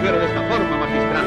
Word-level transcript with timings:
mujer 0.00 0.18
de 0.18 0.26
esta 0.26 0.40
forma, 0.48 0.76
magistral. 0.78 1.24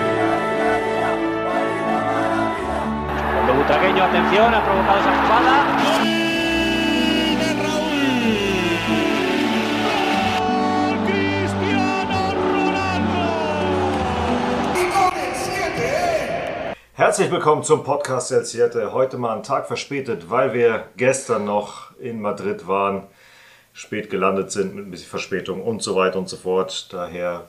Cuando 3.33 3.53
Butragueño, 3.53 4.03
atención, 4.03 4.53
ha 4.53 4.65
provocado 4.65 4.99
esa 4.99 5.11
jugada. 5.21 5.53
Herzlich 16.95 17.31
willkommen 17.31 17.63
zum 17.63 17.83
Podcast 17.83 18.31
El 18.31 18.45
Siete. 18.45 18.91
Heute 18.91 19.17
mal 19.17 19.33
einen 19.33 19.43
Tag 19.43 19.67
verspätet, 19.67 20.31
weil 20.31 20.53
wir 20.53 20.85
gestern 20.97 21.45
noch 21.45 21.91
in 21.99 22.21
Madrid 22.21 22.67
waren, 22.67 23.03
spät 23.73 24.09
gelandet 24.09 24.51
sind 24.51 24.73
mit 24.73 24.85
ein 24.85 24.91
bisschen 24.91 25.09
Verspätung 25.09 25.61
und 25.61 25.83
so 25.83 25.95
weiter 25.95 26.17
und 26.17 26.29
so 26.29 26.37
fort. 26.37 26.91
Daher 26.91 27.45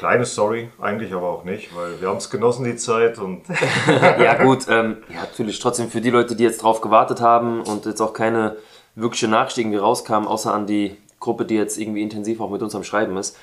kleine 0.00 0.24
Story, 0.24 0.70
eigentlich 0.80 1.12
aber 1.12 1.28
auch 1.28 1.44
nicht, 1.44 1.76
weil 1.76 2.00
wir 2.00 2.08
haben 2.08 2.16
es 2.16 2.30
genossen 2.30 2.64
die 2.64 2.76
Zeit 2.76 3.18
und 3.18 3.42
ja 4.18 4.42
gut, 4.42 4.66
ähm, 4.70 4.96
ja, 5.10 5.20
natürlich 5.20 5.58
trotzdem 5.58 5.90
für 5.90 6.00
die 6.00 6.08
Leute, 6.08 6.34
die 6.34 6.42
jetzt 6.42 6.62
drauf 6.62 6.80
gewartet 6.80 7.20
haben 7.20 7.60
und 7.60 7.84
jetzt 7.84 8.00
auch 8.00 8.14
keine 8.14 8.56
wirkliche 8.94 9.28
Nachricht 9.28 9.58
irgendwie 9.58 9.76
rauskam, 9.76 10.26
außer 10.26 10.54
an 10.54 10.66
die 10.66 10.96
Gruppe, 11.20 11.44
die 11.44 11.54
jetzt 11.54 11.76
irgendwie 11.76 12.00
intensiv 12.00 12.40
auch 12.40 12.48
mit 12.48 12.62
uns 12.62 12.74
am 12.74 12.82
Schreiben 12.82 13.18
ist. 13.18 13.36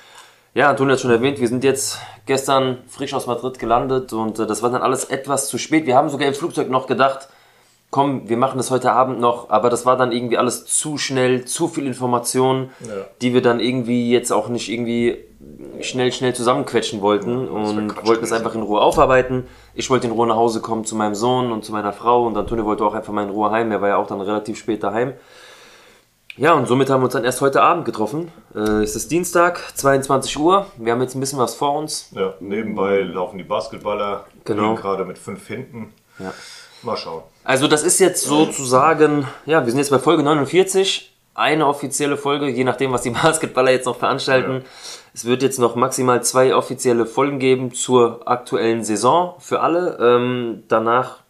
Ja, 0.52 0.68
Antonio 0.68 0.94
hat 0.94 1.00
schon 1.00 1.12
erwähnt, 1.12 1.38
wir 1.38 1.46
sind 1.46 1.62
jetzt 1.62 2.00
gestern 2.26 2.78
frisch 2.88 3.14
aus 3.14 3.28
Madrid 3.28 3.60
gelandet 3.60 4.12
und 4.12 4.40
äh, 4.40 4.46
das 4.46 4.60
war 4.60 4.70
dann 4.70 4.82
alles 4.82 5.04
etwas 5.04 5.46
zu 5.46 5.58
spät. 5.58 5.86
Wir 5.86 5.94
haben 5.94 6.08
sogar 6.08 6.26
im 6.26 6.34
Flugzeug 6.34 6.70
noch 6.70 6.88
gedacht, 6.88 7.28
komm, 7.90 8.28
wir 8.28 8.36
machen 8.36 8.58
das 8.58 8.70
heute 8.70 8.92
Abend 8.92 9.18
noch, 9.20 9.48
aber 9.50 9.70
das 9.70 9.86
war 9.86 9.96
dann 9.96 10.12
irgendwie 10.12 10.36
alles 10.38 10.66
zu 10.66 10.98
schnell, 10.98 11.44
zu 11.46 11.68
viel 11.68 11.86
Information, 11.86 12.70
Ja. 12.80 12.92
die 13.22 13.32
wir 13.32 13.40
dann 13.42 13.60
irgendwie 13.60 14.10
jetzt 14.12 14.30
auch 14.32 14.48
nicht 14.48 14.68
irgendwie 14.68 15.16
schnell, 15.80 16.12
schnell 16.12 16.34
zusammenquetschen 16.34 17.00
wollten 17.00 17.46
wär 17.46 17.52
und 17.52 18.06
wollten 18.06 18.24
es 18.24 18.32
einfach 18.32 18.54
in 18.54 18.62
Ruhe 18.62 18.80
aufarbeiten. 18.80 19.46
Ich 19.74 19.88
wollte 19.90 20.06
in 20.06 20.12
Ruhe 20.12 20.26
nach 20.26 20.36
Hause 20.36 20.60
kommen 20.60 20.84
zu 20.84 20.96
meinem 20.96 21.14
Sohn 21.14 21.50
und 21.52 21.64
zu 21.64 21.72
meiner 21.72 21.92
Frau 21.92 22.26
und 22.26 22.36
Antonio 22.36 22.64
wollte 22.66 22.84
auch 22.84 22.94
einfach 22.94 23.12
mal 23.12 23.22
in 23.24 23.30
Ruhe 23.30 23.50
heim. 23.50 23.70
Er 23.72 23.80
war 23.80 23.88
ja 23.88 23.96
auch 23.96 24.06
dann 24.06 24.20
relativ 24.20 24.58
spät 24.58 24.82
daheim. 24.82 25.14
Ja, 26.36 26.52
und 26.52 26.68
somit 26.68 26.88
haben 26.88 27.00
wir 27.00 27.06
uns 27.06 27.14
dann 27.14 27.24
erst 27.24 27.40
heute 27.40 27.62
Abend 27.62 27.84
getroffen. 27.84 28.30
Äh, 28.54 28.60
es 28.82 28.94
ist 28.94 29.10
Dienstag, 29.10 29.60
22 29.74 30.38
Uhr. 30.38 30.66
Wir 30.76 30.92
haben 30.92 31.00
jetzt 31.00 31.16
ein 31.16 31.20
bisschen 31.20 31.38
was 31.40 31.54
vor 31.56 31.76
uns. 31.76 32.10
ja, 32.14 32.34
nebenbei 32.40 33.00
laufen 33.00 33.38
die 33.38 33.44
Basketballer, 33.44 34.24
Genau. 34.44 34.74
gerade 34.76 35.04
mit 35.04 35.18
fünf 35.18 35.46
hinten. 35.48 35.92
Ja. 36.20 36.32
Mal 36.82 36.96
schauen. 36.96 37.22
Also 37.44 37.66
das 37.66 37.82
ist 37.82 37.98
jetzt 37.98 38.24
sozusagen, 38.24 39.26
ja, 39.46 39.64
wir 39.64 39.70
sind 39.70 39.78
jetzt 39.78 39.90
bei 39.90 39.98
Folge 39.98 40.22
49. 40.22 41.14
Eine 41.34 41.66
offizielle 41.66 42.16
Folge, 42.16 42.48
je 42.48 42.64
nachdem, 42.64 42.92
was 42.92 43.02
die 43.02 43.10
Basketballer 43.22 43.70
jetzt 43.70 43.86
noch 43.86 43.96
veranstalten. 43.96 44.64
Es 45.14 45.24
wird 45.24 45.42
jetzt 45.42 45.58
noch 45.58 45.74
maximal 45.74 46.22
zwei 46.22 46.54
offizielle 46.54 47.06
Folgen 47.06 47.38
geben 47.38 47.72
zur 47.72 48.28
aktuellen 48.28 48.84
Saison 48.84 49.34
für 49.38 49.60
alle. 49.60 49.98
Ähm, 50.00 50.64
danach 50.68 51.20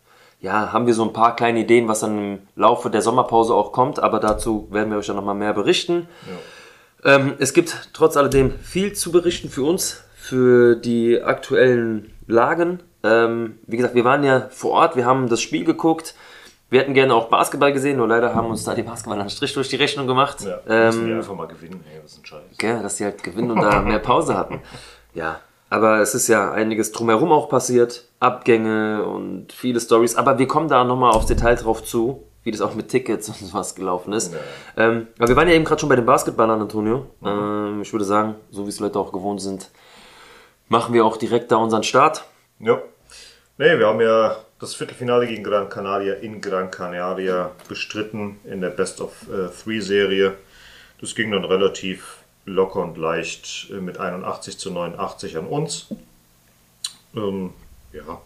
ja, 0.41 0.73
haben 0.73 0.87
wir 0.87 0.95
so 0.95 1.05
ein 1.05 1.13
paar 1.13 1.35
kleine 1.37 1.61
Ideen, 1.61 1.89
was 1.89 2.01
dann 2.01 2.19
im 2.19 2.39
Laufe 2.55 2.91
der 2.91 3.03
Sommerpause 3.03 3.55
auch 3.55 3.73
kommt, 3.73 3.99
aber 3.99 4.21
dazu 4.21 4.69
werden 4.71 4.91
wir 4.91 4.99
euch 4.99 5.07
dann 5.07 5.17
nochmal 5.17 5.35
mehr 5.35 5.53
berichten. 5.53 6.09
Ähm, 7.05 7.35
es 7.39 7.53
gibt 7.53 7.91
trotz 7.93 8.17
alledem 8.17 8.53
viel 8.61 8.93
zu 8.93 9.11
berichten 9.11 9.49
für 9.49 9.65
uns, 9.65 10.05
für 10.17 10.77
die 10.77 11.21
aktuellen 11.21 12.13
Lagen. 12.27 12.81
Ähm, 13.03 13.59
wie 13.67 13.77
gesagt, 13.77 13.95
wir 13.95 14.05
waren 14.05 14.25
ja 14.25 14.49
vor 14.51 14.73
Ort, 14.73 14.97
wir 14.97 15.07
haben 15.07 15.29
das 15.29 15.41
Spiel 15.41 15.65
geguckt. 15.65 16.15
Wir 16.71 16.81
hätten 16.81 16.93
gerne 16.93 17.15
auch 17.15 17.29
Basketball 17.29 17.73
gesehen, 17.73 17.97
nur 17.97 18.09
leider 18.09 18.35
haben 18.35 18.51
uns 18.51 18.65
da 18.65 18.75
die 18.75 18.83
Basketballer 18.83 19.23
einen 19.23 19.31
Strich 19.31 19.55
durch 19.55 19.69
die 19.69 19.77
Rechnung 19.77 20.07
gemacht. 20.07 20.39
Ja, 20.43 20.59
müssen 20.87 21.07
die 21.07 21.13
ähm, 21.13 21.19
einfach 21.19 21.35
mal 21.35 21.47
gewinnen. 21.47 21.83
Ey, 21.91 22.01
was 22.03 22.19
ein 22.19 22.27
Scheiß. 22.27 22.43
gell, 22.59 22.83
dass 22.83 22.99
sie 22.99 23.05
halt 23.05 23.23
gewinnen 23.23 23.51
und 23.53 23.63
da 23.63 23.81
mehr 23.81 24.01
Pause 24.01 24.37
hatten. 24.37 24.61
Ja, 25.15 25.41
aber 25.71 26.01
es 26.01 26.15
ist 26.15 26.29
ja 26.29 26.51
einiges 26.53 26.93
drumherum 26.93 27.33
auch 27.33 27.49
passiert. 27.49 28.05
Abgänge 28.21 29.05
und 29.05 29.53
viele 29.53 29.81
Stories. 29.81 30.17
Aber 30.17 30.39
wir 30.39 30.47
kommen 30.47 30.69
da 30.69 30.85
nochmal 30.85 31.13
aufs 31.13 31.27
Detail 31.27 31.55
drauf 31.55 31.85
zu, 31.85 32.25
wie 32.43 32.51
das 32.51 32.61
auch 32.61 32.75
mit 32.75 32.89
Tickets 32.89 33.29
und 33.29 33.37
sowas 33.39 33.75
gelaufen 33.75 34.13
ist. 34.13 34.35
Ähm, 34.77 35.07
aber 35.19 35.29
wir 35.29 35.37
waren 35.37 35.49
ja 35.49 35.55
eben 35.55 35.65
gerade 35.65 35.81
schon 35.81 35.89
bei 35.89 35.97
den 35.97 36.07
Basketballern, 36.07 36.61
Antonio. 36.61 37.07
Ähm, 37.25 37.81
ich 37.81 37.93
würde 37.93 38.05
sagen, 38.05 38.35
so 38.51 38.67
wie 38.67 38.71
es 38.71 38.81
Leute 38.81 38.99
auch 38.99 39.13
gewohnt 39.13 39.41
sind, 39.41 39.71
machen 40.69 40.93
wir 40.93 41.07
auch 41.07 41.17
direkt 41.17 41.51
da 41.51 41.57
unseren 41.57 41.83
Start. 41.83 42.25
Ja. 42.61 42.83
Nee, 43.57 43.79
wir 43.79 43.87
haben 43.87 44.01
ja 44.01 44.37
das 44.59 44.75
Viertelfinale 44.75 45.27
gegen 45.27 45.45
Gran 45.45 45.69
Canaria 45.69 46.15
in 46.15 46.41
Gran 46.41 46.71
Canaria 46.71 47.53
bestritten 47.69 48.41
in 48.45 48.61
der 48.61 48.71
Best 48.71 49.01
of 49.01 49.13
äh, 49.29 49.49
Three 49.49 49.81
Serie. 49.81 50.37
Das 51.01 51.15
ging 51.15 51.31
dann 51.31 51.45
relativ 51.45 52.19
locker 52.45 52.81
und 52.81 52.99
leicht 52.99 53.69
äh, 53.71 53.75
mit 53.75 53.99
81 53.99 54.59
zu 54.59 54.71
89 54.71 55.37
an 55.37 55.47
uns. 55.47 55.87
Ähm, 57.15 57.53
ja. 57.93 58.21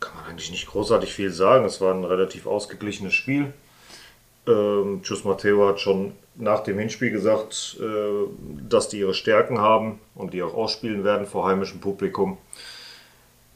Kann 0.00 0.16
man 0.16 0.24
eigentlich 0.26 0.50
nicht 0.50 0.68
großartig 0.68 1.12
viel 1.12 1.30
sagen. 1.30 1.66
Es 1.66 1.80
war 1.80 1.92
ein 1.92 2.04
relativ 2.04 2.46
ausgeglichenes 2.46 3.12
Spiel. 3.12 3.52
Ähm, 4.48 5.00
Tschüss 5.02 5.24
Matteo 5.24 5.68
hat 5.68 5.78
schon 5.80 6.12
nach 6.36 6.60
dem 6.60 6.78
Hinspiel 6.78 7.10
gesagt, 7.10 7.76
äh, 7.80 7.84
dass 8.68 8.88
die 8.88 9.00
ihre 9.00 9.12
Stärken 9.14 9.60
haben 9.60 10.00
und 10.14 10.32
die 10.32 10.42
auch 10.42 10.54
ausspielen 10.54 11.04
werden 11.04 11.26
vor 11.26 11.46
heimischem 11.46 11.80
Publikum. 11.80 12.38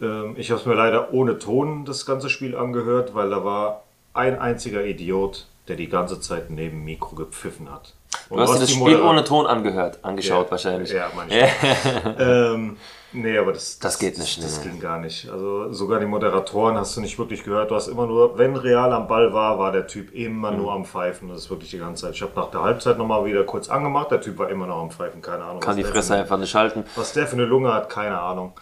Ähm, 0.01 0.35
ich 0.37 0.51
habe 0.51 0.61
es 0.61 0.67
mir 0.67 0.75
leider 0.75 1.13
ohne 1.13 1.39
Ton 1.39 1.85
das 1.85 2.05
ganze 2.05 2.29
Spiel 2.29 2.57
angehört, 2.57 3.15
weil 3.15 3.31
da 3.31 3.45
war 3.45 3.85
ein 4.13 4.39
einziger 4.39 4.85
Idiot, 4.85 5.47
der 5.69 5.77
die 5.77 5.89
ganze 5.89 6.21
Zeit 6.21 6.51
neben 6.51 6.79
dem 6.79 6.85
Mikro 6.85 7.15
gepfiffen 7.15 7.73
hat. 7.73 7.95
Und 8.29 8.37
Du 8.39 8.43
hast 8.43 8.55
dir 8.57 8.61
das 8.61 8.71
Spiel 8.71 8.97
Modera- 8.97 9.09
ohne 9.11 9.25
Ton 9.25 9.47
angehört, 9.47 10.01
angeschaut 10.03 10.47
Ja, 10.47 10.51
wahrscheinlich. 10.51 10.91
Ja, 10.91 11.11
manchmal. 11.15 12.17
ähm, 12.55 12.77
nee, 13.13 13.37
aber 13.39 13.53
das, 13.53 13.79
Das 13.79 13.99
geht 13.99 14.19
nicht, 14.19 14.43
Das, 14.43 14.65
nee. 14.65 14.71
ging 14.71 14.81
gar 14.81 14.99
nicht. 14.99 15.29
Also 15.29 15.73
sogar 15.73 16.01
die 16.01 16.07
Moderatoren 16.07 16.77
hast 16.77 16.97
du 16.97 17.01
nicht 17.01 17.19
wirklich 17.19 17.45
gehört. 17.45 17.71
Du 17.71 17.75
hast 17.75 17.89
immer 17.89 18.07
nur, 18.07 18.39
wenn 18.39 18.57
Real 18.57 18.93
am 18.93 19.07
Ball 19.09 19.33
war, 19.33 19.59
war 19.59 19.73
der 19.73 19.87
Typ 19.87 20.15
immer 20.15 20.51
Mhm. 20.51 20.57
nur 20.59 20.73
am 20.73 20.85
Pfeifen. 20.85 21.29
Das 21.29 21.39
ist 21.43 21.51
wirklich 21.51 21.71
die 21.71 21.79
ganze 21.79 22.03
Zeit. 22.07 22.15
Ich 22.15 22.23
habe 22.23 22.33
nach 22.37 22.51
der 22.51 22.63
Halbzeit 22.63 22.99
nochmal 22.99 23.25
wieder 23.25 23.45
kurz 23.45 23.69
angemacht. 23.69 24.11
Der 24.11 24.21
Typ 24.21 24.39
war 24.39 24.49
immer 24.51 24.67
noch 24.67 24.81
am 24.83 24.91
Pfeifen. 24.91 25.21
Keine 25.23 25.45
Ahnung. 25.45 25.61
Kann 25.61 25.77
die 25.77 25.85
Fresse 25.85 26.15
einfach 26.15 26.39
nicht 26.39 26.55
halten. 26.55 26.85
Was 26.97 27.13
der 27.13 27.27
für 27.27 27.35
eine 27.37 27.45
Lunge 27.45 27.73
hat, 27.73 27.89
keine 27.91 28.19
Ahnung. 28.21 28.53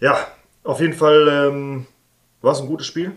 Ja, 0.00 0.16
auf 0.64 0.80
jeden 0.80 0.94
Fall 0.94 1.28
ähm, 1.28 1.86
war 2.42 2.52
es 2.52 2.60
ein 2.60 2.66
gutes 2.66 2.86
Spiel. 2.86 3.12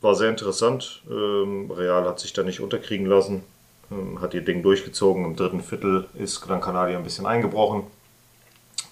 War 0.00 0.14
sehr 0.14 0.30
interessant. 0.30 1.02
Ähm, 1.10 1.70
Real 1.70 2.04
hat 2.06 2.20
sich 2.20 2.32
da 2.32 2.42
nicht 2.42 2.60
unterkriegen 2.60 3.06
lassen. 3.06 3.42
Ähm, 3.90 4.20
hat 4.20 4.34
ihr 4.34 4.42
Ding 4.42 4.62
durchgezogen. 4.62 5.24
Im 5.24 5.36
dritten 5.36 5.60
Viertel 5.60 6.06
ist 6.14 6.40
Gran 6.40 6.60
Canaria 6.60 6.96
ein 6.96 7.04
bisschen 7.04 7.26
eingebrochen. 7.26 7.84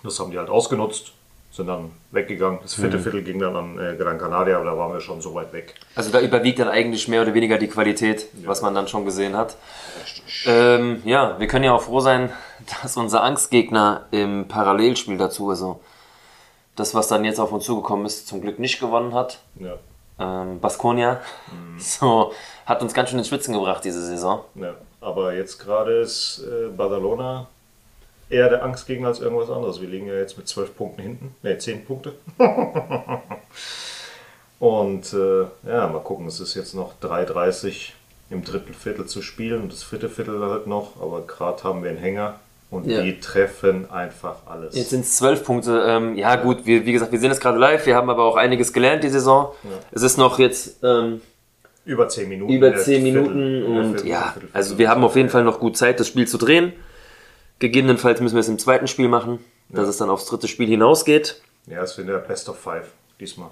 Das 0.07 0.19
haben 0.21 0.31
die 0.31 0.39
halt 0.39 0.49
ausgenutzt. 0.49 1.13
Sind 1.53 1.69
dann 1.69 1.91
weggegangen. 2.11 2.59
Das 2.63 2.77
Mhm. 2.77 2.83
vierte 2.83 2.99
Viertel 3.01 3.23
ging 3.23 3.39
dann 3.39 3.57
an 3.57 3.79
äh, 3.79 3.97
Gran 3.97 4.19
Canaria, 4.19 4.57
aber 4.57 4.65
da 4.67 4.77
waren 4.79 4.93
wir 4.93 5.01
schon 5.01 5.21
so 5.23 5.35
weit 5.35 5.53
weg. 5.55 5.75
Also 5.95 6.11
da 6.11 6.21
überwiegt 6.21 6.59
dann 6.59 6.69
eigentlich 6.69 7.09
mehr 7.09 7.23
oder 7.23 7.33
weniger 7.35 7.57
die 7.59 7.69
Qualität, 7.69 8.27
was 8.45 8.61
man 8.63 8.75
dann 8.75 8.89
schon 8.89 9.05
gesehen 9.07 9.37
hat. 9.37 9.57
Ähm, 10.47 11.03
ja, 11.05 11.39
wir 11.39 11.47
können 11.47 11.65
ja 11.65 11.73
auch 11.75 11.83
froh 11.83 12.01
sein, 12.01 12.31
dass 12.83 12.97
unser 12.97 13.23
Angstgegner 13.23 14.07
im 14.11 14.49
Parallelspiel 14.49 15.17
dazu, 15.17 15.49
also 15.51 15.81
das, 16.77 16.95
was 16.95 17.09
dann 17.09 17.25
jetzt 17.25 17.41
auf 17.41 17.53
uns 17.53 17.65
zugekommen 17.65 18.05
ist, 18.07 18.29
zum 18.29 18.43
Glück 18.43 18.59
nicht 18.59 18.79
gewonnen 18.81 19.15
hat. 19.15 19.39
Ja, 19.59 19.75
Ähm, 20.19 20.61
Baskonia, 20.61 21.21
so 21.79 22.33
hat 22.67 22.83
uns 22.83 22.93
ganz 22.93 23.09
schön 23.11 23.19
ins 23.19 23.29
Schwitzen 23.29 23.55
gebracht 23.55 23.85
diese 23.85 24.03
Saison. 24.03 24.41
ja. 24.57 24.75
Aber 25.01 25.33
jetzt 25.35 25.59
gerade 25.59 26.01
ist 26.01 26.43
äh, 26.45 26.69
Barcelona 26.69 27.47
eher 28.29 28.49
der 28.49 28.63
Angstgegner 28.65 29.09
als 29.09 29.21
irgendwas 29.21 29.51
anderes. 29.51 29.81
Wir 29.81 29.89
liegen 29.89 30.07
ja 30.07 30.15
jetzt 30.15 30.37
mit 30.37 30.49
12 30.49 30.77
Punkten 30.77 31.03
hinten. 31.03 31.35
Ne, 31.43 31.57
10 31.59 31.85
Punkte. 31.85 32.13
Und 34.59 35.13
äh, 35.13 35.43
ja, 35.69 35.87
mal 35.87 36.01
gucken, 36.03 36.27
es 36.27 36.41
ist 36.41 36.55
jetzt 36.55 36.75
noch 36.75 36.95
3,30 37.03 37.91
im 38.31 38.43
dritten 38.43 38.73
Viertel 38.75 39.07
zu 39.07 39.21
spielen 39.23 39.63
und 39.63 39.73
das 39.73 39.83
vierte 39.85 40.09
Viertel 40.09 40.41
halt 40.43 40.67
noch, 40.67 41.01
aber 41.01 41.21
gerade 41.27 41.63
haben 41.63 41.83
wir 41.85 41.91
einen 41.91 41.99
Hänger 41.99 42.41
und 42.71 42.87
Ja. 42.87 43.03
die 43.03 43.21
treffen 43.21 43.89
einfach 43.91 44.37
alles. 44.47 44.75
Jetzt 44.75 44.91
sind 44.91 45.03
es 45.05 45.15
zwölf 45.17 45.45
Punkte. 45.45 45.85
Ähm, 45.87 46.17
ja 46.17 46.35
gut, 46.37 46.65
wir, 46.67 46.85
wie 46.87 46.93
gesagt, 46.93 47.13
wir 47.13 47.21
sehen 47.21 47.31
es 47.31 47.39
gerade 47.39 47.59
live. 47.59 47.87
Wir 47.87 47.95
haben 47.95 48.11
aber 48.11 48.25
auch 48.25 48.37
einiges 48.37 48.73
gelernt 48.73 49.05
die 49.05 49.11
Saison. 49.11 49.53
Es 49.93 50.03
ist 50.03 50.17
noch 50.17 50.39
jetzt 50.41 50.83
ähm, 50.83 51.21
über 51.85 52.09
10 52.09 52.29
Minuten. 52.29 52.53
über 52.53 52.75
10 52.75 53.03
Viertel- 53.03 53.03
Minuten 53.03 53.41
in 53.43 53.61
der 53.75 53.81
und 53.85 53.91
Viertel- 53.93 54.09
ja, 54.11 54.23
Viertel- 54.33 54.49
also 54.55 54.79
wir 54.79 54.89
haben 54.89 55.05
auf 55.05 55.15
jeden 55.15 55.29
Fall 55.29 55.45
noch 55.45 55.61
gut 55.61 55.77
Zeit, 55.77 56.01
das 56.01 56.09
Spiel 56.09 56.27
zu 56.27 56.39
drehen. 56.39 56.73
Gegebenenfalls 57.59 58.21
müssen 58.21 58.35
wir 58.35 58.41
es 58.41 58.49
im 58.49 58.59
zweiten 58.59 58.87
Spiel 58.87 59.09
machen, 59.09 59.39
dass 59.69 59.89
es 59.89 59.97
dann 59.97 60.11
aufs 60.11 60.27
dritte 60.27 60.49
Spiel 60.49 60.69
hinausgeht. 60.69 61.41
Ja, 61.67 61.83
es 61.83 61.97
wird 61.99 62.09
der 62.09 62.19
Best 62.19 62.49
of 62.49 62.59
Five 62.59 62.87
diesmal. 63.19 63.51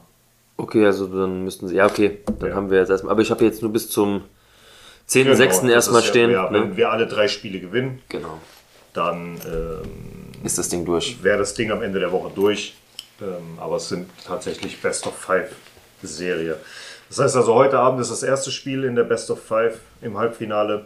Okay, 0.56 0.84
also 0.86 1.06
dann 1.06 1.42
müssten 1.44 1.66
sie, 1.68 1.76
ja 1.76 1.86
okay, 1.86 2.18
dann 2.38 2.50
Ja. 2.50 2.54
haben 2.54 2.70
wir 2.70 2.78
jetzt 2.78 2.90
erstmal, 2.90 3.12
aber 3.12 3.22
ich 3.22 3.30
habe 3.30 3.44
jetzt 3.44 3.62
nur 3.62 3.72
bis 3.72 3.88
zum 3.90 4.22
10.6. 5.08 5.60
Genau, 5.62 5.72
erstmal 5.72 6.02
ja- 6.02 6.06
stehen. 6.08 6.30
Ja, 6.30 6.52
wenn 6.52 6.70
ne? 6.70 6.76
wir 6.76 6.90
alle 6.90 7.06
drei 7.06 7.28
Spiele 7.28 7.58
gewinnen, 7.60 8.02
Genau, 8.08 8.38
dann 8.92 9.40
ähm, 9.46 10.44
ist 10.44 10.58
das 10.58 10.68
Ding 10.68 10.84
durch. 10.84 11.22
wäre 11.22 11.38
das 11.38 11.54
Ding 11.54 11.70
am 11.72 11.82
Ende 11.82 11.98
der 11.98 12.12
Woche 12.12 12.30
durch. 12.34 12.74
Ähm, 13.20 13.58
aber 13.58 13.76
es 13.76 13.88
sind 13.88 14.08
tatsächlich 14.26 14.80
Best 14.82 15.06
of 15.06 15.16
Five 15.16 15.50
Serie. 16.02 16.56
Das 17.08 17.18
heißt 17.18 17.36
also, 17.36 17.54
heute 17.54 17.78
Abend 17.78 18.00
ist 18.00 18.10
das 18.10 18.22
erste 18.22 18.50
Spiel 18.50 18.84
in 18.84 18.94
der 18.96 19.04
Best 19.04 19.30
of 19.30 19.40
Five 19.42 19.78
im 20.02 20.18
Halbfinale. 20.18 20.84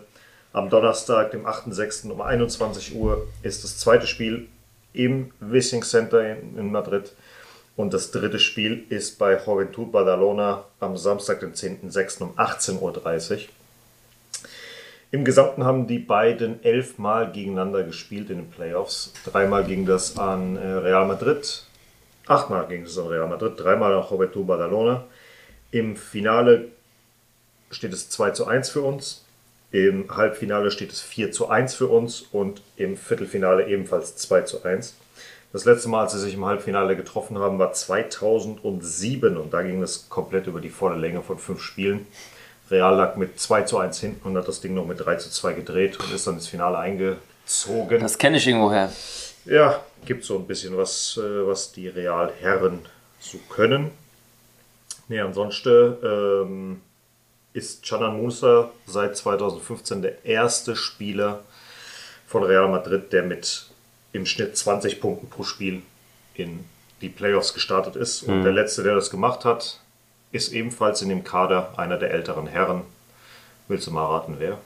Am 0.58 0.70
Donnerstag, 0.70 1.30
dem 1.30 1.46
8.6. 1.46 2.10
um 2.10 2.20
21 2.20 2.96
Uhr 2.96 3.28
ist 3.44 3.62
das 3.62 3.78
zweite 3.78 4.08
Spiel 4.08 4.48
im 4.92 5.30
Wissing 5.38 5.84
Center 5.84 6.36
in, 6.36 6.72
Madrid. 6.72 7.12
Und 7.76 7.94
das 7.94 8.10
dritte 8.10 8.40
Spiel 8.40 8.84
ist 8.88 9.20
bei 9.20 9.38
Juventud 9.38 9.92
Badalona 9.92 10.64
am 10.80 10.96
Samstag, 10.96 11.38
den 11.38 11.54
10.6. 11.54 12.22
um 12.24 12.36
18.30 12.36 13.32
Uhr. 13.34 13.38
Im 15.12 15.24
Gesamten 15.24 15.62
haben 15.62 15.86
die 15.86 16.00
beiden 16.00 16.60
elfmal 16.64 17.30
gegeneinander 17.30 17.84
gespielt 17.84 18.28
in 18.28 18.38
den 18.38 18.50
Playoffs. 18.50 19.12
Dreimal 19.26 19.62
ging 19.62 19.86
das 19.86 20.18
an 20.18 20.56
äh, 20.56 20.66
Real 20.66 21.06
Madrid, 21.06 21.62
achtmal 22.26 22.66
ging 22.66 22.82
es 22.82 22.98
an 22.98 23.06
Real 23.06 23.28
Madrid, 23.28 23.52
dreimal 23.56 23.94
an 23.94 24.04
Juventud 24.10 24.44
Badalona. 24.44 25.04
Im 25.70 25.94
Finale 25.94 26.66
steht 27.70 27.92
es 27.92 28.10
2 28.10 28.32
zu 28.32 28.48
1 28.48 28.70
für 28.70 28.82
uns. 28.82 29.24
Im 29.70 30.14
Halbfinale 30.14 30.70
steht 30.70 30.92
es 30.92 31.00
4 31.00 31.30
zu 31.30 31.48
1 31.48 31.74
für 31.74 31.88
uns 31.88 32.22
und 32.32 32.62
im 32.76 32.96
Viertelfinale 32.96 33.68
ebenfalls 33.68 34.16
2 34.16 34.42
zu 34.42 34.64
1. 34.64 34.94
Das 35.52 35.64
letzte 35.64 35.88
Mal, 35.88 36.02
als 36.02 36.12
sie 36.12 36.20
sich 36.20 36.34
im 36.34 36.44
Halbfinale 36.44 36.96
getroffen 36.96 37.38
haben, 37.38 37.58
war 37.58 37.72
2007 37.72 39.36
und 39.36 39.52
da 39.52 39.62
ging 39.62 39.82
es 39.82 40.08
komplett 40.08 40.46
über 40.46 40.60
die 40.60 40.70
volle 40.70 40.96
Länge 40.96 41.22
von 41.22 41.38
fünf 41.38 41.62
Spielen. 41.62 42.06
Real 42.70 42.96
lag 42.96 43.16
mit 43.16 43.40
2 43.40 43.62
zu 43.62 43.78
1 43.78 43.98
hinten 43.98 44.28
und 44.28 44.36
hat 44.36 44.48
das 44.48 44.60
Ding 44.60 44.74
noch 44.74 44.86
mit 44.86 45.00
3 45.00 45.16
zu 45.16 45.30
2 45.30 45.54
gedreht 45.54 45.98
und 45.98 46.12
ist 46.12 46.26
dann 46.26 46.34
ins 46.34 46.48
Finale 46.48 46.78
eingezogen. 46.78 48.00
Das 48.00 48.18
kenne 48.18 48.36
ich 48.36 48.46
irgendwoher. 48.46 48.92
Ja, 49.46 49.80
gibt 50.04 50.24
so 50.24 50.36
ein 50.36 50.46
bisschen 50.46 50.76
was, 50.76 51.18
äh, 51.18 51.46
was 51.46 51.72
die 51.72 51.88
Realherren 51.88 52.80
so 53.20 53.38
können. 53.48 53.90
Nee, 55.08 55.20
ansonsten 55.20 55.96
ähm, 56.02 56.80
ist 57.52 57.84
Canan 57.84 58.20
Musa 58.20 58.70
seit 58.86 59.16
2015 59.16 60.02
der 60.02 60.24
erste 60.24 60.76
Spieler 60.76 61.40
von 62.26 62.42
Real 62.42 62.68
Madrid, 62.68 63.12
der 63.12 63.22
mit 63.22 63.66
im 64.12 64.26
Schnitt 64.26 64.56
20 64.56 65.00
Punkten 65.00 65.28
pro 65.28 65.42
Spiel 65.44 65.82
in 66.34 66.64
die 67.00 67.08
Playoffs 67.08 67.54
gestartet 67.54 67.96
ist. 67.96 68.22
Und 68.22 68.42
der 68.42 68.52
letzte, 68.52 68.82
der 68.82 68.94
das 68.94 69.10
gemacht 69.10 69.44
hat, 69.44 69.80
ist 70.32 70.52
ebenfalls 70.52 71.02
in 71.02 71.08
dem 71.08 71.24
Kader 71.24 71.72
einer 71.76 71.96
der 71.96 72.10
älteren 72.10 72.46
Herren. 72.46 72.82
Willst 73.66 73.86
du 73.86 73.90
mal 73.90 74.06
raten, 74.06 74.36
wer? 74.38 74.58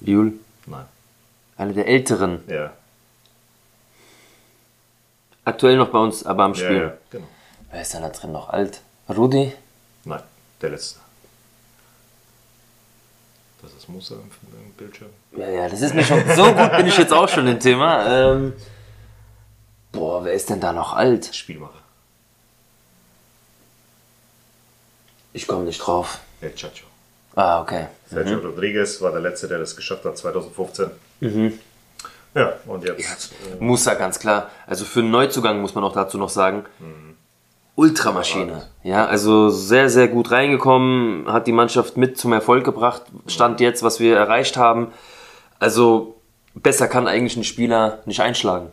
Liul, 0.00 0.34
Nein. 0.66 0.86
einer 1.56 1.72
der 1.72 1.86
Älteren. 1.86 2.42
Ja, 2.48 2.72
Aktuell 5.44 5.76
noch 5.76 5.88
bei 5.88 5.98
uns, 5.98 6.24
aber 6.24 6.44
am 6.44 6.54
ja, 6.54 6.64
Spiel. 6.64 6.78
ja 6.78 6.92
genau. 7.10 7.26
Wer 7.70 7.82
ist 7.82 7.94
denn 7.94 8.02
da 8.02 8.10
drin 8.10 8.32
noch 8.32 8.48
alt? 8.48 8.80
Rudi? 9.08 9.52
Nein, 10.04 10.22
der 10.60 10.70
letzte. 10.70 11.00
Das 13.62 13.72
ist 13.74 13.88
Musa 13.88 14.16
im 14.16 14.72
Bildschirm. 14.76 15.10
Ja, 15.36 15.48
ja, 15.48 15.68
das 15.68 15.80
ist 15.80 15.94
mir 15.94 16.02
schon. 16.04 16.20
So 16.34 16.52
gut 16.52 16.76
bin 16.76 16.86
ich 16.86 16.98
jetzt 16.98 17.12
auch 17.12 17.28
schon 17.28 17.46
im 17.46 17.60
Thema. 17.60 18.06
Ähm, 18.32 18.52
boah, 19.92 20.24
wer 20.24 20.32
ist 20.32 20.50
denn 20.50 20.60
da 20.60 20.72
noch 20.72 20.94
alt? 20.94 21.32
Spielmacher. 21.34 21.80
Ich 25.32 25.46
komme 25.46 25.64
nicht 25.64 25.78
drauf. 25.78 26.18
El 26.40 26.54
Chacho. 26.54 26.86
Ah, 27.34 27.60
okay. 27.62 27.86
Sergio 28.10 28.38
Rodriguez 28.38 29.00
war 29.00 29.12
der 29.12 29.20
Letzte, 29.20 29.48
der 29.48 29.58
das 29.58 29.74
geschafft 29.74 30.04
hat, 30.04 30.18
2015. 30.18 30.90
Ja, 32.34 32.54
und 32.66 32.84
jetzt. 32.84 33.32
Äh, 33.32 33.62
Musa, 33.62 33.94
ganz 33.94 34.18
klar. 34.18 34.50
Also 34.66 34.84
für 34.84 35.00
einen 35.00 35.10
Neuzugang 35.10 35.60
muss 35.60 35.74
man 35.74 35.84
auch 35.84 35.92
dazu 35.94 36.18
noch 36.18 36.28
sagen. 36.28 36.66
Ultramaschine. 37.74 38.68
Ja, 38.82 39.06
also 39.06 39.48
sehr, 39.48 39.88
sehr 39.88 40.08
gut 40.08 40.30
reingekommen, 40.30 41.30
hat 41.32 41.46
die 41.46 41.52
Mannschaft 41.52 41.96
mit 41.96 42.18
zum 42.18 42.32
Erfolg 42.32 42.64
gebracht. 42.64 43.02
Stand 43.26 43.60
jetzt, 43.60 43.82
was 43.82 43.98
wir 43.98 44.16
erreicht 44.16 44.56
haben. 44.56 44.92
Also 45.58 46.16
besser 46.54 46.88
kann 46.88 47.06
eigentlich 47.06 47.36
ein 47.36 47.44
Spieler 47.44 48.02
nicht 48.04 48.20
einschlagen. 48.20 48.70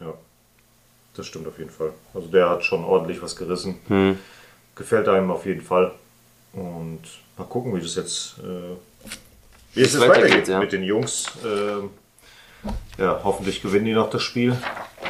ja, 0.00 0.14
das 1.14 1.26
stimmt 1.26 1.46
auf 1.46 1.58
jeden 1.58 1.70
Fall. 1.70 1.92
Also 2.14 2.26
der 2.28 2.50
hat 2.50 2.64
schon 2.64 2.84
ordentlich 2.84 3.22
was 3.22 3.36
gerissen. 3.36 4.18
Gefällt 4.74 5.08
einem 5.08 5.30
auf 5.30 5.46
jeden 5.46 5.62
Fall. 5.62 5.92
Und 6.52 7.02
mal 7.36 7.44
gucken, 7.44 7.74
wie 7.76 7.80
das 7.80 7.94
jetzt, 7.94 8.38
äh, 8.38 8.74
wie 9.74 9.82
es 9.82 9.92
jetzt 9.92 10.00
Weitergeht, 10.00 10.24
weitergeht 10.24 10.48
ja. 10.48 10.58
mit 10.58 10.72
den 10.72 10.82
Jungs. 10.82 11.30
Ähm, 11.44 11.90
ja, 12.98 13.20
hoffentlich 13.24 13.62
gewinnen 13.62 13.86
die 13.86 13.94
noch 13.94 14.10
das 14.10 14.22
Spiel. 14.22 14.56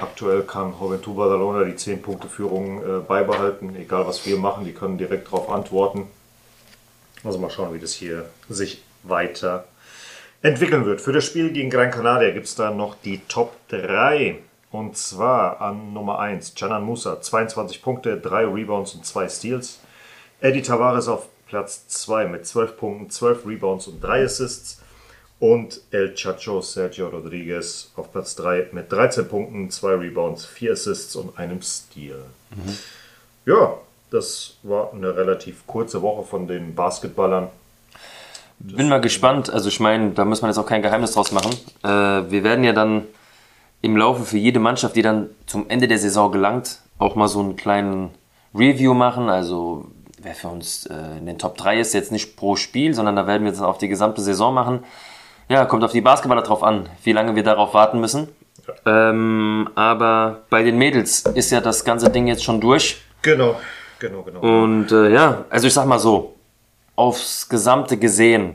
Aktuell 0.00 0.42
kann 0.42 0.74
Juventud 0.80 1.16
Badalona 1.16 1.64
die 1.64 1.76
10 1.76 2.02
Punkte 2.02 2.28
Führung 2.28 2.82
äh, 2.82 3.00
beibehalten. 3.00 3.74
Egal 3.76 4.06
was 4.06 4.24
wir 4.26 4.38
machen, 4.38 4.64
die 4.64 4.72
können 4.72 4.96
direkt 4.96 5.26
darauf 5.26 5.50
antworten. 5.50 6.06
Also 7.24 7.38
mal 7.38 7.50
schauen, 7.50 7.74
wie 7.74 7.78
das 7.78 7.92
hier 7.92 8.30
sich 8.48 8.82
weiter 9.02 9.64
entwickeln 10.42 10.86
wird. 10.86 11.00
Für 11.00 11.12
das 11.12 11.24
Spiel 11.24 11.52
gegen 11.52 11.70
Gran 11.70 11.90
Canaria 11.90 12.30
gibt 12.30 12.46
es 12.46 12.54
dann 12.54 12.76
noch 12.76 12.94
die 13.04 13.20
Top 13.28 13.56
3. 13.68 14.38
Und 14.70 14.96
zwar 14.96 15.60
an 15.60 15.92
Nummer 15.92 16.20
1 16.20 16.54
Canan 16.54 16.84
Musa, 16.84 17.20
22 17.20 17.82
Punkte, 17.82 18.18
3 18.18 18.46
Rebounds 18.46 18.94
und 18.94 19.04
2 19.04 19.28
Steals. 19.28 19.80
Eddie 20.40 20.62
Tavares 20.62 21.08
auf 21.08 21.28
Platz 21.48 21.88
2 21.88 22.26
mit 22.26 22.46
12 22.46 22.76
Punkten, 22.76 23.10
12 23.10 23.46
Rebounds 23.46 23.88
und 23.88 24.02
3 24.02 24.24
Assists. 24.24 24.79
Und 25.40 25.80
El 25.90 26.14
Chacho 26.14 26.60
Sergio 26.60 27.08
Rodriguez 27.08 27.90
auf 27.96 28.12
Platz 28.12 28.36
3 28.36 28.68
mit 28.72 28.92
13 28.92 29.26
Punkten, 29.26 29.70
2 29.70 29.94
Rebounds, 29.94 30.44
4 30.44 30.72
Assists 30.72 31.16
und 31.16 31.38
einem 31.38 31.62
Steal. 31.62 32.24
Ja, 33.46 33.74
das 34.10 34.56
war 34.62 34.92
eine 34.92 35.16
relativ 35.16 35.66
kurze 35.66 36.02
Woche 36.02 36.24
von 36.24 36.46
den 36.46 36.74
Basketballern. 36.74 37.48
Bin 38.58 38.90
mal 38.90 39.00
gespannt. 39.00 39.48
Also 39.48 39.68
ich 39.68 39.80
meine, 39.80 40.10
da 40.10 40.26
muss 40.26 40.42
man 40.42 40.50
jetzt 40.50 40.58
auch 40.58 40.66
kein 40.66 40.82
Geheimnis 40.82 41.12
draus 41.12 41.32
machen. 41.32 41.52
Äh, 41.82 42.30
wir 42.30 42.44
werden 42.44 42.62
ja 42.62 42.74
dann 42.74 43.04
im 43.80 43.96
Laufe 43.96 44.24
für 44.24 44.36
jede 44.36 44.60
Mannschaft, 44.60 44.94
die 44.96 45.02
dann 45.02 45.30
zum 45.46 45.70
Ende 45.70 45.88
der 45.88 45.98
Saison 45.98 46.30
gelangt, 46.30 46.80
auch 46.98 47.14
mal 47.14 47.28
so 47.28 47.40
einen 47.40 47.56
kleinen 47.56 48.10
Review 48.54 48.92
machen. 48.92 49.30
Also 49.30 49.86
wer 50.20 50.34
für 50.34 50.48
uns 50.48 50.84
äh, 50.86 51.18
in 51.18 51.24
den 51.24 51.38
Top 51.38 51.56
3 51.56 51.80
ist, 51.80 51.94
jetzt 51.94 52.12
nicht 52.12 52.36
pro 52.36 52.56
Spiel, 52.56 52.92
sondern 52.92 53.16
da 53.16 53.26
werden 53.26 53.44
wir 53.44 53.50
jetzt 53.50 53.62
auf 53.62 53.78
die 53.78 53.88
gesamte 53.88 54.20
Saison 54.20 54.52
machen. 54.52 54.80
Ja, 55.50 55.64
kommt 55.64 55.82
auf 55.82 55.90
die 55.90 56.00
Basketballer 56.00 56.42
drauf 56.42 56.62
an, 56.62 56.88
wie 57.02 57.10
lange 57.10 57.34
wir 57.34 57.42
darauf 57.42 57.74
warten 57.74 57.98
müssen. 57.98 58.28
Ähm, 58.86 59.68
aber 59.74 60.42
bei 60.48 60.62
den 60.62 60.78
Mädels 60.78 61.22
ist 61.22 61.50
ja 61.50 61.60
das 61.60 61.84
ganze 61.84 62.08
Ding 62.08 62.28
jetzt 62.28 62.44
schon 62.44 62.60
durch. 62.60 63.02
Genau, 63.22 63.56
genau, 63.98 64.22
genau. 64.22 64.40
Und 64.40 64.92
äh, 64.92 65.10
ja, 65.10 65.44
also 65.50 65.66
ich 65.66 65.74
sag 65.74 65.86
mal 65.86 65.98
so, 65.98 66.36
aufs 66.94 67.48
Gesamte 67.48 67.96
gesehen 67.96 68.54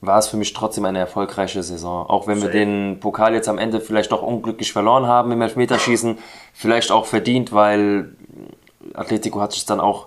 war 0.00 0.18
es 0.20 0.28
für 0.28 0.36
mich 0.36 0.52
trotzdem 0.52 0.84
eine 0.84 1.00
erfolgreiche 1.00 1.64
Saison. 1.64 2.08
Auch 2.08 2.28
wenn 2.28 2.36
wir 2.36 2.46
Safe. 2.46 2.58
den 2.58 3.00
Pokal 3.00 3.34
jetzt 3.34 3.48
am 3.48 3.58
Ende 3.58 3.80
vielleicht 3.80 4.12
doch 4.12 4.22
unglücklich 4.22 4.72
verloren 4.72 5.06
haben 5.06 5.32
im 5.32 5.42
Elfmeterschießen, 5.42 6.16
vielleicht 6.54 6.92
auch 6.92 7.06
verdient, 7.06 7.52
weil 7.52 8.10
Atletico 8.94 9.40
hat 9.40 9.50
sich 9.50 9.66
dann 9.66 9.80
auch, 9.80 10.06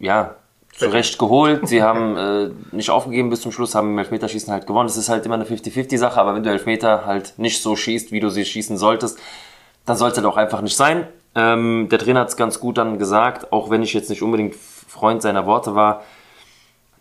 ja, 0.00 0.34
zurecht 0.78 1.18
geholt. 1.18 1.68
Sie 1.68 1.82
haben 1.82 2.16
äh, 2.16 2.50
nicht 2.72 2.90
aufgegeben 2.90 3.30
bis 3.30 3.40
zum 3.40 3.52
Schluss, 3.52 3.74
haben 3.74 3.90
im 3.90 3.98
Elfmeterschießen 3.98 4.52
halt 4.52 4.66
gewonnen. 4.66 4.88
Das 4.88 4.96
ist 4.96 5.08
halt 5.08 5.26
immer 5.26 5.34
eine 5.34 5.44
50-50-Sache, 5.44 6.20
aber 6.20 6.34
wenn 6.34 6.42
du 6.42 6.50
Elfmeter 6.50 7.04
halt 7.06 7.34
nicht 7.36 7.62
so 7.62 7.76
schießt, 7.76 8.12
wie 8.12 8.20
du 8.20 8.30
sie 8.30 8.44
schießen 8.44 8.78
solltest, 8.78 9.18
dann 9.84 9.96
soll 9.96 10.10
es 10.10 10.16
halt 10.16 10.26
auch 10.26 10.36
einfach 10.36 10.60
nicht 10.60 10.76
sein. 10.76 11.06
Ähm, 11.34 11.88
der 11.90 11.98
Trainer 11.98 12.20
hat 12.20 12.28
es 12.28 12.36
ganz 12.36 12.60
gut 12.60 12.78
dann 12.78 12.98
gesagt, 12.98 13.52
auch 13.52 13.70
wenn 13.70 13.82
ich 13.82 13.92
jetzt 13.92 14.10
nicht 14.10 14.22
unbedingt 14.22 14.54
Freund 14.54 15.22
seiner 15.22 15.46
Worte 15.46 15.74
war, 15.74 16.02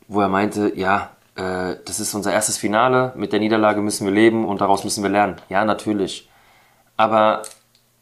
wo 0.07 0.21
er 0.21 0.29
meinte, 0.29 0.73
ja, 0.75 1.11
äh, 1.35 1.75
das 1.85 1.99
ist 1.99 2.13
unser 2.13 2.33
erstes 2.33 2.57
Finale, 2.57 3.13
mit 3.15 3.31
der 3.33 3.39
Niederlage 3.39 3.81
müssen 3.81 4.05
wir 4.05 4.13
leben 4.13 4.45
und 4.45 4.61
daraus 4.61 4.83
müssen 4.83 5.03
wir 5.03 5.09
lernen. 5.09 5.37
Ja, 5.49 5.65
natürlich. 5.65 6.29
Aber 6.97 7.43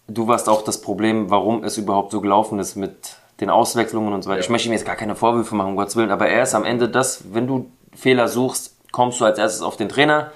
du 0.07 0.27
warst 0.27 0.49
auch 0.49 0.63
das 0.63 0.81
Problem, 0.81 1.29
warum 1.29 1.63
es 1.63 1.77
überhaupt 1.77 2.11
so 2.11 2.21
gelaufen 2.21 2.59
ist 2.59 2.75
mit 2.75 3.17
den 3.39 3.49
Auswechslungen 3.49 4.13
und 4.13 4.23
so 4.23 4.29
weiter. 4.29 4.39
Ich 4.39 4.49
möchte 4.49 4.69
ihm 4.69 4.73
jetzt 4.73 4.85
gar 4.85 4.95
keine 4.95 5.15
Vorwürfe 5.15 5.55
machen, 5.55 5.69
um 5.69 5.75
Gottes 5.75 5.95
Willen, 5.95 6.11
aber 6.11 6.27
er 6.27 6.43
ist 6.43 6.55
am 6.55 6.65
Ende 6.65 6.87
das, 6.87 7.23
wenn 7.33 7.47
du 7.47 7.69
Fehler 7.93 8.27
suchst, 8.27 8.75
kommst 8.91 9.19
du 9.19 9.25
als 9.25 9.37
erstes 9.37 9.61
auf 9.61 9.75
den 9.75 9.89
Trainer, 9.89 10.31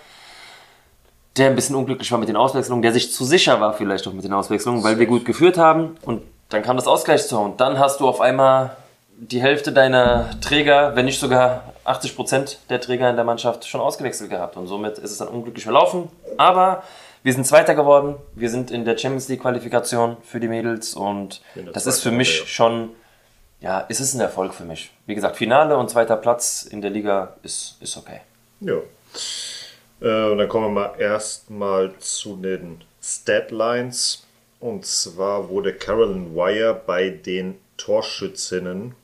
der 1.37 1.47
ein 1.47 1.55
bisschen 1.55 1.75
unglücklich 1.75 2.11
war 2.11 2.19
mit 2.19 2.27
den 2.27 2.35
Auswechslungen, 2.35 2.81
der 2.81 2.91
sich 2.91 3.13
zu 3.13 3.23
sicher 3.23 3.61
war 3.61 3.73
vielleicht 3.73 4.07
auch 4.07 4.13
mit 4.13 4.25
den 4.25 4.33
Auswechslungen, 4.33 4.83
weil 4.83 4.99
wir 4.99 5.05
gut 5.05 5.25
geführt 5.25 5.57
haben 5.57 5.95
und 6.03 6.23
dann 6.49 6.63
kam 6.63 6.75
das 6.75 6.87
Ausgleichstor 6.87 7.41
und 7.41 7.61
dann 7.61 7.79
hast 7.79 7.99
du 7.99 8.07
auf 8.07 8.19
einmal 8.19 8.75
die 9.17 9.41
Hälfte 9.41 9.71
deiner 9.71 10.29
Träger, 10.41 10.95
wenn 10.95 11.05
nicht 11.05 11.19
sogar 11.19 11.73
80 11.83 12.15
Prozent 12.15 12.59
der 12.69 12.81
Träger 12.81 13.09
in 13.09 13.15
der 13.15 13.25
Mannschaft 13.25 13.67
schon 13.67 13.81
ausgewechselt 13.81 14.29
gehabt 14.29 14.57
und 14.57 14.67
somit 14.67 14.97
ist 14.97 15.11
es 15.11 15.17
dann 15.17 15.27
unglücklich 15.27 15.63
verlaufen. 15.63 16.09
Aber 16.37 16.83
wir 17.23 17.33
sind 17.33 17.45
Zweiter 17.45 17.75
geworden, 17.75 18.15
wir 18.35 18.49
sind 18.49 18.71
in 18.71 18.85
der 18.85 18.97
Champions 18.97 19.27
League 19.27 19.41
Qualifikation 19.41 20.17
für 20.23 20.39
die 20.39 20.47
Mädels 20.47 20.93
und 20.93 21.41
das 21.73 21.85
ist 21.85 22.01
für 22.01 22.11
mich 22.11 22.49
schon, 22.49 22.91
ja, 23.59 23.85
es 23.89 23.99
ist 23.99 24.13
ein 24.13 24.21
Erfolg 24.21 24.53
für 24.53 24.63
mich. 24.63 24.91
Wie 25.05 25.15
gesagt, 25.15 25.37
Finale 25.37 25.77
und 25.77 25.89
zweiter 25.89 26.15
Platz 26.15 26.63
in 26.63 26.81
der 26.81 26.91
Liga 26.91 27.35
ist, 27.43 27.77
ist 27.81 27.97
okay. 27.97 28.21
Ja. 28.61 28.75
Äh, 30.01 30.31
und 30.31 30.37
dann 30.37 30.47
kommen 30.47 30.73
wir 30.73 30.81
mal 30.81 30.99
erstmal 30.99 31.93
zu 31.99 32.35
den 32.37 32.81
Statlines. 33.01 34.25
Und 34.59 34.85
zwar 34.85 35.49
wurde 35.49 35.73
Carolyn 35.73 36.35
Wire 36.35 36.81
bei 36.85 37.09
den 37.09 37.55
Torschützinnen 37.77 38.95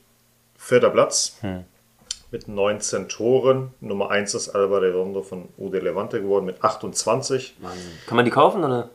vierter 0.57 0.89
Platz 0.89 1.37
mit 2.35 2.49
19 2.49 3.07
Toren. 3.07 3.71
Nummer 3.79 4.11
1 4.11 4.33
ist 4.33 4.49
Alba 4.49 4.79
Redondo 4.79 5.21
von 5.21 5.47
Ude 5.57 5.79
Levante 5.79 6.21
geworden 6.21 6.43
mit 6.43 6.61
28. 6.61 7.55
Kann 8.07 8.15
man 8.17 8.25
die 8.25 8.31
kaufen 8.31 8.61
oder? 8.61 8.89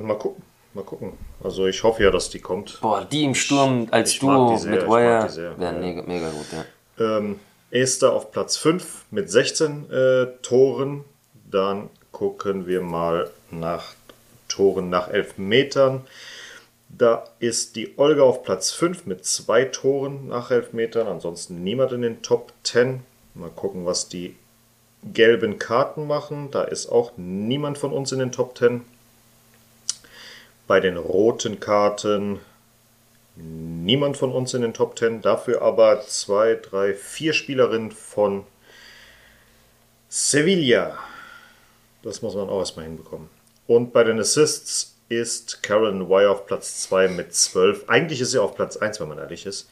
Mal 0.00 0.18
gucken. 0.18 0.42
Mal 0.74 0.82
gucken. 0.82 1.12
Also 1.44 1.68
ich 1.68 1.84
hoffe 1.84 2.02
ja, 2.02 2.10
dass 2.10 2.28
die 2.30 2.40
kommt. 2.40 2.80
Boah, 2.80 3.04
die 3.04 3.22
im 3.22 3.36
Sturm 3.36 3.86
als 3.92 4.10
ich 4.10 4.22
mag 4.22 4.36
Duo 4.36 4.54
die 4.54 4.58
sehr, 4.58 4.70
mit 4.72 4.82
ich 4.82 4.88
Wire 4.88 5.28
wären 5.36 5.60
ja. 5.60 5.72
mega, 5.72 6.02
mega 6.02 6.30
gut, 6.30 6.46
ja. 6.50 7.18
Ähm, 7.18 7.38
Esther 7.70 8.12
auf 8.14 8.32
Platz 8.32 8.56
5 8.56 9.04
mit 9.12 9.30
16 9.30 9.88
äh, 9.88 10.26
Toren. 10.42 11.04
Dann 11.48 11.88
gucken 12.10 12.66
wir 12.66 12.80
mal 12.80 13.30
nach 13.52 13.92
Toren 14.48 14.90
nach 14.90 15.08
11 15.08 15.38
Metern. 15.38 16.00
Da 16.96 17.24
ist 17.38 17.76
die 17.76 17.98
Olga 17.98 18.22
auf 18.22 18.42
Platz 18.42 18.70
5 18.72 19.06
mit 19.06 19.24
zwei 19.24 19.64
Toren 19.64 20.28
nach 20.28 20.50
11 20.50 20.74
Metern. 20.74 21.08
Ansonsten 21.08 21.64
niemand 21.64 21.92
in 21.92 22.02
den 22.02 22.22
Top 22.22 22.52
10. 22.64 23.00
Mal 23.34 23.50
gucken, 23.50 23.86
was 23.86 24.08
die 24.08 24.36
gelben 25.02 25.58
Karten 25.58 26.06
machen. 26.06 26.50
Da 26.50 26.62
ist 26.62 26.86
auch 26.86 27.12
niemand 27.16 27.78
von 27.78 27.92
uns 27.92 28.12
in 28.12 28.18
den 28.18 28.30
Top 28.30 28.58
10. 28.58 28.82
Bei 30.66 30.80
den 30.80 30.98
roten 30.98 31.60
Karten 31.60 32.40
niemand 33.36 34.18
von 34.18 34.30
uns 34.30 34.52
in 34.52 34.60
den 34.60 34.74
Top 34.74 34.98
10. 34.98 35.22
Dafür 35.22 35.62
aber 35.62 36.02
zwei, 36.02 36.56
drei, 36.56 36.92
vier 36.92 37.32
Spielerinnen 37.32 37.90
von 37.90 38.44
Sevilla. 40.10 40.98
Das 42.02 42.20
muss 42.20 42.34
man 42.34 42.50
auch 42.50 42.58
erstmal 42.58 42.84
hinbekommen. 42.84 43.30
Und 43.66 43.94
bei 43.94 44.04
den 44.04 44.20
Assists 44.20 44.91
ist 45.16 45.62
Karen 45.62 46.08
Wire 46.08 46.30
auf 46.30 46.46
Platz 46.46 46.82
2 46.82 47.08
mit 47.08 47.34
12. 47.34 47.88
Eigentlich 47.88 48.20
ist 48.20 48.30
sie 48.32 48.38
auf 48.38 48.54
Platz 48.54 48.76
1, 48.76 49.00
wenn 49.00 49.08
man 49.08 49.18
ehrlich 49.18 49.46
ist. 49.46 49.68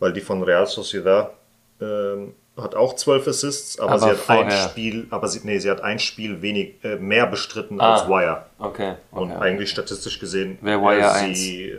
Weil 0.00 0.12
die 0.12 0.20
von 0.20 0.42
Real 0.42 0.66
Sociedad 0.66 1.32
ähm, 1.80 2.34
hat 2.56 2.74
auch 2.74 2.94
12 2.96 3.28
Assists, 3.28 3.78
aber, 3.78 3.90
Aber 3.92 3.98
sie 4.00 4.06
hat 4.06 4.16
ein 4.30 4.36
vorher. 4.50 4.68
Spiel, 4.68 5.06
aber 5.10 5.28
sie, 5.28 5.40
nee, 5.44 5.58
sie 5.58 5.70
hat 5.70 5.80
ein 5.80 5.98
Spiel 6.00 6.42
wenig, 6.42 6.74
äh, 6.82 6.96
mehr 6.96 7.26
bestritten 7.26 7.80
Ah. 7.80 7.94
als 7.94 8.08
Wire. 8.08 8.46
Okay, 8.58 8.94
okay. 9.12 9.22
Und 9.22 9.32
eigentlich 9.32 9.70
statistisch 9.70 10.18
gesehen 10.18 10.58
Wäre 10.60 10.80
Wire 10.80 11.34
sie 11.34 11.70
äh, 11.70 11.78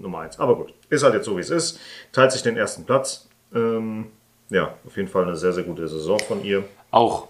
Nummer 0.00 0.20
1. 0.20 0.38
Aber 0.40 0.56
gut, 0.56 0.72
ist 0.88 1.02
halt 1.02 1.14
jetzt 1.14 1.26
so, 1.26 1.36
wie 1.36 1.40
es 1.42 1.50
ist. 1.50 1.78
Teilt 2.12 2.32
sich 2.32 2.42
den 2.42 2.56
ersten 2.56 2.84
Platz. 2.84 3.28
Ähm, 3.54 4.06
ja, 4.50 4.74
auf 4.86 4.96
jeden 4.96 5.08
Fall 5.08 5.24
eine 5.24 5.36
sehr, 5.36 5.52
sehr 5.52 5.64
gute 5.64 5.86
Saison 5.88 6.18
von 6.18 6.42
ihr. 6.44 6.64
Auch 6.90 7.28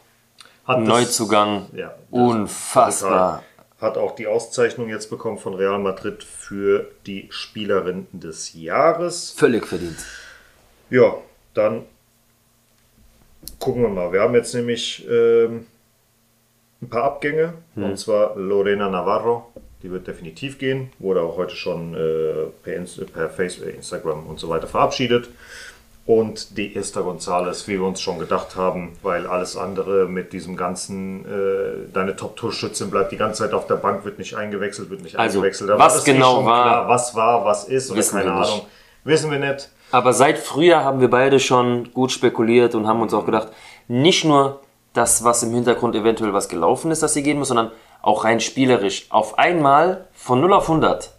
Hat 0.64 0.78
das- 0.80 0.88
Neuzugang. 0.88 1.66
Ja, 1.74 1.88
das- 1.88 1.96
Unfassbar. 2.10 3.42
Hat 3.84 3.98
auch 3.98 4.14
die 4.14 4.26
Auszeichnung 4.26 4.88
jetzt 4.88 5.10
bekommen 5.10 5.36
von 5.36 5.52
Real 5.52 5.78
Madrid 5.78 6.24
für 6.24 6.90
die 7.06 7.26
Spielerin 7.28 8.06
des 8.12 8.54
Jahres. 8.54 9.34
Völlig 9.36 9.66
verdient. 9.66 9.98
Ja, 10.88 11.18
dann 11.52 11.82
gucken 13.58 13.82
wir 13.82 13.90
mal. 13.90 14.10
Wir 14.10 14.22
haben 14.22 14.34
jetzt 14.34 14.54
nämlich 14.54 15.06
ähm, 15.06 15.66
ein 16.80 16.88
paar 16.88 17.04
Abgänge. 17.04 17.52
Und 17.76 17.98
zwar 17.98 18.36
Lorena 18.36 18.88
Navarro. 18.88 19.52
Die 19.82 19.90
wird 19.90 20.06
definitiv 20.06 20.58
gehen. 20.58 20.90
Wurde 20.98 21.20
auch 21.20 21.36
heute 21.36 21.54
schon 21.54 21.94
äh, 21.94 22.46
per, 22.62 22.76
Inst 22.76 23.12
per 23.12 23.28
Facebook, 23.28 23.68
Instagram 23.68 24.26
und 24.26 24.40
so 24.40 24.48
weiter 24.48 24.66
verabschiedet. 24.66 25.28
Und 26.06 26.58
die 26.58 26.76
Esther 26.76 27.00
González, 27.00 27.66
wie 27.66 27.78
wir 27.80 27.86
uns 27.86 28.02
schon 28.02 28.18
gedacht 28.18 28.56
haben, 28.56 28.92
weil 29.02 29.26
alles 29.26 29.56
andere 29.56 30.06
mit 30.06 30.34
diesem 30.34 30.54
ganzen, 30.54 31.24
äh, 31.24 31.90
deine 31.94 32.14
Top-Torschützin 32.14 32.90
bleibt 32.90 33.10
die 33.10 33.16
ganze 33.16 33.42
Zeit 33.44 33.54
auf 33.54 33.66
der 33.66 33.76
Bank, 33.76 34.04
wird 34.04 34.18
nicht 34.18 34.36
eingewechselt, 34.36 34.90
wird 34.90 35.02
nicht 35.02 35.18
Also, 35.18 35.38
eingewechselt. 35.38 35.70
Da 35.70 35.78
was 35.78 35.94
war 36.00 36.06
eh 36.08 36.12
genau 36.12 36.44
war- 36.44 36.62
Klar, 36.64 36.88
was 36.90 37.14
war, 37.14 37.44
was 37.46 37.64
ist 37.64 37.90
oder 37.90 38.00
Wissen 38.00 38.18
keine 38.18 38.32
wir 38.34 38.40
nicht. 38.40 38.50
Ahnung. 38.52 38.66
Wissen 39.04 39.30
wir 39.30 39.38
nicht. 39.38 39.70
Aber 39.92 40.12
seit 40.12 40.38
Frühjahr 40.38 40.84
haben 40.84 41.00
wir 41.00 41.08
beide 41.08 41.40
schon 41.40 41.90
gut 41.94 42.12
spekuliert 42.12 42.74
und 42.74 42.86
haben 42.86 43.00
uns 43.00 43.14
auch 43.14 43.24
gedacht, 43.24 43.48
nicht 43.88 44.24
nur 44.26 44.60
das, 44.92 45.24
was 45.24 45.42
im 45.42 45.52
Hintergrund 45.54 45.94
eventuell 45.96 46.34
was 46.34 46.50
gelaufen 46.50 46.90
ist, 46.90 47.02
dass 47.02 47.14
sie 47.14 47.22
gehen 47.22 47.38
muss, 47.38 47.48
sondern 47.48 47.70
auch 48.02 48.24
rein 48.24 48.40
spielerisch. 48.40 49.06
Auf 49.08 49.38
einmal 49.38 50.06
von 50.12 50.40
0 50.42 50.52
auf 50.52 50.68
100 50.68 51.13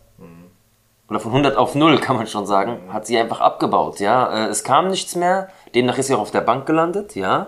oder 1.10 1.20
von 1.20 1.32
100 1.32 1.58
auf 1.58 1.76
0 1.76 1.98
kann 2.00 2.16
man 2.16 2.28
schon 2.28 2.46
sagen, 2.46 2.80
hat 2.92 3.06
sie 3.06 3.18
einfach 3.18 3.42
abgebaut. 3.42 4.00
Ja, 4.00 4.46
Äh, 4.46 4.50
es 4.50 4.64
kam 4.64 4.88
nichts 4.90 5.16
mehr. 5.16 5.50
Demnach 5.74 5.98
ist 5.98 6.08
sie 6.08 6.16
auch 6.16 6.20
auf 6.20 6.32
der 6.32 6.42
Bank 6.42 6.66
gelandet. 6.66 7.16
Ja, 7.16 7.48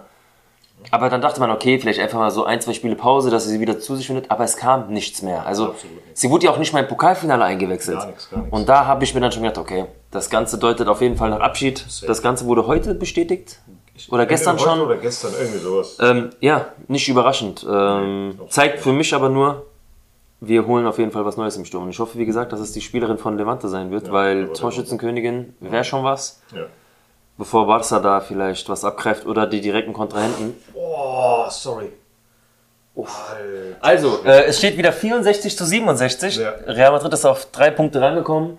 aber 0.92 1.10
dann 1.10 1.22
dachte 1.22 1.40
man, 1.40 1.50
okay, 1.50 1.80
vielleicht 1.80 2.00
einfach 2.00 2.20
mal 2.20 2.30
so 2.32 2.46
ein, 2.46 2.62
zwei 2.62 2.74
Spiele 2.74 2.96
Pause, 2.96 3.30
dass 3.32 3.46
sie 3.46 3.52
sie 3.52 3.60
wieder 3.60 3.80
zu 3.80 3.96
sich 3.96 4.08
findet. 4.08 4.30
Aber 4.30 4.44
es 4.44 4.58
kam 4.58 4.90
nichts 4.90 5.22
mehr. 5.22 5.46
Also 5.46 5.74
sie 6.14 6.30
wurde 6.30 6.46
ja 6.46 6.52
auch 6.52 6.58
nicht 6.60 6.72
mal 6.72 6.82
im 6.82 6.88
Pokalfinale 6.88 7.44
eingewechselt. 7.44 7.98
Gar 7.98 8.08
nichts, 8.08 8.30
gar 8.30 8.40
nichts. 8.42 8.56
Und 8.56 8.70
da 8.70 8.86
habe 8.86 9.04
ich 9.04 9.14
mir 9.14 9.22
dann 9.22 9.32
schon 9.32 9.42
gedacht, 9.44 9.58
okay, 9.58 9.86
das 10.12 10.30
Ganze 10.30 10.58
deutet 10.60 10.88
auf 10.88 11.02
jeden 11.02 11.18
Fall 11.18 11.32
nach 11.32 11.40
Abschied. 11.40 11.84
Das 12.08 12.22
Ganze 12.22 12.46
wurde 12.46 12.68
heute 12.68 12.94
bestätigt. 12.94 13.60
Oder 14.12 14.28
gestern 14.28 14.60
schon. 14.60 14.80
Oder 14.80 14.98
gestern, 14.98 15.34
irgendwie 15.38 15.58
sowas. 15.58 15.98
Ähm, 16.00 16.30
ja, 16.40 16.68
nicht 16.88 17.10
überraschend. 17.10 17.66
Ähm, 17.70 18.40
zeigt 18.50 18.80
für 18.80 18.94
mich 18.94 19.16
aber 19.16 19.30
nur, 19.30 19.66
wir 20.40 20.68
holen 20.68 20.86
auf 20.86 21.00
jeden 21.00 21.12
Fall 21.12 21.26
was 21.26 21.38
Neues 21.38 21.58
im 21.58 21.66
Sturm. 21.66 21.84
Und 21.84 21.90
ich 21.90 22.00
hoffe, 22.00 22.18
wie 22.18 22.26
gesagt, 22.26 22.54
dass 22.54 22.60
es 22.60 22.72
die 22.72 22.82
Spielerin 22.82 23.18
von 23.18 23.38
Levante 23.38 23.68
sein 23.70 23.92
wird, 23.92 24.12
weil 24.12 24.46
aber 24.46 24.54
Torschützenkönigin 24.54 25.56
wäre 25.60 25.84
schon 25.84 26.04
was. 26.04 26.42
Ja. 26.54 26.66
Bevor 27.38 27.68
Barca 27.68 28.00
da 28.00 28.20
vielleicht 28.20 28.68
was 28.70 28.84
abgreift 28.84 29.26
oder 29.26 29.46
die 29.48 29.62
direkten 29.62 29.94
Kontrahenten. 29.94 30.56
Oh, 30.74 31.46
sorry. 31.50 31.92
Also, 33.80 34.24
äh, 34.26 34.46
es 34.46 34.58
steht 34.58 34.76
wieder 34.76 34.92
64 34.92 35.56
zu 35.56 35.66
67. 35.66 36.38
Ja. 36.38 36.50
Real 36.66 36.92
Madrid 36.92 37.14
ist 37.14 37.26
auf 37.26 37.46
drei 37.52 37.70
Punkte 37.70 38.02
rangekommen. 38.02 38.58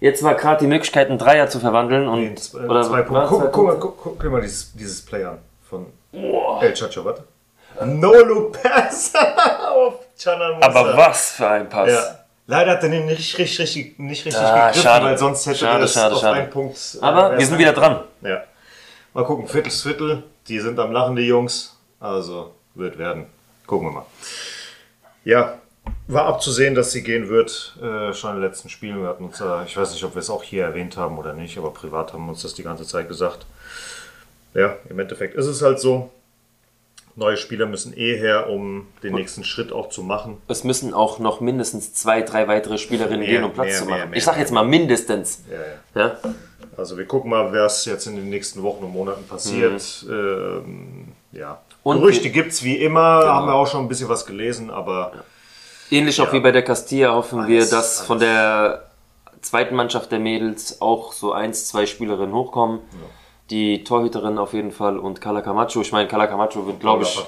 Jetzt 0.00 0.22
war 0.22 0.34
gerade 0.34 0.60
die 0.60 0.66
Möglichkeit, 0.66 1.08
einen 1.08 1.18
Dreier 1.18 1.48
zu 1.48 1.58
verwandeln. 1.58 2.06
Und, 2.06 2.20
Nee, 2.20 2.34
zwei, 2.34 2.66
oder 2.66 2.82
zwei 2.82 3.02
Punkte. 3.02 3.26
Guck, 3.28 3.52
guck, 3.52 3.66
mal, 3.66 3.76
guck, 3.78 3.96
guck 4.02 4.20
dir 4.20 4.28
mal 4.30 4.42
dieses, 4.42 4.72
dieses 4.74 5.04
Play 5.04 5.24
an 5.24 5.38
von 5.62 5.86
El 6.12 6.74
Chacho, 6.74 7.04
warte. 7.04 7.24
No 7.84 8.12
look 8.12 8.60
pass 8.62 9.12
auf 9.74 9.94
Canan 10.22 10.54
Musa. 10.54 10.66
Aber 10.66 10.96
was 10.96 11.32
für 11.32 11.48
ein 11.48 11.68
Pass. 11.68 11.90
Ja. 11.90 12.18
Leider 12.46 12.72
hat 12.72 12.82
er 12.82 12.88
den 12.88 13.06
nicht 13.06 13.36
richtig, 13.38 13.58
richtig, 13.60 13.98
nicht 13.98 14.24
richtig 14.24 14.40
Ah, 14.42 14.68
gegriffen, 14.68 14.82
schade. 14.82 15.04
weil 15.04 15.18
sonst 15.18 15.46
hätte 15.46 15.58
Schade, 15.58 15.78
er 15.80 15.84
es 15.84 15.92
schade, 15.92 16.14
auf 16.14 16.20
schade. 16.22 16.40
einen 16.40 16.50
Punkt. 16.50 16.78
äh, 16.94 17.04
Aber 17.04 17.36
wir 17.38 17.46
sind 17.46 17.58
wieder 17.58 17.72
dran. 17.74 18.00
Ja. 18.22 18.42
Mal 19.12 19.24
gucken, 19.24 19.46
Viertels 19.46 19.82
Viertel. 19.82 20.22
Die 20.48 20.58
sind 20.58 20.78
am 20.78 20.92
Lachen, 20.92 21.14
die 21.14 21.26
Jungs. 21.26 21.76
Also 22.00 22.54
wird 22.74 22.96
werden. 22.98 23.26
Gucken 23.66 23.88
wir 23.88 23.92
mal. 23.92 24.06
Ja, 25.24 25.58
war 26.06 26.24
abzusehen, 26.24 26.74
dass 26.74 26.90
sie 26.92 27.02
gehen 27.02 27.28
wird. 27.28 27.76
Äh, 27.82 28.14
schon 28.14 28.30
in 28.30 28.36
den 28.40 28.48
letzten 28.48 28.70
Spielen. 28.70 29.02
Wir 29.02 29.08
hatten 29.10 29.24
uns, 29.24 29.40
äh, 29.42 29.64
ich 29.66 29.76
weiß 29.76 29.92
nicht, 29.92 30.02
ob 30.04 30.14
wir 30.14 30.20
es 30.20 30.30
auch 30.30 30.42
hier 30.42 30.64
erwähnt 30.64 30.96
haben 30.96 31.18
oder 31.18 31.34
nicht, 31.34 31.58
aber 31.58 31.70
privat 31.70 32.14
haben 32.14 32.24
wir 32.24 32.30
uns 32.30 32.40
das 32.42 32.54
die 32.54 32.62
ganze 32.62 32.86
Zeit 32.86 33.08
gesagt. 33.08 33.44
Ja, 34.54 34.76
im 34.88 34.98
Endeffekt 34.98 35.34
ist 35.34 35.46
es 35.46 35.60
halt 35.60 35.78
so. 35.80 36.10
Neue 37.18 37.36
Spieler 37.36 37.66
müssen 37.66 37.92
eh 37.96 38.16
her, 38.16 38.48
um 38.48 38.86
den 39.02 39.14
nächsten 39.14 39.42
Schritt 39.42 39.72
auch 39.72 39.88
zu 39.88 40.02
machen. 40.04 40.36
Es 40.46 40.62
müssen 40.62 40.94
auch 40.94 41.18
noch 41.18 41.40
mindestens 41.40 41.92
zwei, 41.92 42.22
drei 42.22 42.46
weitere 42.46 42.78
Spielerinnen 42.78 43.20
Mehr, 43.20 43.28
gehen, 43.28 43.44
um 43.44 43.52
Platz 43.52 43.66
mehr, 43.70 43.78
zu 43.78 43.84
machen. 43.86 44.10
mehr, 44.10 44.16
ich 44.18 44.24
sag 44.24 44.38
jetzt 44.38 44.52
mal 44.52 44.64
mindestens. 44.64 45.42
Ja, 45.50 46.00
ja. 46.00 46.06
Ja? 46.08 46.16
Also 46.76 46.96
wir 46.96 47.06
gucken 47.06 47.30
mal, 47.30 47.52
was 47.52 47.84
jetzt 47.86 48.06
in 48.06 48.14
den 48.14 48.30
nächsten 48.30 48.62
Wochen 48.62 48.84
und 48.84 48.92
Monaten 48.92 49.26
passiert. 49.26 50.06
Ähm, 50.08 51.08
ja. 51.32 51.50
Mhm. 51.54 51.56
Und- 51.82 52.00
Gerüchte 52.00 52.30
gibt 52.30 52.52
es 52.52 52.62
wie 52.62 52.76
immer, 52.76 53.00
haben 53.00 53.46
wir 53.48 53.54
auch 53.54 53.66
schon 53.66 53.84
ein 53.84 53.88
bisschen 53.88 54.08
was 54.08 54.24
gelesen, 54.24 54.70
aber 54.70 55.12
Ähnlich 55.90 56.20
auch 56.20 56.32
wie 56.32 56.40
bei 56.40 56.52
der 56.52 56.62
Castilla 56.62 57.14
hoffen 57.14 57.40
Alles, 57.40 57.48
wir, 57.50 57.60
dass 57.60 57.72
alles. 57.98 58.00
von 58.02 58.20
der 58.20 58.90
zweiten 59.40 59.74
Mannschaft 59.74 60.12
der 60.12 60.18
Mädels 60.20 60.80
auch 60.80 61.12
so 61.12 61.32
eins, 61.32 61.66
zwei 61.66 61.86
Spielerinnen 61.86 62.34
hochkommen. 62.34 62.80
Die 63.50 63.82
Torhüterin 63.84 64.38
auf 64.38 64.52
jeden 64.52 64.72
Fall 64.72 64.98
und 64.98 65.20
Carla 65.20 65.40
Camacho. 65.40 65.80
Ich 65.80 65.92
meine, 65.92 66.06
Carla 66.08 66.26
Camacho 66.26 66.66
wird, 66.66 66.80
glaube 66.80 67.04
ich. 67.04 67.22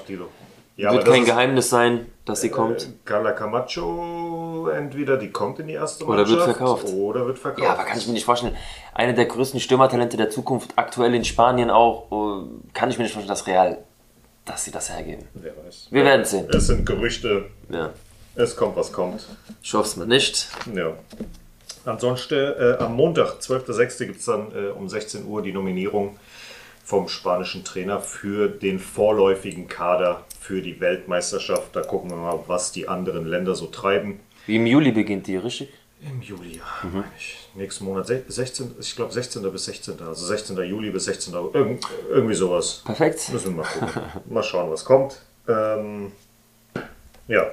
Ja, 0.77 0.93
wird 0.93 1.05
kein 1.05 1.23
äh, 1.23 1.25
Geheimnis 1.25 1.69
sein, 1.69 2.07
dass 2.25 2.41
sie 2.41 2.49
kommt. 2.49 2.87
Carla 3.05 3.31
Camacho 3.33 4.69
entweder 4.69 5.17
die 5.17 5.29
kommt 5.31 5.59
in 5.59 5.67
die 5.67 5.73
erste 5.73 6.05
Oder 6.05 6.19
wird 6.19 6.29
Mannschaft 6.29 6.57
verkauft. 6.57 6.87
Oder 6.89 7.25
wird 7.27 7.39
verkauft. 7.39 7.63
Ja, 7.63 7.73
aber 7.73 7.83
kann 7.83 7.97
ich 7.97 8.07
mir 8.07 8.13
nicht 8.13 8.25
vorstellen. 8.25 8.55
Eine 8.93 9.13
der 9.13 9.25
größten 9.25 9.59
Stürmertalente 9.59 10.17
der 10.17 10.29
Zukunft, 10.29 10.71
aktuell 10.77 11.13
in 11.13 11.25
Spanien 11.25 11.69
auch, 11.69 12.11
äh, 12.11 12.45
kann 12.73 12.89
ich 12.89 12.97
mir 12.97 13.03
nicht 13.03 13.13
vorstellen, 13.13 13.29
dass 13.35 13.47
Real, 13.47 13.79
dass 14.45 14.63
sie 14.63 14.71
das 14.71 14.89
hergeben. 14.89 15.25
Wer 15.33 15.53
weiß. 15.65 15.87
Wir 15.91 16.05
werden 16.05 16.25
sehen. 16.25 16.47
Es 16.51 16.67
sind 16.67 16.85
Gerüchte, 16.85 17.45
Ja. 17.69 17.89
es 18.35 18.55
kommt, 18.55 18.75
was 18.75 18.91
kommt. 18.91 19.25
Ich 19.61 19.73
hoffe 19.73 19.87
es 19.87 19.97
mal 19.97 20.07
nicht. 20.07 20.47
Ja. 20.73 20.93
Ansonsten 21.85 22.35
äh, 22.35 22.75
am 22.79 22.95
Montag, 22.95 23.39
12.06. 23.39 24.05
gibt 24.05 24.19
es 24.19 24.25
dann 24.25 24.51
äh, 24.55 24.69
um 24.69 24.87
16 24.87 25.25
Uhr 25.25 25.41
die 25.41 25.51
Nominierung 25.53 26.17
vom 26.83 27.07
spanischen 27.07 27.63
Trainer 27.63 27.99
für 28.01 28.49
den 28.49 28.79
vorläufigen 28.79 29.67
Kader 29.67 30.23
für 30.39 30.61
die 30.61 30.79
Weltmeisterschaft. 30.79 31.75
Da 31.75 31.81
gucken 31.81 32.09
wir 32.09 32.17
mal, 32.17 32.39
was 32.47 32.71
die 32.71 32.87
anderen 32.87 33.25
Länder 33.25 33.55
so 33.55 33.67
treiben. 33.67 34.19
Wie 34.45 34.57
im 34.57 34.65
Juli 34.65 34.91
beginnt 34.91 35.27
die, 35.27 35.37
richtig? 35.37 35.69
Im 36.03 36.19
Juli, 36.21 36.57
ja, 36.57 36.63
meine 36.91 37.05
ich. 37.17 37.37
Nächsten 37.53 37.85
Monat, 37.85 38.07
sech- 38.07 38.23
16, 38.27 38.75
ich 38.79 38.95
glaube 38.95 39.13
16. 39.13 39.43
bis 39.51 39.65
16. 39.65 40.01
Also 40.01 40.25
16. 40.25 40.57
Juli 40.63 40.89
bis 40.89 41.05
16. 41.05 41.35
August, 41.35 41.55
irgend, 41.55 41.83
irgendwie 42.09 42.33
sowas. 42.33 42.81
Perfekt. 42.83 43.29
Müssen 43.31 43.55
wir 43.55 43.63
mal 43.63 43.69
gucken. 43.69 44.01
mal 44.29 44.43
schauen, 44.43 44.71
was 44.71 44.83
kommt. 44.83 45.21
Ähm, 45.47 46.11
ja. 47.27 47.51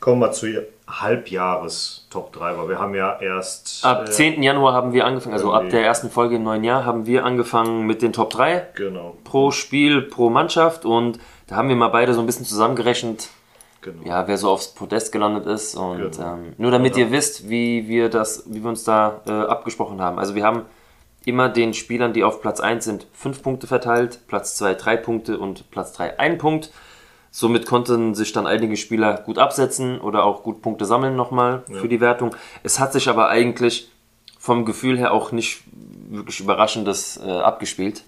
Kommen 0.00 0.20
wir 0.20 0.32
zu 0.32 0.46
Halbjahres 0.88 2.06
Top 2.10 2.32
3, 2.32 2.56
weil 2.56 2.68
wir 2.70 2.78
haben 2.78 2.94
ja 2.94 3.20
erst. 3.20 3.84
Ab 3.84 4.08
äh, 4.08 4.10
10. 4.10 4.42
Januar 4.42 4.72
haben 4.72 4.92
wir 4.92 5.04
angefangen, 5.04 5.34
also 5.34 5.52
ab 5.52 5.68
der 5.70 5.84
ersten 5.84 6.10
Folge 6.10 6.36
im 6.36 6.42
neuen 6.42 6.64
Jahr 6.64 6.84
haben 6.84 7.06
wir 7.06 7.24
angefangen 7.24 7.86
mit 7.86 8.02
den 8.02 8.12
Top 8.12 8.30
3 8.30 8.68
Genau, 8.74 9.16
pro 9.24 9.50
Spiel, 9.50 10.02
pro 10.02 10.30
Mannschaft 10.30 10.84
und 10.84 11.18
da 11.46 11.56
haben 11.56 11.68
wir 11.68 11.76
mal 11.76 11.88
beide 11.88 12.14
so 12.14 12.20
ein 12.20 12.26
bisschen 12.26 12.46
zusammengerechnet, 12.46 13.28
genau. 13.82 14.06
ja, 14.06 14.26
wer 14.26 14.38
so 14.38 14.50
aufs 14.50 14.68
Podest 14.68 15.12
gelandet 15.12 15.46
ist 15.46 15.74
und 15.76 16.12
Genau. 16.16 16.32
ähm, 16.34 16.54
nur 16.56 16.70
damit 16.70 16.96
ihr 16.96 17.12
wisst, 17.12 17.48
wie 17.50 17.86
wir 17.86 18.08
das, 18.08 18.44
wie 18.46 18.62
wir 18.62 18.70
uns 18.70 18.84
da 18.84 19.20
äh, 19.28 19.30
abgesprochen 19.32 20.00
haben. 20.00 20.18
Also 20.18 20.34
wir 20.34 20.44
haben 20.44 20.62
immer 21.26 21.50
den 21.50 21.74
Spielern, 21.74 22.14
die 22.14 22.24
auf 22.24 22.40
Platz 22.40 22.60
1 22.60 22.84
sind, 22.84 23.06
5 23.12 23.42
Punkte 23.42 23.66
verteilt, 23.66 24.20
Platz 24.28 24.56
2 24.56 24.74
3 24.74 24.96
Punkte 24.96 25.38
und 25.38 25.70
Platz 25.70 25.92
3 25.92 26.18
1 26.18 26.38
Punkt. 26.40 26.72
Somit 27.32 27.66
konnten 27.66 28.14
sich 28.14 28.32
dann 28.32 28.46
einige 28.46 28.76
Spieler 28.76 29.14
gut 29.18 29.38
absetzen 29.38 30.00
oder 30.00 30.24
auch 30.24 30.42
gut 30.42 30.62
Punkte 30.62 30.84
sammeln 30.84 31.14
nochmal 31.16 31.62
für 31.80 31.88
die 31.88 32.00
Wertung. 32.00 32.34
Es 32.64 32.80
hat 32.80 32.92
sich 32.92 33.08
aber 33.08 33.28
eigentlich 33.28 33.90
vom 34.38 34.64
Gefühl 34.64 34.98
her 34.98 35.12
auch 35.12 35.30
nicht 35.32 35.62
wirklich 36.10 36.40
Überraschendes 36.40 37.20
äh, 37.24 37.30
abgespielt. 37.30 38.02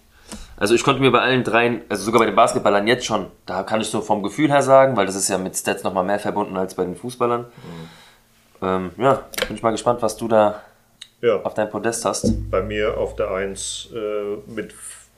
Also 0.56 0.74
ich 0.74 0.82
konnte 0.82 1.00
mir 1.00 1.10
bei 1.12 1.20
allen 1.20 1.44
dreien, 1.44 1.82
also 1.88 2.04
sogar 2.04 2.20
bei 2.20 2.26
den 2.26 2.34
Basketballern 2.34 2.86
jetzt 2.86 3.04
schon, 3.04 3.26
da 3.46 3.62
kann 3.62 3.80
ich 3.80 3.88
so 3.88 4.00
vom 4.00 4.22
Gefühl 4.22 4.50
her 4.50 4.62
sagen, 4.62 4.96
weil 4.96 5.06
das 5.06 5.14
ist 5.14 5.28
ja 5.28 5.38
mit 5.38 5.56
Stats 5.56 5.82
nochmal 5.84 6.04
mehr 6.04 6.18
verbunden 6.18 6.56
als 6.56 6.74
bei 6.74 6.84
den 6.84 6.96
Fußballern. 6.96 7.46
Ähm, 8.62 8.90
ja, 8.96 9.22
bin 9.46 9.56
ich 9.56 9.62
mal 9.62 9.70
gespannt, 9.72 10.02
was 10.02 10.16
du 10.16 10.28
da 10.28 10.62
Ja, 11.20 11.36
auf 11.42 11.54
deinem 11.54 11.70
Podest 11.70 12.04
hast. 12.04 12.50
bei 12.50 12.62
mir 12.62 12.96
auf 12.96 13.16
der 13.16 13.30
1 13.30 13.90
äh, 13.94 14.50
mit 14.50 14.74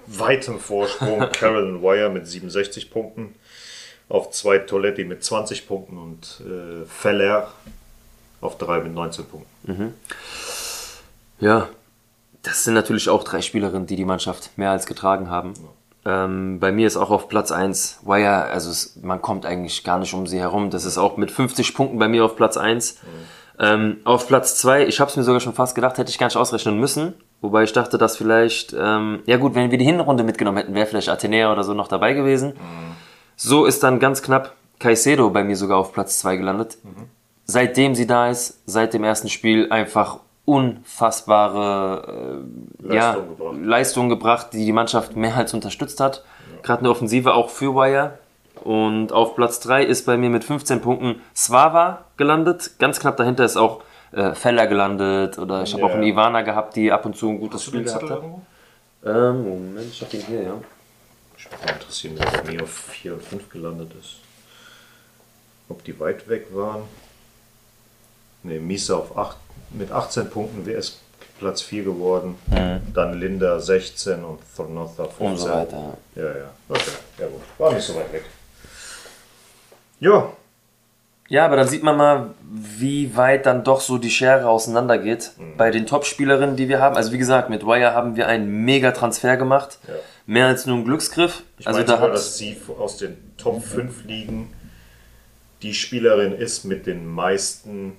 weitem 0.07 0.59
Vorsprung 0.59 1.21
Carolyn 1.33 1.83
Wire 1.83 2.11
mit 2.11 2.27
67 2.27 2.91
Punkten. 2.91 3.35
Auf 4.09 4.31
2 4.31 4.59
Toletti 4.59 5.05
mit 5.05 5.25
20 5.25 5.67
Punkten 5.67 5.99
und 5.99 6.43
äh, 6.47 6.85
Feller 6.87 7.53
auf 8.41 8.59
3 8.59 8.81
mit 8.81 8.95
19 8.95 9.25
Punkten. 9.25 9.49
Ja, 11.41 11.69
das 12.43 12.65
sind 12.65 12.75
natürlich 12.75 13.09
auch 13.09 13.25
drei 13.25 13.41
Spielerinnen, 13.41 13.87
die 13.87 13.97
die 13.97 14.05
Mannschaft 14.05 14.51
mehr 14.57 14.71
als 14.71 14.87
getragen 14.87 15.31
haben. 15.31 15.55
Ähm, 16.07 16.61
bei 16.61 16.71
mir 16.71 16.87
ist 16.87 16.99
auch 16.99 17.11
auf 17.11 17.29
Platz 17.29 17.51
1 17.51 18.01
Wire, 18.05 18.45
also 18.45 18.71
es, 18.71 18.99
man 19.03 19.23
kommt 19.23 19.47
eigentlich 19.47 19.85
gar 19.85 19.99
nicht 19.99 20.13
um 20.13 20.27
sie 20.27 20.39
herum. 20.39 20.69
Das 20.71 20.85
ist 20.85 20.99
auch 20.99 21.17
mit 21.17 21.31
50 21.31 21.75
Punkten 21.75 21.99
bei 21.99 22.09
mir 22.09 22.25
auf 22.25 22.37
Platz 22.37 22.59
1. 22.59 22.99
Ähm, 23.59 23.99
auf 24.05 24.29
Platz 24.29 24.57
2, 24.59 24.87
ich 24.87 25.01
habe 25.01 25.11
es 25.11 25.17
mir 25.17 25.23
sogar 25.23 25.41
schon 25.41 25.55
fast 25.55 25.75
gedacht, 25.75 25.97
hätte 25.97 26.11
ich 26.11 26.19
gar 26.19 26.27
nicht 26.27 26.37
ausrechnen 26.37 26.79
müssen. 26.79 27.15
Wobei 27.41 27.63
ich 27.63 27.73
dachte, 27.73 27.99
dass 27.99 28.17
vielleicht, 28.17 28.75
ähm, 28.79 29.21
ja 29.27 29.37
gut, 29.39 29.55
wenn 29.55 29.71
wir 29.71 29.79
die 29.79 29.85
Hinrunde 29.85 30.25
mitgenommen 30.25 30.59
hätten, 30.59 30.75
wäre 30.75 30.87
vielleicht 30.87 31.09
Athenea 31.09 31.53
oder 31.53 31.65
so 31.65 31.73
noch 31.73 31.89
dabei 31.89 32.13
gewesen. 32.13 32.55
So 33.37 33.65
ist 33.67 33.83
dann 33.83 33.99
ganz 33.99 34.23
knapp 34.23 34.55
Caicedo 34.79 35.31
bei 35.31 35.45
mir 35.45 35.57
sogar 35.57 35.79
auf 35.79 35.93
Platz 35.93 36.19
2 36.21 36.37
gelandet. 36.37 36.79
Seitdem 37.47 37.95
sie 37.95 38.07
da 38.07 38.29
ist, 38.31 38.61
seit 38.67 38.95
dem 38.95 39.05
ersten 39.05 39.29
Spiel 39.29 39.71
einfach 39.71 40.19
unfassbare 40.47 42.43
äh, 42.89 42.95
ja, 42.95 43.13
Leistung 43.15 43.29
gebracht. 43.29 43.57
Leistung 43.63 44.09
gebracht, 44.09 44.47
die 44.53 44.65
die 44.65 44.73
Mannschaft 44.73 45.17
mehr 45.17 45.37
als 45.37 45.55
unterstützt 45.55 46.01
hat. 46.01 46.25
Gerade 46.63 46.81
eine 46.81 46.91
Offensive 46.91 47.35
auch 47.35 47.51
für 47.51 47.75
Wire. 47.75 48.19
Und 48.63 49.13
auf 49.13 49.35
Platz 49.37 49.61
3 49.61 49.85
ist 49.85 50.07
bei 50.07 50.17
mir 50.17 50.31
mit 50.31 50.45
15 50.45 50.81
Punkten 50.81 51.21
Svava 51.35 52.05
gelandet. 52.17 52.73
Ganz 52.79 53.01
knapp 53.01 53.17
dahinter 53.17 53.45
ist 53.45 53.57
auch 53.57 53.83
äh, 54.13 54.33
Feller 54.35 54.67
gelandet. 54.67 55.39
Oder 55.39 55.63
ich 55.63 55.73
habe 55.75 55.83
Ja. 55.83 55.89
auch 55.89 55.95
eine 55.95 56.07
Ivana 56.07 56.43
gehabt, 56.43 56.77
die 56.77 56.91
ab 56.93 57.05
und 57.05 57.17
zu 57.17 57.29
ein 57.29 57.41
gutes 57.41 57.61
Hast 57.61 57.67
Spiel 57.67 57.83
gehabt 57.85 58.09
hat. 58.09 58.23
Ähm, 59.05 59.43
Moment, 59.45 59.87
ich 59.91 60.01
habe 60.01 60.11
den 60.13 60.21
hier, 60.23 60.43
ja. 60.43 60.55
Ich 61.45 61.51
würde 61.51 61.63
mich 61.65 61.73
interessieren, 61.73 62.15
wer 62.19 62.43
bei 62.43 62.53
mir 62.53 62.63
auf 62.63 62.71
4 62.71 63.15
und 63.15 63.23
5 63.23 63.49
gelandet 63.51 63.93
ist. 64.01 64.17
Ob 65.69 65.85
die 65.85 65.99
weit 66.01 66.29
weg 66.29 66.47
waren. 66.53 66.83
Ne, 68.43 68.59
Misa 68.59 68.97
auf 68.97 69.17
8, 69.17 69.37
mit 69.71 69.91
18 69.91 70.31
Punkten 70.31 70.67
wäre 70.67 70.79
es 70.79 71.01
Platz 71.39 71.63
4 71.63 71.85
geworden. 71.85 72.37
Dann 72.95 73.19
Linda 73.19 73.59
16 73.61 74.23
und 74.25 74.41
Thornotha 74.57 75.05
15. 75.05 75.27
Und 75.27 75.37
so 75.39 75.49
weiter. 75.49 75.97
Ja, 76.15 76.23
ja. 76.23 76.51
Okay, 76.69 76.91
ja 77.19 77.27
gut. 77.27 77.41
War 77.59 77.73
nicht 77.73 77.85
so 77.85 77.95
weit 77.97 78.13
weg. 78.13 78.25
Ja, 80.01 80.33
Ja, 81.29 81.47
aber 81.47 81.57
dann 81.57 81.69
sieht 81.69 81.83
man 81.83 81.97
mal, 81.97 82.31
wie 82.43 83.17
weit 83.17 83.47
dann 83.47 83.65
doch 83.65 83.81
so 83.81 83.97
die 83.97 84.11
Schere 84.11 84.47
auseinandergeht 84.49 85.33
bei 85.57 85.71
den 85.71 85.87
Top-Spielerinnen, 85.87 86.57
die 86.57 86.69
wir 86.69 86.81
haben. 86.81 86.97
Also 86.97 87.13
wie 87.13 87.19
gesagt, 87.19 87.49
mit 87.49 87.65
Wire 87.65 87.95
haben 87.95 88.17
wir 88.17 88.27
einen 88.29 88.65
mega 88.65 88.91
Transfer 88.93 89.37
gemacht. 89.39 89.79
Ja. 89.89 89.95
Mehr 90.27 90.47
als 90.47 90.67
nur 90.67 90.79
ein 90.79 90.85
Glücksgriff. 90.85 91.43
ich 91.59 91.67
also 91.67 91.81
da 91.81 91.87
sogar, 91.87 92.01
hat 92.01 92.15
dass 92.15 92.39
sie 92.39 92.57
aus 92.79 92.97
den 92.97 93.17
Top 93.37 93.63
5 93.63 94.05
Ligen 94.05 94.53
die 95.63 95.75
Spielerin 95.75 96.33
ist 96.33 96.65
mit 96.65 96.87
den 96.87 97.07
meisten 97.07 97.97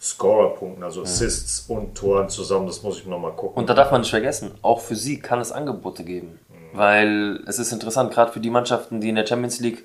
Scorerpunkten, 0.00 0.84
also 0.84 1.02
Assists 1.02 1.64
und 1.68 1.94
Toren 1.94 2.28
zusammen. 2.28 2.66
Das 2.66 2.82
muss 2.82 2.98
ich 2.98 3.06
nochmal 3.06 3.32
gucken. 3.32 3.58
und 3.58 3.68
da 3.68 3.74
darf 3.74 3.90
man 3.90 4.02
nicht 4.02 4.10
vergessen, 4.10 4.52
auch 4.62 4.80
für 4.80 4.94
sie 4.94 5.18
kann 5.18 5.40
es 5.40 5.50
Angebote 5.50 6.04
geben. 6.04 6.38
Weil 6.72 7.42
es 7.46 7.58
ist 7.58 7.72
interessant, 7.72 8.12
gerade 8.12 8.30
für 8.30 8.40
die 8.40 8.50
Mannschaften, 8.50 9.00
die 9.00 9.08
in 9.08 9.14
der 9.14 9.26
Champions 9.26 9.58
League 9.60 9.84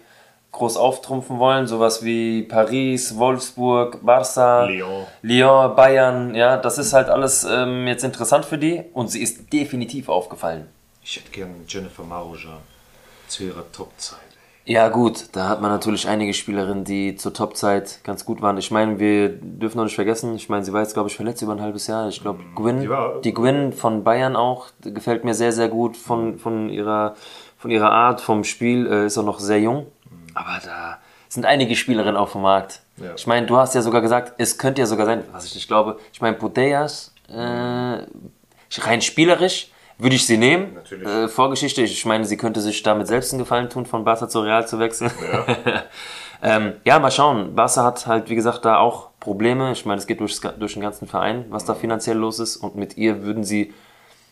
groß 0.52 0.78
auftrumpfen 0.78 1.40
wollen, 1.40 1.66
sowas 1.66 2.04
wie 2.04 2.44
Paris, 2.44 3.18
Wolfsburg, 3.18 4.02
Barça, 4.06 4.68
Lyon. 4.68 5.06
Lyon, 5.22 5.76
Bayern, 5.76 6.36
ja, 6.36 6.58
das 6.58 6.78
ist 6.78 6.94
halt 6.94 7.10
alles 7.10 7.44
ähm, 7.50 7.88
jetzt 7.88 8.04
interessant 8.04 8.46
für 8.46 8.58
die 8.58 8.84
und 8.94 9.10
sie 9.10 9.24
ist 9.24 9.52
definitiv 9.52 10.10
aufgefallen. 10.10 10.68
Ich 11.04 11.18
hätte 11.18 11.32
gerne 11.32 11.54
Jennifer 11.68 12.04
Maruja 12.04 12.60
zu 13.28 13.44
ihrer 13.44 13.70
Topzeit. 13.72 14.20
Ja 14.66 14.88
gut, 14.88 15.26
da 15.34 15.50
hat 15.50 15.62
man 15.62 15.70
natürlich 15.72 16.08
einige 16.08 16.34
Spielerinnen, 16.34 16.86
die 16.86 17.18
zur 17.18 17.34
Topzeit 17.34 18.00
ganz 18.06 18.24
gut 18.24 18.42
waren. 18.42 18.58
Ich 18.58 18.72
meine, 18.72 18.98
wir 18.98 19.28
dürfen 19.28 19.78
noch 19.78 19.84
nicht 19.84 19.96
vergessen, 19.96 20.36
ich 20.36 20.48
meine, 20.48 20.64
sie 20.64 20.72
war 20.72 20.80
jetzt, 20.82 20.94
glaube 20.94 21.10
ich, 21.10 21.18
verletzt 21.18 21.42
über 21.42 21.52
ein 21.52 21.60
halbes 21.62 21.88
Jahr. 21.88 22.08
Ich 22.08 22.22
glaube, 22.22 22.42
Gwyn, 22.56 22.80
Die 22.80 22.90
war- 22.90 23.20
die 23.20 23.34
Gwyn 23.34 23.74
von 23.74 24.06
Bayern 24.06 24.38
auch, 24.38 24.68
gefällt 24.82 25.26
mir 25.26 25.34
sehr, 25.34 25.52
sehr 25.52 25.68
gut 25.68 25.98
von, 25.98 26.40
von, 26.40 26.70
ihrer, 26.70 27.16
von 27.58 27.72
ihrer 27.72 27.92
Art, 27.92 28.22
vom 28.22 28.46
Spiel, 28.46 28.88
äh, 28.88 29.06
ist 29.08 29.18
auch 29.18 29.26
noch 29.26 29.40
sehr 29.42 29.60
jung. 29.60 29.88
Aber 30.34 30.62
da 30.64 30.98
sind 31.28 31.46
einige 31.46 31.76
Spielerinnen 31.76 32.16
auf 32.16 32.32
dem 32.32 32.44
Markt. 32.44 32.80
Ja. 32.96 33.16
Ich 33.18 33.28
meine, 33.28 33.46
du 33.46 33.58
hast 33.58 33.76
ja 33.76 33.82
sogar 33.82 34.00
gesagt, 34.00 34.34
es 34.38 34.58
könnte 34.58 34.80
ja 34.80 34.86
sogar 34.88 35.06
sein, 35.08 35.26
was 35.34 35.44
ich 35.46 35.56
nicht 35.56 35.68
glaube, 35.68 36.00
ich 36.14 36.22
meine, 36.22 36.38
Putellas, 36.38 37.14
äh, 37.28 37.34
rein 38.80 39.02
spielerisch 39.02 39.72
würde 39.98 40.16
ich 40.16 40.26
sie 40.26 40.38
nehmen. 40.38 40.74
Natürlich. 40.76 41.08
Äh, 41.08 41.28
Vorgeschichte, 41.28 41.82
ich 41.82 42.06
meine, 42.06 42.26
sie 42.26 42.38
könnte 42.38 42.62
sich 42.62 42.84
damit 42.84 43.08
selbst 43.08 43.32
einen 43.34 43.40
Gefallen 43.40 43.70
tun, 43.70 43.86
von 43.86 44.04
Barca 44.04 44.28
zu 44.28 44.42
Real 44.42 44.68
zu 44.68 44.80
wechseln. 44.80 45.12
Ja, 45.66 45.84
ähm, 46.58 46.74
ja 46.84 47.00
mal 47.00 47.12
schauen. 47.12 47.56
Barca 47.56 47.84
hat 47.84 48.06
halt, 48.08 48.30
wie 48.30 48.36
gesagt, 48.36 48.66
da 48.66 48.78
auch 48.78 49.10
Probleme. 49.20 49.72
Ich 49.72 49.86
meine, 49.86 50.00
es 50.00 50.08
geht 50.08 50.20
durchs, 50.20 50.42
durch 50.42 50.74
den 50.74 50.82
ganzen 50.82 51.08
Verein, 51.08 51.46
was 51.50 51.66
da 51.66 51.76
finanziell 51.76 52.18
los 52.18 52.40
ist. 52.40 52.58
Und 52.58 52.76
mit 52.76 52.98
ihr 52.98 53.24
würden 53.24 53.44
sie 53.44 53.74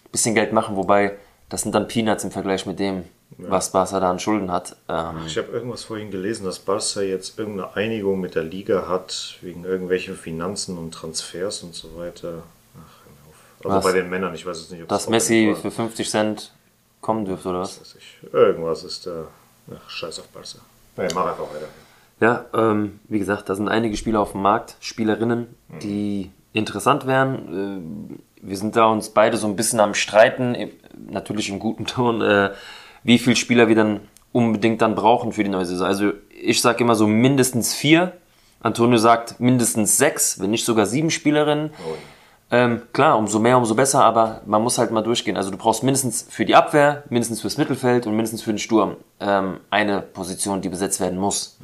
ein 0.05 0.11
bisschen 0.11 0.35
Geld 0.35 0.51
machen, 0.53 0.75
wobei 0.75 1.17
das 1.49 1.61
sind 1.63 1.75
dann 1.75 1.87
Peanuts 1.87 2.23
im 2.23 2.31
Vergleich 2.31 2.65
mit 2.65 2.79
dem, 2.79 3.03
was 3.37 3.71
Barca 3.71 3.99
da 3.99 4.09
an 4.09 4.19
Schulden 4.19 4.51
hat. 4.51 4.75
Ähm, 4.89 5.17
Ich 5.25 5.37
habe 5.37 5.51
irgendwas 5.51 5.83
vorhin 5.83 6.11
gelesen, 6.11 6.45
dass 6.45 6.59
Barca 6.59 7.01
jetzt 7.01 7.37
irgendeine 7.37 7.75
Einigung 7.75 8.19
mit 8.19 8.35
der 8.35 8.43
Liga 8.43 8.87
hat, 8.87 9.37
wegen 9.41 9.63
irgendwelchen 9.65 10.15
Finanzen 10.15 10.77
und 10.77 10.91
Transfers 10.93 11.63
und 11.63 11.75
so 11.75 11.97
weiter. 11.97 12.43
Ach, 12.75 13.05
hör 13.05 13.11
mir 13.11 13.29
auf. 13.29 13.35
Also 13.65 13.77
Was? 13.77 13.83
bei 13.83 13.91
den 13.93 14.09
Männern, 14.09 14.33
ich 14.33 14.45
weiß 14.45 14.57
es 14.57 14.69
nicht, 14.71 14.83
ob 14.83 14.89
dass 14.89 15.07
auch 15.07 15.11
Messi 15.11 15.55
für 15.61 15.71
50 15.71 16.09
Cent 16.09 16.53
kommen 17.01 17.25
dürfte, 17.25 17.49
oder 17.49 17.61
was? 17.61 17.95
ich. 17.97 18.33
Irgendwas 18.33 18.83
ist 18.83 19.07
da. 19.07 19.27
Ach, 19.73 19.89
scheiß 19.89 20.19
auf 20.19 20.27
Barca. 20.27 20.59
Nee, 20.97 21.07
mach 21.13 21.25
einfach 21.25 21.53
weiter. 21.53 21.67
Ja, 22.19 22.45
ähm, 22.53 22.99
wie 23.07 23.19
gesagt, 23.19 23.49
da 23.49 23.55
sind 23.55 23.67
einige 23.67 23.97
Spieler 23.97 24.19
auf 24.19 24.33
dem 24.33 24.41
Markt, 24.41 24.75
Spielerinnen, 24.79 25.47
die 25.81 26.29
interessant 26.53 27.07
wären. 27.07 28.21
Äh, 28.43 28.47
wir 28.47 28.57
sind 28.57 28.75
da 28.75 28.85
uns 28.85 29.09
beide 29.09 29.37
so 29.37 29.47
ein 29.47 29.55
bisschen 29.55 29.79
am 29.79 29.93
Streiten, 29.93 30.55
natürlich 31.09 31.49
im 31.49 31.59
guten 31.59 31.85
Ton, 31.85 32.21
äh, 32.21 32.51
wie 33.03 33.17
viele 33.17 33.35
Spieler 33.35 33.67
wir 33.67 33.75
dann 33.75 34.01
unbedingt 34.31 34.81
dann 34.81 34.95
brauchen 34.95 35.33
für 35.33 35.43
die 35.43 35.49
neue 35.49 35.65
Saison. 35.65 35.87
Also 35.87 36.13
ich 36.29 36.61
sage 36.61 36.83
immer 36.83 36.95
so 36.95 37.07
mindestens 37.07 37.73
vier. 37.73 38.13
Antonio 38.61 38.97
sagt 38.97 39.39
mindestens 39.39 39.97
sechs, 39.97 40.39
wenn 40.39 40.51
nicht 40.51 40.65
sogar 40.65 40.85
sieben 40.85 41.09
Spielerinnen. 41.09 41.71
Ähm, 42.53 42.81
klar, 42.91 43.17
umso 43.17 43.39
mehr, 43.39 43.57
umso 43.57 43.75
besser, 43.75 44.03
aber 44.03 44.41
man 44.45 44.61
muss 44.61 44.77
halt 44.77 44.91
mal 44.91 45.01
durchgehen. 45.01 45.37
Also 45.37 45.51
du 45.51 45.57
brauchst 45.57 45.83
mindestens 45.83 46.25
für 46.29 46.43
die 46.43 46.53
Abwehr, 46.55 47.03
mindestens 47.09 47.39
fürs 47.41 47.57
Mittelfeld 47.57 48.05
und 48.07 48.13
mindestens 48.15 48.41
für 48.41 48.51
den 48.51 48.59
Sturm 48.59 48.97
ähm, 49.21 49.61
eine 49.69 50.01
Position, 50.01 50.61
die 50.61 50.67
besetzt 50.67 50.99
werden 50.99 51.17
muss. 51.17 51.57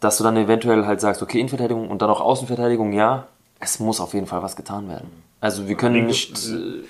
Dass 0.00 0.18
du 0.18 0.24
dann 0.24 0.36
eventuell 0.36 0.84
halt 0.84 1.00
sagst, 1.00 1.22
okay, 1.22 1.38
Innenverteidigung 1.38 1.88
und 1.88 2.02
dann 2.02 2.10
auch 2.10 2.20
Außenverteidigung, 2.20 2.92
ja, 2.92 3.28
es 3.60 3.78
muss 3.80 3.98
auf 4.00 4.12
jeden 4.14 4.26
Fall 4.26 4.42
was 4.42 4.56
getan 4.56 4.88
werden. 4.88 5.10
Also 5.40 5.66
wir 5.68 5.76
können 5.76 5.94
Linke- 5.94 6.08
nicht... 6.08 6.48
Äh, 6.48 6.82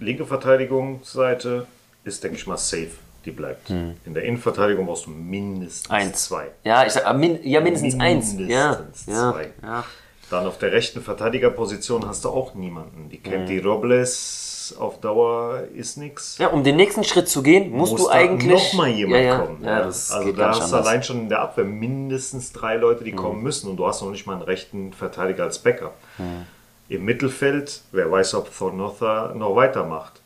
Linke 0.00 0.24
Verteidigungsseite 0.24 1.66
ist, 2.04 2.22
denke 2.22 2.36
ich 2.38 2.46
mal, 2.46 2.56
safe. 2.56 2.90
Die 3.24 3.32
bleibt. 3.32 3.68
In 3.68 3.96
der 4.14 4.22
Innenverteidigung 4.22 4.86
brauchst 4.86 5.06
du 5.06 5.10
mindestens 5.10 5.88
Hm. 5.90 5.94
Eins. 5.96 6.24
zwei. 6.24 6.46
ja, 6.64 6.86
ich 6.86 6.92
sag, 6.92 7.04
ah, 7.04 7.20
ja, 7.42 7.60
mindestens, 7.60 7.98
eins. 8.00 8.32
Ja, 8.38 8.76
Mindestens 8.78 9.06
ja, 9.06 9.32
zwei. 9.32 9.50
ja. 9.62 9.84
Dann 10.30 10.46
auf 10.46 10.58
der 10.58 10.72
rechten 10.72 11.00
Verteidigerposition 11.02 12.06
hast 12.06 12.24
du 12.24 12.28
auch 12.30 12.54
niemanden. 12.54 13.08
Die 13.10 13.18
Mhm. 13.18 13.22
kennt 13.22 13.48
die 13.48 13.58
Robles 13.58 14.74
auf 14.78 15.00
Dauer 15.00 15.62
ist 15.74 15.96
nichts. 15.96 16.36
Ja, 16.36 16.48
um 16.48 16.62
den 16.62 16.76
nächsten 16.76 17.02
Schritt 17.02 17.26
zu 17.28 17.42
gehen, 17.42 17.70
musst 17.70 17.92
Muss 17.92 18.02
du 18.02 18.08
da 18.08 18.14
eigentlich. 18.14 18.52
noch 18.52 18.72
mal 18.74 18.88
jemand 18.88 19.22
ja, 19.24 19.28
ja, 19.30 19.38
kommen. 19.38 19.64
Ja, 19.64 19.82
das 19.84 20.10
also 20.10 20.30
da 20.32 20.48
hast 20.50 20.70
du. 20.72 20.76
Mhm. 20.76 20.82
allein 20.82 21.02
schon 21.02 21.18
in 21.20 21.28
der 21.30 21.40
Abwehr 21.40 21.64
mindestens 21.64 22.52
drei 22.52 22.76
Leute, 22.76 23.02
die 23.04 23.12
kommen 23.12 23.42
müssen 23.42 23.70
und 23.70 23.78
du 23.78 23.86
hast 23.86 24.02
noch 24.02 24.10
nicht 24.10 24.26
mal 24.26 24.34
einen 24.34 24.42
rechten 24.42 24.92
Verteidiger 24.92 25.44
als 25.44 25.58
Backup. 25.58 25.94
Mhm. 26.18 26.44
Im 26.90 27.04
Mittelfeld, 27.06 27.80
wer 27.92 28.10
weiß, 28.10 28.34
ob 28.34 28.54
Thornotha 28.54 29.32
noch 29.34 29.56
weitermacht. 29.56 30.20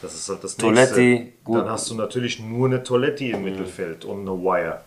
Das 0.00 0.14
ist 0.14 0.28
halt 0.30 0.42
das 0.44 0.56
Toletti, 0.56 1.00
nächste. 1.00 1.32
gut. 1.44 1.58
Dann 1.58 1.68
hast 1.70 1.90
du 1.90 1.94
natürlich 1.94 2.40
nur 2.40 2.68
eine 2.68 2.82
Toletti 2.82 3.30
im 3.32 3.44
Mittelfeld 3.44 4.04
und 4.06 4.20
eine 4.20 4.30
Wire. 4.42 4.80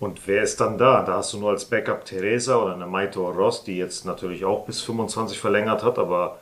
Und 0.00 0.26
wer 0.26 0.42
ist 0.42 0.60
dann 0.60 0.78
da? 0.78 1.02
Da 1.02 1.14
hast 1.14 1.32
du 1.32 1.38
nur 1.38 1.50
als 1.50 1.64
Backup 1.64 2.04
Teresa 2.04 2.56
oder 2.56 2.74
eine 2.74 2.86
Maito 2.86 3.28
Ross, 3.30 3.64
die 3.64 3.76
jetzt 3.78 4.04
natürlich 4.04 4.44
auch 4.44 4.66
bis 4.66 4.82
25 4.82 5.38
verlängert 5.38 5.82
hat, 5.82 5.98
aber 5.98 6.38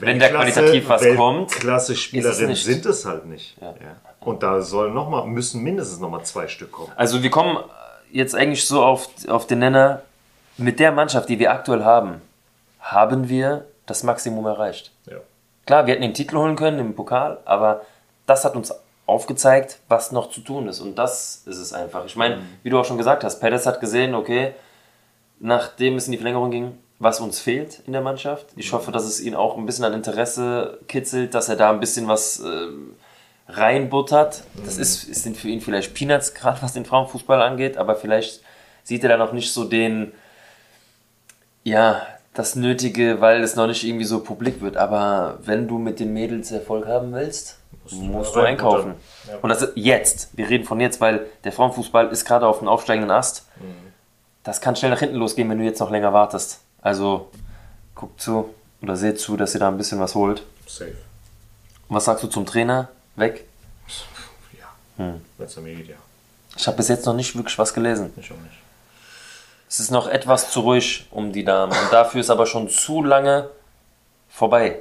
Wenn 0.00 0.18
da 0.18 0.28
qualitativ 0.28 0.88
was 0.88 1.04
kommt, 1.16 1.52
Klasse 1.52 1.96
Spielerinnen 1.96 2.54
sind 2.54 2.86
es 2.86 3.04
halt 3.04 3.26
nicht. 3.26 3.56
Ja. 3.60 3.74
Und 4.20 4.42
da 4.42 4.60
sollen 4.60 4.92
noch 4.92 5.08
mal, 5.08 5.26
müssen 5.26 5.62
mindestens 5.62 6.00
noch 6.00 6.10
mal 6.10 6.22
zwei 6.24 6.46
Stück 6.48 6.72
kommen. 6.72 6.92
Also 6.96 7.22
wir 7.22 7.30
kommen 7.30 7.58
jetzt 8.12 8.34
eigentlich 8.34 8.66
so 8.66 8.82
auf, 8.82 9.08
auf 9.28 9.46
den 9.46 9.60
Nenner, 9.60 10.02
mit 10.58 10.78
der 10.78 10.92
Mannschaft, 10.92 11.28
die 11.28 11.38
wir 11.38 11.52
aktuell 11.52 11.84
haben, 11.84 12.20
haben 12.80 13.28
wir 13.28 13.66
das 13.86 14.02
Maximum 14.02 14.44
erreicht. 14.46 14.92
Ja. 15.06 15.16
Klar, 15.66 15.86
wir 15.86 15.92
hätten 15.92 16.02
den 16.02 16.14
Titel 16.14 16.36
holen 16.36 16.56
können 16.56 16.78
im 16.78 16.94
Pokal, 16.94 17.38
aber 17.44 17.82
das 18.26 18.44
hat 18.44 18.56
uns 18.56 18.74
aufgezeigt, 19.10 19.78
was 19.88 20.12
noch 20.12 20.30
zu 20.30 20.40
tun 20.40 20.68
ist. 20.68 20.80
Und 20.80 20.96
das 20.96 21.42
ist 21.46 21.58
es 21.58 21.72
einfach. 21.72 22.04
Ich 22.06 22.16
meine, 22.16 22.42
wie 22.62 22.70
du 22.70 22.78
auch 22.78 22.84
schon 22.84 22.98
gesagt 22.98 23.24
hast, 23.24 23.40
Perez 23.40 23.66
hat 23.66 23.80
gesehen, 23.80 24.14
okay, 24.14 24.52
nachdem 25.38 25.96
es 25.96 26.06
in 26.06 26.12
die 26.12 26.18
Verlängerung 26.18 26.50
ging, 26.50 26.78
was 26.98 27.18
uns 27.20 27.40
fehlt 27.40 27.80
in 27.86 27.92
der 27.92 28.02
Mannschaft. 28.02 28.46
Ich 28.56 28.72
hoffe, 28.72 28.92
dass 28.92 29.04
es 29.04 29.20
ihn 29.20 29.34
auch 29.34 29.56
ein 29.56 29.66
bisschen 29.66 29.84
an 29.84 29.94
Interesse 29.94 30.78
kitzelt, 30.86 31.34
dass 31.34 31.48
er 31.48 31.56
da 31.56 31.70
ein 31.70 31.80
bisschen 31.80 32.08
was 32.08 32.40
ähm, 32.40 32.94
reinbuttert. 33.48 34.44
Das 34.64 34.76
ist, 34.76 35.04
ist 35.04 35.22
sind 35.22 35.36
für 35.36 35.48
ihn 35.48 35.62
vielleicht 35.62 35.94
Peanuts, 35.94 36.34
gerade 36.34 36.60
was 36.62 36.74
den 36.74 36.84
Frauenfußball 36.84 37.40
angeht, 37.40 37.78
aber 37.78 37.96
vielleicht 37.96 38.42
sieht 38.84 39.02
er 39.02 39.08
da 39.08 39.16
noch 39.16 39.32
nicht 39.32 39.52
so 39.52 39.64
den, 39.64 40.12
ja, 41.64 42.02
das 42.34 42.54
Nötige, 42.54 43.20
weil 43.20 43.42
es 43.42 43.56
noch 43.56 43.66
nicht 43.66 43.82
irgendwie 43.82 44.04
so 44.04 44.20
publik 44.20 44.60
wird. 44.60 44.76
Aber 44.76 45.38
wenn 45.42 45.68
du 45.68 45.78
mit 45.78 46.00
den 46.00 46.12
Mädels 46.12 46.52
Erfolg 46.52 46.86
haben 46.86 47.12
willst, 47.12 47.59
musst, 47.88 48.34
du 48.34 48.40
einkaufen. 48.40 48.94
Ja. 49.26 49.38
Und 49.42 49.48
das 49.48 49.62
ist 49.62 49.72
jetzt. 49.76 50.28
Wir 50.32 50.48
reden 50.48 50.64
von 50.64 50.80
jetzt, 50.80 51.00
weil 51.00 51.26
der 51.44 51.52
Frauenfußball 51.52 52.08
ist 52.08 52.24
gerade 52.24 52.46
auf 52.46 52.58
einem 52.58 52.68
aufsteigenden 52.68 53.10
Ast. 53.10 53.46
Das 54.42 54.60
kann 54.60 54.76
schnell 54.76 54.90
nach 54.90 55.00
hinten 55.00 55.16
losgehen, 55.16 55.48
wenn 55.50 55.58
du 55.58 55.64
jetzt 55.64 55.80
noch 55.80 55.90
länger 55.90 56.12
wartest. 56.12 56.60
Also 56.82 57.30
guckt 57.94 58.20
zu 58.20 58.54
oder 58.82 58.96
seht 58.96 59.20
zu, 59.20 59.36
dass 59.36 59.54
ihr 59.54 59.60
da 59.60 59.68
ein 59.68 59.76
bisschen 59.76 60.00
was 60.00 60.14
holt. 60.14 60.42
Safe. 60.66 60.96
Und 61.88 61.96
was 61.96 62.04
sagst 62.04 62.24
du 62.24 62.28
zum 62.28 62.46
Trainer? 62.46 62.88
Weg? 63.16 63.44
Ja. 64.58 64.66
Hm. 64.96 65.20
Wenn 65.36 65.46
es 65.46 65.56
mir 65.56 65.74
geht, 65.74 65.88
ja. 65.88 65.96
Ich 66.56 66.66
habe 66.66 66.76
bis 66.76 66.88
jetzt 66.88 67.06
noch 67.06 67.14
nicht 67.14 67.34
wirklich 67.36 67.58
was 67.58 67.74
gelesen. 67.74 68.12
Ich 68.16 68.30
auch 68.30 68.36
nicht. 68.36 68.58
Es 69.68 69.78
ist 69.78 69.90
noch 69.90 70.08
etwas 70.08 70.50
zu 70.50 70.60
ruhig 70.60 71.06
um 71.10 71.32
die 71.32 71.44
Damen. 71.44 71.72
Und 71.72 71.92
dafür 71.92 72.20
ist 72.20 72.30
aber 72.30 72.46
schon 72.46 72.68
zu 72.68 73.02
lange 73.02 73.48
vorbei. 74.28 74.80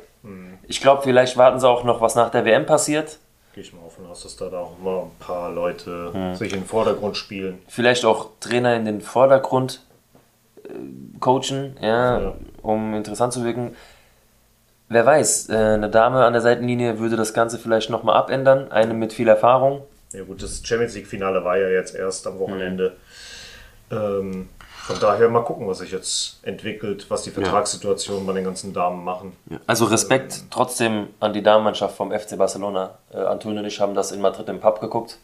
Ich 0.68 0.82
glaube, 0.82 1.02
vielleicht 1.04 1.38
warten 1.38 1.60
sie 1.60 1.68
auch 1.68 1.84
noch, 1.84 2.02
was 2.02 2.16
nach 2.16 2.30
der 2.30 2.46
WM 2.46 2.66
passiert. 2.66 3.18
Gehe 3.54 3.64
ich 3.64 3.74
mal 3.74 3.82
davon 3.84 4.06
aus, 4.08 4.24
dass 4.24 4.36
da, 4.38 4.50
da 4.50 4.60
auch 4.60 4.78
mal 4.78 5.04
ein 5.04 5.12
paar 5.20 5.52
Leute 5.52 6.12
Hm. 6.14 6.36
sich 6.36 6.54
in 6.54 6.60
den 6.62 6.66
Vordergrund 6.68 7.18
spielen. 7.18 7.60
Vielleicht 7.68 8.06
auch 8.06 8.28
Trainer 8.40 8.76
in 8.76 8.86
den 8.86 9.02
Vordergrund 9.02 9.82
äh, 10.66 10.70
coachen, 11.20 11.78
ja, 11.82 12.20
Ja. 12.22 12.34
um 12.62 12.94
interessant 12.94 13.34
zu 13.34 13.44
wirken. 13.44 13.76
Wer 14.90 15.06
weiß, 15.06 15.50
äh, 15.50 15.56
eine 15.56 15.90
Dame 15.90 16.26
an 16.26 16.34
der 16.34 16.42
Seitenlinie 16.42 17.00
würde 17.00 17.16
das 17.16 17.34
Ganze 17.34 17.58
vielleicht 17.60 17.90
nochmal 17.90 18.16
abändern. 18.16 18.72
Eine 18.72 18.94
mit 18.94 19.14
viel 19.14 19.28
Erfahrung. 19.28 19.84
Ja 20.14 20.24
gut, 20.24 20.42
das 20.44 20.62
Champions 20.66 20.96
League-Finale 20.96 21.44
war 21.46 21.58
ja 21.58 21.70
jetzt 21.70 21.96
erst 21.96 22.26
am 22.28 22.40
Wochenende. 22.40 22.96
Hm. 23.90 23.98
Ähm, 23.98 24.50
von 24.90 25.00
daher 25.00 25.30
mal 25.30 25.44
gucken, 25.44 25.68
was 25.68 25.78
sich 25.78 25.92
jetzt 25.92 26.40
entwickelt, 26.42 27.06
was 27.10 27.22
die 27.22 27.30
Vertragssituation 27.30 28.26
bei 28.26 28.34
den 28.34 28.44
ganzen 28.44 28.74
Damen 28.74 29.04
machen. 29.04 29.38
Also 29.68 29.86
Respekt 29.86 30.46
trotzdem 30.50 31.10
an 31.20 31.32
die 31.32 31.44
Damenmannschaft 31.44 31.96
vom 31.96 32.12
FC 32.12 32.40
Barcelona. 32.40 32.96
Äh, 33.14 33.18
Antonio 33.18 33.60
und 33.60 33.66
ich 33.66 33.80
haben 33.80 33.94
das 33.94 34.12
in 34.12 34.20
Madrid 34.20 34.50
im 34.50 34.60
Pub 34.60 34.82
geguckt. 34.82 35.20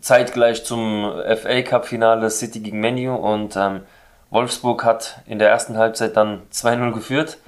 Zeitgleich 0.00 0.64
zum 0.64 1.12
FA 1.40 1.62
Cup 1.62 1.86
Finale 1.86 2.30
City 2.30 2.58
gegen 2.58 2.80
Menu 2.80 3.14
und 3.14 3.54
ähm, 3.56 3.82
Wolfsburg 4.30 4.84
hat 4.84 5.20
in 5.26 5.38
der 5.38 5.50
ersten 5.50 5.76
Halbzeit 5.78 6.16
dann 6.16 6.42
2-0 6.52 6.92
geführt. 6.92 7.38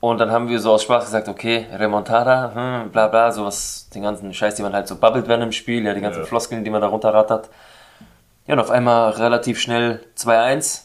Und 0.00 0.18
dann 0.18 0.32
haben 0.32 0.48
wir 0.48 0.58
so 0.60 0.72
aus 0.72 0.82
Spaß 0.82 1.04
gesagt, 1.04 1.28
okay, 1.28 1.66
Remontada, 1.72 2.52
hm, 2.54 2.90
bla 2.90 3.06
bla, 3.06 3.30
sowas, 3.30 3.88
den 3.94 4.02
ganzen 4.02 4.32
Scheiß, 4.32 4.54
die 4.54 4.62
man 4.62 4.72
halt 4.72 4.88
so 4.88 4.96
bubbelt 4.96 5.28
während 5.28 5.44
im 5.44 5.52
Spiel, 5.52 5.84
ja, 5.84 5.92
die 5.94 6.00
ganzen 6.00 6.20
Ja. 6.20 6.26
Floskeln, 6.26 6.64
die 6.64 6.70
man 6.70 6.80
da 6.80 6.88
runterrattert. 6.88 7.50
Ja, 8.46 8.54
und 8.54 8.60
auf 8.60 8.70
einmal 8.70 9.10
relativ 9.10 9.60
schnell 9.60 10.00
2-1, 10.16 10.82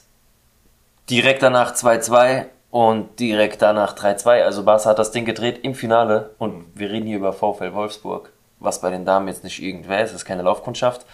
direkt 1.09 1.41
danach 1.41 1.73
2-2 1.73 2.45
und 2.69 3.19
direkt 3.19 3.61
danach 3.61 3.95
3-2. 3.95 4.43
Also 4.43 4.63
Barca 4.63 4.89
hat 4.89 4.99
das 4.99 5.11
Ding 5.11 5.25
gedreht 5.25 5.59
im 5.63 5.73
Finale 5.73 6.31
und 6.37 6.65
wir 6.75 6.91
reden 6.91 7.07
hier 7.07 7.17
über 7.17 7.33
VfL 7.33 7.73
Wolfsburg, 7.73 8.31
was 8.59 8.81
bei 8.81 8.91
den 8.91 9.05
Damen 9.05 9.27
jetzt 9.27 9.43
nicht 9.43 9.61
irgendwer 9.61 10.03
ist, 10.03 10.11
das 10.11 10.21
ist 10.21 10.25
keine 10.25 10.43
Laufkundschaft. 10.43 11.05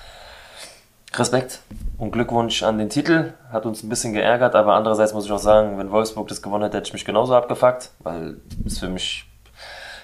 Respekt 1.15 1.59
und 1.97 2.11
Glückwunsch 2.11 2.63
an 2.63 2.79
den 2.79 2.89
Titel. 2.89 3.33
Hat 3.51 3.65
uns 3.65 3.83
ein 3.83 3.89
bisschen 3.89 4.13
geärgert, 4.13 4.55
aber 4.55 4.73
andererseits 4.73 5.13
muss 5.13 5.25
ich 5.25 5.31
auch 5.31 5.37
sagen, 5.37 5.77
wenn 5.77 5.91
Wolfsburg 5.91 6.27
das 6.27 6.41
gewonnen 6.41 6.63
hätte, 6.63 6.77
hätte 6.77 6.87
ich 6.87 6.93
mich 6.93 7.05
genauso 7.05 7.35
abgefuckt, 7.35 7.91
weil 7.99 8.37
ist 8.65 8.79
für 8.79 8.89
mich 8.89 9.25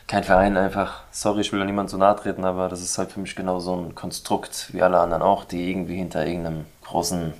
kein 0.10 0.24
Verein 0.24 0.58
einfach. 0.58 1.04
Sorry, 1.12 1.42
ich 1.42 1.54
will 1.54 1.60
da 1.60 1.66
niemand 1.66 1.92
so 1.92 1.98
nahe 1.98 2.16
treten, 2.16 2.44
aber 2.44 2.68
das 2.68 2.82
ist 2.82 2.98
halt 2.98 3.12
für 3.12 3.20
mich 3.20 3.36
genau 3.36 3.60
so 3.60 3.76
ein 3.76 3.94
Konstrukt 3.94 4.70
wie 4.74 4.82
alle 4.82 5.00
anderen 5.00 5.22
auch, 5.22 5.46
die 5.46 5.70
irgendwie 5.70 5.98
hinter 5.98 6.26
irgendeinem 6.26 6.66
großen 6.84 7.34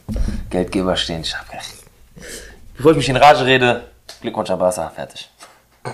Geldgeber 0.52 0.96
stehen. 0.96 1.22
Ich 1.22 1.36
hab 1.36 1.48
bevor 2.78 2.92
ich 2.92 2.98
mich 2.98 3.10
in 3.10 3.18
Rage 3.18 3.44
rede, 3.44 3.86
Glückwunsch 4.22 4.52
an 4.52 4.60
Barca, 4.60 4.90
fertig. 4.90 5.30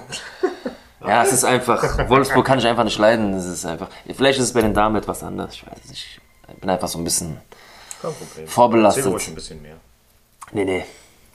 Ja, 1.08 1.22
es 1.22 1.32
ist 1.32 1.44
einfach, 1.44 2.10
Wolfsburg 2.10 2.44
kann 2.44 2.58
ich 2.58 2.66
einfach 2.66 2.84
nicht 2.84 2.98
leiden. 2.98 3.32
Es 3.36 3.46
ist 3.46 3.64
einfach, 3.64 3.90
vielleicht 4.12 4.40
ist 4.40 4.46
es 4.46 4.54
bei 4.54 4.64
den 4.64 4.74
Damen 4.74 4.96
etwas 4.96 5.22
anders. 5.22 5.54
Ich 5.54 5.64
weiß 5.64 5.90
nicht. 5.90 6.20
Ich 6.48 6.56
bin 6.60 6.68
einfach 6.68 6.88
so 6.88 6.98
ein 6.98 7.04
bisschen. 7.04 7.38
Vorbelastet. 8.48 9.06
Ruhig 9.06 9.28
ein 9.28 9.36
bisschen 9.36 9.62
mehr. 9.62 9.76
Nee, 10.52 10.66
nee. 10.66 10.84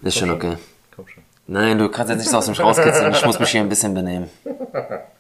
Ist 0.03 0.19
schon 0.19 0.31
okay. 0.33 0.57
Komm 0.97 1.07
schon. 1.07 1.23
Nein, 1.47 1.79
du 1.79 1.89
kannst 1.89 2.11
jetzt 2.11 2.19
nicht 2.19 2.31
so 2.31 2.39
aus 2.39 2.47
dem 2.47 2.55
rauskitzeln. 2.55 3.13
Ich 3.13 3.25
muss 3.25 3.39
mich 3.39 3.49
hier 3.49 3.61
ein 3.61 3.69
bisschen 3.69 3.95
benehmen. 3.95 4.29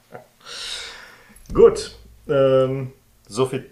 Gut. 1.53 1.97
Ähm, 2.29 2.93
so 3.27 3.47
viel 3.47 3.71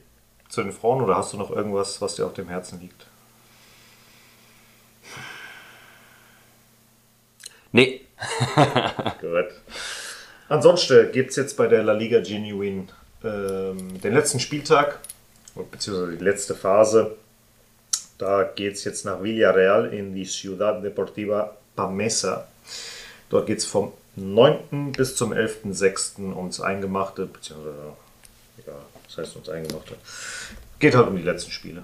zu 0.48 0.62
den 0.62 0.72
Frauen 0.72 1.02
oder 1.02 1.16
hast 1.16 1.32
du 1.32 1.36
noch 1.36 1.50
irgendwas, 1.50 2.00
was 2.00 2.16
dir 2.16 2.26
auf 2.26 2.34
dem 2.34 2.48
Herzen 2.48 2.80
liegt? 2.80 3.06
Nee. 7.72 8.00
Gut. 9.20 9.48
Ansonsten 10.48 11.12
gibt 11.12 11.30
es 11.30 11.36
jetzt 11.36 11.56
bei 11.56 11.66
der 11.66 11.82
La 11.82 11.92
Liga 11.92 12.20
Genuine 12.20 12.86
ähm, 13.22 14.00
den 14.00 14.14
letzten 14.14 14.40
Spieltag, 14.40 14.98
beziehungsweise 15.70 16.16
die 16.16 16.24
letzte 16.24 16.54
Phase. 16.54 17.16
Da 18.16 18.44
geht 18.44 18.74
es 18.74 18.84
jetzt 18.84 19.04
nach 19.04 19.22
Villarreal 19.22 19.92
in 19.92 20.14
die 20.14 20.24
Ciudad 20.24 20.82
Deportiva 20.82 21.56
Pamesa. 21.76 22.48
Dort 23.30 23.46
geht 23.46 23.58
es 23.58 23.66
vom 23.66 23.92
9. 24.18 24.92
bis 24.92 25.16
zum 25.16 25.32
11.06. 25.32 26.34
ums 26.36 26.60
Eingemachte, 26.60 27.26
beziehungsweise, 27.26 27.76
ja, 28.66 28.72
das 29.06 29.18
heißt 29.18 29.34
ums 29.36 29.48
Eingemachte. 29.48 29.94
Geht 30.78 30.94
halt 30.94 31.08
um 31.08 31.16
die 31.16 31.22
letzten 31.22 31.50
Spiele. 31.50 31.82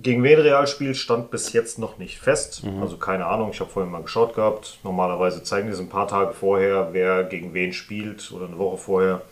Gegen 0.00 0.24
wen 0.24 0.40
Realspiel 0.40 0.94
stand 0.96 1.30
bis 1.30 1.52
jetzt 1.52 1.78
noch 1.78 1.98
nicht 1.98 2.18
fest. 2.18 2.62
Also 2.80 2.96
keine 2.96 3.26
Ahnung, 3.26 3.50
ich 3.52 3.60
habe 3.60 3.70
vorhin 3.70 3.92
mal 3.92 4.02
geschaut 4.02 4.34
gehabt. 4.34 4.78
Normalerweise 4.82 5.44
zeigen 5.44 5.68
die 5.68 5.72
es 5.72 5.78
ein 5.78 5.88
paar 5.88 6.08
Tage 6.08 6.32
vorher, 6.32 6.88
wer 6.90 7.22
gegen 7.22 7.54
wen 7.54 7.72
spielt 7.72 8.32
oder 8.32 8.46
eine 8.46 8.58
Woche 8.58 8.76
vorher. 8.76 9.22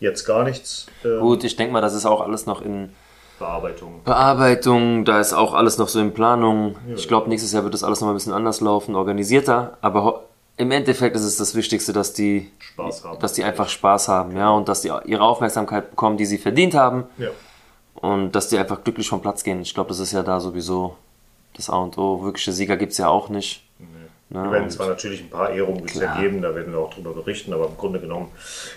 Jetzt 0.00 0.24
gar 0.24 0.42
nichts. 0.42 0.86
Ähm, 1.04 1.20
Gut, 1.20 1.44
ich 1.44 1.54
denke 1.54 1.72
mal, 1.72 1.80
das 1.80 1.94
ist 1.94 2.06
auch 2.06 2.22
alles 2.22 2.46
noch 2.46 2.60
in 2.60 2.90
Bearbeitung. 3.38 4.02
Bearbeitung. 4.04 5.04
Da 5.04 5.20
ist 5.20 5.32
auch 5.32 5.54
alles 5.54 5.78
noch 5.78 5.88
so 5.88 6.00
in 6.00 6.12
Planung. 6.12 6.76
Ich 6.96 7.06
glaube, 7.06 7.28
nächstes 7.28 7.52
Jahr 7.52 7.62
wird 7.62 7.74
das 7.74 7.84
alles 7.84 8.00
noch 8.00 8.06
mal 8.06 8.12
ein 8.12 8.16
bisschen 8.16 8.32
anders 8.32 8.60
laufen, 8.60 8.96
organisierter. 8.96 9.78
Aber 9.80 10.24
im 10.60 10.70
Endeffekt 10.70 11.16
ist 11.16 11.22
es 11.22 11.36
das 11.36 11.54
Wichtigste, 11.54 11.92
dass 11.92 12.12
die, 12.12 12.50
Spaß 12.58 13.04
haben. 13.04 13.18
dass 13.20 13.32
die 13.32 13.44
einfach 13.44 13.68
Spaß 13.68 14.08
haben, 14.08 14.36
ja, 14.36 14.50
und 14.50 14.68
dass 14.68 14.82
die 14.82 14.92
ihre 15.06 15.22
Aufmerksamkeit 15.22 15.90
bekommen, 15.90 16.16
die 16.16 16.26
sie 16.26 16.38
verdient 16.38 16.74
haben. 16.74 17.04
Ja. 17.18 17.30
Und 17.94 18.32
dass 18.32 18.48
die 18.48 18.58
einfach 18.58 18.82
glücklich 18.84 19.08
vom 19.08 19.20
Platz 19.20 19.42
gehen. 19.42 19.60
Ich 19.62 19.74
glaube, 19.74 19.88
das 19.88 19.98
ist 19.98 20.12
ja 20.12 20.22
da 20.22 20.38
sowieso 20.40 20.96
das 21.54 21.68
A 21.68 21.76
und 21.76 21.98
O. 21.98 22.22
Wirkliche 22.22 22.52
Sieger 22.52 22.76
gibt 22.76 22.92
es 22.92 22.98
ja 22.98 23.08
auch 23.08 23.28
nicht. 23.28 23.62
Ne? 24.28 24.44
Wir 24.44 24.50
werden 24.52 24.64
Und- 24.64 24.70
zwar 24.70 24.86
natürlich 24.88 25.20
ein 25.22 25.30
paar 25.30 25.50
Ehrungen 25.50 25.84
ja 25.94 26.20
geben, 26.20 26.40
da 26.40 26.54
werden 26.54 26.72
wir 26.72 26.78
auch 26.78 26.94
drüber 26.94 27.12
berichten, 27.12 27.52
aber 27.52 27.66
im 27.66 27.76
Grunde 27.76 27.98
genommen 28.00 28.30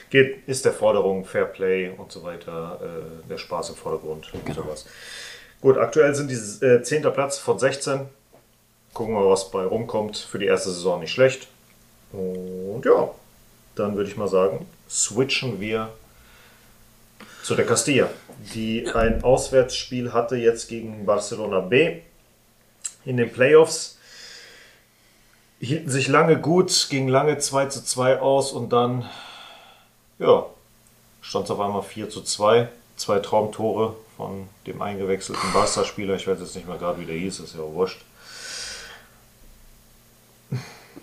geht, 0.10 0.48
ist 0.48 0.66
der 0.66 0.74
Forderung 0.74 1.26
Fair 1.26 1.46
Play 1.46 1.92
und 1.98 2.12
so 2.12 2.24
weiter 2.24 2.80
äh, 2.82 3.28
der 3.30 3.38
Spaß 3.38 3.70
im 3.70 3.76
Vordergrund 3.76 4.34
und 4.34 4.46
Genau. 4.46 4.64
sowas. 4.64 4.86
Gut, 5.62 5.78
aktuell 5.78 6.16
sind 6.16 6.32
die 6.32 6.66
äh, 6.66 6.82
10. 6.82 7.04
Platz 7.14 7.38
von 7.38 7.60
16. 7.60 8.02
Gucken 8.94 9.14
wir 9.16 9.22
mal, 9.22 9.30
was 9.30 9.52
bei 9.52 9.64
rumkommt. 9.64 10.18
Für 10.18 10.40
die 10.40 10.46
erste 10.48 10.70
Saison 10.72 11.00
nicht 11.00 11.12
schlecht. 11.12 11.48
Und 12.14 12.84
ja, 12.86 13.10
dann 13.76 13.96
würde 13.96 14.10
ich 14.10 14.18
mal 14.18 14.28
sagen, 14.28 14.66
switchen 14.90 15.60
wir 15.60 15.90
zu 17.44 17.56
der 17.56 17.66
Castilla, 17.66 18.10
die 18.54 18.88
ein 18.94 19.24
Auswärtsspiel 19.24 20.14
hatte 20.14 20.38
jetzt 20.38 20.70
gegen 20.70 21.06
Barcelona 21.06 21.60
B 21.60 22.02
in 23.04 23.18
den 23.18 23.32
Playoffs. 23.32 23.98
Hielten 25.60 25.90
sich 25.90 26.08
lange 26.08 26.40
gut, 26.40 26.88
ging 26.90 27.08
lange 27.08 27.38
2 27.38 27.66
zu 27.68 27.84
2 27.84 28.20
aus 28.20 28.52
und 28.52 28.72
dann, 28.72 29.10
ja, 30.20 30.46
stand 31.22 31.46
es 31.46 31.52
auf 31.52 31.60
einmal 31.60 31.84
4 31.84 32.10
zu 32.10 32.22
2. 32.22 32.70
Zwei 32.96 33.20
Traumtore 33.20 33.96
von 34.16 34.48
dem 34.68 34.82
eingewechselten 34.82 35.52
Barca-Spieler. 35.52 36.16
Ich 36.16 36.28
weiß 36.28 36.40
jetzt 36.40 36.56
nicht 36.56 36.68
mehr 36.68 36.78
gerade, 36.78 37.00
wie 37.00 37.06
der 37.06 37.16
hieß, 37.16 37.40
ist 37.40 37.56
ja 37.56 37.62
auch 37.62 37.74
wurscht. 37.74 38.02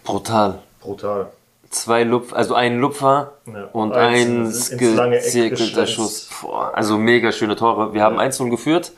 Brutal. 0.04 0.62
Brutal. 0.80 1.28
Zwei 1.70 2.02
Lupf, 2.02 2.32
also 2.32 2.54
ein 2.54 2.78
Lupfer 2.80 3.32
Ja, 3.46 3.68
und 3.72 3.92
ein 3.92 4.46
gezirkelter. 4.46 5.86
Schuss. 5.86 6.28
Boah, 6.42 6.72
also 6.74 6.98
mega 6.98 7.30
schöne 7.30 7.54
Tore. 7.54 7.94
Wir 7.94 8.02
haben 8.02 8.18
1-0 8.18 8.50
geführt. 8.50 8.92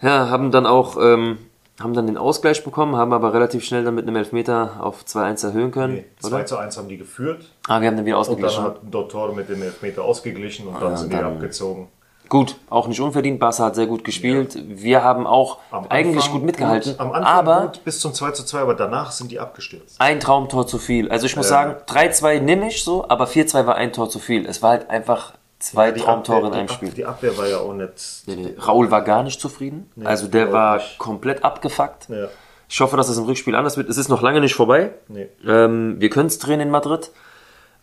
Ja, 0.00 0.28
haben 0.28 0.50
dann 0.52 0.64
auch 0.66 0.96
ähm, 1.00 1.38
haben 1.80 1.92
dann 1.92 2.06
den 2.06 2.16
Ausgleich 2.16 2.62
bekommen, 2.64 2.96
haben 2.96 3.12
aber 3.12 3.34
relativ 3.34 3.64
schnell 3.64 3.82
dann 3.84 3.94
mit 3.94 4.06
einem 4.06 4.16
Elfmeter 4.16 4.76
auf 4.80 5.02
2-1 5.04 5.46
erhöhen 5.48 5.70
können. 5.72 5.94
Nee, 5.94 6.04
2 6.20 6.28
oder? 6.36 6.46
zu 6.46 6.56
1 6.56 6.76
haben 6.78 6.88
die 6.88 6.96
geführt. 6.98 7.50
Ah, 7.66 7.80
wir 7.80 7.88
haben 7.88 7.96
dann 7.96 8.06
wieder 8.06 8.18
Und 8.18 8.26
dann 8.28 8.34
ausgeglichen. 8.44 8.64
hat 8.64 8.76
Dottor 8.82 9.34
mit 9.34 9.48
dem 9.48 9.60
Elfmeter 9.62 10.04
ausgeglichen 10.04 10.68
und 10.68 10.80
dann 10.80 10.92
ja, 10.92 10.96
sind 10.96 11.12
die 11.12 11.16
dann- 11.16 11.24
abgezogen. 11.34 11.88
Gut, 12.28 12.56
auch 12.70 12.88
nicht 12.88 13.00
unverdient. 13.00 13.38
Barca 13.38 13.64
hat 13.66 13.74
sehr 13.76 13.86
gut 13.86 14.02
gespielt. 14.04 14.56
Wir 14.66 15.04
haben 15.04 15.26
auch 15.26 15.58
Am 15.70 15.86
eigentlich 15.88 16.16
Anfang 16.24 16.32
gut 16.32 16.42
mitgehalten. 16.44 16.92
Gut, 16.92 17.00
am 17.00 17.12
Anfang 17.12 17.24
aber 17.32 17.60
gut 17.66 17.84
bis 17.84 18.00
zum 18.00 18.12
2 18.14 18.32
zu 18.32 18.44
2, 18.44 18.58
aber 18.60 18.74
danach 18.74 19.12
sind 19.12 19.30
die 19.30 19.38
abgestürzt. 19.38 20.00
ein 20.00 20.18
Traumtor 20.20 20.66
zu 20.66 20.78
viel. 20.78 21.08
Also 21.10 21.26
ich 21.26 21.36
muss 21.36 21.46
Ja. 21.50 21.56
sagen, 21.56 21.76
3-2 21.86 22.40
nehme 22.40 22.68
ich 22.68 22.82
so, 22.82 23.08
aber 23.08 23.26
4-2 23.26 23.66
war 23.66 23.76
ein 23.76 23.92
Tor 23.92 24.10
zu 24.10 24.18
viel. 24.18 24.44
Es 24.46 24.62
war 24.62 24.70
halt 24.70 24.90
einfach 24.90 25.34
zwei 25.58 25.90
Die 25.92 26.00
Traumtore 26.00 26.38
Abwehr- 26.38 26.46
in 26.48 26.54
einem 26.54 26.68
Spiel. 26.68 26.90
Die 26.90 27.04
Abwehr 27.06 27.36
war 27.38 27.46
ja 27.46 27.58
auch 27.58 27.72
nicht. 27.72 28.22
Nee, 28.26 28.36
nee. 28.36 28.54
Raul 28.66 28.90
war 28.90 29.02
gar 29.02 29.22
nicht 29.22 29.40
zufrieden. 29.40 29.90
also 30.04 30.26
der 30.28 30.52
war 30.52 30.76
nicht. 30.76 30.98
komplett 30.98 31.44
abgefuckt. 31.44 32.08
Ja, 32.08 32.26
Ich 32.68 32.80
hoffe, 32.80 32.96
dass 32.96 33.08
es 33.08 33.16
im 33.18 33.24
Rückspiel 33.24 33.54
anders 33.54 33.76
wird. 33.76 33.88
Es 33.88 33.96
ist 33.96 34.08
noch 34.08 34.20
lange 34.22 34.40
nicht 34.40 34.54
vorbei. 34.54 34.90
nee. 35.08 35.28
Ähm, 35.46 35.96
wir 36.00 36.10
können 36.10 36.26
es 36.26 36.38
drehen 36.40 36.58
in 36.60 36.70
Madrid. 36.70 37.12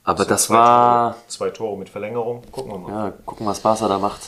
Aber 0.03 0.25
das 0.25 0.45
Zwei 0.45 0.55
war. 0.55 1.11
Tore, 1.13 1.23
zwei 1.27 1.49
Tore 1.49 1.77
mit 1.77 1.89
Verlängerung. 1.89 2.43
Gucken 2.51 2.71
wir 2.71 2.77
mal. 2.77 2.91
Ja, 3.05 3.13
gucken, 3.25 3.47
was 3.47 3.59
Barca 3.59 3.87
da 3.87 3.99
macht. 3.99 4.21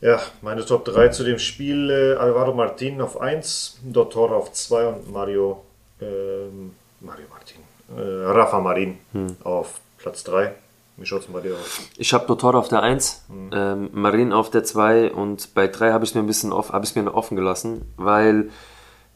Ja, 0.00 0.20
meine 0.42 0.64
Top 0.64 0.84
3 0.84 1.08
zu 1.08 1.24
dem 1.24 1.38
Spiel: 1.40 1.90
äh, 1.90 2.20
Alvaro 2.20 2.54
Martin 2.54 3.00
auf 3.00 3.20
1, 3.20 3.78
Dottor 3.82 4.30
auf 4.30 4.52
2 4.52 4.86
und 4.86 5.12
Mario, 5.12 5.64
ähm, 6.00 6.74
Mario 7.00 7.24
Martin, 7.30 7.56
äh, 7.96 8.26
Rafa 8.26 8.60
Marin 8.60 8.98
Hm. 9.12 9.36
auf 9.42 9.80
Platz 9.98 10.22
3. 10.22 10.54
Wie 10.96 11.06
schaut 11.06 11.22
es 11.22 11.26
bei 11.26 11.40
dir 11.40 11.54
aus? 11.54 11.80
Ich 11.96 12.12
habe 12.12 12.26
Dotor 12.26 12.54
auf 12.54 12.68
der 12.68 12.82
1, 12.82 13.24
Hm. 13.28 13.50
ähm, 13.52 13.90
Marin 13.92 14.32
auf 14.32 14.50
der 14.50 14.62
2 14.62 15.12
und 15.12 15.52
bei 15.54 15.66
3 15.66 15.92
habe 15.92 16.04
ich 16.04 16.14
mir 16.14 16.20
ein 16.20 16.26
bisschen 16.26 16.52
off, 16.52 16.72
ich 16.80 16.94
mir 16.94 17.12
offen 17.12 17.36
gelassen, 17.36 17.92
weil 17.96 18.50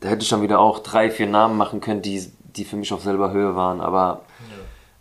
da 0.01 0.09
hätte 0.09 0.23
ich 0.23 0.29
dann 0.31 0.43
wieder 0.43 0.59
auch 0.59 0.81
drei, 0.81 1.11
vier 1.11 1.29
Namen 1.29 1.57
machen 1.57 1.81
können, 1.81 2.03
die, 2.03 2.29
die 2.57 2.65
für 2.65 2.75
mich 2.77 2.93
auf 2.93 3.03
selber 3.03 3.31
Höhe 3.31 3.55
waren. 3.55 3.81
Aber 3.81 4.23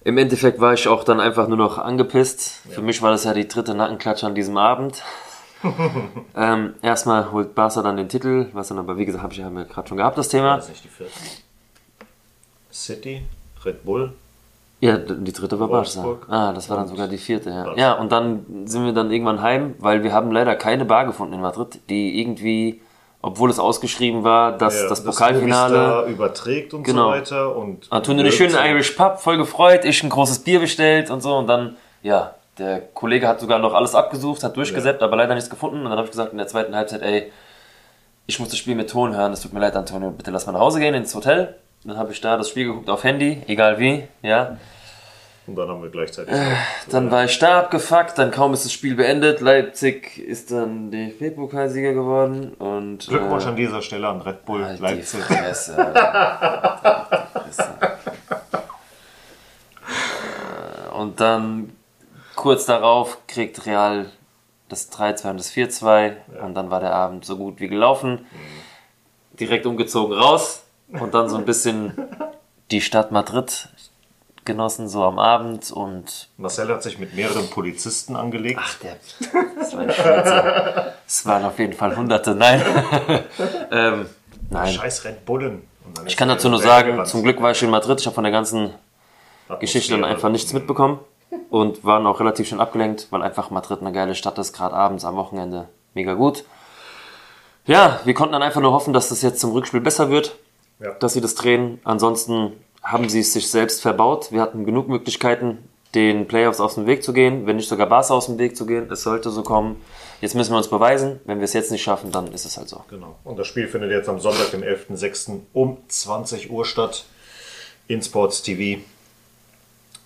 im 0.03 0.17
Endeffekt 0.17 0.59
war 0.59 0.73
ich 0.73 0.87
auch 0.87 1.03
dann 1.03 1.19
einfach 1.19 1.47
nur 1.47 1.57
noch 1.57 1.77
angepisst. 1.77 2.61
Für 2.69 2.81
mich 2.81 3.01
war 3.01 3.11
das 3.11 3.23
ja 3.23 3.33
die 3.33 3.47
dritte 3.47 3.75
Nackenklatsche 3.75 4.25
an 4.25 4.35
diesem 4.35 4.57
Abend. 4.57 5.03
ähm, 6.35 6.73
erstmal 6.81 7.31
holt 7.31 7.53
Barca 7.53 7.81
dann 7.83 7.97
den 7.97 8.09
Titel, 8.09 8.47
was 8.53 8.69
dann 8.69 8.79
aber, 8.79 8.97
wie 8.97 9.05
gesagt, 9.05 9.23
habe 9.23 9.33
ich 9.33 9.39
ja 9.39 9.49
gerade 9.49 9.87
schon 9.87 9.97
gehabt, 9.97 10.17
das 10.17 10.29
Thema. 10.29 10.55
Das 10.55 10.65
ist 10.65 10.71
nicht 10.71 10.83
die 10.85 10.89
vierte. 10.89 11.13
City, 12.71 13.21
Red 13.63 13.85
Bull, 13.85 14.13
Ja, 14.79 14.97
die 14.97 15.31
dritte 15.33 15.59
war 15.59 15.67
Barca. 15.67 16.17
Ah, 16.27 16.53
das 16.53 16.69
war 16.69 16.77
dann 16.77 16.87
sogar 16.87 17.07
die 17.07 17.17
vierte, 17.19 17.51
ja. 17.51 17.75
Ja, 17.75 17.93
und 17.93 18.11
dann 18.11 18.65
sind 18.65 18.85
wir 18.85 18.93
dann 18.93 19.11
irgendwann 19.11 19.41
heim, 19.41 19.75
weil 19.77 20.03
wir 20.03 20.13
haben 20.13 20.31
leider 20.31 20.55
keine 20.55 20.85
Bar 20.85 21.05
gefunden 21.05 21.33
in 21.35 21.41
Madrid, 21.41 21.79
die 21.89 22.19
irgendwie, 22.19 22.81
obwohl 23.21 23.49
es 23.49 23.59
ausgeschrieben 23.59 24.23
war, 24.23 24.57
dass 24.57 24.81
ja, 24.81 24.89
das 24.89 25.03
Pokalfinale... 25.03 25.77
Movistar 25.77 26.05
überträgt 26.05 26.73
und 26.73 26.83
Genau. 26.83 27.05
so 27.05 27.09
weiter. 27.11 27.55
Und 27.55 27.89
tun 28.03 28.19
eine 28.19 28.31
schöne 28.31 28.57
Irish 28.67 28.91
Pub, 28.91 29.19
voll 29.19 29.37
gefreut, 29.37 29.85
ich 29.85 30.03
ein 30.03 30.09
großes 30.09 30.39
Bier 30.39 30.59
bestellt 30.59 31.09
und 31.09 31.21
so 31.21 31.35
und 31.37 31.47
dann, 31.47 31.77
ja, 32.01 32.35
der 32.57 32.81
Kollege 32.81 33.27
hat 33.27 33.39
sogar 33.39 33.59
noch 33.59 33.73
alles 33.73 33.95
abgesucht, 33.95 34.43
hat 34.43 34.57
durchgesäppt, 34.57 35.01
aber 35.01 35.15
leider 35.15 35.35
nichts 35.35 35.49
gefunden 35.49 35.77
und 35.77 35.85
dann 35.85 35.93
habe 35.97 36.05
ich 36.05 36.11
gesagt 36.11 36.31
in 36.31 36.37
der 36.37 36.47
zweiten 36.47 36.75
Halbzeit, 36.75 37.01
ey, 37.01 37.31
ich 38.27 38.39
muss 38.39 38.49
das 38.49 38.57
Spiel 38.57 38.75
mit 38.75 38.89
Ton 38.89 39.15
hören, 39.15 39.33
es 39.33 39.41
tut 39.41 39.53
mir 39.53 39.59
leid, 39.59 39.75
Antonio, 39.75 40.11
bitte 40.11 40.31
lass 40.31 40.45
mal 40.45 40.53
nach 40.53 40.59
Hause 40.59 40.79
gehen 40.79 40.93
ins 40.93 41.13
Hotel. 41.15 41.55
Dann 41.83 41.97
habe 41.97 42.11
ich 42.11 42.21
da 42.21 42.37
das 42.37 42.49
Spiel 42.49 42.67
geguckt 42.67 42.89
auf 42.89 43.03
Handy, 43.03 43.41
egal 43.47 43.79
wie, 43.79 44.03
ja. 44.21 44.57
Und 45.51 45.57
dann 45.57 45.67
haben 45.67 45.83
wir 45.83 45.89
gleichzeitig. 45.89 46.33
Dann 46.89 47.11
war 47.11 47.25
ich 47.25 47.37
da 47.37 47.59
abgefuckt, 47.59 48.17
dann 48.17 48.31
kaum 48.31 48.53
ist 48.53 48.63
das 48.63 48.71
Spiel 48.71 48.95
beendet. 48.95 49.41
Leipzig 49.41 50.17
ist 50.17 50.49
dann 50.51 50.91
DFB-Pokalsieger 50.91 51.91
geworden 51.91 52.53
und. 52.53 53.05
Glückwunsch 53.05 53.43
äh, 53.43 53.49
an 53.49 53.57
dieser 53.57 53.81
Stelle 53.81 54.07
an 54.07 54.21
Red 54.21 54.45
Bull 54.45 54.63
halt 54.63 54.79
die 54.79 54.83
Leipzig. 54.83 55.19
Fresse, 55.19 55.77
Alter. 55.77 57.27
Die 57.35 57.39
Fresse. 57.39 57.69
Äh, 57.81 57.87
Und 60.95 61.19
dann 61.19 61.73
kurz 62.35 62.65
darauf 62.65 63.17
kriegt 63.27 63.65
Real 63.65 64.05
das 64.69 64.89
3-2 64.89 65.31
und 65.31 65.37
das 65.37 65.51
4-2 65.51 66.13
und 66.45 66.53
dann 66.53 66.69
war 66.69 66.79
der 66.79 66.93
Abend 66.93 67.25
so 67.25 67.35
gut 67.35 67.59
wie 67.59 67.67
gelaufen. 67.67 68.25
Direkt 69.37 69.65
umgezogen 69.65 70.17
raus 70.17 70.63
und 70.87 71.13
dann 71.13 71.27
so 71.27 71.35
ein 71.35 71.43
bisschen 71.43 71.91
die 72.71 72.79
Stadt 72.79 73.11
Madrid 73.11 73.67
genossen, 74.45 74.87
so 74.89 75.03
am 75.03 75.19
Abend 75.19 75.71
und 75.71 76.29
Marcel 76.37 76.67
hat 76.69 76.83
sich 76.83 76.97
mit 76.99 77.15
mehreren 77.15 77.49
Polizisten 77.49 78.15
angelegt. 78.15 78.59
Ach, 78.61 78.75
der. 78.79 78.97
Das 79.59 79.75
war 79.75 79.89
Scheiße. 79.89 80.93
Es 81.07 81.25
waren 81.25 81.45
auf 81.45 81.59
jeden 81.59 81.73
Fall 81.73 81.95
Hunderte. 81.95 82.35
Nein. 82.35 82.61
ähm, 83.71 84.05
nein. 84.49 84.73
Scheiß 84.73 85.05
Red 85.05 85.25
Bullen. 85.25 85.67
Ich 86.05 86.17
kann 86.17 86.29
dazu 86.29 86.49
nur 86.49 86.59
sagen, 86.59 87.05
zum 87.05 87.23
Glück 87.23 87.41
war 87.41 87.51
ich 87.51 87.61
in 87.61 87.69
Madrid. 87.69 87.99
Ich 87.99 88.05
habe 88.05 88.15
von 88.15 88.23
der 88.23 88.31
ganzen 88.31 88.73
Geschichte 89.59 89.93
dann 89.93 90.05
einfach 90.05 90.29
nichts 90.29 90.53
mitbekommen 90.53 90.99
und 91.49 91.83
waren 91.83 92.05
auch 92.07 92.19
relativ 92.19 92.47
schön 92.47 92.59
abgelenkt, 92.59 93.07
weil 93.11 93.21
einfach 93.21 93.49
Madrid 93.49 93.81
eine 93.81 93.91
geile 93.91 94.15
Stadt 94.15 94.37
ist, 94.37 94.53
gerade 94.53 94.75
abends 94.75 95.03
am 95.05 95.15
Wochenende. 95.15 95.67
Mega 95.93 96.13
gut. 96.13 96.45
Ja, 97.65 97.99
wir 98.05 98.13
konnten 98.13 98.33
dann 98.33 98.43
einfach 98.43 98.61
nur 98.61 98.71
hoffen, 98.71 98.93
dass 98.93 99.09
das 99.09 99.21
jetzt 99.21 99.39
zum 99.39 99.51
Rückspiel 99.51 99.81
besser 99.81 100.09
wird, 100.09 100.35
Ja. 100.79 100.91
dass 100.93 101.13
sie 101.13 101.21
das 101.21 101.35
drehen. 101.35 101.79
Ansonsten 101.83 102.53
haben 102.83 103.09
sie 103.09 103.19
es 103.19 103.33
sich 103.33 103.49
selbst 103.49 103.81
verbaut. 103.81 104.31
Wir 104.31 104.41
hatten 104.41 104.65
genug 104.65 104.87
Möglichkeiten, 104.87 105.59
den 105.93 106.27
Playoffs 106.27 106.59
aus 106.59 106.75
dem 106.75 106.85
Weg 106.87 107.03
zu 107.03 107.13
gehen, 107.13 107.45
wenn 107.45 107.57
nicht 107.57 107.67
sogar 107.69 107.87
Barca 107.87 108.13
aus 108.13 108.27
dem 108.27 108.37
Weg 108.37 108.55
zu 108.55 108.65
gehen. 108.65 108.89
Es 108.91 109.03
sollte 109.03 109.29
so 109.29 109.43
kommen. 109.43 109.81
Jetzt 110.21 110.35
müssen 110.35 110.51
wir 110.53 110.57
uns 110.57 110.69
beweisen. 110.69 111.19
Wenn 111.25 111.39
wir 111.39 111.45
es 111.45 111.53
jetzt 111.53 111.71
nicht 111.71 111.83
schaffen, 111.83 112.11
dann 112.11 112.31
ist 112.33 112.45
es 112.45 112.57
halt 112.57 112.69
so. 112.69 112.83
Genau. 112.89 113.17
Und 113.23 113.37
das 113.37 113.47
Spiel 113.47 113.67
findet 113.67 113.91
jetzt 113.91 114.07
am 114.07 114.19
Sonntag, 114.19 114.51
dem 114.51 114.61
11.06. 114.61 115.41
um 115.53 115.77
20 115.87 116.49
Uhr 116.49 116.65
statt. 116.65 117.05
In 117.87 118.01
Sports 118.01 118.41
TV. 118.41 118.81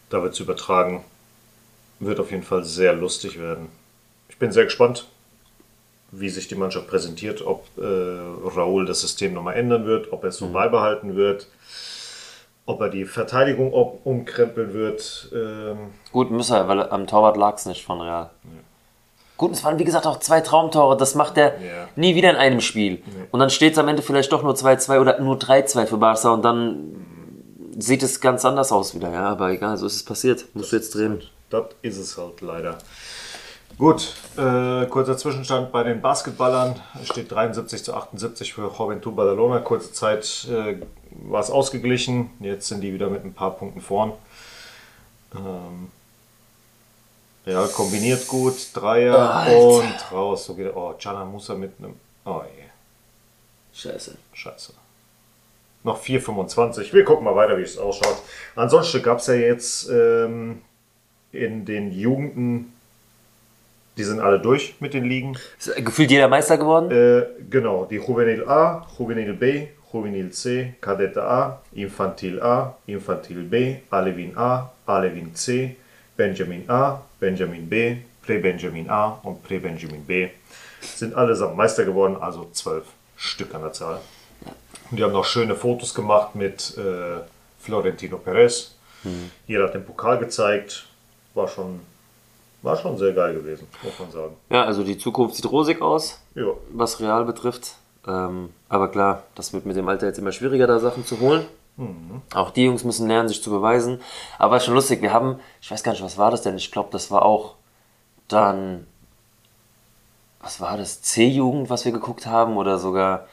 Da 0.10 0.24
wird 0.24 0.34
es 0.34 0.40
übertragen. 0.40 1.04
Wird 2.00 2.20
auf 2.20 2.32
jeden 2.32 2.44
Fall 2.44 2.64
sehr 2.64 2.94
lustig 2.94 3.40
werden. 3.40 3.68
Ich 4.30 4.38
bin 4.38 4.52
sehr 4.52 4.66
gespannt, 4.66 5.08
wie 6.12 6.30
sich 6.30 6.48
die 6.48 6.56
Mannschaft 6.56 6.88
präsentiert, 6.88 7.46
ob 7.46 7.66
äh, 7.78 7.82
Raúl 7.82 8.86
das 8.86 9.02
System 9.02 9.34
nochmal 9.34 9.56
ändern 9.56 9.86
wird, 9.86 10.12
ob 10.12 10.24
er 10.24 10.30
es 10.30 10.38
so 10.38 10.50
beibehalten 10.50 11.16
wird, 11.16 11.48
ob 12.65 12.82
er 12.82 12.89
die 12.89 13.06
Verteidigung 13.06 13.71
um- 13.71 13.99
umkrempeln 14.04 14.73
wird. 14.73 15.30
Ähm, 15.34 15.78
Gut, 16.12 16.32
müsse 16.32 16.56
er, 16.56 16.67
weil 16.67 16.89
am 16.89 17.08
Torwart 17.08 17.38
lag 17.38 17.56
es 17.56 17.65
nicht 17.65 17.86
von 17.86 18.01
Real. 18.01 18.30
Gut, 19.38 19.51
es 19.51 19.63
waren 19.63 19.78
wie 19.80 19.84
gesagt 19.84 20.08
auch 20.08 20.19
zwei 20.19 20.39
Traumtore. 20.41 20.95
Das 20.97 21.13
macht 21.13 21.38
er 21.38 21.60
Ja. 21.62 21.88
nie 21.95 22.15
wieder 22.15 22.30
in 22.30 22.38
einem 22.38 22.62
Spiel. 22.62 23.04
Und 23.32 23.39
dann 23.41 23.49
steht 23.49 23.73
es 23.73 23.78
am 23.80 23.88
Ende 23.89 24.01
vielleicht 24.01 24.32
doch 24.32 24.43
nur 24.43 24.56
2-2 24.56 24.99
oder 24.99 25.19
nur 25.19 25.38
3-2 25.38 25.86
für 25.88 25.97
Barca 25.97 26.32
und 26.34 26.43
dann 26.43 26.95
sieht 27.78 28.01
es 28.01 28.21
ganz 28.21 28.45
anders 28.45 28.71
aus 28.71 28.95
wieder. 28.95 29.12
Ja, 29.12 29.30
aber 29.30 29.49
egal, 29.51 29.75
so 29.78 29.86
ist 29.86 29.95
es 29.95 30.06
passiert. 30.06 30.45
Musst 30.54 30.71
du 30.71 30.78
jetzt 30.78 30.95
drehen. 30.95 31.21
Das 31.49 31.65
ist 31.82 31.97
es 31.97 32.17
halt 32.17 32.39
leider. 32.41 32.78
Gut, 33.78 34.13
äh, 34.38 34.86
kurzer 34.86 35.17
Zwischenstand 35.17 35.73
bei 35.73 35.84
den 35.84 36.01
Basketballern. 36.01 36.78
Es 37.01 37.08
steht 37.10 37.30
73 37.30 37.84
zu 37.84 37.93
78 37.93 38.54
für 38.54 38.71
Juventud 38.80 39.17
Badalona. 39.17 39.60
Kurze 39.60 39.91
Zeit 39.91 40.47
äh, 40.49 40.78
war 41.23 41.41
es 41.41 41.49
ausgeglichen. 41.49 42.30
Jetzt 42.39 42.67
sind 42.67 42.82
die 42.82 42.93
wieder 42.93 43.10
mit 43.10 43.23
ein 43.23 43.34
paar 43.34 43.51
Punkten 43.58 43.82
vorn. 43.82 44.13
Ähm, 45.36 45.89
ja, 47.45 47.67
kombiniert 47.67 48.28
gut. 48.28 48.56
Dreier 48.73 49.17
Alter. 49.17 49.58
und 49.60 50.12
raus. 50.12 50.45
So 50.45 50.56
geht 50.56 50.67
er. 50.67 50.78
Oh, 50.78 50.95
Jana 50.99 51.25
Musa 51.25 51.56
mit 51.56 51.73
einem. 51.80 51.93
Oh 52.25 52.41
je, 52.43 52.63
Scheiße. 53.73 54.17
scheiße. 54.34 54.73
Noch 55.84 56.01
4,25. 56.01 56.91
Wir 56.93 57.04
gucken 57.04 57.23
mal 57.25 57.36
weiter, 57.36 57.58
wie 57.60 57.62
es 57.62 57.78
ausschaut. 57.78 58.17
Ansonsten 58.56 59.04
gab 59.04 59.19
es 59.19 59.28
ja 59.28 59.36
jetzt 59.36 59.88
ähm, 59.89 60.62
in 61.32 61.65
den 61.65 61.91
Jugenden, 61.91 62.73
die 63.97 64.04
sind 64.04 64.19
alle 64.19 64.39
durch 64.39 64.75
mit 64.80 64.95
den 64.95 65.06
Ligen. 65.06 65.38
Ist 65.60 65.75
gefühlt 65.86 66.10
jeder 66.10 66.28
Meister 66.28 66.58
geworden? 66.58 66.89
Äh, 66.89 67.28
genau, 67.49 67.86
die 67.86 67.97
Juvenil 67.97 68.47
A, 68.47 68.88
Juvenil 68.97 69.34
B, 69.34 69.67
Juvenil 69.96 70.32
C, 70.32 70.74
Kadette 70.82 71.24
A, 71.24 71.62
Infantil 71.74 72.42
A, 72.42 72.76
Infantil 72.86 73.44
B, 73.44 73.78
Alevin 73.90 74.38
A, 74.38 74.70
Alevin 74.86 75.34
C, 75.34 75.78
Benjamin 76.18 76.70
A, 76.70 77.02
Benjamin 77.20 77.70
B, 77.70 77.98
Pre-Benjamin 78.22 78.90
A 78.90 79.20
und 79.24 79.42
Pre-Benjamin 79.44 80.04
B 80.06 80.30
sind 80.82 81.16
allesamt 81.16 81.56
Meister 81.56 81.86
geworden, 81.86 82.18
also 82.20 82.50
zwölf 82.52 82.86
Stück 83.16 83.56
an 83.56 83.62
der 83.62 83.72
Zahl. 83.72 84.02
Und 84.92 85.00
die 85.00 85.04
haben 85.04 85.14
noch 85.14 85.26
schöne 85.26 85.56
Fotos 85.56 85.94
gemacht 85.94 86.36
mit 86.36 86.78
äh, 86.78 87.22
Florentino 87.60 88.18
Perez. 88.18 88.76
Jeder 89.48 89.66
hat 89.66 89.74
den 89.76 89.86
Pokal 89.86 90.18
gezeigt. 90.18 90.88
War 91.36 91.48
schon, 91.48 91.80
war 92.62 92.76
schon 92.76 92.98
sehr 92.98 93.14
geil 93.14 93.34
gewesen, 93.36 93.68
muss 93.84 93.98
man 94.00 94.12
sagen. 94.12 94.36
Ja, 94.50 94.66
also 94.66 94.84
die 94.84 94.98
Zukunft 94.98 95.36
sieht 95.36 95.50
rosig 95.50 95.82
aus, 95.82 96.20
Ja, 96.34 96.48
was 96.72 97.00
Real 97.00 97.24
betrifft. 97.24 97.76
Ähm, 98.08 98.50
aber 98.70 98.89
klar, 98.89 99.24
das 99.36 99.54
wird 99.54 99.65
mit 99.65 99.76
dem 99.76 99.88
Alter 99.88 100.08
jetzt 100.08 100.20
immer 100.20 100.32
schwieriger, 100.32 100.68
da 100.68 100.80
Sachen 100.80 101.06
zu 101.06 101.20
holen. 101.20 101.46
Auch 102.34 102.52
die 102.52 102.63
Jungs 102.63 102.86
müssen 102.86 103.08
lernen, 103.08 103.28
sich 103.28 103.44
zu 103.44 103.50
beweisen. 103.50 104.00
Aber 104.38 104.58
ist 104.58 104.65
schon 104.65 104.76
lustig, 104.76 105.02
wir 105.02 105.12
haben, 105.12 105.39
ich 105.62 105.70
weiß 105.70 105.84
gar 105.84 105.91
nicht, 105.91 106.04
was 106.04 106.18
war 106.18 106.32
das 106.32 106.41
denn? 106.41 106.56
Ich 106.56 106.72
glaube, 106.72 106.89
das 106.91 107.12
war 107.12 107.24
auch 107.24 107.56
dann, 108.30 108.88
was 110.39 110.62
war 110.62 110.78
das? 110.78 111.02
C-Jugend, 111.02 111.70
was 111.70 111.84
wir 111.84 111.91
geguckt 111.91 112.28
haben 112.28 112.56
oder 112.56 112.78
sogar. 112.78 113.28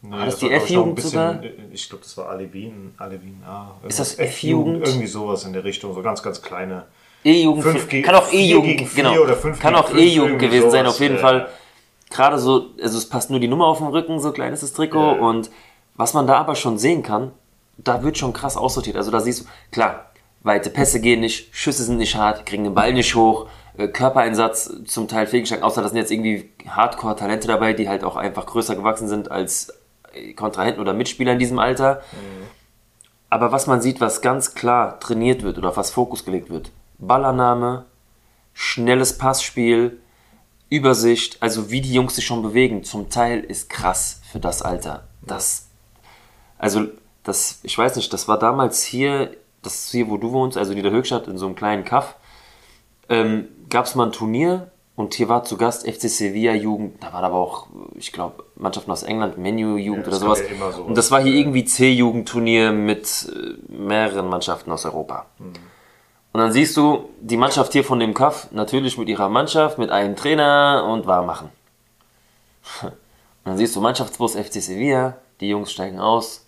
Nee, 0.00 0.16
das 0.16 0.34
das 0.34 0.38
die 0.38 0.46
war, 0.46 0.52
F-Jugend 0.56 0.94
bisschen- 0.94 1.70
Ich 1.72 1.88
glaube, 1.88 2.04
das 2.04 2.16
war 2.16 2.28
Alevin, 2.30 2.94
Alevin 2.96 3.42
A. 3.46 3.72
Ist 3.86 3.98
das 3.98 4.18
F-Jugend? 4.18 4.86
Irgendwie 4.86 5.06
sowas 5.06 5.44
in 5.44 5.52
der 5.52 5.64
Richtung, 5.64 5.92
so 5.94 6.00
ganz, 6.00 6.22
ganz 6.22 6.40
kleine. 6.40 6.84
E-Jugend, 7.24 7.64
kann 8.04 8.14
auch 8.14 8.32
E-Jugend, 8.32 8.94
genau. 8.94 9.14
kann 9.60 9.74
auch 9.74 9.90
E-Jugend 9.92 10.38
gewesen 10.38 10.70
sein, 10.70 10.84
sowas, 10.84 10.94
auf 10.94 11.00
jeden 11.00 11.16
ja. 11.16 11.20
Fall. 11.20 11.48
Gerade 12.10 12.38
so, 12.38 12.66
also 12.80 12.98
es 12.98 13.08
passt 13.08 13.30
nur 13.30 13.40
die 13.40 13.48
Nummer 13.48 13.66
auf 13.66 13.78
dem 13.78 13.88
Rücken, 13.88 14.20
so 14.20 14.32
klein 14.32 14.52
ist 14.52 14.62
das 14.62 14.72
Trikot. 14.72 15.16
Ja. 15.16 15.20
Und 15.20 15.50
was 15.94 16.14
man 16.14 16.26
da 16.26 16.36
aber 16.36 16.54
schon 16.54 16.78
sehen 16.78 17.02
kann, 17.02 17.32
da 17.78 18.02
wird 18.02 18.18
schon 18.18 18.32
krass 18.32 18.56
aussortiert. 18.56 18.96
Also 18.96 19.10
da 19.10 19.20
siehst 19.20 19.42
du, 19.42 19.44
klar, 19.70 20.06
weite 20.42 20.70
Pässe 20.70 21.00
gehen 21.00 21.20
nicht, 21.20 21.54
Schüsse 21.54 21.84
sind 21.84 21.98
nicht 21.98 22.16
hart, 22.16 22.46
kriegen 22.46 22.64
den 22.64 22.74
Ball 22.74 22.92
nicht 22.92 23.14
hoch, 23.14 23.48
äh, 23.76 23.88
Körpereinsatz 23.88 24.70
zum 24.86 25.08
Teil 25.08 25.26
fehlgeschlagen, 25.26 25.64
außer 25.64 25.82
da 25.82 25.88
sind 25.88 25.98
jetzt 25.98 26.12
irgendwie 26.12 26.50
Hardcore-Talente 26.68 27.48
dabei, 27.48 27.72
die 27.72 27.88
halt 27.88 28.04
auch 28.04 28.16
einfach 28.16 28.46
größer 28.46 28.76
gewachsen 28.76 29.08
sind 29.08 29.30
als 29.30 29.74
äh, 30.12 30.32
Kontrahenten 30.32 30.80
oder 30.80 30.94
Mitspieler 30.94 31.32
in 31.32 31.38
diesem 31.38 31.58
Alter. 31.58 32.02
Aber 33.28 33.52
was 33.52 33.66
man 33.66 33.80
sieht, 33.80 34.00
was 34.00 34.22
ganz 34.22 34.54
klar 34.54 35.00
trainiert 35.00 35.42
wird 35.42 35.58
oder 35.58 35.70
auf 35.70 35.76
was 35.76 35.90
Fokus 35.90 36.24
gelegt 36.24 36.48
wird, 36.48 36.70
Ballannahme, 36.98 37.84
schnelles 38.54 39.18
Passspiel, 39.18 39.98
Übersicht, 40.68 41.38
also 41.40 41.70
wie 41.70 41.80
die 41.80 41.92
Jungs 41.92 42.16
sich 42.16 42.26
schon 42.26 42.42
bewegen, 42.42 42.82
zum 42.84 43.08
Teil 43.08 43.40
ist 43.40 43.70
krass 43.70 44.20
für 44.30 44.40
das 44.40 44.62
Alter. 44.62 45.06
Das, 45.22 45.68
also, 46.58 46.86
das, 47.22 47.60
ich 47.62 47.76
weiß 47.76 47.96
nicht, 47.96 48.12
das 48.12 48.26
war 48.28 48.38
damals 48.38 48.82
hier, 48.82 49.30
das 49.62 49.86
ist 49.86 49.90
hier, 49.92 50.08
wo 50.08 50.16
du 50.16 50.32
wohnst, 50.32 50.56
also 50.56 50.72
in 50.72 50.82
der 50.82 50.92
Höchstadt, 50.92 51.28
in 51.28 51.38
so 51.38 51.46
einem 51.46 51.54
kleinen 51.54 51.84
Kaff, 51.84 52.16
ähm, 53.08 53.48
gab 53.70 53.86
es 53.86 53.94
mal 53.94 54.06
ein 54.06 54.12
Turnier 54.12 54.70
und 54.96 55.14
hier 55.14 55.28
war 55.28 55.44
zu 55.44 55.56
Gast 55.56 55.86
FC 55.86 56.08
Sevilla 56.08 56.54
Jugend, 56.54 57.02
da 57.02 57.12
waren 57.12 57.24
aber 57.24 57.36
auch, 57.36 57.68
ich 57.94 58.12
glaube, 58.12 58.44
Mannschaften 58.56 58.90
aus 58.90 59.02
England, 59.02 59.38
Menu 59.38 59.76
Jugend 59.76 60.04
Ja, 60.06 60.08
oder 60.08 60.18
sowas. 60.18 60.40
ja 60.40 60.56
sowas. 60.56 60.78
Und 60.78 60.96
das 60.96 61.10
war 61.10 61.22
hier 61.22 61.34
irgendwie 61.34 61.64
C-Jugendturnier 61.64 62.72
mit 62.72 63.28
äh, 63.32 63.72
mehreren 63.72 64.28
Mannschaften 64.28 64.72
aus 64.72 64.84
Europa. 64.84 65.26
Und 66.36 66.42
dann 66.42 66.52
siehst 66.52 66.76
du 66.76 67.08
die 67.18 67.38
Mannschaft 67.38 67.72
hier 67.72 67.82
von 67.82 67.98
dem 67.98 68.12
Kaff 68.12 68.48
natürlich 68.52 68.98
mit 68.98 69.08
ihrer 69.08 69.30
Mannschaft, 69.30 69.78
mit 69.78 69.88
einem 69.88 70.16
Trainer 70.16 70.86
und 70.86 71.06
warm 71.06 71.24
machen. 71.24 71.48
Und 72.82 72.92
dann 73.42 73.56
siehst 73.56 73.74
du 73.74 73.80
Mannschaftsbus 73.80 74.34
FC 74.36 74.60
Sevilla, 74.60 75.16
die 75.40 75.48
Jungs 75.48 75.72
steigen 75.72 75.98
aus. 75.98 76.44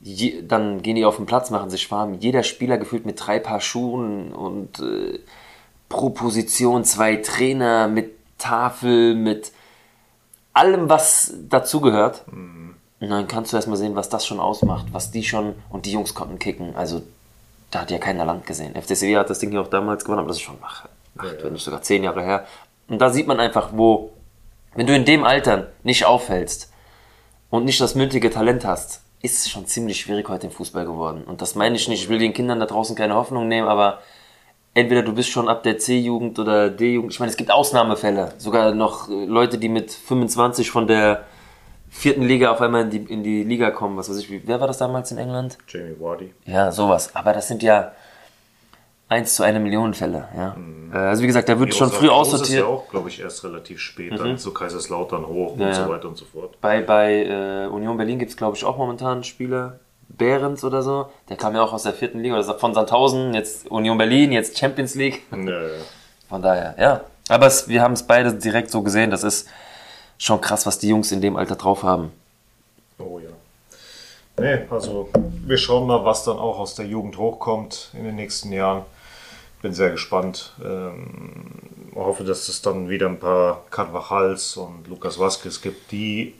Je, 0.00 0.42
dann 0.42 0.82
gehen 0.82 0.96
die 0.96 1.04
auf 1.04 1.18
den 1.18 1.26
Platz, 1.26 1.50
machen 1.50 1.70
sich 1.70 1.88
warm. 1.92 2.14
Jeder 2.14 2.42
Spieler 2.42 2.78
gefühlt 2.78 3.06
mit 3.06 3.24
drei 3.24 3.38
Paar 3.38 3.60
Schuhen 3.60 4.32
und 4.32 4.80
äh, 4.80 5.20
pro 5.88 6.10
Position 6.10 6.82
zwei 6.82 7.14
Trainer 7.14 7.86
mit 7.86 8.12
Tafel, 8.38 9.14
mit 9.14 9.52
allem, 10.52 10.88
was 10.88 11.32
dazugehört. 11.48 12.24
Und 12.26 12.74
dann 12.98 13.28
kannst 13.28 13.52
du 13.52 13.56
erstmal 13.56 13.78
sehen, 13.78 13.94
was 13.94 14.08
das 14.08 14.26
schon 14.26 14.40
ausmacht, 14.40 14.86
was 14.90 15.12
die 15.12 15.22
schon, 15.22 15.54
und 15.70 15.86
die 15.86 15.92
Jungs 15.92 16.12
konnten 16.12 16.40
kicken. 16.40 16.74
Also, 16.74 17.02
da 17.70 17.80
hat 17.80 17.90
ja 17.90 17.98
keiner 17.98 18.24
Land 18.24 18.46
gesehen. 18.46 18.74
FC 18.74 18.96
Sevilla 18.96 19.20
hat 19.20 19.30
das 19.30 19.38
Ding 19.38 19.52
ja 19.52 19.60
auch 19.60 19.68
damals 19.68 20.04
gewonnen, 20.04 20.20
aber 20.20 20.28
das 20.28 20.38
ist 20.38 20.42
schon 20.42 20.58
ach, 20.62 20.86
acht, 21.18 21.42
wenn 21.42 21.52
nicht 21.52 21.64
sogar 21.64 21.82
zehn 21.82 22.04
Jahre 22.04 22.22
her. 22.22 22.46
Und 22.88 23.00
da 23.00 23.10
sieht 23.10 23.26
man 23.26 23.40
einfach, 23.40 23.70
wo, 23.72 24.12
wenn 24.74 24.86
du 24.86 24.94
in 24.94 25.04
dem 25.04 25.24
Alter 25.24 25.68
nicht 25.82 26.04
auffällst 26.04 26.72
und 27.50 27.64
nicht 27.64 27.80
das 27.80 27.94
nötige 27.94 28.30
Talent 28.30 28.64
hast, 28.64 29.02
ist 29.22 29.44
es 29.44 29.50
schon 29.50 29.66
ziemlich 29.66 30.00
schwierig 30.00 30.28
heute 30.28 30.46
im 30.46 30.52
Fußball 30.52 30.84
geworden. 30.84 31.24
Und 31.24 31.42
das 31.42 31.54
meine 31.54 31.76
ich 31.76 31.88
nicht, 31.88 32.04
ich 32.04 32.08
will 32.08 32.18
den 32.18 32.32
Kindern 32.32 32.60
da 32.60 32.66
draußen 32.66 32.94
keine 32.94 33.14
Hoffnung 33.14 33.48
nehmen, 33.48 33.66
aber 33.66 34.00
entweder 34.74 35.02
du 35.02 35.12
bist 35.14 35.30
schon 35.30 35.48
ab 35.48 35.62
der 35.62 35.78
C-Jugend 35.78 36.38
oder 36.38 36.70
D-Jugend. 36.70 37.12
Ich 37.12 37.18
meine, 37.18 37.30
es 37.30 37.36
gibt 37.36 37.50
Ausnahmefälle. 37.50 38.34
Sogar 38.38 38.72
noch 38.72 39.08
äh, 39.08 39.24
Leute, 39.24 39.58
die 39.58 39.68
mit 39.68 39.90
25 39.90 40.70
von 40.70 40.86
der 40.86 41.24
vierten 41.96 42.22
Liga 42.22 42.50
auf 42.52 42.60
einmal 42.60 42.82
in 42.82 42.90
die, 42.90 43.12
in 43.12 43.22
die 43.24 43.42
Liga 43.44 43.70
kommen. 43.70 43.96
Was 43.96 44.08
weiß 44.10 44.18
ich, 44.18 44.30
wie, 44.30 44.42
wer 44.46 44.60
war 44.60 44.66
das 44.66 44.78
damals 44.78 45.10
in 45.12 45.18
England? 45.18 45.58
Jamie 45.68 45.96
Wardy. 45.98 46.34
Ja, 46.44 46.70
sowas. 46.72 47.10
Aber 47.14 47.32
das 47.32 47.48
sind 47.48 47.62
ja 47.62 47.92
1 49.08 49.34
zu 49.36 49.42
eine 49.44 49.60
Million 49.60 49.94
Fälle. 49.94 50.28
Ja. 50.36 50.56
Äh, 50.92 50.96
Also 50.98 51.22
wie 51.22 51.26
gesagt, 51.28 51.48
da 51.48 51.58
wird 51.58 51.74
schon 51.74 51.90
früh 51.90 52.08
Groß 52.08 52.28
ist 52.28 52.34
aussortiert. 52.34 52.60
ja 52.60 52.66
auch, 52.66 52.88
glaube 52.88 53.08
ich, 53.08 53.20
erst 53.20 53.44
relativ 53.44 53.80
spät, 53.80 54.18
dann 54.18 54.36
zu 54.38 54.52
Kaiserslautern 54.52 55.26
hoch 55.26 55.56
Ja, 55.58 55.68
und 55.68 55.74
so 55.74 55.88
weiter 55.88 56.08
und 56.08 56.16
so 56.16 56.24
fort. 56.24 56.60
Bei, 56.60 56.82
bei 56.82 57.24
äh, 57.24 57.66
Union 57.68 57.96
Berlin 57.96 58.18
gibt 58.18 58.30
es, 58.32 58.36
glaube 58.36 58.56
ich, 58.56 58.64
auch 58.64 58.76
momentan 58.76 59.22
Spieler, 59.24 59.78
Behrens 60.08 60.64
oder 60.64 60.82
so. 60.82 61.08
Der 61.28 61.36
kam 61.36 61.54
ja 61.54 61.62
auch 61.62 61.72
aus 61.72 61.84
der 61.84 61.92
vierten 61.92 62.20
Liga, 62.20 62.36
oder 62.38 62.58
von 62.58 62.74
Sandhausen, 62.74 63.32
jetzt 63.34 63.70
Union 63.70 63.96
Berlin, 63.98 64.32
jetzt 64.32 64.58
Champions 64.58 64.94
League. 64.96 65.22
Ja, 65.30 65.38
ja. 65.38 65.68
Von 66.28 66.42
daher, 66.42 66.74
ja. 66.78 67.00
Aber 67.28 67.46
es, 67.46 67.68
wir 67.68 67.82
haben 67.82 67.92
es 67.94 68.02
beide 68.04 68.34
direkt 68.34 68.70
so 68.70 68.82
gesehen. 68.82 69.10
Das 69.10 69.22
ist 69.24 69.48
schon 70.18 70.40
krass, 70.40 70.66
was 70.66 70.78
die 70.78 70.88
Jungs 70.88 71.12
in 71.12 71.20
dem 71.20 71.36
Alter 71.36 71.56
drauf 71.56 71.82
haben. 71.82 72.12
Oh 72.98 73.18
ja. 73.18 73.30
Nee, 74.38 74.66
also 74.70 75.08
wir 75.46 75.58
schauen 75.58 75.86
mal, 75.86 76.04
was 76.04 76.24
dann 76.24 76.38
auch 76.38 76.58
aus 76.58 76.74
der 76.74 76.86
Jugend 76.86 77.16
hochkommt 77.16 77.90
in 77.94 78.04
den 78.04 78.16
nächsten 78.16 78.52
Jahren. 78.52 78.82
Bin 79.62 79.72
sehr 79.72 79.90
gespannt. 79.90 80.52
Ähm, 80.62 81.52
hoffe, 81.94 82.24
dass 82.24 82.48
es 82.48 82.62
dann 82.62 82.88
wieder 82.88 83.08
ein 83.08 83.18
paar 83.18 83.64
Carvajals 83.70 84.56
und 84.56 84.86
Lucas 84.88 85.18
Vazquez 85.18 85.60
gibt, 85.60 85.90
die 85.90 86.34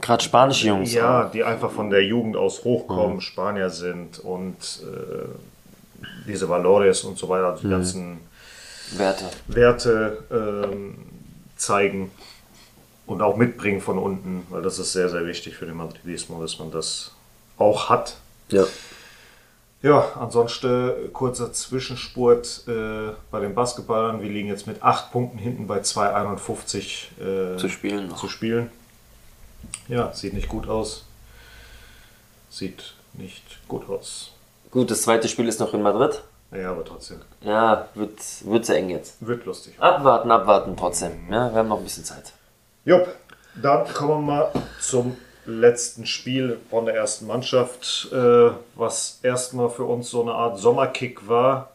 Gerade 0.00 0.22
spanische 0.22 0.68
Jungs. 0.68 0.92
ja, 0.92 1.26
auch. 1.26 1.30
die 1.30 1.42
einfach 1.42 1.70
von 1.70 1.90
der 1.90 2.04
Jugend 2.04 2.36
aus 2.36 2.64
hochkommen, 2.64 3.20
Spanier 3.20 3.70
sind 3.70 4.18
und 4.18 4.56
äh, 4.82 5.28
diese 6.26 6.48
Valores 6.48 7.04
und 7.04 7.16
so 7.16 7.28
weiter, 7.28 7.46
also 7.46 7.62
die 7.62 7.70
ganzen 7.70 8.20
Werte. 8.96 9.24
Werte 9.48 10.24
ähm, 10.30 10.98
zeigen 11.56 12.10
und 13.06 13.22
auch 13.22 13.36
mitbringen 13.36 13.80
von 13.80 13.98
unten, 13.98 14.46
weil 14.50 14.62
das 14.62 14.78
ist 14.78 14.92
sehr, 14.92 15.08
sehr 15.08 15.26
wichtig 15.26 15.56
für 15.56 15.66
den 15.66 15.76
Madridismo, 15.76 16.40
dass 16.40 16.58
man 16.58 16.70
das 16.70 17.12
auch 17.58 17.88
hat. 17.88 18.16
Ja. 18.50 18.64
Ja, 19.82 20.12
ansonsten 20.18 20.88
äh, 20.88 21.08
kurzer 21.12 21.52
Zwischenspurt 21.52 22.64
äh, 22.66 23.12
bei 23.30 23.40
den 23.40 23.54
Basketballern. 23.54 24.20
Wir 24.22 24.30
liegen 24.30 24.48
jetzt 24.48 24.66
mit 24.66 24.82
8 24.82 25.12
Punkten 25.12 25.38
hinten 25.38 25.66
bei 25.66 25.78
2,51 25.80 27.54
äh, 27.54 27.56
Zu 27.58 27.68
spielen 27.68 28.08
noch. 28.08 28.16
zu 28.16 28.28
spielen. 28.28 28.70
Ja, 29.88 30.12
sieht 30.12 30.32
nicht 30.32 30.48
gut 30.48 30.68
aus. 30.68 31.04
Sieht 32.50 32.94
nicht 33.12 33.42
gut 33.68 33.88
aus. 33.88 34.32
Gut, 34.70 34.90
das 34.90 35.02
zweite 35.02 35.28
Spiel 35.28 35.46
ist 35.46 35.60
noch 35.60 35.72
in 35.74 35.82
Madrid. 35.82 36.22
Ja, 36.52 36.70
aber 36.70 36.84
trotzdem. 36.84 37.20
Ja, 37.42 37.88
wird, 37.94 38.18
wird 38.44 38.64
sehr 38.64 38.76
eng 38.76 38.90
jetzt. 38.90 39.24
Wird 39.24 39.44
lustig. 39.44 39.74
Abwarten, 39.78 40.30
abwarten 40.30 40.76
trotzdem. 40.76 41.12
Ja, 41.30 41.50
wir 41.52 41.58
haben 41.58 41.68
noch 41.68 41.78
ein 41.78 41.84
bisschen 41.84 42.04
Zeit. 42.04 42.32
Jupp, 42.86 43.08
dann 43.60 43.84
kommen 43.92 44.26
wir 44.26 44.34
mal 44.34 44.52
zum 44.80 45.16
letzten 45.44 46.06
Spiel 46.06 46.60
von 46.70 46.86
der 46.86 46.94
ersten 46.94 47.26
Mannschaft, 47.26 48.08
äh, 48.12 48.50
was 48.76 49.18
erstmal 49.24 49.70
für 49.70 49.82
uns 49.82 50.08
so 50.08 50.22
eine 50.22 50.32
Art 50.32 50.56
Sommerkick 50.58 51.26
war. 51.28 51.70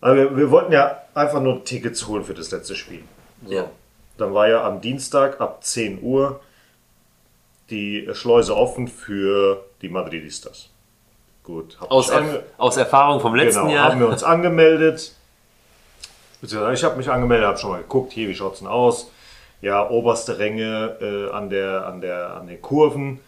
Aber 0.00 0.16
wir, 0.16 0.36
wir 0.36 0.50
wollten 0.50 0.72
ja 0.72 1.02
einfach 1.14 1.40
nur 1.40 1.64
Tickets 1.64 2.08
holen 2.08 2.24
für 2.24 2.34
das 2.34 2.50
letzte 2.50 2.74
Spiel. 2.74 3.04
So. 3.46 3.52
Ja. 3.52 3.70
Dann 4.16 4.34
war 4.34 4.48
ja 4.48 4.66
am 4.66 4.80
Dienstag 4.80 5.40
ab 5.40 5.62
10 5.62 6.02
Uhr 6.02 6.40
die 7.70 8.08
Schleuse 8.12 8.56
offen 8.56 8.88
für 8.88 9.64
die 9.82 9.88
Madridistas. 9.88 10.68
Gut. 11.44 11.76
Aus, 11.88 12.10
Erf 12.10 12.42
aus 12.56 12.76
Erfahrung 12.76 13.20
vom 13.20 13.36
letzten 13.36 13.60
Genau, 13.62 13.74
Jahr. 13.74 13.90
haben 13.92 14.00
wir 14.00 14.08
uns 14.08 14.24
angemeldet. 14.24 15.12
Ich 16.42 16.54
habe 16.56 16.96
mich 16.96 17.08
angemeldet, 17.08 17.46
habe 17.46 17.58
schon 17.58 17.70
mal 17.70 17.82
geguckt, 17.82 18.12
hier, 18.12 18.28
wie 18.28 18.34
schaut 18.34 18.54
es 18.54 18.58
denn 18.58 18.68
aus? 18.68 19.12
Ja, 19.60 19.88
oberste 19.90 20.38
Ränge 20.38 20.96
äh, 21.00 21.34
an, 21.34 21.50
der, 21.50 21.86
an, 21.86 22.00
der, 22.00 22.34
an 22.36 22.46
den 22.46 22.60
Kurven. 22.62 23.20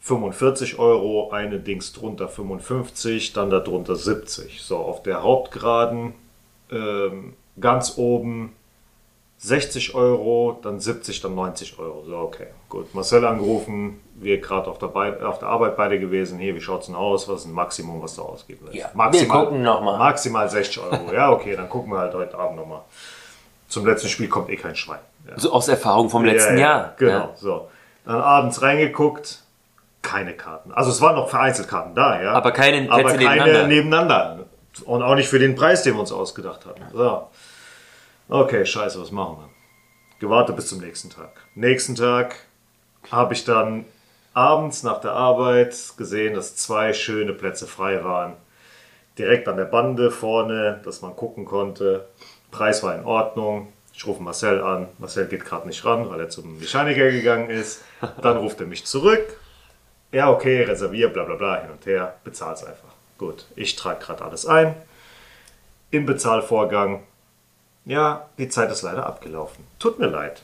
45 0.00 0.78
Euro, 0.78 1.30
eine 1.30 1.58
Dings 1.58 1.92
drunter 1.92 2.28
55, 2.28 3.32
dann 3.32 3.50
darunter 3.50 3.96
70. 3.96 4.62
So, 4.62 4.76
auf 4.78 5.02
der 5.02 5.22
Hauptgeraden 5.22 6.14
ähm, 6.70 7.34
ganz 7.60 7.98
oben 7.98 8.54
60 9.38 9.94
Euro, 9.94 10.58
dann 10.62 10.78
70, 10.80 11.20
dann 11.20 11.34
90 11.34 11.78
Euro. 11.80 12.04
So, 12.06 12.16
okay, 12.18 12.46
gut. 12.68 12.94
Marcel 12.94 13.24
angerufen, 13.24 14.00
wir 14.14 14.40
gerade 14.40 14.70
auf, 14.70 14.78
der 14.78 14.86
Bei- 14.86 15.20
auf 15.22 15.40
der 15.40 15.48
Arbeit 15.48 15.76
beide 15.76 15.98
gewesen. 15.98 16.38
Hier, 16.38 16.54
wie 16.54 16.60
schaut's 16.60 16.86
denn 16.86 16.94
aus? 16.94 17.28
Was 17.28 17.40
ist 17.40 17.46
ein 17.46 17.52
Maximum, 17.52 18.00
was 18.00 18.14
du 18.14 18.22
ausgeben 18.22 18.60
willst? 18.62 18.76
Ja, 18.78 18.90
wir 18.92 18.96
maximal, 18.96 19.44
gucken 19.44 19.62
noch 19.62 19.82
mal. 19.82 19.98
Maximal 19.98 20.48
60 20.48 20.80
Euro. 20.82 21.12
Ja, 21.12 21.32
okay, 21.32 21.56
dann 21.56 21.68
gucken 21.68 21.92
wir 21.92 21.98
halt 21.98 22.14
heute 22.14 22.38
Abend 22.38 22.56
nochmal. 22.56 22.82
Zum 23.68 23.86
letzten 23.86 24.08
Spiel 24.08 24.28
kommt 24.28 24.50
eh 24.50 24.56
kein 24.56 24.76
Schwein. 24.76 25.00
Ja. 25.28 25.38
So 25.38 25.52
aus 25.52 25.68
Erfahrung 25.68 26.08
vom 26.08 26.24
letzten 26.24 26.58
Ja, 26.58 26.60
ja, 26.60 26.68
Jahr. 26.78 26.94
Genau, 26.98 27.32
so. 27.36 27.68
Dann 28.04 28.20
abends 28.20 28.62
reingeguckt, 28.62 29.40
keine 30.02 30.34
Karten. 30.34 30.72
Also 30.72 30.90
es 30.90 31.00
waren 31.00 31.16
noch 31.16 31.28
Vereinzelkarten 31.28 31.94
da, 31.94 32.22
ja. 32.22 32.32
Aber 32.32 32.52
keine 32.52 32.90
Aber 32.90 33.02
keine 33.02 33.18
nebeneinander. 33.18 33.66
nebeneinander. 33.66 34.38
Und 34.84 35.02
auch 35.02 35.14
nicht 35.14 35.28
für 35.28 35.38
den 35.38 35.54
Preis, 35.56 35.82
den 35.82 35.94
wir 35.94 36.00
uns 36.00 36.12
ausgedacht 36.12 36.66
hatten. 36.66 36.82
So. 36.92 37.28
Okay, 38.28 38.64
scheiße, 38.64 39.00
was 39.00 39.10
machen 39.10 39.38
wir? 39.38 39.48
Gewartet 40.20 40.56
bis 40.56 40.68
zum 40.68 40.78
nächsten 40.80 41.10
Tag. 41.10 41.30
Nächsten 41.54 41.94
Tag 41.94 42.36
habe 43.10 43.34
ich 43.34 43.44
dann 43.44 43.84
abends 44.34 44.82
nach 44.82 45.00
der 45.00 45.12
Arbeit 45.12 45.76
gesehen, 45.96 46.34
dass 46.34 46.56
zwei 46.56 46.92
schöne 46.92 47.32
Plätze 47.32 47.66
frei 47.66 48.04
waren. 48.04 48.34
Direkt 49.18 49.48
an 49.48 49.56
der 49.56 49.64
Bande 49.64 50.10
vorne, 50.10 50.80
dass 50.84 51.00
man 51.02 51.16
gucken 51.16 51.44
konnte. 51.46 52.06
Preis 52.56 52.82
war 52.82 52.94
in 52.94 53.04
Ordnung. 53.04 53.70
Ich 53.92 54.06
rufe 54.06 54.22
Marcel 54.22 54.62
an. 54.62 54.88
Marcel 54.96 55.26
geht 55.26 55.44
gerade 55.44 55.68
nicht 55.68 55.84
ran, 55.84 56.08
weil 56.08 56.20
er 56.20 56.30
zum 56.30 56.58
Mechaniker 56.58 57.10
gegangen 57.10 57.50
ist. 57.50 57.82
Dann 58.22 58.38
ruft 58.38 58.60
er 58.60 58.66
mich 58.66 58.86
zurück. 58.86 59.38
Ja, 60.10 60.30
okay, 60.30 60.62
reservier, 60.62 61.08
bla 61.10 61.24
bla 61.24 61.34
bla, 61.34 61.60
hin 61.60 61.70
und 61.70 61.84
her. 61.84 62.14
Bezahl's 62.24 62.64
einfach. 62.64 62.88
Gut, 63.18 63.44
ich 63.56 63.76
trage 63.76 64.00
gerade 64.00 64.24
alles 64.24 64.46
ein. 64.46 64.74
Im 65.90 66.06
Bezahlvorgang. 66.06 67.02
Ja, 67.84 68.26
die 68.38 68.48
Zeit 68.48 68.70
ist 68.70 68.80
leider 68.80 69.04
abgelaufen. 69.04 69.62
Tut 69.78 69.98
mir 69.98 70.06
leid. 70.06 70.40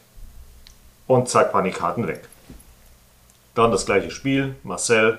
Und 1.07 1.31
zack, 1.31 1.55
waren 1.55 1.65
die 1.65 1.71
Karten 1.71 2.07
weg. 2.07 2.29
Dann 3.55 3.71
das 3.71 3.87
gleiche 3.87 4.11
Spiel. 4.11 4.55
Marcel. 4.65 5.19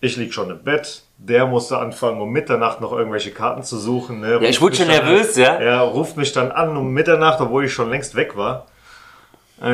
Ich 0.00 0.16
lieg 0.16 0.32
schon 0.32 0.50
im 0.50 0.62
Bett. 0.62 1.02
Der 1.16 1.46
musste 1.46 1.78
anfangen, 1.78 2.20
um 2.20 2.30
Mitternacht 2.30 2.80
noch 2.80 2.92
irgendwelche 2.92 3.32
Karten 3.32 3.64
zu 3.64 3.76
suchen. 3.76 4.20
Ne? 4.20 4.38
Ja, 4.40 4.48
ich 4.48 4.60
wurde 4.60 4.76
schon 4.76 4.86
nervös, 4.86 5.36
an, 5.36 5.42
ja. 5.42 5.54
Er 5.54 5.80
ruft 5.80 6.16
mich 6.16 6.32
dann 6.32 6.52
an 6.52 6.76
um 6.76 6.92
Mitternacht, 6.92 7.40
obwohl 7.40 7.64
ich 7.64 7.72
schon 7.72 7.90
längst 7.90 8.14
weg 8.14 8.36
war. 8.36 8.66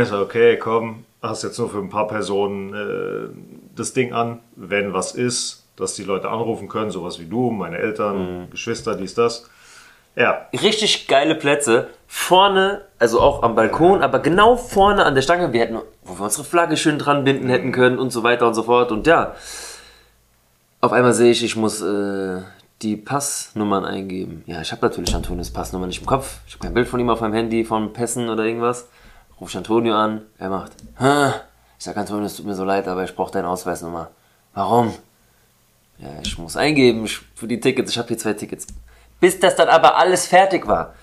Ich 0.01 0.09
so, 0.09 0.18
okay, 0.20 0.57
komm, 0.57 1.05
hast 1.22 1.43
jetzt 1.43 1.59
nur 1.59 1.68
für 1.68 1.79
ein 1.79 1.91
paar 1.91 2.07
Personen 2.07 2.72
äh, 2.72 3.77
das 3.77 3.93
Ding 3.93 4.14
an. 4.14 4.41
Wenn 4.57 4.95
was 4.95 5.12
ist, 5.12 5.64
dass 5.77 5.95
die 5.95 6.05
Leute 6.05 6.31
anrufen 6.31 6.68
können, 6.68 6.91
sowas 6.91 7.18
wie 7.18 7.27
du, 7.27 7.51
meine 7.51 7.77
Eltern, 7.77 8.49
Geschwister, 8.51 8.95
dies, 8.95 9.14
das. 9.14 9.51
Ja, 10.16 10.47
Richtig 10.53 11.09
geile 11.09 11.35
Plätze. 11.35 11.89
Vorne, 12.07 12.83
also 12.99 13.20
auch 13.20 13.43
am 13.43 13.57
Balkon, 13.57 14.01
aber 14.01 14.20
genau 14.20 14.57
vorne 14.57 15.05
an 15.05 15.14
der 15.16 15.22
Stange. 15.22 15.53
Wir 15.53 15.61
hätten, 15.61 15.79
wo 16.05 16.18
wir 16.18 16.25
unsere 16.25 16.45
Flagge 16.45 16.77
schön 16.77 16.99
dran 16.99 17.25
binden 17.25 17.49
hätten 17.49 17.72
können 17.72 17.99
und 17.99 18.11
so 18.11 18.22
weiter 18.22 18.47
und 18.47 18.55
so 18.55 18.62
fort. 18.62 18.93
Und 18.93 19.07
ja, 19.09 19.35
auf 20.85 20.93
einmal 20.93 21.14
sehe 21.14 21.30
ich, 21.30 21.43
ich 21.43 21.57
muss 21.57 21.80
äh, 21.80 22.41
die 22.82 22.97
Passnummern 22.97 23.85
eingeben. 23.85 24.45
Ja, 24.47 24.61
ich 24.61 24.70
habe 24.72 24.87
natürlich 24.87 25.14
Antonios 25.14 25.51
Passnummer 25.51 25.87
nicht 25.87 26.01
im 26.01 26.07
Kopf. 26.07 26.39
Ich 26.47 26.55
habe 26.55 26.64
kein 26.64 26.74
Bild 26.74 26.89
von 26.89 27.01
ihm 27.01 27.09
auf 27.09 27.20
meinem 27.20 27.35
Handy, 27.35 27.64
von 27.64 27.93
Pässen 27.93 28.28
oder 28.28 28.45
irgendwas. 28.45 28.89
Ruf 29.41 29.51
ich 29.51 29.57
Antonio 29.57 29.95
an. 29.95 30.22
Er 30.39 30.51
macht, 30.51 30.72
Hä? 30.99 31.32
ich 31.78 31.85
sag 31.85 31.97
Antonio, 31.97 32.26
es 32.26 32.37
tut 32.37 32.47
mir 32.47 32.55
so 32.55 32.64
leid, 32.64 32.87
aber 32.87 33.05
ich 33.05 33.14
brauche 33.14 33.32
deine 33.32 33.49
Ausweisnummer. 33.49 34.11
Warum? 34.53 34.93
Ja, 35.99 36.09
ich 36.22 36.39
muss 36.39 36.57
eingeben 36.57 37.05
ich, 37.05 37.20
für 37.35 37.47
die 37.47 37.61
Tickets. 37.61 37.91
Ich 37.91 37.99
habe 37.99 38.09
hier 38.09 38.18
zwei 38.18 38.35
Tickets. 38.35 38.66
Bis 39.20 39.41
das 39.41 39.57
dann 39.57 39.68
aber 39.68 39.97
alles 39.97 40.26
fertig 40.26 40.66
war. 40.66 40.95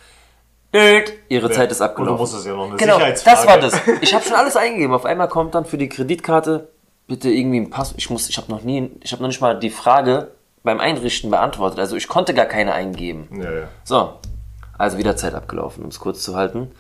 Död, 0.74 1.12
Ihre 1.28 1.50
Zeit 1.50 1.72
ist 1.72 1.82
abgelaufen. 1.82 2.12
Und 2.12 2.18
du 2.18 2.22
musstest 2.22 2.46
ja 2.46 2.54
noch 2.54 2.68
eine 2.68 2.78
genau, 2.78 2.96
Sicherheitsfrage. 2.96 3.38
das 3.38 3.48
war 3.48 3.58
das. 3.60 4.02
Ich 4.02 4.14
habe 4.14 4.24
schon 4.24 4.36
alles 4.36 4.56
eingegeben. 4.56 4.94
Auf 4.94 5.06
einmal 5.06 5.28
kommt 5.28 5.56
dann 5.56 5.66
für 5.66 5.78
die 5.78 5.90
Kreditkarte 5.90 6.70
bitte 7.12 7.30
irgendwie 7.30 7.60
ein 7.60 7.70
Pass. 7.70 7.94
Ich 7.98 8.10
muss, 8.10 8.30
ich 8.30 8.38
habe 8.38 8.50
noch 8.50 8.64
nie, 8.64 8.90
ich 9.02 9.12
habe 9.12 9.22
noch 9.22 9.28
nicht 9.28 9.42
mal 9.42 9.60
die 9.60 9.70
Frage 9.70 10.32
beim 10.64 10.80
Einrichten 10.80 11.30
beantwortet. 11.30 11.78
Also 11.80 11.96
ich 11.98 12.08
konnte 12.08 12.34
gar 12.34 12.46
keine 12.46 12.74
eingeben. 12.74 13.28
ja, 13.44 13.52
ja. 13.52 13.68
So, 13.84 14.14
also 14.78 14.98
wieder 14.98 15.16
Zeit 15.18 15.36
abgelaufen, 15.36 15.84
um 15.84 15.90
es 15.90 16.00
kurz 16.00 16.24
zu 16.24 16.36
halten. 16.36 16.72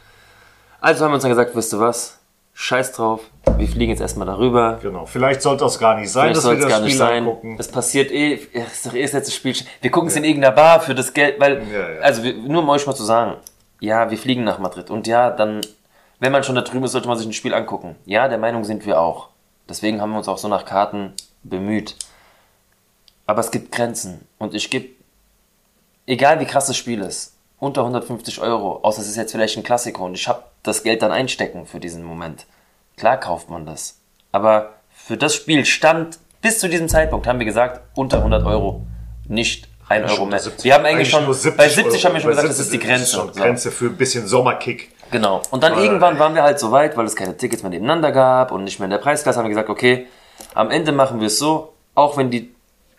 Also 0.79 1.03
haben 1.03 1.11
wir 1.11 1.15
uns 1.15 1.23
dann 1.23 1.31
gesagt, 1.31 1.55
wisst 1.55 1.73
ihr 1.73 1.79
was? 1.79 2.17
Scheiß 2.53 2.91
drauf, 2.93 3.21
wir 3.57 3.67
fliegen 3.67 3.91
jetzt 3.91 4.01
erstmal 4.01 4.27
darüber. 4.27 4.77
Genau. 4.81 5.05
Vielleicht 5.05 5.41
sollte 5.41 5.63
das 5.63 5.79
gar 5.79 5.95
nicht 5.97 6.11
sein, 6.11 6.25
Vielleicht 6.25 6.37
dass 6.37 6.43
soll 6.43 6.57
wir 6.57 6.59
es 6.59 6.63
das 6.65 6.69
gar 6.71 6.79
Spiel 6.79 6.87
nicht 6.89 6.97
sein. 6.97 7.23
angucken. 7.23 7.55
Es 7.59 7.67
passiert 7.69 8.11
eh, 8.11 8.39
ja, 8.53 8.63
ist 8.63 8.85
doch 8.85 8.93
eh 8.93 9.01
das 9.01 9.13
letzte 9.13 9.31
Spiel. 9.31 9.55
Wir 9.81 9.91
gucken 9.91 10.09
es 10.09 10.15
in 10.15 10.23
irgendeiner 10.23 10.53
Bar 10.55 10.79
für 10.81 10.93
das 10.95 11.13
Geld, 11.13 11.39
weil, 11.39 11.61
Ja, 11.71 11.89
ja. 11.95 11.99
also 12.01 12.23
wir, 12.23 12.33
nur 12.33 12.61
um 12.61 12.69
euch 12.69 12.85
mal 12.85 12.93
zu 12.95 13.03
sagen, 13.03 13.35
ja, 13.79 14.09
wir 14.11 14.17
fliegen 14.17 14.43
nach 14.43 14.59
Madrid 14.59 14.89
und 14.91 15.07
ja, 15.07 15.29
dann, 15.31 15.61
wenn 16.19 16.31
man 16.31 16.43
schon 16.43 16.55
da 16.55 16.61
drüben 16.61 16.83
ist, 16.85 16.91
sollte 16.91 17.07
man 17.07 17.17
sich 17.17 17.25
ein 17.27 17.33
Spiel 17.33 17.53
angucken. 17.53 17.95
Ja, 18.05 18.27
der 18.27 18.37
Meinung 18.37 18.63
sind 18.63 18.85
wir 18.85 18.99
auch. 18.99 19.30
Deswegen 19.71 20.01
haben 20.01 20.11
wir 20.11 20.17
uns 20.17 20.27
auch 20.27 20.37
so 20.37 20.49
nach 20.49 20.65
Karten 20.65 21.13
bemüht. 21.43 21.95
Aber 23.25 23.39
es 23.39 23.51
gibt 23.51 23.71
Grenzen 23.71 24.27
und 24.37 24.53
ich 24.53 24.69
gebe, 24.69 24.89
egal 26.05 26.41
wie 26.41 26.45
krass 26.45 26.67
das 26.67 26.75
Spiel 26.75 26.99
ist, 26.99 27.35
unter 27.57 27.81
150 27.81 28.41
Euro, 28.41 28.81
außer 28.83 29.01
es 29.01 29.07
ist 29.07 29.15
jetzt 29.15 29.31
vielleicht 29.31 29.55
ein 29.55 29.63
Klassiker 29.63 30.01
und 30.01 30.15
ich 30.15 30.27
habe 30.27 30.43
das 30.63 30.83
Geld 30.83 31.01
dann 31.01 31.13
einstecken 31.13 31.65
für 31.65 31.79
diesen 31.79 32.03
Moment. 32.03 32.47
Klar 32.97 33.17
kauft 33.17 33.49
man 33.49 33.65
das. 33.65 33.95
Aber 34.33 34.73
für 34.89 35.15
das 35.15 35.35
Spiel 35.35 35.63
stand 35.65 36.19
bis 36.41 36.59
zu 36.59 36.67
diesem 36.67 36.89
Zeitpunkt, 36.89 37.25
haben 37.25 37.39
wir 37.39 37.45
gesagt, 37.45 37.81
unter 37.95 38.17
100 38.17 38.45
Euro. 38.45 38.85
Nicht 39.29 39.69
1 39.87 40.11
Euro 40.11 40.25
mehr. 40.25 40.41
Wir 40.63 40.73
haben 40.73 40.85
eigentlich, 40.85 41.09
schon, 41.09 41.23
nur 41.23 41.35
bei 41.55 41.69
70 41.69 42.05
haben 42.05 42.13
wir 42.15 42.19
schon 42.19 42.31
gesagt, 42.31 42.49
das 42.49 42.57
70 42.57 42.59
ist 42.59 42.73
die 42.73 42.79
Grenze. 42.85 43.05
schon 43.05 43.33
So. 43.33 43.41
Grenze 43.41 43.71
für 43.71 43.85
ein 43.85 43.95
bisschen 43.95 44.27
Sommerkick. 44.27 44.91
Genau. 45.11 45.41
Und 45.51 45.63
dann 45.63 45.75
Weil- 45.75 45.83
irgendwann 45.83 46.19
waren 46.19 46.35
wir 46.35 46.43
halt 46.43 46.59
so 46.59 46.71
weit, 46.71 46.95
weil 46.97 47.05
es 47.05 47.15
keine 47.15 47.35
Tickets 47.37 47.63
mehr 47.63 47.69
nebeneinander 47.69 48.11
gab 48.11 48.51
und 48.51 48.63
nicht 48.63 48.79
mehr 48.79 48.85
in 48.85 48.91
der 48.91 48.97
Preisklasse, 48.97 49.37
haben 49.37 49.45
wir 49.45 49.49
gesagt, 49.49 49.69
okay, 49.69 50.07
am 50.53 50.71
Ende 50.71 50.91
machen 50.91 51.19
wir 51.19 51.27
es 51.27 51.37
so, 51.37 51.73
auch 51.95 52.17
wenn 52.17 52.31
die 52.31 52.51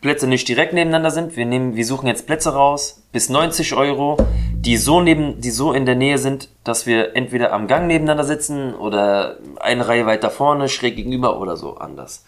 Plätze 0.02 0.26
nicht 0.26 0.48
direkt 0.48 0.72
nebeneinander 0.72 1.10
sind, 1.10 1.36
wir 1.36 1.46
nehmen, 1.46 1.76
wir 1.76 1.86
suchen 1.86 2.08
jetzt 2.08 2.26
Plätze 2.26 2.52
raus, 2.52 3.02
bis 3.12 3.28
90 3.28 3.74
Euro, 3.74 4.16
die 4.52 4.76
so 4.76 5.00
neben, 5.00 5.40
die 5.40 5.50
so 5.50 5.72
in 5.72 5.86
der 5.86 5.94
Nähe 5.94 6.18
sind, 6.18 6.48
dass 6.64 6.86
wir 6.86 7.14
entweder 7.16 7.52
am 7.52 7.66
Gang 7.68 7.86
nebeneinander 7.86 8.24
sitzen 8.24 8.74
oder 8.74 9.36
eine 9.60 9.86
Reihe 9.86 10.04
weiter 10.04 10.28
vorne, 10.30 10.68
schräg 10.68 10.96
gegenüber 10.96 11.38
oder 11.38 11.56
so 11.56 11.76
anders. 11.76 12.24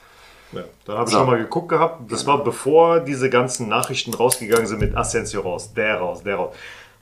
Ja, 0.52 0.60
dann 0.86 0.96
habe 0.98 1.06
ich 1.08 1.12
So. 1.12 1.18
schon 1.18 1.26
mal 1.26 1.38
geguckt 1.38 1.68
gehabt. 1.68 2.12
Das 2.12 2.26
war 2.28 2.44
bevor 2.44 3.00
diese 3.00 3.28
ganzen 3.28 3.68
Nachrichten 3.68 4.14
rausgegangen 4.14 4.66
sind 4.66 4.78
mit 4.80 4.96
Asensio 4.96 5.40
raus, 5.40 5.72
der 5.74 5.96
raus, 5.98 6.22
der 6.22 6.36
raus. 6.36 6.54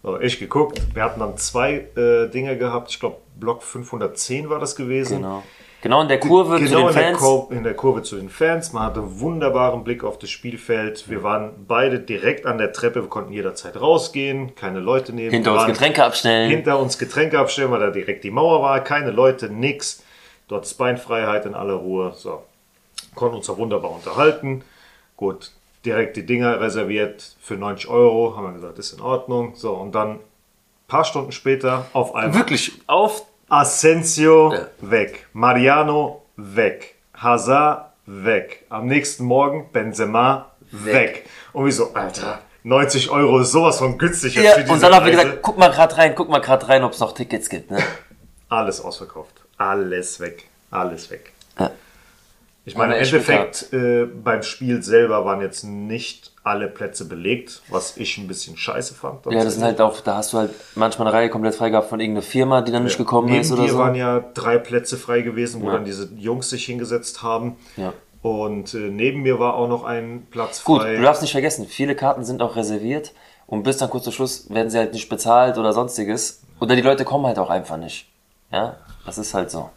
So, 0.03 0.20
ich 0.20 0.38
geguckt. 0.38 0.80
Wir 0.94 1.05
hatten 1.05 1.20
dann 1.20 1.36
zwei 1.36 1.86
äh, 1.96 2.28
Dinge 2.28 2.59
gehabt. 2.59 2.90
Ich 2.90 2.98
glaube, 2.98 3.18
Block 3.36 3.62
510 3.62 4.50
war 4.50 4.59
das 4.59 4.74
gewesen. 4.74 5.18
Genau. 5.18 5.42
Genau 5.82 6.00
in 6.00 6.07
der 6.07 6.20
Kurve 6.20 6.59
zu 6.59 6.64
Genau 6.64 6.78
den 6.78 6.88
in 6.88 6.94
der, 6.94 7.03
Fans. 7.03 7.18
Kur 7.18 7.48
in 7.50 7.64
der 7.64 7.74
Kurve 7.74 8.03
zu 8.03 8.16
den 8.16 8.28
Fans. 8.28 8.72
Man 8.72 8.84
hatte 8.84 9.00
einen 9.00 9.18
wunderbaren 9.18 9.82
Blick 9.82 10.05
auf 10.05 10.16
das 10.16 10.30
Spielfeld. 10.30 11.09
Wir 11.11 11.24
waren 11.24 11.66
beide 11.66 11.98
direkt 11.98 12.46
an 12.46 12.59
der 12.59 12.72
Treppe. 12.72 13.03
Wir 13.03 13.09
konnten 13.09 13.32
jederzeit 13.32 13.80
rausgehen. 13.80 14.55
Keine 14.55 14.78
Leute 14.78 15.12
neben 15.12 15.32
Hinter 15.32 15.55
uns. 15.55 15.66
Getränke 15.66 16.05
abstellen. 16.05 16.50
Hinter 16.50 16.78
uns 16.78 16.98
Getränke 16.98 17.38
abstellen, 17.38 17.72
weil 17.72 17.80
da 17.80 17.90
direkt 17.90 18.22
die 18.22 18.30
Mauer 18.30 18.62
war. 18.62 18.78
Keine 18.84 19.11
Leute, 19.11 19.48
nix. 19.48 20.05
Dort 20.46 20.76
Beinfreiheit 20.78 21.46
in 21.46 21.55
aller 21.55 21.74
Ruhe. 21.74 22.12
So. 22.16 22.44
Konnten 23.16 23.36
uns 23.36 23.46
da 23.46 23.57
wunderbar 23.57 23.90
unterhalten. 23.90 24.62
Gut, 25.16 25.50
direkt 25.84 26.16
die 26.16 26.26
Dinger 26.26 26.60
reserviert 26.60 27.36
für 27.40 27.54
90 27.54 27.88
Euro. 27.88 28.36
Haben 28.36 28.46
wir 28.46 28.52
gesagt, 28.52 28.78
ist 28.78 28.92
in 28.92 29.00
Ordnung. 29.00 29.54
So, 29.56 29.72
und 29.72 29.94
dann 29.94 30.10
ein 30.12 30.20
paar 30.88 31.04
Stunden 31.04 31.32
später 31.32 31.86
auf 31.92 32.14
einmal 32.14 32.38
Wirklich 32.38 32.72
auf 32.86 33.24
Asensio 33.48 34.52
Ja. 34.52 34.66
weg, 34.80 35.26
Mariano 35.32 36.22
weg, 36.36 36.96
Hazard 37.14 37.92
weg, 38.06 38.64
am 38.68 38.86
nächsten 38.86 39.24
Morgen 39.24 39.70
Benzema 39.72 40.50
weg. 40.70 41.26
Und 41.52 41.66
wieso, 41.66 41.92
Alter, 41.94 42.40
90 42.64 43.10
Euro 43.10 43.40
ist 43.40 43.52
sowas 43.52 43.78
von 43.78 43.98
günstig 43.98 44.36
Ja, 44.36 44.56
und 44.56 44.82
dann 44.82 44.94
haben 44.94 45.04
wir 45.04 45.12
gesagt, 45.12 45.42
guck 45.42 45.58
mal 45.58 45.70
gerade 45.70 45.96
rein, 45.98 46.14
guck 46.14 46.28
mal 46.28 46.40
gerade 46.40 46.68
rein, 46.68 46.82
ob 46.84 46.92
es 46.92 47.00
noch 47.00 47.12
Tickets 47.12 47.48
gibt. 47.48 47.70
Ne? 47.70 47.78
Alles 48.48 48.80
ausverkauft. 48.80 49.42
Alles 49.58 50.20
weg. 50.20 50.48
Alles 50.70 51.10
weg. 51.10 51.32
Ja. 51.58 51.70
Ich 52.64 52.76
meine, 52.76 52.94
im 52.96 53.02
Endeffekt 53.02 53.72
äh, 53.72 54.04
beim 54.04 54.42
Spiel 54.44 54.82
selber 54.84 55.24
waren 55.24 55.40
jetzt 55.40 55.64
nicht 55.64 56.30
alle 56.44 56.68
Plätze 56.68 57.06
belegt, 57.06 57.60
was 57.68 57.96
ich 57.96 58.18
ein 58.18 58.28
bisschen 58.28 58.56
scheiße 58.56 58.94
fand. 58.94 59.26
Ja, 59.26 59.42
das 59.42 59.54
sind 59.54 59.64
halt 59.64 59.80
auch, 59.80 60.00
da 60.00 60.16
hast 60.16 60.32
du 60.32 60.38
halt 60.38 60.50
manchmal 60.76 61.08
eine 61.08 61.16
Reihe 61.16 61.28
komplett 61.28 61.56
frei 61.56 61.70
gehabt 61.70 61.88
von 61.88 61.98
irgendeiner 61.98 62.22
Firma, 62.24 62.60
die 62.62 62.70
dann 62.70 62.84
nicht 62.84 62.98
gekommen 62.98 63.28
Neben 63.28 63.40
ist 63.40 63.50
oder 63.52 63.66
so. 63.68 63.78
waren 63.78 63.96
ja 63.96 64.24
drei 64.34 64.58
Plätze 64.58 64.96
frei 64.96 65.22
gewesen, 65.22 65.60
wo 65.62 65.66
Ja. 65.66 65.72
dann 65.72 65.84
diese 65.84 66.08
Jungs 66.16 66.50
sich 66.50 66.64
hingesetzt 66.64 67.22
haben. 67.24 67.56
Ja. 67.76 67.92
Und 68.22 68.74
äh, 68.74 68.78
neben 68.78 69.22
mir 69.22 69.40
war 69.40 69.54
auch 69.54 69.68
noch 69.68 69.82
ein 69.82 70.28
Platz 70.30 70.62
Gut, 70.62 70.82
frei. 70.82 70.94
du 70.96 71.02
darfst 71.02 71.22
nicht 71.22 71.32
vergessen, 71.32 71.66
viele 71.66 71.96
Karten 71.96 72.24
sind 72.24 72.42
auch 72.42 72.54
reserviert 72.54 73.12
und 73.48 73.64
bis 73.64 73.78
dann 73.78 73.90
kurz 73.90 74.04
zum 74.04 74.12
Schluss 74.12 74.48
werden 74.50 74.70
sie 74.70 74.78
halt 74.78 74.92
nicht 74.92 75.08
bezahlt 75.08 75.58
oder 75.58 75.72
sonstiges. 75.72 76.42
Oder 76.60 76.76
die 76.76 76.82
Leute 76.82 77.04
kommen 77.04 77.26
halt 77.26 77.40
auch 77.40 77.50
einfach 77.50 77.76
nicht. 77.76 78.06
Ja, 78.52 78.76
das 79.04 79.18
ist 79.18 79.34
halt 79.34 79.50
so. 79.50 79.70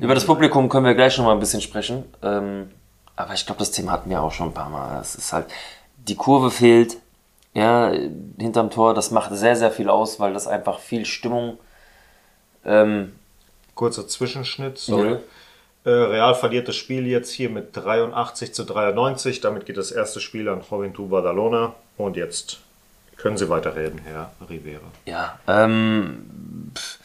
Über 0.00 0.14
das 0.14 0.24
Publikum 0.24 0.68
können 0.68 0.86
wir 0.86 0.94
gleich 0.94 1.16
noch 1.18 1.26
mal 1.26 1.32
ein 1.32 1.40
bisschen 1.40 1.60
sprechen. 1.60 2.04
Ähm, 2.22 2.70
aber 3.16 3.34
ich 3.34 3.44
glaube, 3.44 3.58
das 3.58 3.70
Thema 3.70 3.92
hatten 3.92 4.08
wir 4.10 4.22
auch 4.22 4.32
schon 4.32 4.48
ein 4.48 4.54
paar 4.54 4.70
Mal. 4.70 5.00
Es 5.00 5.14
ist 5.14 5.32
halt, 5.32 5.46
die 5.98 6.16
Kurve 6.16 6.50
fehlt, 6.50 6.96
ja, 7.52 7.92
hinterm 8.38 8.70
Tor, 8.70 8.94
das 8.94 9.10
macht 9.10 9.34
sehr, 9.34 9.56
sehr 9.56 9.70
viel 9.70 9.90
aus, 9.90 10.18
weil 10.20 10.32
das 10.32 10.46
einfach 10.46 10.78
viel 10.78 11.04
Stimmung 11.04 11.58
Ähm, 12.64 13.12
Kurzer 13.74 14.06
Zwischenschnitt, 14.06 14.76
sorry. 14.78 15.12
Ja. 15.84 15.90
Äh, 15.90 15.94
Real 15.94 16.34
verliert 16.34 16.68
das 16.68 16.76
Spiel 16.76 17.06
jetzt 17.06 17.30
hier 17.30 17.48
mit 17.48 17.74
83 17.74 18.52
zu 18.52 18.64
93. 18.64 19.40
Damit 19.40 19.64
geht 19.64 19.78
das 19.78 19.90
erste 19.90 20.20
Spiel 20.20 20.46
an 20.50 20.60
Juventud 20.70 21.08
Badalona. 21.10 21.74
Und 21.96 22.16
jetzt 22.18 22.58
können 23.16 23.38
Sie 23.38 23.48
weiterreden, 23.48 23.98
Herr 24.04 24.30
Rivera. 24.48 24.80
ja, 25.06 25.38
ähm, 25.48 26.70
pff. 26.76 26.99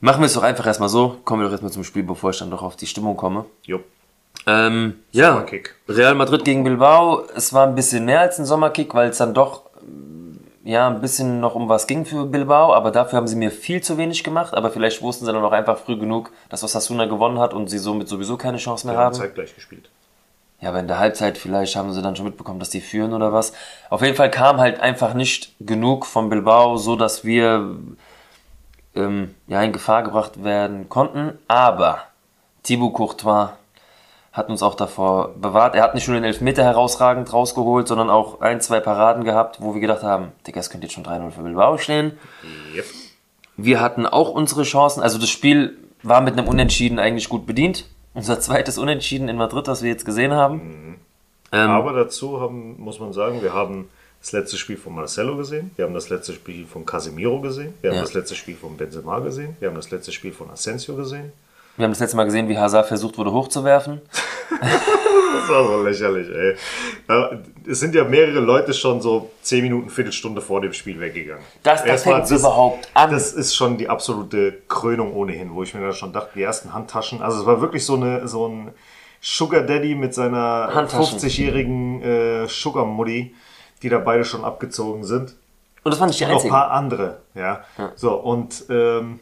Machen 0.00 0.20
wir 0.20 0.26
es 0.26 0.34
doch 0.34 0.42
einfach 0.42 0.66
erstmal 0.66 0.88
so. 0.88 1.16
Kommen 1.24 1.42
wir 1.42 1.46
doch 1.46 1.52
erstmal 1.52 1.72
zum 1.72 1.84
Spiel, 1.84 2.02
bevor 2.02 2.30
ich 2.30 2.38
dann 2.38 2.50
doch 2.50 2.62
auf 2.62 2.76
die 2.76 2.86
Stimmung 2.86 3.16
komme. 3.16 3.44
Jupp. 3.64 3.84
Ähm, 4.46 5.00
ja. 5.12 5.44
Real 5.88 6.14
Madrid 6.14 6.44
gegen 6.44 6.64
Bilbao. 6.64 7.24
Es 7.34 7.52
war 7.52 7.66
ein 7.66 7.74
bisschen 7.74 8.04
mehr 8.04 8.20
als 8.20 8.38
ein 8.38 8.46
Sommerkick, 8.46 8.94
weil 8.94 9.10
es 9.10 9.18
dann 9.18 9.34
doch 9.34 9.62
ähm, 9.80 10.38
ja 10.64 10.86
ein 10.88 11.00
bisschen 11.00 11.40
noch 11.40 11.54
um 11.54 11.68
was 11.68 11.86
ging 11.86 12.04
für 12.04 12.26
Bilbao, 12.26 12.72
aber 12.74 12.90
dafür 12.90 13.16
haben 13.16 13.26
sie 13.26 13.36
mir 13.36 13.50
viel 13.50 13.82
zu 13.82 13.98
wenig 13.98 14.22
gemacht. 14.22 14.54
Aber 14.54 14.70
vielleicht 14.70 15.02
wussten 15.02 15.24
sie 15.24 15.32
dann 15.32 15.42
auch 15.42 15.52
einfach 15.52 15.78
früh 15.78 15.96
genug, 15.96 16.30
dass 16.48 16.62
Osasuna 16.62 17.06
gewonnen 17.06 17.38
hat 17.38 17.54
und 17.54 17.68
sie 17.68 17.78
somit 17.78 18.08
sowieso 18.08 18.36
keine 18.36 18.58
Chance 18.58 18.86
mehr 18.86 18.96
haben 18.96 19.06
haben. 19.06 19.14
zeitgleich 19.14 19.54
gespielt. 19.54 19.88
Ja, 20.60 20.70
aber 20.70 20.80
in 20.80 20.88
der 20.88 20.98
Halbzeit 20.98 21.36
vielleicht 21.36 21.76
haben 21.76 21.92
sie 21.92 22.00
dann 22.00 22.16
schon 22.16 22.24
mitbekommen, 22.24 22.58
dass 22.58 22.70
die 22.70 22.80
führen 22.80 23.12
oder 23.12 23.32
was. 23.32 23.52
Auf 23.90 24.00
jeden 24.00 24.16
Fall 24.16 24.30
kam 24.30 24.58
halt 24.58 24.80
einfach 24.80 25.12
nicht 25.12 25.52
genug 25.60 26.06
von 26.06 26.30
Bilbao, 26.30 26.78
so 26.78 26.96
dass 26.96 27.24
wir 27.24 27.76
ähm, 28.96 29.34
ja 29.46 29.62
in 29.62 29.72
Gefahr 29.72 30.02
gebracht 30.02 30.42
werden 30.42 30.88
konnten. 30.88 31.38
Aber 31.48 32.00
Thibaut 32.62 32.94
Courtois 32.94 33.50
hat 34.32 34.50
uns 34.50 34.62
auch 34.62 34.74
davor 34.74 35.30
bewahrt. 35.34 35.74
Er 35.74 35.82
hat 35.82 35.94
nicht 35.94 36.06
nur 36.08 36.16
den 36.16 36.24
Elfmeter 36.24 36.62
herausragend 36.62 37.32
rausgeholt, 37.32 37.88
sondern 37.88 38.10
auch 38.10 38.42
ein, 38.42 38.60
zwei 38.60 38.80
Paraden 38.80 39.24
gehabt, 39.24 39.62
wo 39.62 39.72
wir 39.72 39.80
gedacht 39.80 40.02
haben, 40.02 40.32
Digga, 40.46 40.60
es 40.60 40.68
könnte 40.68 40.86
jetzt 40.86 40.92
schon 40.92 41.04
3-0 41.04 41.30
für 41.30 41.42
Bilbao 41.42 41.78
stehen. 41.78 42.18
Yep. 42.74 42.84
Wir 43.56 43.80
hatten 43.80 44.04
auch 44.04 44.28
unsere 44.28 44.64
Chancen. 44.64 45.02
Also 45.02 45.18
das 45.18 45.30
Spiel 45.30 45.78
war 46.02 46.20
mit 46.20 46.38
einem 46.38 46.48
Unentschieden 46.48 46.98
eigentlich 46.98 47.30
gut 47.30 47.46
bedient. 47.46 47.86
Unser 48.12 48.38
zweites 48.40 48.76
Unentschieden 48.76 49.28
in 49.28 49.36
Madrid, 49.36 49.68
das 49.68 49.82
wir 49.82 49.90
jetzt 49.90 50.04
gesehen 50.04 50.32
haben. 50.32 50.98
Ähm, 51.52 51.70
Aber 51.70 51.92
dazu 51.94 52.40
haben, 52.40 52.78
muss 52.78 53.00
man 53.00 53.12
sagen, 53.14 53.42
wir 53.42 53.54
haben 53.54 53.88
das 54.26 54.32
letzte 54.32 54.56
Spiel 54.56 54.76
von 54.76 54.92
Marcelo 54.92 55.36
gesehen, 55.36 55.70
wir 55.76 55.84
haben 55.84 55.94
das 55.94 56.08
letzte 56.08 56.32
Spiel 56.32 56.66
von 56.66 56.84
Casemiro 56.84 57.40
gesehen, 57.40 57.74
wir 57.80 57.90
haben 57.90 57.96
Ja. 57.96 58.02
das 58.02 58.12
letzte 58.12 58.34
Spiel 58.34 58.56
von 58.56 58.76
Benzema 58.76 59.20
gesehen, 59.20 59.56
wir 59.60 59.68
haben 59.68 59.76
das 59.76 59.92
letzte 59.92 60.10
Spiel 60.10 60.32
von 60.32 60.50
Asensio 60.50 60.96
gesehen. 60.96 61.32
Wir 61.76 61.84
haben 61.84 61.92
das 61.92 62.00
letzte 62.00 62.16
Mal 62.16 62.24
gesehen, 62.24 62.48
wie 62.48 62.58
Hazard 62.58 62.88
versucht 62.88 63.18
wurde 63.18 63.32
hochzuwerfen. 63.32 64.00
Das 65.38 65.50
war 65.50 65.64
so 65.64 65.82
lächerlich, 65.84 66.28
ey. 66.28 66.56
Es 67.70 67.78
sind 67.78 67.94
ja 67.94 68.02
mehrere 68.02 68.40
Leute 68.40 68.74
schon 68.74 69.00
so 69.00 69.30
10 69.42 69.62
Minuten, 69.62 69.90
Viertelstunde 69.90 70.40
vor 70.40 70.60
dem 70.60 70.72
Spiel 70.72 70.98
weggegangen. 70.98 71.44
Das, 71.62 71.80
das 71.82 71.88
Erstmal, 71.88 72.26
fängt 72.26 72.40
überhaupt 72.40 72.88
an. 72.94 73.12
Das 73.12 73.32
ist 73.32 73.54
schon 73.54 73.76
die 73.76 73.88
absolute 73.88 74.54
Krönung 74.68 75.14
ohnehin, 75.14 75.54
wo 75.54 75.62
ich 75.62 75.72
mir 75.74 75.82
dann 75.82 75.92
schon 75.92 76.12
dachte, 76.12 76.30
die 76.34 76.42
ersten 76.42 76.72
Handtaschen. 76.72 77.22
Also 77.22 77.40
es 77.40 77.46
war 77.46 77.60
wirklich 77.60 77.84
so, 77.84 77.94
eine, 77.94 78.26
so 78.26 78.48
ein 78.48 78.72
Sugar 79.20 79.62
Daddy 79.62 79.94
mit 79.94 80.14
seiner 80.14 80.70
Handtaschen. 80.74 81.18
50-jährigen 81.18 82.02
äh, 82.02 82.48
Sugar 82.48 82.84
Mutti, 82.84 83.32
die 83.82 83.88
da 83.88 83.98
beide 83.98 84.24
schon 84.24 84.44
abgezogen 84.44 85.04
sind. 85.04 85.36
Und 85.84 85.90
das 85.90 85.98
fand 85.98 86.10
ich 86.12 86.18
die 86.18 86.26
noch 86.26 86.42
ein 86.42 86.50
paar 86.50 86.70
andere, 86.70 87.18
ja. 87.34 87.60
So, 87.94 88.14
und 88.14 88.64
ähm, 88.70 89.20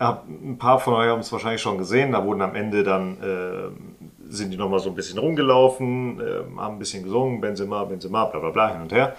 ja, 0.00 0.22
ein 0.26 0.58
paar 0.58 0.80
von 0.80 0.94
euch 0.94 1.08
haben 1.08 1.20
es 1.20 1.30
wahrscheinlich 1.30 1.60
schon 1.60 1.76
gesehen. 1.78 2.12
Da 2.12 2.24
wurden 2.24 2.40
am 2.40 2.54
Ende 2.54 2.82
dann, 2.82 3.18
ähm, 3.22 3.96
sind 4.28 4.50
die 4.50 4.56
nochmal 4.56 4.80
so 4.80 4.88
ein 4.88 4.94
bisschen 4.94 5.18
rumgelaufen, 5.18 6.20
ähm, 6.20 6.60
haben 6.60 6.76
ein 6.76 6.78
bisschen 6.78 7.04
gesungen, 7.04 7.40
Benzema, 7.40 7.84
Benzema, 7.84 8.24
bla 8.24 8.40
bla 8.40 8.50
bla, 8.50 8.72
hin 8.72 8.80
und 8.80 8.92
her. 8.92 9.14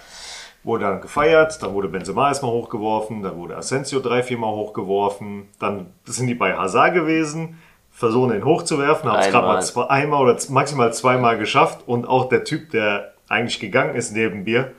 Wurde 0.64 0.84
dann 0.84 1.00
gefeiert, 1.00 1.62
dann 1.62 1.72
wurde 1.72 1.88
Benzema 1.88 2.28
erstmal 2.28 2.50
hochgeworfen, 2.52 3.22
dann 3.22 3.36
wurde 3.36 3.56
Asensio 3.56 4.00
drei, 4.00 4.22
viermal 4.22 4.50
hochgeworfen, 4.50 5.48
dann 5.58 5.86
sind 6.04 6.26
die 6.26 6.34
bei 6.34 6.56
Hazard 6.56 6.94
gewesen, 6.94 7.60
versuchen 7.90 8.34
ihn 8.34 8.44
hochzuwerfen, 8.44 9.10
haben 9.10 9.20
es 9.20 9.30
gerade 9.30 9.46
mal 9.46 9.52
Einmal. 9.54 9.62
zwei, 9.64 9.86
einmal 9.86 10.22
oder 10.22 10.36
maximal 10.50 10.92
zweimal 10.92 11.38
geschafft 11.38 11.80
und 11.86 12.06
auch 12.06 12.28
der 12.28 12.44
Typ, 12.44 12.70
der 12.70 13.11
eigentlich 13.32 13.58
gegangen 13.58 13.94
ist 13.94 14.12
neben 14.12 14.44
mir, 14.44 14.72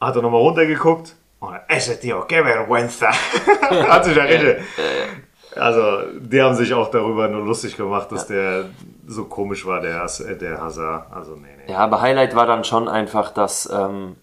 hat 0.00 0.16
er 0.16 0.22
nochmal 0.22 0.40
runtergeguckt 0.40 1.16
und 1.40 1.58
ese 1.68 1.98
tío, 1.98 2.24
qué 2.26 2.42
vergüenza. 2.42 3.10
hat 3.10 4.04
sich 4.04 4.16
erinnert. 4.16 4.60
Also, 5.56 6.04
die 6.18 6.40
haben 6.40 6.54
sich 6.54 6.72
auch 6.72 6.90
darüber 6.90 7.28
nur 7.28 7.44
lustig 7.44 7.76
gemacht, 7.76 8.10
dass 8.10 8.26
der 8.26 8.66
so 9.06 9.24
komisch 9.24 9.66
war, 9.66 9.80
der, 9.80 10.04
äh, 10.04 10.36
der 10.36 10.62
Hazard. 10.62 11.12
Also, 11.12 11.34
nee, 11.34 11.48
nee. 11.58 11.72
Ja, 11.72 11.78
aber 11.78 12.00
Highlight 12.00 12.34
war 12.34 12.46
dann 12.46 12.64
schon 12.64 12.88
einfach, 12.88 13.32
dass 13.32 13.68
ähm, 13.70 14.16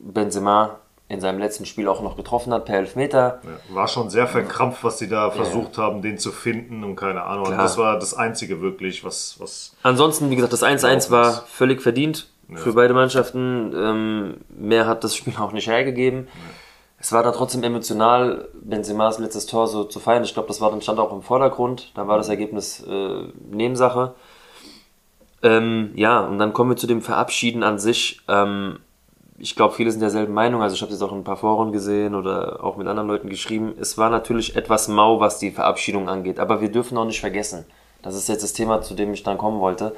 Benzema 0.00 0.78
in 1.08 1.20
seinem 1.20 1.38
letzten 1.38 1.64
Spiel 1.64 1.86
auch 1.86 2.02
noch 2.02 2.16
getroffen 2.16 2.52
hat 2.52 2.64
per 2.64 2.76
Elfmeter. 2.76 3.40
Ja, 3.42 3.74
War 3.74 3.88
schon 3.88 4.10
sehr 4.10 4.26
verkrampft, 4.26 4.84
was 4.84 4.96
die 4.98 5.08
da 5.08 5.30
versucht 5.30 5.78
haben, 5.78 6.02
den 6.02 6.18
zu 6.18 6.32
finden 6.32 6.82
und 6.84 6.96
keine 6.96 7.22
Ahnung. 7.22 7.46
Klar. 7.46 7.58
das 7.58 7.78
war 7.78 7.98
das 7.98 8.14
Einzige 8.14 8.60
wirklich, 8.60 9.04
was, 9.04 9.36
was 9.38 9.74
Ansonsten, 9.82 10.30
wie 10.30 10.36
gesagt, 10.36 10.52
das 10.52 10.62
1-1 10.62 11.10
war 11.10 11.44
völlig 11.46 11.80
verdient 11.80 12.28
für 12.54 12.72
beide 12.72 12.94
Mannschaften. 12.94 13.72
Ähm, 13.76 14.34
mehr 14.48 14.86
hat 14.86 15.04
das 15.04 15.14
Spiel 15.14 15.34
auch 15.40 15.52
nicht 15.52 15.68
hergegeben. 15.68 16.28
Es 17.00 17.12
war 17.12 17.22
da 17.22 17.30
trotzdem 17.30 17.62
emotional, 17.62 18.48
Benzemas 18.54 19.18
letztes 19.18 19.46
Tor 19.46 19.68
so 19.68 19.84
zu 19.84 20.00
feiern. 20.00 20.24
Ich 20.24 20.34
glaube, 20.34 20.48
das 20.48 20.60
war 20.60 20.70
dann 20.70 20.82
stand 20.82 20.98
auch 20.98 21.12
im 21.12 21.22
Vordergrund. 21.22 21.92
Da 21.94 22.08
war 22.08 22.16
das 22.16 22.28
Ergebnis 22.28 22.84
äh, 22.88 23.22
Nebensache. 23.50 24.14
Ähm, 25.42 25.92
ja, 25.94 26.20
und 26.20 26.38
dann 26.38 26.52
kommen 26.52 26.70
wir 26.70 26.76
zu 26.76 26.88
dem 26.88 27.00
Verabschieden 27.00 27.62
an 27.62 27.78
sich. 27.78 28.20
Ähm, 28.26 28.80
ich 29.38 29.54
glaube, 29.54 29.74
viele 29.74 29.92
sind 29.92 30.00
derselben 30.00 30.34
Meinung. 30.34 30.62
Also 30.62 30.74
ich 30.74 30.82
habe 30.82 30.90
jetzt 30.90 31.00
auch 31.02 31.12
in 31.12 31.18
ein 31.18 31.24
paar 31.24 31.36
Foren 31.36 31.70
gesehen 31.70 32.16
oder 32.16 32.64
auch 32.64 32.76
mit 32.76 32.88
anderen 32.88 33.08
Leuten 33.08 33.28
geschrieben. 33.28 33.74
Es 33.80 33.96
war 33.96 34.10
natürlich 34.10 34.56
etwas 34.56 34.88
mau, 34.88 35.20
was 35.20 35.38
die 35.38 35.52
Verabschiedung 35.52 36.08
angeht. 36.08 36.40
Aber 36.40 36.60
wir 36.60 36.72
dürfen 36.72 36.98
auch 36.98 37.04
nicht 37.04 37.20
vergessen. 37.20 37.64
Das 38.02 38.16
ist 38.16 38.28
jetzt 38.28 38.42
das 38.42 38.52
Thema, 38.52 38.82
zu 38.82 38.94
dem 38.94 39.12
ich 39.12 39.22
dann 39.22 39.38
kommen 39.38 39.60
wollte. 39.60 39.94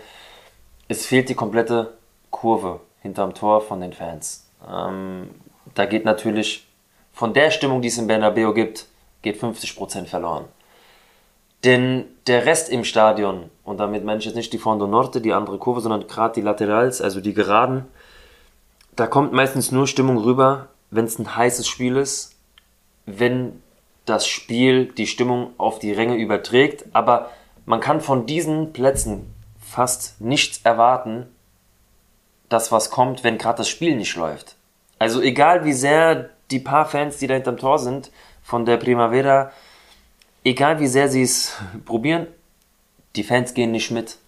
Es 0.88 1.07
fehlt 1.07 1.30
die 1.30 1.34
komplette 1.34 1.94
Kurve 2.30 2.80
hinterm 3.00 3.34
Tor 3.34 3.60
von 3.60 3.80
den 3.80 3.92
Fans. 3.92 4.46
Ähm, 4.68 5.30
da 5.74 5.86
geht 5.86 6.04
natürlich 6.04 6.66
von 7.12 7.34
der 7.34 7.50
Stimmung, 7.50 7.82
die 7.82 7.88
es 7.88 7.98
in 7.98 8.06
Bernabeu 8.06 8.52
gibt, 8.52 8.86
geht 9.22 9.40
50% 9.40 10.06
verloren. 10.06 10.46
Denn 11.64 12.06
der 12.26 12.46
Rest 12.46 12.70
im 12.70 12.84
Stadion, 12.84 13.50
und 13.64 13.78
damit 13.78 14.04
meine 14.04 14.18
ich 14.18 14.24
jetzt 14.24 14.34
nicht 14.34 14.52
die 14.52 14.58
Fondo 14.58 14.86
Norte, 14.86 15.20
die 15.20 15.32
andere 15.32 15.58
Kurve, 15.58 15.80
sondern 15.80 16.06
gerade 16.06 16.34
die 16.34 16.40
Laterals, 16.40 17.02
also 17.02 17.20
die 17.20 17.34
Geraden, 17.34 17.84
da 18.96 19.06
kommt 19.06 19.32
meistens 19.32 19.70
nur 19.70 19.86
Stimmung 19.86 20.18
rüber, 20.18 20.68
wenn 20.90 21.04
es 21.04 21.18
ein 21.18 21.36
heißes 21.36 21.68
Spiel 21.68 21.96
ist, 21.96 22.36
wenn 23.06 23.62
das 24.06 24.26
Spiel 24.26 24.86
die 24.86 25.06
Stimmung 25.06 25.50
auf 25.58 25.78
die 25.78 25.92
Ränge 25.92 26.16
überträgt, 26.16 26.86
aber 26.92 27.30
man 27.66 27.80
kann 27.80 28.00
von 28.00 28.26
diesen 28.26 28.72
Plätzen 28.72 29.32
fast 29.60 30.20
nichts 30.20 30.62
erwarten, 30.64 31.26
dass 32.51 32.70
was 32.70 32.90
kommt, 32.90 33.24
wenn 33.24 33.38
gerade 33.38 33.59
das 33.59 33.68
Spiel 33.68 33.96
nicht 33.96 34.14
läuft. 34.16 34.57
Also 34.98 35.22
egal 35.22 35.64
wie 35.64 35.72
sehr 35.72 36.28
die 36.51 36.59
paar 36.59 36.84
Fans, 36.84 37.16
die 37.16 37.26
da 37.26 37.34
hinterm 37.34 37.57
Tor 37.57 37.78
sind, 37.78 38.11
von 38.42 38.66
der 38.66 38.76
Primavera, 38.76 39.53
egal 40.44 40.80
wie 40.80 40.88
sehr 40.88 41.09
sie 41.09 41.22
es 41.22 41.57
probieren, 41.86 42.26
die 43.16 43.22
Fans 43.22 43.55
gehen 43.55 43.70
nicht 43.70 43.90
mit. 43.90 44.18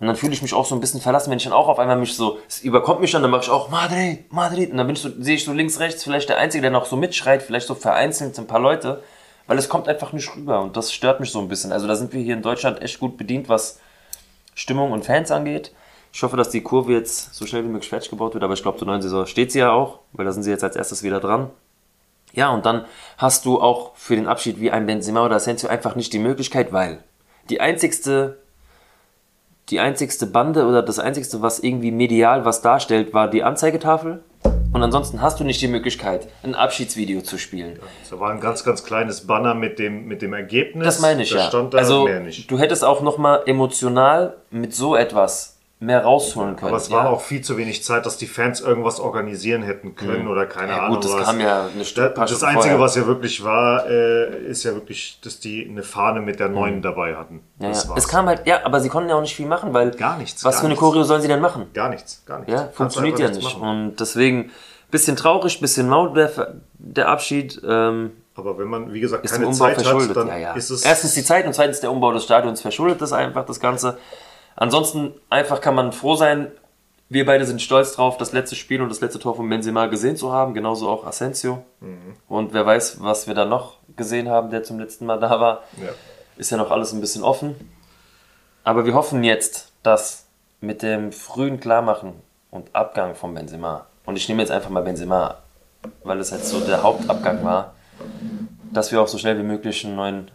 Und 0.00 0.06
dann 0.06 0.14
fühle 0.14 0.32
ich 0.32 0.42
mich 0.42 0.54
auch 0.54 0.64
so 0.64 0.76
ein 0.76 0.80
bisschen 0.80 1.00
verlassen, 1.00 1.30
wenn 1.30 1.38
ich 1.38 1.44
dann 1.44 1.52
auch 1.52 1.66
auf 1.66 1.78
einmal 1.80 1.96
mich 1.96 2.14
so, 2.14 2.38
es 2.46 2.60
überkommt 2.60 3.00
mich 3.00 3.10
dann, 3.10 3.22
dann 3.22 3.32
mache 3.32 3.42
ich 3.42 3.50
auch 3.50 3.68
Madrid, 3.68 4.32
Madrid. 4.32 4.70
Und 4.70 4.76
dann 4.76 4.86
bin 4.86 4.94
ich 4.94 5.02
so, 5.02 5.10
sehe 5.18 5.34
ich 5.34 5.44
so 5.44 5.52
links, 5.52 5.80
rechts, 5.80 6.04
vielleicht 6.04 6.28
der 6.28 6.38
Einzige, 6.38 6.62
der 6.62 6.70
noch 6.70 6.86
so 6.86 6.96
mitschreit, 6.96 7.42
vielleicht 7.42 7.66
so 7.66 7.74
vereinzelt 7.74 8.38
ein 8.38 8.46
paar 8.46 8.60
Leute, 8.60 9.02
weil 9.48 9.58
es 9.58 9.68
kommt 9.68 9.88
einfach 9.88 10.12
nicht 10.12 10.36
rüber 10.36 10.60
und 10.60 10.76
das 10.76 10.92
stört 10.92 11.18
mich 11.18 11.32
so 11.32 11.40
ein 11.40 11.48
bisschen. 11.48 11.72
Also 11.72 11.88
da 11.88 11.96
sind 11.96 12.12
wir 12.12 12.22
hier 12.22 12.34
in 12.34 12.42
Deutschland 12.42 12.80
echt 12.80 13.00
gut 13.00 13.16
bedient, 13.16 13.48
was 13.48 13.80
Stimmung 14.54 14.92
und 14.92 15.04
Fans 15.04 15.32
angeht. 15.32 15.72
Ich 16.12 16.22
hoffe, 16.22 16.36
dass 16.36 16.50
die 16.50 16.62
Kurve 16.62 16.92
jetzt 16.92 17.34
so 17.34 17.46
schnell 17.46 17.64
wie 17.64 17.68
möglich 17.68 17.88
fertig 17.88 18.10
gebaut 18.10 18.34
wird, 18.34 18.44
aber 18.44 18.54
ich 18.54 18.62
glaube, 18.62 18.78
zur 18.78 18.86
neuen 18.86 19.02
Saison 19.02 19.26
steht 19.26 19.52
sie 19.52 19.60
ja 19.60 19.70
auch, 19.70 20.00
weil 20.12 20.24
da 20.24 20.32
sind 20.32 20.42
sie 20.42 20.50
jetzt 20.50 20.64
als 20.64 20.76
erstes 20.76 21.02
wieder 21.02 21.20
dran. 21.20 21.50
Ja, 22.32 22.50
und 22.50 22.66
dann 22.66 22.84
hast 23.16 23.44
du 23.44 23.60
auch 23.60 23.94
für 23.96 24.16
den 24.16 24.26
Abschied 24.26 24.60
wie 24.60 24.70
ein 24.70 24.86
Benzema 24.86 25.24
oder 25.24 25.36
Asensio 25.36 25.68
einfach 25.68 25.96
nicht 25.96 26.12
die 26.12 26.18
Möglichkeit, 26.18 26.72
weil 26.72 27.02
die 27.50 27.60
einzigste, 27.60 28.38
die 29.70 29.80
einzigste 29.80 30.26
Bande 30.26 30.66
oder 30.66 30.82
das 30.82 30.98
einzigste, 30.98 31.42
was 31.42 31.58
irgendwie 31.58 31.90
medial 31.90 32.44
was 32.44 32.60
darstellt, 32.62 33.14
war 33.14 33.28
die 33.28 33.42
Anzeigetafel. 33.42 34.22
Und 34.72 34.82
ansonsten 34.82 35.22
hast 35.22 35.40
du 35.40 35.44
nicht 35.44 35.60
die 35.62 35.68
Möglichkeit, 35.68 36.28
ein 36.42 36.54
Abschiedsvideo 36.54 37.22
zu 37.22 37.38
spielen. 37.38 37.78
da 38.10 38.20
war 38.20 38.30
ein 38.30 38.40
ganz, 38.40 38.64
ganz 38.64 38.84
kleines 38.84 39.26
Banner 39.26 39.54
mit 39.54 39.78
dem, 39.78 40.06
mit 40.06 40.20
dem 40.20 40.34
Ergebnis. 40.34 40.84
Das 40.84 41.00
meine 41.00 41.22
ich 41.22 41.30
da 41.30 41.38
ja. 41.38 41.44
stand 41.48 41.72
da 41.72 41.78
also 41.78 42.04
mehr 42.04 42.20
nicht. 42.20 42.50
du 42.50 42.58
hättest 42.58 42.84
auch 42.84 43.00
noch 43.00 43.16
mal 43.16 43.42
emotional 43.46 44.36
mit 44.50 44.74
so 44.74 44.94
etwas 44.94 45.57
mehr 45.80 46.02
rausholen 46.02 46.56
können. 46.56 46.70
Aber 46.70 46.76
es 46.78 46.88
ja? 46.88 46.96
war 46.96 47.10
auch 47.10 47.20
viel 47.20 47.40
zu 47.40 47.56
wenig 47.56 47.84
Zeit, 47.84 48.04
dass 48.04 48.16
die 48.16 48.26
Fans 48.26 48.60
irgendwas 48.60 48.98
organisieren 48.98 49.62
hätten 49.62 49.94
können 49.94 50.26
oder 50.26 50.44
keine 50.46 50.72
Ja, 50.72 50.88
gut, 50.88 50.98
Ahnung 50.98 51.00
das 51.02 51.12
was. 51.12 51.24
kam 51.26 51.40
ja 51.40 51.66
eine 51.72 51.84
Stunde- 51.84 52.14
Das 52.16 52.30
Stunden 52.30 52.44
Einzige, 52.46 52.62
vorher. 52.74 52.80
was 52.80 52.96
ja 52.96 53.06
wirklich 53.06 53.44
war, 53.44 53.86
äh, 53.88 54.46
ist 54.48 54.64
ja 54.64 54.74
wirklich, 54.74 55.20
dass 55.22 55.38
die 55.38 55.68
eine 55.70 55.84
Fahne 55.84 56.20
mit 56.20 56.40
der 56.40 56.48
neuen 56.48 56.82
dabei 56.82 57.14
hatten. 57.14 57.34
Mhm. 57.34 57.62
Ja, 57.64 57.68
das 57.68 57.84
ja. 57.84 57.90
war's. 57.90 58.04
Es 58.04 58.08
kam 58.08 58.26
halt, 58.26 58.44
ja, 58.46 58.64
aber 58.64 58.80
sie 58.80 58.88
konnten 58.88 59.08
ja 59.08 59.14
auch 59.14 59.20
nicht 59.20 59.36
viel 59.36 59.46
machen, 59.46 59.72
weil. 59.72 59.92
Gar 59.92 60.18
nichts, 60.18 60.44
Was 60.44 60.54
gar 60.56 60.60
für 60.60 60.66
eine 60.66 60.68
nichts. 60.70 60.80
Choreo 60.80 61.02
sollen 61.04 61.22
sie 61.22 61.28
denn 61.28 61.40
machen? 61.40 61.66
gar 61.74 61.88
nichts, 61.90 62.24
gar 62.26 62.38
nichts. 62.40 62.52
Ja, 62.52 62.68
funktioniert 62.72 63.18
ja 63.20 63.30
nicht. 63.30 63.56
Und 63.56 63.96
deswegen 64.00 64.50
bisschen 64.90 65.14
traurig, 65.16 65.60
bisschen 65.60 65.88
mau 65.88 66.08
der, 66.08 66.54
der 66.78 67.08
Abschied. 67.08 67.60
Ähm, 67.64 68.12
Aber 68.34 68.58
wenn 68.58 68.66
man, 68.68 68.92
wie 68.92 69.00
gesagt, 69.00 69.24
ist 69.24 69.32
keine 69.32 69.50
Zeit 69.52 69.76
hat, 69.76 69.84
verschuldet. 69.84 70.16
dann 70.16 70.28
ja, 70.28 70.38
ja. 70.38 70.52
ist 70.54 70.70
es. 70.70 70.82
Erstens 70.84 71.14
die 71.14 71.22
Zeit 71.22 71.46
und 71.46 71.52
zweitens 71.54 71.80
der 71.80 71.92
Umbau 71.92 72.12
des 72.12 72.24
Stadions 72.24 72.62
verschuldet 72.62 73.00
das 73.00 73.12
einfach, 73.12 73.44
das 73.44 73.60
Ganze. 73.60 73.96
Ansonsten 74.58 75.14
einfach 75.30 75.60
kann 75.60 75.76
man 75.76 75.92
froh 75.92 76.16
sein. 76.16 76.50
Wir 77.08 77.24
beide 77.24 77.46
sind 77.46 77.62
stolz 77.62 77.92
drauf, 77.92 78.18
das 78.18 78.32
letzte 78.32 78.56
Spiel 78.56 78.82
und 78.82 78.88
das 78.88 79.00
letzte 79.00 79.20
Tor 79.20 79.36
von 79.36 79.48
Benzema 79.48 79.86
gesehen 79.86 80.16
zu 80.16 80.32
haben, 80.32 80.52
genauso 80.52 80.88
auch 80.88 81.06
Asensio. 81.06 81.64
Mhm. 81.80 82.16
Und 82.26 82.52
wer 82.52 82.66
weiß, 82.66 83.00
was 83.00 83.28
wir 83.28 83.34
da 83.34 83.44
noch 83.44 83.76
gesehen 83.96 84.28
haben, 84.28 84.50
der 84.50 84.64
zum 84.64 84.80
letzten 84.80 85.06
Mal 85.06 85.20
da 85.20 85.40
war. 85.40 85.62
ja. 85.80 85.90
Ist 86.36 86.50
ja 86.50 86.56
noch 86.56 86.70
alles 86.70 86.92
ein 86.92 87.00
bisschen 87.00 87.24
offen. 87.24 87.56
Aber 88.62 88.84
wir 88.84 88.94
hoffen 88.94 89.24
jetzt, 89.24 89.72
dass 89.82 90.26
mit 90.60 90.82
dem 90.82 91.10
frühen 91.10 91.58
Klarmachen 91.58 92.12
und 92.50 92.74
Abgang 92.74 93.14
von 93.14 93.34
Benzema, 93.34 93.86
und 94.06 94.16
ich 94.16 94.28
nehme 94.28 94.42
jetzt 94.42 94.50
einfach 94.50 94.70
mal 94.70 94.82
Benzema, 94.82 95.38
weil 96.04 96.18
es 96.20 96.30
jetzt 96.30 96.48
so 96.48 96.60
der 96.60 96.82
Hauptabgang 96.82 97.44
war, 97.44 97.74
dass 98.72 98.92
wir 98.92 99.00
auch 99.00 99.08
so 99.08 99.18
schnell 99.18 99.38
wie 99.38 99.42
möglich 99.42 99.84
einen 99.84 99.96
neuen 99.96 100.30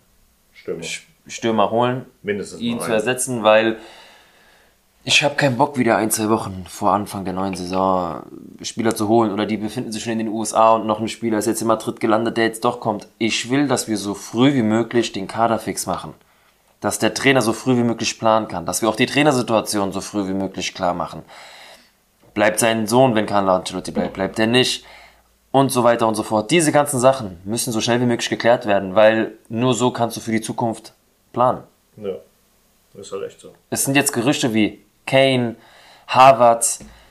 Stürmer. 0.53 0.83
Stürmer 1.27 1.71
holen, 1.71 2.05
Mindestens 2.21 2.59
ihn 2.59 2.81
zu 2.81 2.91
ersetzen, 2.91 3.43
weil 3.43 3.77
ich 5.05 5.21
habe 5.23 5.35
keinen 5.35 5.57
Bock, 5.57 5.77
wieder 5.77 5.97
ein, 5.97 6.11
zwei 6.11 6.29
Wochen 6.29 6.65
vor 6.67 6.91
Anfang 6.91 7.25
der 7.25 7.33
neuen 7.33 7.55
Saison 7.55 8.23
Spieler 8.61 8.95
zu 8.95 9.09
holen 9.09 9.31
oder 9.31 9.45
die 9.45 9.57
befinden 9.57 9.91
sich 9.91 10.03
schon 10.03 10.13
in 10.13 10.19
den 10.19 10.27
USA 10.29 10.75
und 10.75 10.87
noch 10.87 11.01
ein 11.01 11.09
Spieler 11.09 11.37
ist 11.37 11.45
jetzt 11.45 11.61
in 11.61 11.67
Madrid 11.67 11.99
gelandet, 11.99 12.37
der 12.37 12.45
jetzt 12.45 12.63
doch 12.63 12.79
kommt. 12.79 13.07
Ich 13.17 13.49
will, 13.49 13.67
dass 13.67 13.89
wir 13.89 13.97
so 13.97 14.13
früh 14.13 14.53
wie 14.53 14.63
möglich 14.63 15.11
den 15.11 15.27
Kader 15.27 15.59
fix 15.59 15.85
machen. 15.85 16.13
Dass 16.79 16.99
der 16.99 17.13
Trainer 17.13 17.41
so 17.41 17.51
früh 17.51 17.75
wie 17.77 17.83
möglich 17.83 18.17
planen 18.17 18.47
kann. 18.47 18.65
Dass 18.65 18.81
wir 18.81 18.87
auch 18.87 18.95
die 18.95 19.05
Trainersituation 19.05 19.91
so 19.91 19.99
früh 19.99 20.27
wie 20.27 20.33
möglich 20.33 20.73
klar 20.73 20.93
machen. 20.93 21.23
Bleibt 22.33 22.59
sein 22.59 22.87
Sohn, 22.87 23.13
wenn 23.13 23.25
Carlo 23.25 23.53
Ancelotti 23.53 23.91
bleibt, 23.91 24.13
bleibt 24.13 24.39
er 24.39 24.47
nicht. 24.47 24.85
Und 25.51 25.71
so 25.71 25.83
weiter 25.83 26.07
und 26.07 26.15
so 26.15 26.23
fort. 26.23 26.49
Diese 26.49 26.71
ganzen 26.71 26.99
Sachen 26.99 27.39
müssen 27.43 27.73
so 27.73 27.81
schnell 27.81 28.01
wie 28.01 28.05
möglich 28.05 28.29
geklärt 28.29 28.65
werden, 28.65 28.95
weil 28.95 29.33
nur 29.49 29.73
so 29.73 29.91
kannst 29.91 30.17
du 30.17 30.21
für 30.21 30.31
die 30.31 30.41
Zukunft 30.41 30.93
planen. 31.31 31.63
Ja. 31.97 32.15
Ist 32.95 33.11
halt 33.11 33.23
echt 33.23 33.39
so. 33.39 33.53
Es 33.69 33.85
sind 33.85 33.95
jetzt 33.95 34.13
Gerüchte 34.13 34.53
wie 34.53 34.82
Kane, 35.05 35.55
Harvard, 36.07 36.65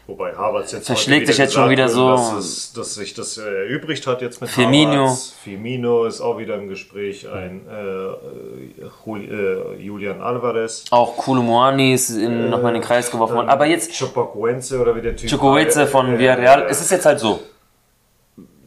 Wobei 0.08 0.34
Harvard 0.34 0.70
jetzt 0.72 0.86
Verschlägt 0.86 1.28
sich 1.28 1.38
jetzt 1.38 1.54
schon 1.54 1.70
wieder 1.70 1.88
so. 1.88 2.10
Dass, 2.10 2.32
es, 2.32 2.72
dass 2.72 2.94
sich 2.96 3.14
das 3.14 3.38
äh, 3.38 3.42
erübrigt 3.68 4.06
hat 4.08 4.20
jetzt 4.20 4.40
mit 4.40 4.50
Firmino. 4.50 5.04
Havertz. 5.04 5.34
Firmino 5.42 6.04
ist 6.04 6.20
auch 6.20 6.38
wieder 6.38 6.56
im 6.56 6.68
Gespräch. 6.68 7.26
Ein 7.28 7.62
äh, 7.70 7.72
äh, 7.76 8.90
Juli- 9.06 9.28
äh, 9.30 9.76
Julian 9.80 10.20
Alvarez. 10.20 10.84
auch 10.90 11.16
Koulibaly 11.16 11.94
ist 11.94 12.10
in, 12.10 12.50
nochmal 12.50 12.74
in 12.74 12.80
den 12.80 12.86
Kreis 12.86 13.10
geworfen 13.12 13.36
worden. 13.36 13.48
Aber 13.48 13.64
jetzt 13.66 13.92
Chukwueze 13.92 14.80
oder 14.80 14.96
wie 14.96 15.02
der 15.02 15.14
Typ 15.16 15.30
heißt. 15.40 15.88
von 15.90 16.14
Äh, 16.14 16.18
Villarreal. 16.18 16.62
äh, 16.62 16.66
Es 16.68 16.80
ist 16.80 16.90
jetzt 16.90 17.06
halt 17.06 17.20
so. 17.20 17.40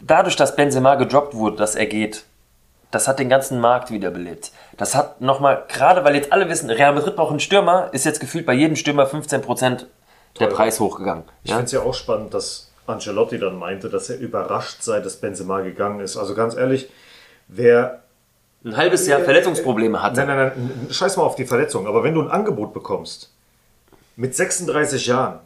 Dadurch, 0.01 0.37
dass 0.37 0.55
Benzema 0.55 0.95
gedroppt 0.95 1.33
wurde, 1.35 1.57
dass 1.57 1.75
er 1.75 1.85
geht, 1.87 2.23
das 2.91 3.07
hat 3.07 3.19
den 3.19 3.27
ganzen 3.29 3.59
Markt 3.59 3.91
wiederbelebt. 3.91 4.51
Das 4.77 4.93
hat 4.95 5.21
nochmal, 5.21 5.63
gerade 5.69 6.03
weil 6.03 6.15
jetzt 6.15 6.33
alle 6.33 6.49
wissen, 6.49 6.69
Real 6.69 6.93
Madrid 6.93 7.15
braucht 7.15 7.31
einen 7.31 7.39
Stürmer, 7.39 7.89
ist 7.93 8.05
jetzt 8.05 8.19
gefühlt 8.19 8.45
bei 8.45 8.53
jedem 8.53 8.75
Stürmer 8.75 9.05
15% 9.07 9.61
der 9.69 9.87
Teurer. 10.33 10.49
Preis 10.49 10.79
hochgegangen. 10.79 11.23
Ich 11.43 11.51
Ja? 11.51 11.55
finde 11.57 11.65
es 11.67 11.71
ja 11.71 11.81
auch 11.81 11.93
spannend, 11.93 12.33
dass 12.33 12.71
Ancelotti 12.87 13.39
dann 13.39 13.57
meinte, 13.57 13.89
dass 13.89 14.09
er 14.09 14.17
überrascht 14.19 14.81
sei, 14.83 14.99
dass 14.99 15.15
Benzema 15.17 15.61
gegangen 15.61 16.01
ist. 16.01 16.17
Also 16.17 16.35
ganz 16.35 16.55
ehrlich, 16.55 16.89
wer 17.47 18.01
Ein 18.65 18.75
halbes 18.77 19.07
Jahr 19.07 19.21
Verletzungsprobleme 19.21 20.01
hatte. 20.01 20.17
Nein, 20.25 20.27
nein, 20.27 20.51
nein, 20.57 20.87
scheiß 20.91 21.17
mal 21.17 21.23
auf 21.23 21.35
die 21.35 21.45
Verletzung. 21.45 21.87
Aber 21.87 22.03
wenn 22.03 22.13
du 22.13 22.21
ein 22.21 22.29
Angebot 22.29 22.73
bekommst, 22.73 23.31
mit 24.17 24.35
36 24.35 25.07
Jahren, 25.07 25.39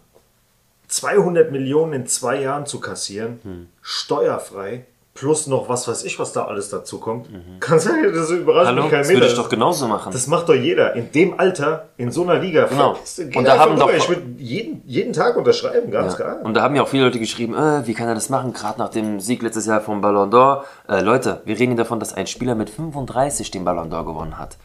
200 0.87 1.51
Millionen 1.51 1.93
in 1.93 2.07
zwei 2.07 2.41
Jahren 2.41 2.65
zu 2.65 2.79
kassieren, 2.79 3.39
Hm. 3.43 3.67
steuerfrei, 3.81 4.85
plus 5.19 5.47
noch 5.47 5.67
was 5.67 5.87
weiß 5.87 6.05
ich, 6.05 6.17
was 6.17 6.31
da 6.31 6.45
alles 6.45 6.69
dazu 6.69 6.99
kommt, 6.99 7.29
kannst 7.59 7.87
du 7.87 8.11
das 8.11 8.29
überrascht 8.31 8.71
Mhm. 8.71 8.75
Hallo, 8.75 8.81
mich 8.83 8.91
kein 8.91 8.99
das 9.01 9.09
würde 9.09 9.27
ich 9.27 9.35
doch 9.35 9.49
genauso 9.49 9.87
machen. 9.87 10.11
Das 10.13 10.27
macht 10.27 10.47
doch 10.47 10.55
jeder. 10.55 10.95
In 10.95 11.11
dem 11.11 11.39
Alter, 11.39 11.89
in 11.97 12.11
so 12.11 12.23
einer 12.23 12.35
Liga. 12.39 12.65
Genau. 12.65 12.97
Und 13.35 13.45
da 13.45 13.57
haben 13.57 13.77
doch-. 13.77 13.93
Ich 13.93 14.07
würde 14.07 14.21
jeden, 14.37 14.81
jeden 14.85 15.11
Tag 15.13 15.35
unterschreiben, 15.35 15.91
ganz 15.91 16.13
Ja. 16.13 16.25
klar. 16.25 16.37
Und 16.43 16.53
da 16.53 16.61
haben 16.61 16.75
ja 16.75 16.83
auch 16.83 16.87
viele 16.87 17.03
Leute 17.03 17.19
geschrieben, 17.19 17.53
äh, 17.53 17.85
wie 17.85 17.93
kann 17.93 18.07
er 18.07 18.15
das 18.15 18.29
machen, 18.29 18.53
gerade 18.53 18.79
nach 18.79 18.89
dem 18.89 19.19
Sieg 19.19 19.41
letztes 19.41 19.65
Jahr 19.65 19.81
vom 19.81 19.99
Ballon 20.01 20.31
d'Or. 20.31 20.61
Äh, 20.87 21.01
Leute, 21.01 21.41
wir 21.45 21.59
reden 21.59 21.71
hier 21.73 21.83
davon, 21.83 21.99
dass 21.99 22.13
ein 22.13 22.27
Spieler 22.27 22.55
mit 22.55 22.69
35 22.69 23.51
den 23.51 23.65
Ballon 23.65 23.91
d'Or 23.91 24.05
gewonnen 24.05 24.37
hat. 24.37 24.57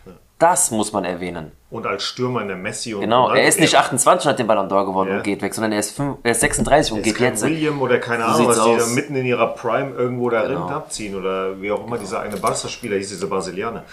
Das 0.44 0.70
muss 0.70 0.92
man 0.92 1.06
erwähnen. 1.06 1.52
Und 1.70 1.86
als 1.86 2.02
Stürmer 2.04 2.42
in 2.42 2.48
der 2.48 2.58
Messi 2.58 2.92
und 2.92 3.00
Genau, 3.00 3.22
Ronaldo- 3.28 3.40
er 3.40 3.48
ist 3.48 3.58
nicht 3.60 3.74
28 3.76 4.26
und 4.26 4.30
hat 4.30 4.38
den 4.38 4.46
Ballon 4.46 4.68
d'Or 4.68 4.84
gewonnen 4.84 5.10
Ja. 5.10 5.16
und 5.16 5.22
geht 5.24 5.40
weg, 5.40 5.54
sondern 5.54 5.72
er 5.72 5.78
ist, 5.78 5.96
fünf, 5.96 6.18
er 6.22 6.32
ist 6.32 6.40
36 6.42 6.92
und 6.92 6.98
ist 6.98 7.04
geht 7.04 7.18
jetzt. 7.18 7.42
William 7.42 7.80
oder 7.80 7.98
keine 7.98 8.26
Ahnung, 8.26 8.48
was 8.48 8.62
die 8.62 8.76
da 8.76 8.86
mitten 8.88 9.16
in 9.16 9.24
ihrer 9.24 9.46
Prime 9.54 9.92
irgendwo 9.96 10.28
da 10.28 10.46
Genau. 10.46 10.68
Abziehen 10.68 11.14
oder 11.16 11.60
wie 11.62 11.70
auch 11.72 11.86
immer 11.86 11.96
dieser 11.96 12.20
eine 12.20 12.36
Barca-Spieler 12.36 12.96
hieß, 12.98 13.08
dieser 13.08 13.26
Brasilianer. 13.26 13.84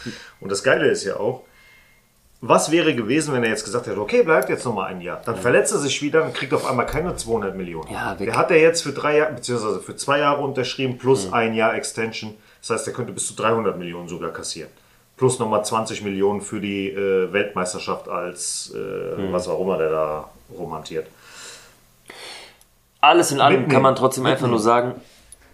Und 0.41 0.51
das 0.51 0.61
Geile 0.61 0.87
ist 0.89 1.05
ja 1.05 1.15
auch, 1.15 1.43
was 2.41 2.69
wäre 2.69 2.93
gewesen, 2.95 3.33
wenn 3.33 3.43
er 3.43 3.49
jetzt 3.51 3.63
gesagt 3.63 3.87
hätte, 3.87 4.01
okay, 4.01 4.23
bleibt 4.23 4.49
jetzt 4.49 4.65
nochmal 4.65 4.87
ein 4.91 4.99
Jahr. 4.99 5.21
Dann 5.23 5.37
verletzt 5.37 5.71
er 5.71 5.77
sich 5.79 6.01
wieder 6.01 6.25
und 6.25 6.33
kriegt 6.33 6.53
auf 6.53 6.69
einmal 6.69 6.85
keine 6.85 7.15
200 7.15 7.55
Millionen. 7.55 7.89
Ja. 7.93 8.15
Der 8.15 8.35
hat 8.35 8.51
er 8.51 8.59
jetzt 8.59 8.81
für 8.81 8.91
drei 8.91 9.17
Jahre, 9.19 9.33
beziehungsweise 9.33 9.79
für 9.79 9.95
zwei 9.95 10.19
Jahre 10.19 10.41
unterschrieben, 10.41 10.97
plus 10.97 11.27
Mhm. 11.27 11.33
ein 11.33 11.53
Jahr 11.53 11.75
Extension. 11.75 12.33
Das 12.59 12.71
heißt, 12.71 12.87
er 12.87 12.93
könnte 12.93 13.13
bis 13.13 13.27
zu 13.27 13.35
300 13.35 13.77
Millionen 13.77 14.09
sogar 14.09 14.31
kassieren. 14.31 14.69
Plus 15.21 15.37
nochmal 15.37 15.63
20 15.63 16.01
Millionen 16.01 16.41
für 16.41 16.59
die 16.59 16.89
äh, 16.89 17.31
Weltmeisterschaft 17.31 18.09
als, 18.09 18.73
äh, 18.73 18.79
Mhm. 19.21 19.31
was 19.31 19.47
auch 19.47 19.61
immer 19.61 19.77
der 19.77 19.91
da 19.91 20.29
romantiert. 20.57 21.05
Alles 23.01 23.31
in 23.31 23.39
allem 23.39 23.53
Mitnehmen. 23.59 23.71
kann 23.71 23.83
man 23.83 23.95
trotzdem 23.95 24.25
einfach 24.25 24.47
nur 24.47 24.57
sagen, 24.57 24.95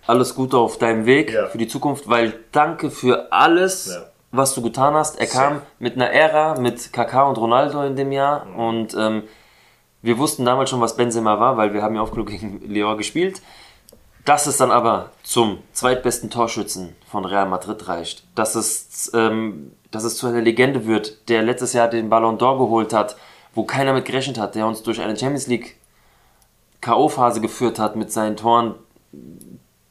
alles 0.06 0.36
Gute 0.36 0.56
auf 0.58 0.78
deinem 0.78 1.06
Weg 1.06 1.34
Ja. 1.34 1.48
für 1.48 1.58
die 1.58 1.68
Zukunft, 1.68 2.08
weil 2.08 2.34
danke 2.54 2.90
für 2.90 3.30
alles, 3.34 3.88
Ja. 3.94 4.04
was 4.32 4.56
du 4.56 4.62
getan 4.62 4.94
hast. 4.94 5.20
Er 5.20 5.28
kam 5.28 5.62
mit 5.80 5.96
einer 5.96 6.12
Ära 6.12 6.58
mit 6.58 6.94
Kaká 6.94 7.24
und 7.28 7.38
Ronaldo 7.38 7.84
in 7.84 7.98
dem 7.98 8.14
Jahr 8.14 8.46
Mhm. 8.46 8.56
und 8.60 8.96
ähm, 8.98 9.24
wir 10.02 10.18
wussten 10.18 10.46
damals 10.46 10.70
schon, 10.70 10.80
was 10.80 10.96
Benzema 10.96 11.42
war, 11.42 11.58
weil 11.58 11.74
wir 11.74 11.82
haben 11.82 11.94
ja 11.96 12.02
oft 12.04 12.14
genug 12.14 12.28
gegen 12.30 12.62
Lyon 12.74 12.98
gespielt. 12.98 13.42
Dass 14.28 14.46
es 14.46 14.58
dann 14.58 14.72
aber 14.72 15.12
zum 15.24 15.60
zweitbesten 15.72 16.30
Torschützen 16.30 16.98
von 17.10 17.24
Real 17.24 17.48
Madrid 17.48 17.88
reicht, 17.88 18.26
dass 18.36 18.56
es, 18.56 19.10
ähm, 19.14 19.72
dass 19.90 20.04
es 20.04 20.18
zu 20.18 20.28
einer 20.28 20.42
Legende 20.42 20.86
wird, 20.86 21.30
der 21.30 21.44
letztes 21.44 21.72
Jahr 21.72 21.88
den 21.88 22.10
Ballon 22.10 22.38
d'Or 22.38 22.58
geholt 22.58 22.92
hat, 22.92 23.16
wo 23.56 23.64
keiner 23.64 23.94
mit 23.94 24.04
gerechnet 24.04 24.38
hat, 24.38 24.56
der 24.56 24.68
uns 24.68 24.84
durch 24.84 25.00
eine 25.00 25.18
Champions 25.18 25.48
League 25.48 25.78
K.O.-Phase 26.82 27.40
geführt 27.40 27.80
hat 27.80 27.96
mit 27.96 28.12
seinen 28.12 28.36
Toren, 28.36 28.76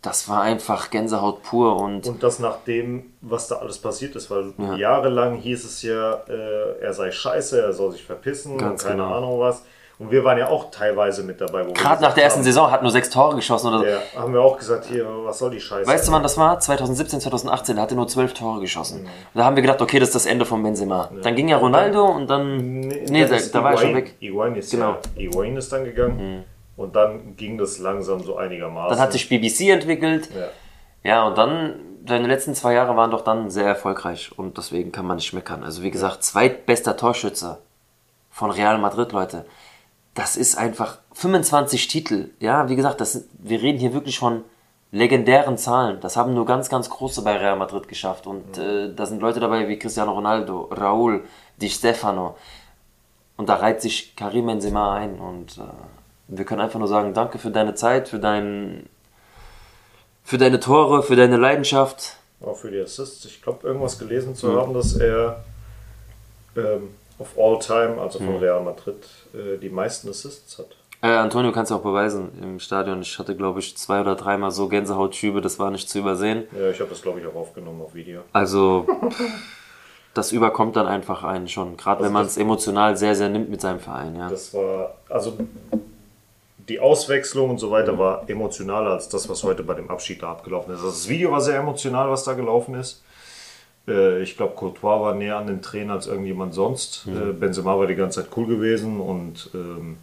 das 0.03 0.29
war 0.29 0.43
einfach 0.43 0.91
Gänsehaut 0.91 1.43
pur 1.43 1.81
und 1.81 2.07
Und 2.07 2.23
das 2.23 2.39
nach 2.39 2.59
dem, 2.67 3.15
was 3.23 3.49
da 3.49 3.57
alles 3.57 3.79
passiert 3.79 4.17
ist, 4.17 4.31
weil 4.31 4.53
Ja. 4.59 4.77
jahrelang 4.77 5.37
hieß 5.37 5.65
es 5.65 5.81
ja, 5.81 6.13
äh, 6.29 6.79
er 6.83 6.93
sei 6.93 7.11
scheiße, 7.11 7.59
er 7.59 7.73
soll 7.73 7.93
sich 7.93 8.05
verpissen 8.05 8.59
Ganz 8.59 8.83
und 8.83 8.89
keine 8.91 9.03
genau. 9.03 9.17
Ahnung 9.17 9.41
was. 9.41 9.63
Und 9.99 10.11
wir 10.11 10.23
waren 10.25 10.37
ja 10.37 10.49
auch 10.49 10.71
teilweise 10.71 11.23
mit 11.23 11.41
dabei. 11.41 11.63
Wo 11.65 11.69
wir 11.69 11.73
gerade 11.75 12.03
nach 12.03 12.13
der 12.13 12.25
ersten 12.25 12.41
haben, 12.41 12.45
Saison 12.45 12.71
hat 12.71 12.83
nur 12.83 12.91
sechs 12.91 13.09
Tore 13.09 13.35
geschossen 13.37 13.69
oder 13.69 13.79
so. 13.79 13.85
Ja, 13.87 13.99
haben 14.17 14.33
wir 14.35 14.43
auch 14.43 14.59
gesagt, 14.59 14.85
hier, 14.85 15.07
was 15.25 15.39
soll 15.39 15.51
die 15.51 15.61
Scheiße? 15.61 15.89
Weißt 15.91 16.07
du, 16.07 16.13
wann 16.13 16.23
das 16.23 16.37
war? 16.37 16.61
2017, 16.61 17.21
2018, 17.21 17.77
da 17.77 17.83
hat 17.83 17.91
er 17.93 17.97
nur 17.97 18.07
zwölf 18.07 18.35
Tore 18.35 18.61
geschossen. 18.61 19.03
Mhm. 19.03 19.07
Und 19.07 19.11
da 19.35 19.45
haben 19.45 19.57
wir 19.57 19.63
gedacht, 19.63 19.81
okay, 19.81 19.99
das 19.99 20.11
ist 20.11 20.15
das 20.15 20.27
Ende 20.27 20.45
von 20.45 20.63
Benzema. 20.63 21.09
Dann 21.23 21.35
ging 21.35 21.49
ja 21.49 21.57
Ronaldo 21.57 22.05
und 22.05 22.29
dann, 22.29 22.81
nee, 22.81 23.27
dann 23.27 23.31
da, 23.31 23.37
da 23.53 23.65
war 23.65 23.73
er 23.73 23.79
schon 23.79 23.95
weg. 23.95 24.17
Higuain 24.21 24.55
ist 24.57 24.71
Genau. 24.71 24.91
ja, 24.91 24.99
Higuain 25.17 25.57
ist 25.57 25.73
dann 25.73 25.85
gegangen 25.85 26.45
und 26.77 26.95
dann 26.95 27.35
ging 27.37 27.57
das 27.57 27.79
langsam 27.79 28.23
so 28.23 28.37
einigermaßen. 28.37 28.91
Dann 28.91 28.99
hat 29.01 29.13
sich 29.13 29.29
BBC 29.29 29.71
entwickelt. 29.71 30.29
ja. 30.35 30.49
Ja, 31.03 31.25
und 31.25 31.39
dann, 31.39 31.75
seine 32.09 32.27
letzten 32.27 32.53
zwei 32.57 32.73
Jahre 32.73 32.97
waren 32.97 33.13
doch 33.13 33.21
dann 33.23 33.49
sehr 33.49 33.65
erfolgreich 33.67 34.33
und 34.37 34.59
deswegen 34.59 34.91
kann 34.91 35.07
man 35.07 35.17
nicht 35.19 35.33
meckern. 35.33 35.63
Also 35.63 35.83
wie 35.85 35.93
gesagt, 35.93 36.25
zweitbester 36.25 36.97
Torschütze 36.97 37.59
von 38.31 38.51
Real 38.51 38.77
Madrid, 38.79 39.13
Leute. 39.13 39.47
Das 40.17 40.37
ist 40.37 40.57
einfach 40.57 40.99
25 41.13 41.89
Titel. 41.89 42.31
Ja, 42.41 42.69
wie 42.69 42.75
gesagt, 42.77 43.01
das, 43.01 43.25
wir 43.39 43.61
reden 43.61 43.79
hier 43.79 43.93
wirklich 43.93 44.19
von 44.19 44.43
legendären 44.91 45.59
Zahlen. 45.59 46.01
Das 46.01 46.17
haben 46.17 46.33
nur 46.33 46.47
ganz, 46.47 46.69
ganz 46.71 46.89
große 46.89 47.21
bei 47.23 47.37
Real 47.37 47.57
Madrid 47.57 47.87
geschafft. 47.87 48.27
Und 48.27 48.57
äh, 48.57 48.93
da 48.95 49.05
sind 49.05 49.21
Leute 49.21 49.41
dabei 49.41 49.69
wie 49.69 49.79
Cristiano 49.79 50.13
Ronaldo, 50.13 50.71
Raúl, 50.73 51.25
Di 51.61 51.69
Stefano. 51.69 52.37
Und 53.37 53.49
da 53.51 53.57
reiht 53.57 53.83
sich 53.83 54.17
Karim 54.17 54.47
Benzema 54.47 54.95
ein. 54.95 55.19
Und 55.21 55.59
äh, 55.59 55.63
wir 56.29 56.45
können 56.47 56.63
einfach 56.63 56.79
nur 56.79 56.89
sagen, 56.89 57.13
danke 57.13 57.39
für 57.39 57.51
deine 57.51 57.75
Zeit, 57.75 58.09
für 58.09 58.19
deinen 58.19 58.89
für 60.25 60.39
deine 60.39 60.59
Tore, 60.59 61.03
für 61.03 61.15
deine 61.15 61.37
Leidenschaft. 61.37 62.17
Auch 62.41 62.57
für 62.57 62.71
die 62.71 62.81
Assists. 62.81 63.25
Ich 63.27 63.43
glaube, 63.43 63.67
irgendwas 63.67 63.99
gelesen 63.99 64.35
zu 64.35 64.49
Mhm. 64.49 64.57
haben, 64.57 64.75
dass 64.75 64.97
er 64.97 65.45
ähm, 66.57 66.89
auf 67.19 67.29
All 67.39 67.59
Time, 67.59 68.01
also 68.01 68.19
Mhm. 68.21 68.27
von 68.27 68.37
Real 68.37 68.63
Madrid, 68.63 68.97
äh, 69.35 69.57
die 69.59 69.69
meisten 69.71 70.09
Assists 70.11 70.59
hat. 70.59 70.67
Äh, 71.03 71.09
Antonio 71.09 71.53
kannst 71.53 71.71
du 71.71 71.77
auch 71.77 71.83
beweisen 71.83 72.31
im 72.43 72.59
Stadion. 72.59 73.01
Ich 73.03 73.19
hatte, 73.19 73.37
glaube 73.37 73.61
ich, 73.61 73.77
zwei 73.77 74.01
oder 74.01 74.15
dreimal 74.17 74.51
so 74.51 74.69
Gänsehautschübe, 74.69 75.41
das 75.41 75.59
war 75.59 75.71
nicht 75.71 75.89
zu 75.89 75.99
übersehen. 75.99 76.45
Ja, 76.59 76.71
ich 76.71 76.81
habe 76.81 76.91
das, 76.91 77.03
glaube 77.03 77.21
ich, 77.21 77.27
auch 77.27 77.35
aufgenommen 77.35 77.83
auf 77.83 77.95
Video. 77.95 78.21
Also, 78.33 78.87
das 80.15 80.33
überkommt 80.33 80.77
dann 80.77 80.87
einfach 80.87 81.23
einen 81.23 81.49
schon. 81.49 81.77
Gerade 81.77 82.01
wenn 82.01 82.07
Also 82.07 82.13
man 82.15 82.23
das- 82.25 82.33
es 82.33 82.39
emotional 82.39 82.97
sehr, 82.97 83.15
sehr 83.15 83.29
nimmt 83.29 83.51
mit 83.51 83.61
seinem 83.61 83.81
Verein. 83.81 84.17
Ja. 84.17 84.29
Das 84.31 84.53
war, 84.55 84.95
also 85.11 85.35
die 86.69 86.81
Auswechslung 86.81 87.51
und 87.51 87.59
so 87.59 87.71
weiter 87.71 87.97
war 87.99 88.29
emotionaler 88.29 88.91
als 88.93 89.09
das, 89.09 89.29
was 89.29 89.45
heute 89.45 89.63
bei 89.63 89.75
dem 89.75 89.89
Abschied 89.91 90.23
da 90.23 90.31
abgelaufen 90.33 90.73
ist. 90.73 90.79
Also 90.81 90.91
das 90.91 91.09
Video 91.09 91.31
war 91.31 91.41
sehr 91.41 91.59
emotional, 91.61 92.11
was 92.11 92.25
da 92.25 92.33
gelaufen 92.33 92.75
ist. 92.75 93.03
Äh, 93.89 94.23
Ich 94.23 94.37
glaube, 94.37 94.55
Courtois 94.55 95.01
war 95.01 95.15
näher 95.15 95.37
an 95.39 95.47
den 95.47 95.63
Tränen 95.63 95.91
als 95.91 96.07
irgendjemand 96.07 96.55
sonst. 96.55 97.07
Äh, 97.07 97.33
Benzema 97.33 97.79
war 97.79 97.87
die 97.87 97.95
ganze 97.95 98.21
Zeit 98.23 98.31
cool 98.37 98.47
gewesen 98.47 99.01
und 99.01 99.51
ähm, 99.55 99.97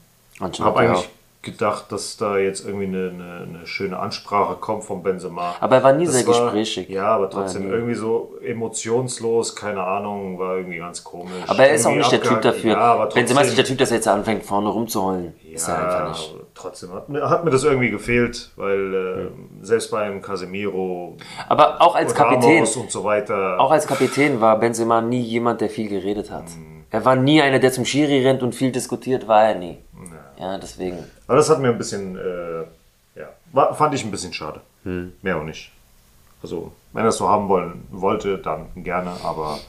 habe 0.65 0.79
eigentlich 0.79 1.09
gedacht, 1.43 1.91
dass 1.91 2.17
da 2.17 2.37
jetzt 2.37 2.65
irgendwie 2.65 2.85
eine, 2.85 3.09
eine, 3.13 3.47
eine 3.57 3.67
schöne 3.67 3.99
Ansprache 3.99 4.55
kommt 4.55 4.83
von 4.85 5.03
Benzema. 5.03 5.55
Aber 5.59 5.75
er 5.75 5.83
war 5.83 5.93
nie 5.93 6.05
Das 6.05 6.15
sehr 6.15 6.25
war- 6.27 6.45
gesprächig. 6.45 6.89
Ja, 6.89 7.07
aber 7.07 7.29
trotzdem 7.29 7.63
Nein. 7.63 7.73
irgendwie 7.73 7.93
so 7.95 8.33
emotionslos, 8.77 9.55
keine 9.55 9.83
Ahnung, 9.83 10.39
war 10.39 10.57
irgendwie 10.57 10.77
ganz 10.77 11.03
komisch. 11.03 11.31
Aber 11.47 11.65
er 11.65 11.75
ist 11.75 11.85
auch 11.85 11.91
Irgendwie 11.91 11.99
nicht 11.99 12.11
der 12.13 12.21
Typ 12.21 12.31
abgehakt. 12.37 12.57
dafür. 12.57 12.71
Ja, 12.71 12.77
aber 12.79 13.03
trotzdem, 13.03 13.19
Benzema 13.21 13.41
ist 13.41 13.47
nicht 13.47 13.57
der 13.57 13.65
Typ, 13.65 13.77
dass 13.77 13.91
er 13.91 13.97
jetzt 13.97 14.07
anfängt, 14.07 14.43
vorne 14.43 14.69
rumzuheulen. 14.69 15.33
ist 15.51 15.67
er 15.67 15.75
ja, 15.75 15.81
einfach 15.97 16.09
nicht. 16.09 16.35
trotzdem 16.55 16.93
hat, 16.93 17.09
mir- 17.09 17.29
hat 17.29 17.43
mir 17.45 17.51
das 17.51 17.63
irgendwie 17.63 17.89
gefehlt, 17.91 18.51
weil 18.55 18.93
äh, 19.61 19.65
selbst 19.65 19.91
beim 19.91 20.21
Casemiro, 20.21 21.15
Aber 21.49 21.81
auch 21.81 21.95
als 21.95 22.15
Kapitän, 22.15 22.61
und 22.63 22.91
so 22.91 23.03
weiter. 23.03 23.59
auch 23.59 23.71
als 23.71 23.85
Kapitän 23.85 24.41
war 24.41 24.57
Benzema 24.59 25.01
nie 25.01 25.21
jemand, 25.21 25.61
der 25.61 25.69
viel 25.69 25.89
geredet 25.89 26.31
hat. 26.31 26.45
Er 26.89 27.03
war 27.05 27.15
nie 27.15 27.41
einer, 27.41 27.59
der 27.59 27.71
zum 27.71 27.85
Schiri 27.85 28.23
rennt 28.25 28.43
und 28.43 28.53
viel 28.55 28.71
diskutiert, 28.71 29.27
war 29.27 29.43
er 29.45 29.55
nie. 29.55 29.77
Ja, 30.32 30.32
deswegen. 30.57 31.03
Aber 31.27 31.37
das 31.37 31.49
hat 31.49 31.59
mir 31.59 31.69
ein 31.69 31.77
bisschen, 31.77 32.17
äh, 32.17 33.19
ja, 33.19 33.29
war, 33.51 33.75
fand 33.75 33.93
ich 33.93 34.03
ein 34.03 34.11
bisschen 34.11 34.33
schade. 34.33 34.61
Hm. 34.83 35.13
Mehr 35.21 35.37
auch 35.37 35.43
nicht. 35.43 35.71
Also, 36.41 36.73
wenn 36.91 37.03
er 37.03 37.09
es 37.09 37.17
so 37.17 37.29
haben 37.29 37.47
wollen 37.47 37.87
wollte, 37.89 38.37
dann 38.37 38.67
gerne, 38.75 39.11
aber 39.23 39.59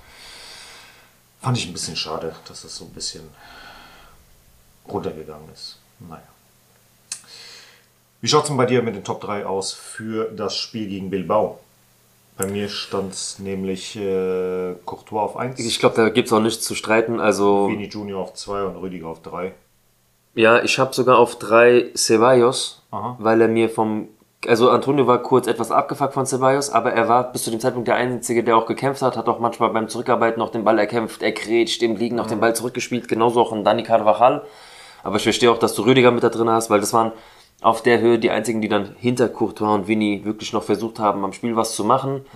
fand 1.41 1.57
ich 1.57 1.67
ein 1.67 1.73
bisschen 1.73 1.97
schade, 1.97 2.35
dass 2.49 2.65
es 2.65 2.77
so 2.77 2.85
ein 2.85 2.91
bisschen 2.93 3.23
runtergegangen 4.89 5.49
ist. 5.53 5.79
Naja. 6.01 6.23
Wie 8.21 8.29
schaut 8.29 8.43
es 8.43 8.49
denn 8.49 8.57
bei 8.57 8.67
dir 8.67 8.83
mit 8.83 8.97
den 8.97 9.05
Top 9.05 9.21
3 9.21 9.47
aus 9.47 9.73
für 9.73 10.31
das 10.33 10.57
Spiel 10.57 10.89
gegen 10.89 11.11
Bilbao? 11.11 11.61
Bei 12.37 12.47
mir 12.47 12.69
stand 12.69 13.13
es 13.13 13.39
nämlich 13.39 13.95
äh, 13.97 14.75
Courtois 14.85 15.21
auf 15.21 15.37
1, 15.37 15.61
Ich 15.61 15.79
glaube, 15.79 15.97
da 15.97 16.09
gibt's 16.09 16.33
auch 16.33 16.41
nichts 16.41 16.65
zu 16.65 16.75
streiten. 16.75 17.21
Also, 17.21 17.69
Vini 17.69 17.87
Junior 17.87 18.23
auf 18.23 18.35
2 18.35 18.65
und 18.65 18.77
Rüdiger 18.77 19.07
auf 19.07 19.23
3. 19.23 19.53
ja, 20.35 20.63
ich 20.63 20.79
habe 20.79 20.95
sogar 20.95 21.19
auf 21.19 21.37
drei 21.39 21.91
Ceballos, 21.97 22.83
Aha. 22.91 23.17
weil 23.19 23.41
er 23.41 23.49
mir 23.49 23.69
vom. 23.69 24.09
Also, 24.47 24.69
Antonio 24.69 25.07
war 25.07 25.23
kurz 25.23 25.47
etwas 25.47 25.71
abgefuckt 25.71 26.13
von 26.13 26.27
Ceballos, 26.27 26.69
aber 26.69 26.93
er 26.93 27.09
war 27.09 27.33
bis 27.33 27.45
zu 27.45 27.51
dem 27.51 27.61
Zeitpunkt 27.61 27.89
der 27.89 27.95
Einzige, 27.95 28.45
der 28.45 28.59
auch 28.59 28.67
gekämpft 28.67 29.01
hat, 29.01 29.17
hat 29.17 29.27
auch 29.27 29.39
manchmal 29.39 29.71
beim 29.71 29.89
Zurückarbeiten 29.89 30.39
noch 30.39 30.51
den 30.51 30.65
Ball 30.65 30.79
erkämpft, 30.79 31.23
er 31.23 31.33
grätscht, 31.33 31.83
im 31.83 31.97
Liegen 31.97 32.17
noch 32.17 32.27
den 32.27 32.41
Ball 32.41 32.55
zurückgespielt, 32.55 33.09
genauso 33.09 33.41
auch 33.41 33.53
in 33.53 33.65
Dani 33.65 33.85
Carvajal. 33.85 34.43
Aber 35.03 35.17
ich 35.17 35.23
verstehe 35.23 35.51
auch, 35.51 35.59
dass 35.59 35.75
du 35.75 35.83
Rüdiger 35.83 36.11
mit 36.11 36.25
da 36.25 36.29
drin 36.29 36.51
hast, 36.51 36.69
weil 36.69 36.81
das 36.81 36.93
waren 36.93 37.13
auf 37.63 37.83
der 37.83 38.01
Höhe 38.01 38.19
die 38.19 38.31
einzigen, 38.31 38.61
die 38.61 38.69
dann 38.69 38.95
hinter 38.99 39.29
Courtois 39.29 39.75
und 39.75 39.89
Vini 39.89 40.23
wirklich 40.25 40.53
noch 40.53 40.63
versucht 40.63 40.99
haben, 40.99 41.25
am 41.25 41.33
Spiel 41.33 41.57
was 41.57 41.75
zu 41.75 41.85
machen. 41.85 42.27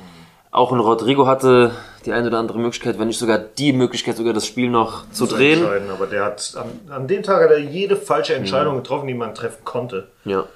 Auch 0.51 0.73
ein 0.73 0.81
Rodrigo 0.81 1.27
hatte 1.27 1.73
die 2.07 2.13
eine 2.13 2.29
oder 2.29 2.39
andere 2.39 2.59
Möglichkeit, 2.59 2.99
wenn 2.99 3.09
nicht 3.09 3.19
sogar 3.19 3.39
die 3.39 3.73
Möglichkeit, 3.73 4.17
sogar 4.17 4.33
das 4.33 4.47
Spiel 4.47 4.71
noch 4.71 5.11
zu 5.11 5.27
drehen. 5.27 5.63
aber 5.91 6.07
der 6.07 6.25
hat 6.25 6.55
an, 6.57 6.93
an 6.93 7.07
dem 7.07 7.23
Tag 7.23 7.43
hat 7.43 7.51
er 7.51 7.59
jede 7.59 7.97
falsche 7.97 8.35
Entscheidung 8.35 8.77
getroffen, 8.77 9.07
die 9.07 9.15
man 9.15 9.35
treffen 9.35 9.65
konnte. 9.65 10.09
Ja. 10.25 10.47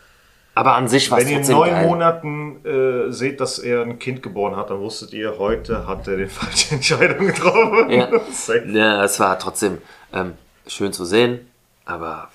Aber 0.54 0.74
an 0.76 0.86
sich 0.86 1.10
war 1.10 1.18
es 1.18 1.24
Wenn 1.24 1.32
ihr 1.32 1.40
in 1.40 1.50
neun 1.50 1.70
geil. 1.70 1.86
Monaten 1.86 2.64
äh, 2.64 3.10
seht, 3.12 3.40
dass 3.40 3.58
er 3.58 3.82
ein 3.82 3.98
Kind 3.98 4.22
geboren 4.22 4.56
hat, 4.56 4.70
dann 4.70 4.80
wusstet 4.80 5.12
ihr, 5.12 5.38
heute 5.38 5.86
hat 5.86 6.06
er 6.08 6.16
die 6.18 6.26
falsche 6.28 6.74
Entscheidung 6.74 7.26
getroffen. 7.26 7.90
Ja. 7.90 8.08
Ja, 8.72 9.04
es 9.04 9.18
war 9.18 9.38
trotzdem 9.38 9.78
ähm, 10.12 10.32
schön 10.66 10.92
zu 10.92 11.04
sehen, 11.04 11.40
aber 11.84 12.28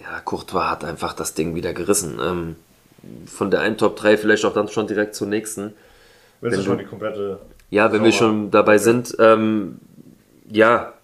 ja, 0.00 0.20
Courtois 0.24 0.70
hat 0.70 0.84
einfach 0.84 1.12
das 1.12 1.34
Ding 1.34 1.54
wieder 1.54 1.72
gerissen. 1.72 2.18
Ähm, 2.22 2.56
von 3.26 3.50
der 3.50 3.60
einen 3.60 3.76
Top 3.76 3.96
3 3.96 4.16
vielleicht 4.16 4.44
auch 4.44 4.54
dann 4.54 4.68
schon 4.68 4.86
direkt 4.86 5.14
zur 5.14 5.26
nächsten. 5.26 5.74
Wenn 6.40 6.52
schon 6.62 6.76
du- 6.78 6.84
die 6.84 6.88
komplette... 6.88 7.40
Ja, 7.70 7.92
wenn 7.92 8.02
wir 8.02 8.12
schon 8.12 8.50
dabei 8.50 8.78
sind, 8.78 9.14
ähm, 9.20 9.78
ja, 10.50 10.94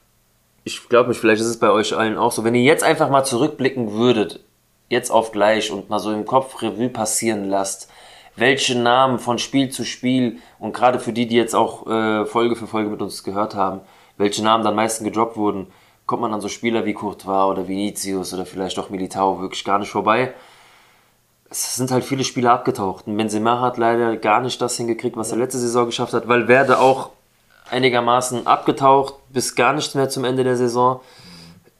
ich 0.64 0.88
glaube 0.88 1.10
mich, 1.10 1.18
vielleicht 1.18 1.42
ist 1.42 1.48
es 1.48 1.58
bei 1.58 1.70
euch 1.70 1.94
allen 1.94 2.16
auch 2.16 2.32
so. 2.32 2.42
Wenn 2.42 2.54
ihr 2.54 2.62
jetzt 2.62 2.82
einfach 2.82 3.10
mal 3.10 3.24
zurückblicken 3.24 3.92
würdet, 3.92 4.40
jetzt 4.88 5.10
auf 5.10 5.30
gleich 5.32 5.70
und 5.70 5.90
mal 5.90 5.98
so 5.98 6.10
im 6.10 6.24
Kopf 6.24 6.62
Revue 6.62 6.88
passieren 6.88 7.44
lasst, 7.50 7.90
welche 8.36 8.78
Namen 8.78 9.18
von 9.18 9.38
Spiel 9.38 9.68
zu 9.68 9.84
Spiel 9.84 10.38
und 10.58 10.72
gerade 10.72 10.98
für 10.98 11.12
die, 11.12 11.26
die 11.26 11.36
jetzt 11.36 11.54
auch 11.54 11.86
äh, 11.86 12.24
Folge 12.24 12.56
für 12.56 12.66
Folge 12.66 12.88
mit 12.88 13.02
uns 13.02 13.22
gehört 13.22 13.54
haben, 13.54 13.80
welche 14.16 14.42
Namen 14.42 14.64
dann 14.64 14.74
meisten 14.74 15.04
gedroppt 15.04 15.36
wurden, 15.36 15.66
kommt 16.06 16.22
man 16.22 16.32
an 16.32 16.40
so 16.40 16.48
Spieler 16.48 16.86
wie 16.86 16.94
Courtois 16.94 17.50
oder 17.50 17.68
Vinicius 17.68 18.32
oder 18.32 18.46
vielleicht 18.46 18.78
auch 18.78 18.88
Militao 18.88 19.40
wirklich 19.40 19.64
gar 19.64 19.78
nicht 19.78 19.90
vorbei 19.90 20.32
es 21.54 21.76
sind 21.76 21.92
halt 21.92 22.04
viele 22.04 22.24
Spieler 22.24 22.52
abgetaucht. 22.52 23.06
Und 23.06 23.16
Benzema 23.16 23.60
hat 23.60 23.78
leider 23.78 24.16
gar 24.16 24.40
nicht 24.40 24.60
das 24.60 24.76
hingekriegt, 24.76 25.16
was 25.16 25.30
er 25.30 25.38
letzte 25.38 25.58
Saison 25.58 25.86
geschafft 25.86 26.12
hat, 26.12 26.26
weil 26.26 26.48
Werde 26.48 26.80
auch 26.80 27.10
einigermaßen 27.70 28.46
abgetaucht, 28.46 29.14
bis 29.32 29.54
gar 29.54 29.72
nichts 29.72 29.94
mehr 29.94 30.08
zum 30.08 30.24
Ende 30.24 30.42
der 30.42 30.56
Saison. 30.56 31.00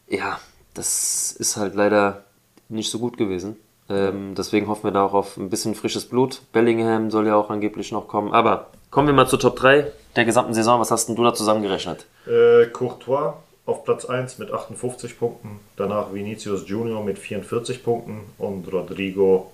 Ja, 0.09 0.39
das 0.75 1.33
ist 1.33 1.57
halt 1.57 1.75
leider 1.75 2.23
nicht 2.69 2.91
so 2.91 3.01
gut 3.01 3.17
gewesen. 3.17 3.57
Ähm, 3.91 4.35
deswegen 4.37 4.69
hoffen 4.69 4.85
wir 4.85 4.93
da 4.93 5.05
auch 5.05 5.13
auf 5.13 5.37
ein 5.37 5.51
bisschen 5.51 5.75
frisches 5.75 6.09
Blut. 6.09 6.41
Bellingham 6.53 7.11
soll 7.11 7.27
ja 7.27 7.35
auch 7.35 7.51
angeblich 7.51 7.91
noch 7.91 8.07
kommen. 8.07 8.33
Aber 8.33 8.69
kommen 8.91 9.09
wir 9.09 9.15
mal 9.15 9.27
zur 9.27 9.41
Top 9.41 9.57
3 9.57 9.91
der 10.15 10.25
gesamten 10.25 10.55
Saison. 10.55 10.81
Was 10.81 10.93
hast 10.93 11.09
denn 11.09 11.17
du 11.17 11.25
da 11.25 11.35
zusammengerechnet? 11.35 12.07
Äh, 12.27 12.67
Courtois 12.67 13.35
auf 13.67 13.85
Platz 13.85 14.05
1 14.05 14.39
mit 14.39 14.53
58 14.53 15.19
Punkten, 15.19 15.59
danach 15.77 16.13
Vinicius 16.13 16.69
Junior 16.69 17.03
mit 17.03 17.19
44 17.19 17.83
Punkten 17.83 18.21
und 18.39 18.71
Rodrigo 18.71 19.51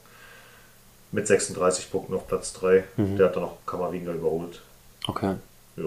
mit 1.13 1.27
36 1.27 1.91
Punkten 1.91 2.15
auf 2.15 2.27
Platz 2.27 2.53
3. 2.55 2.85
Mhm. 2.97 3.17
Der 3.17 3.27
hat 3.27 3.37
dann 3.37 3.43
noch 3.43 3.57
Kamavinga 3.67 4.13
überholt. 4.13 4.61
Okay. 5.07 5.35
Ja. 5.77 5.85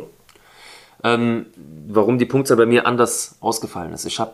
Ähm, 1.04 1.48
warum 1.88 2.18
die 2.18 2.26
Punktzahl 2.26 2.58
bei 2.58 2.66
mir 2.66 2.86
anders 2.88 3.36
ausgefallen 3.42 3.94
ist. 3.94 4.06
Ich 4.06 4.20
habe 4.20 4.34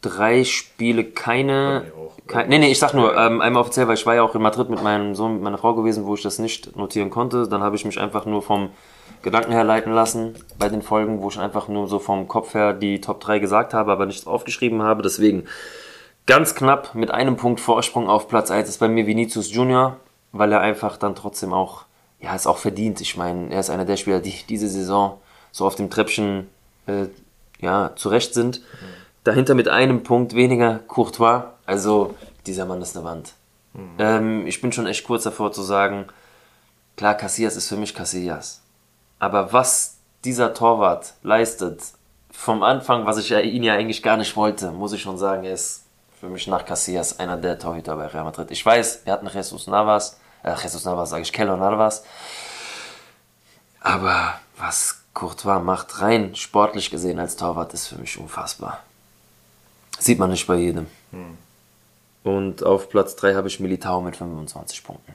drei 0.00 0.44
Spiele 0.44 1.04
keine. 1.04 1.84
Kein, 2.26 2.48
nee, 2.48 2.58
nee, 2.58 2.70
ich 2.70 2.78
sag 2.78 2.92
nur, 2.92 3.16
ähm, 3.16 3.40
einmal 3.40 3.62
offiziell, 3.62 3.88
weil 3.88 3.94
ich 3.94 4.04
war 4.04 4.14
ja 4.14 4.22
auch 4.22 4.34
in 4.34 4.42
Madrid 4.42 4.68
mit 4.68 4.82
meinem 4.82 5.14
Sohn, 5.14 5.34
mit 5.34 5.42
meiner 5.42 5.58
Frau 5.58 5.74
gewesen, 5.74 6.04
wo 6.04 6.14
ich 6.14 6.22
das 6.22 6.38
nicht 6.38 6.76
notieren 6.76 7.10
konnte. 7.10 7.48
Dann 7.48 7.62
habe 7.62 7.76
ich 7.76 7.84
mich 7.84 7.98
einfach 7.98 8.26
nur 8.26 8.42
vom 8.42 8.70
Gedanken 9.22 9.52
her 9.52 9.64
leiten 9.64 9.92
lassen 9.92 10.34
bei 10.58 10.68
den 10.68 10.82
Folgen, 10.82 11.22
wo 11.22 11.28
ich 11.28 11.38
einfach 11.38 11.68
nur 11.68 11.88
so 11.88 11.98
vom 11.98 12.28
Kopf 12.28 12.54
her 12.54 12.72
die 12.72 13.00
Top 13.00 13.20
3 13.20 13.38
gesagt 13.38 13.74
habe, 13.74 13.90
aber 13.90 14.06
nichts 14.06 14.26
aufgeschrieben 14.26 14.82
habe. 14.82 15.02
Deswegen 15.02 15.44
ganz 16.26 16.54
knapp 16.54 16.94
mit 16.94 17.10
einem 17.10 17.36
Punkt 17.36 17.60
Vorsprung 17.60 18.08
auf 18.08 18.28
Platz 18.28 18.50
1 18.50 18.68
ist 18.68 18.78
bei 18.78 18.88
mir 18.88 19.06
Vinicius 19.06 19.52
Junior, 19.52 19.96
weil 20.32 20.52
er 20.52 20.60
einfach 20.60 20.96
dann 20.96 21.14
trotzdem 21.14 21.52
auch, 21.52 21.84
ja, 22.20 22.34
ist 22.34 22.46
auch 22.46 22.58
verdient. 22.58 23.00
Ich 23.00 23.16
meine, 23.16 23.52
er 23.52 23.60
ist 23.60 23.70
einer 23.70 23.84
der 23.84 23.96
Spieler, 23.96 24.20
die 24.20 24.34
diese 24.48 24.68
Saison 24.68 25.20
so 25.52 25.66
auf 25.66 25.74
dem 25.74 25.90
Treppchen 25.90 26.48
äh, 26.86 27.06
ja, 27.60 27.92
zurecht 27.96 28.34
sind. 28.34 28.60
Dahinter 29.24 29.54
mit 29.54 29.68
einem 29.68 30.02
Punkt 30.02 30.34
weniger 30.34 30.80
Courtois. 30.86 31.44
Also, 31.66 32.14
dieser 32.46 32.64
Mann 32.64 32.80
ist 32.80 32.96
eine 32.96 33.04
Wand. 33.04 33.34
Ähm, 33.98 34.46
ich 34.46 34.60
bin 34.60 34.72
schon 34.72 34.86
echt 34.86 35.04
kurz 35.04 35.24
davor 35.24 35.52
zu 35.52 35.62
sagen, 35.62 36.06
klar, 36.96 37.14
Casillas 37.14 37.56
ist 37.56 37.68
für 37.68 37.76
mich 37.76 37.94
Casillas. 37.94 38.62
Aber 39.18 39.52
was 39.52 39.98
dieser 40.24 40.54
Torwart 40.54 41.14
leistet, 41.22 41.82
vom 42.30 42.62
Anfang, 42.62 43.06
was 43.06 43.18
ich 43.18 43.32
ihn 43.32 43.62
ja 43.62 43.74
eigentlich 43.74 44.02
gar 44.02 44.16
nicht 44.16 44.36
wollte, 44.36 44.70
muss 44.70 44.92
ich 44.92 45.02
schon 45.02 45.18
sagen, 45.18 45.44
er 45.44 45.54
ist 45.54 45.84
für 46.20 46.28
mich 46.28 46.46
nach 46.46 46.64
Casillas 46.64 47.18
einer 47.18 47.36
der 47.36 47.58
Torhüter 47.58 47.96
bei 47.96 48.06
Real 48.06 48.24
Madrid. 48.24 48.50
Ich 48.50 48.64
weiß, 48.64 49.02
wir 49.04 49.12
hatten 49.12 49.28
Jesus 49.28 49.66
Navas, 49.66 50.17
äh, 50.42 50.54
Jesus 50.54 50.84
Navas 50.84 51.10
sage 51.10 51.22
ich, 51.22 51.32
Keller 51.32 51.56
Navas. 51.56 52.04
Aber 53.80 54.40
was 54.56 55.02
Courtois 55.14 55.60
macht, 55.60 56.00
rein 56.00 56.34
sportlich 56.34 56.90
gesehen 56.90 57.18
als 57.18 57.36
Torwart, 57.36 57.74
ist 57.74 57.88
für 57.88 57.96
mich 57.96 58.18
unfassbar. 58.18 58.82
Sieht 59.98 60.18
man 60.18 60.30
nicht 60.30 60.46
bei 60.46 60.56
jedem. 60.56 60.86
Und 62.22 62.62
auf 62.62 62.88
Platz 62.88 63.16
3 63.16 63.34
habe 63.34 63.48
ich 63.48 63.58
Militao 63.58 64.00
mit 64.00 64.16
25 64.16 64.84
Punkten. 64.84 65.14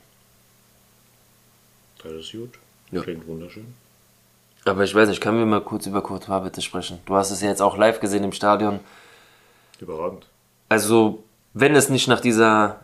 Das 2.04 2.12
ist 2.12 2.32
gut. 2.32 2.60
Ja. 2.92 3.02
Klingt 3.02 3.28
wunderschön. 3.28 3.74
Aber 4.66 4.84
ich 4.84 4.96
weiß 4.96 5.10
nicht, 5.10 5.22
können 5.22 5.40
wir 5.40 5.46
mal 5.46 5.62
kurz 5.62 5.86
über 5.86 6.02
Courtois 6.02 6.40
bitte 6.40 6.62
sprechen? 6.62 7.00
Du 7.06 7.16
hast 7.16 7.32
es 7.32 7.42
ja 7.42 7.50
jetzt 7.50 7.62
auch 7.62 7.78
live 7.78 8.00
gesehen 8.00 8.24
im 8.24 8.32
Stadion. 8.32 8.80
Überragend. 9.80 10.26
Also, 10.70 11.24
wenn 11.54 11.76
es 11.76 11.90
nicht 11.90 12.08
nach 12.08 12.22
dieser 12.22 12.80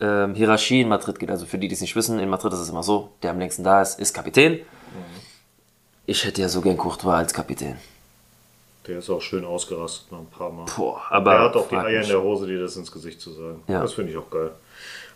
ähm, 0.00 0.34
Hierarchie 0.34 0.82
in 0.82 0.88
Madrid 0.88 1.18
geht, 1.18 1.30
also 1.30 1.46
für 1.46 1.58
die, 1.58 1.68
die 1.68 1.74
es 1.74 1.80
nicht 1.80 1.96
wissen, 1.96 2.18
in 2.18 2.28
Madrid 2.28 2.52
ist 2.52 2.60
es 2.60 2.68
immer 2.68 2.82
so, 2.82 3.10
der 3.22 3.30
am 3.30 3.38
längsten 3.38 3.64
da 3.64 3.82
ist, 3.82 3.98
ist 3.98 4.14
Kapitän. 4.14 4.60
Ich 6.06 6.24
hätte 6.24 6.40
ja 6.40 6.48
so 6.48 6.60
gern 6.60 6.76
Courtois 6.76 7.16
als 7.16 7.34
Kapitän. 7.34 7.76
Der 8.86 8.98
ist 8.98 9.10
auch 9.10 9.20
schön 9.20 9.44
ausgerastet 9.44 10.10
nach 10.10 10.20
ein 10.20 10.26
paar 10.26 10.50
Mal. 10.50 10.64
Boah, 10.74 11.02
aber. 11.10 11.34
er 11.34 11.40
hat 11.42 11.56
auch 11.56 11.68
die 11.68 11.76
Eier 11.76 12.02
in 12.02 12.08
der 12.08 12.22
Hose, 12.22 12.46
dir 12.46 12.60
das 12.60 12.76
ins 12.76 12.90
Gesicht 12.90 13.20
zu 13.20 13.32
sagen. 13.32 13.62
Ja. 13.68 13.82
Das 13.82 13.92
finde 13.92 14.12
ich 14.12 14.16
auch 14.16 14.30
geil. 14.30 14.52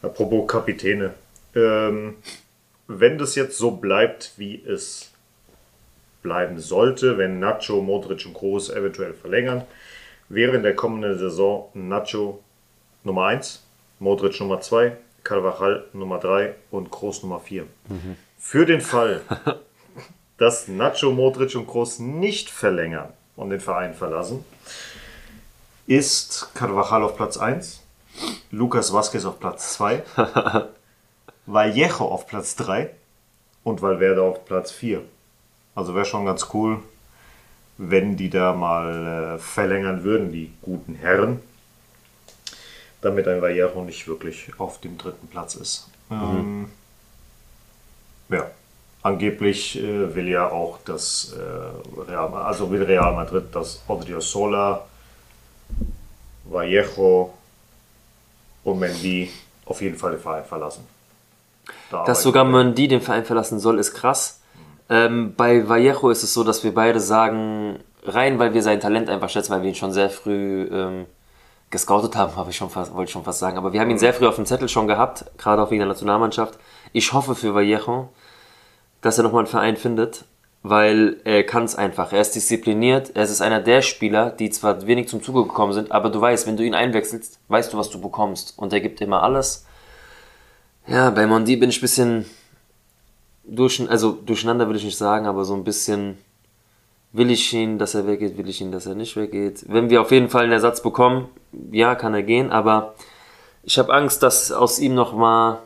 Apropos 0.03 0.47
Kapitäne. 0.47 1.15
Ähm, 1.55 2.17
wenn 2.89 3.17
das 3.17 3.35
jetzt 3.35 3.57
so 3.57 3.71
bleibt, 3.71 4.33
wie 4.37 4.63
es 4.63 5.13
bleiben 6.23 6.59
sollte, 6.61 7.17
wenn 7.17 7.39
Nacho, 7.39 7.81
Modric 7.81 8.27
und 8.27 8.35
Kroos 8.35 8.69
eventuell 8.69 9.15
verlängern, 9.15 9.63
wäre 10.29 10.57
in 10.57 10.63
der 10.63 10.75
kommenden 10.75 11.19
Saison 11.19 11.71
Nacho 11.73 12.41
Nummer 13.05 13.27
1, 13.27 13.62
Modric 14.03 14.41
Nummer 14.41 14.61
2, 14.61 14.97
Carvajal 15.23 15.85
Nummer 15.93 16.19
3 16.19 16.57
und 16.73 16.91
Kroos 16.91 17.23
Nummer 17.23 17.39
4. 17.39 17.67
Für 18.37 18.67
den 18.67 18.81
Fall, 18.81 19.21
dass 20.39 20.67
Nacho, 20.67 21.13
Modric 21.13 21.55
und 21.55 21.69
Kroos 21.69 22.01
nicht 22.01 22.51
verlängern 22.51 23.13
und 23.37 23.51
den 23.51 23.61
Verein 23.61 23.95
verlassen, 23.95 24.45
ist 25.87 26.51
Carvajal 26.53 27.05
auf 27.05 27.17
Platz 27.17 27.37
1, 27.37 27.81
Lucas 28.51 28.93
Vazquez 28.93 29.25
auf 29.25 29.39
Platz 29.39 29.75
2, 29.75 30.03
Vallejo 31.47 32.05
auf 32.05 32.27
Platz 32.27 32.57
3 32.57 32.91
und 33.63 33.83
Valverde 33.83 34.23
auf 34.23 34.45
Platz 34.45 34.73
4. 34.73 35.01
Also 35.77 35.95
wäre 35.95 36.07
schon 36.07 36.27
ganz 36.27 36.49
cool, 36.53 36.81
wenn 37.79 38.17
die 38.17 38.31
da 38.31 38.53
mal 38.53 39.37
äh, 39.37 39.39
verlängern 39.39 40.03
würden, 40.03 40.33
die 40.33 40.53
guten 40.61 40.97
Herren, 40.97 41.41
damit 43.03 43.29
ein 43.29 43.43
Vallejo 43.43 43.83
nicht 43.83 44.09
wirklich 44.09 44.51
auf 44.59 44.81
dem 44.81 44.97
dritten 44.97 45.27
Platz 45.27 45.57
ist. 45.57 45.89
Ähm, 46.11 46.71
ja, 48.29 48.51
angeblich 49.03 49.79
äh, 49.79 50.15
will 50.15 50.29
ja 50.29 50.49
auch 50.49 50.79
das 50.85 51.35
äh, 51.37 52.01
Real, 52.11 52.33
also 52.35 52.71
will 52.71 52.83
Real 52.83 53.15
Madrid, 53.15 53.45
dass 53.53 53.83
Odriozola, 53.87 54.87
Vallejo 56.45 57.35
und 58.65 58.79
Mendy 58.79 59.31
auf 59.67 59.83
jeden 59.83 59.97
Fall 59.97 60.13
den 60.13 60.21
Verein 60.21 60.45
verlassen. 60.45 60.87
Da 61.91 62.05
Dass 62.05 62.23
sogar. 62.23 62.45
Mendy 62.45 62.89
den 62.89 63.01
Verein 63.01 63.25
verlassen 63.25 63.59
soll, 63.59 63.79
ist 63.79 63.95
krass. 63.95 64.41
Ähm, 64.89 65.35
bei 65.37 65.69
Vallejo 65.69 66.11
ist 66.11 66.23
es 66.23 66.35
so, 66.35 66.45
dass 66.45 66.63
wir 66.65 66.75
beide 66.75 67.01
sagen, 67.01 67.79
rein, 68.05 68.39
weil 68.39 68.55
wir 68.55 68.63
sein 68.63 68.81
Talent 68.81 69.09
einfach 69.09 69.31
schätzen, 69.31 69.53
weil 69.53 69.63
wir 69.63 69.69
ihn 69.69 69.75
schon 69.75 69.93
sehr 69.93 70.11
früh 70.11 70.69
ähm, 70.71 71.07
gescoutet 71.73 72.15
haben, 72.15 72.37
habe 72.37 72.51
ich 72.51 72.57
schon 72.57 72.71
fast, 72.71 72.95
wollte 72.95 73.09
ich 73.09 73.13
schon 73.13 73.25
fast 73.25 73.41
sagen. 73.41 73.57
Aber 73.57 73.73
wir 73.73 73.81
haben 73.81 73.91
ihn 73.91 73.99
sehr 73.99 74.15
früh 74.15 74.29
auf 74.29 74.37
dem 74.37 74.47
Zettel 74.47 74.69
schon 74.69 74.87
gehabt, 74.87 75.25
gerade 75.39 75.61
auch 75.61 75.71
wegen 75.71 75.81
der 75.81 75.89
Nationalmannschaft. 75.89 76.59
Ich 76.93 77.13
hoffe 77.13 77.35
für 77.35 77.55
Vallejo, 77.55 78.11
dass 79.01 79.19
er 79.19 79.25
nochmal 79.25 79.41
einen 79.41 79.49
Verein 79.49 79.77
findet, 79.77 80.27
weil 80.63 81.17
er 81.25 81.43
kann 81.43 81.65
es 81.65 81.75
einfach. 81.75 82.13
Er 82.13 82.21
ist 82.21 82.37
diszipliniert. 82.37 83.17
Er 83.17 83.25
ist 83.25 83.41
einer 83.41 83.61
der 83.61 83.83
Spieler, 83.83 84.31
die 84.31 84.51
zwar 84.51 84.87
wenig 84.87 85.09
zum 85.09 85.23
Zuge 85.23 85.43
gekommen 85.43 85.73
sind, 85.73 85.91
aber 85.91 86.11
du 86.11 86.21
weißt, 86.21 86.47
wenn 86.47 86.57
du 86.57 86.65
ihn 86.65 86.75
einwechselst, 86.75 87.41
weißt 87.49 87.73
du, 87.73 87.79
was 87.79 87.91
du 87.91 88.01
bekommst. 88.01 88.55
Und 88.57 88.73
er 88.73 88.81
gibt 88.81 89.01
immer 89.01 89.23
alles. 89.23 89.67
Ja, 90.87 91.11
bei 91.11 91.27
Mondi 91.27 91.57
bin 91.57 91.71
ich 91.71 91.79
ein 91.79 91.81
bisschen 91.81 92.27
durch, 93.45 93.83
also 93.91 94.13
durcheinander 94.13 94.69
will 94.69 94.77
ich 94.77 94.85
nicht 94.85 94.99
sagen, 94.99 95.27
aber 95.27 95.45
so 95.45 95.55
ein 95.55 95.65
bisschen 95.65 96.19
will 97.13 97.31
ich 97.31 97.53
ihn, 97.53 97.79
dass 97.79 97.95
er 97.95 98.07
weggeht, 98.07 98.37
will 98.37 98.49
ich 98.49 98.61
ihn, 98.61 98.73
dass 98.73 98.87
er 98.87 98.95
nicht 98.95 99.17
weggeht. 99.17 99.65
Wenn 99.69 99.91
wir 99.91 100.01
auf 100.01 100.11
jeden 100.11 100.29
Fall 100.29 100.45
einen 100.45 100.53
Ersatz 100.53 100.83
bekommen, 100.83 101.29
ja, 101.71 101.95
kann 101.95 102.15
er 102.15 102.23
gehen, 102.23 102.51
aber 102.51 102.95
ich 103.63 103.79
habe 103.79 103.93
Angst, 103.93 104.23
dass 104.23 104.51
aus 104.51 104.79
ihm 104.79 104.95
noch 104.95 105.15
mal 105.15 105.61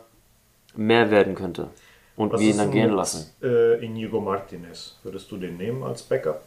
mehr 0.75 1.09
werden 1.09 1.35
könnte 1.35 1.69
und 2.15 2.33
Was 2.33 2.41
wir 2.41 2.49
ihn 2.49 2.57
dann 2.57 2.71
gehen 2.71 2.87
mit, 2.87 2.97
lassen. 2.97 3.31
Äh, 3.41 3.83
Inigo 3.83 4.19
Martinez. 4.19 4.95
Würdest 5.03 5.31
du 5.31 5.37
den 5.37 5.57
nehmen 5.57 5.83
als 5.83 6.03
Backup? 6.03 6.41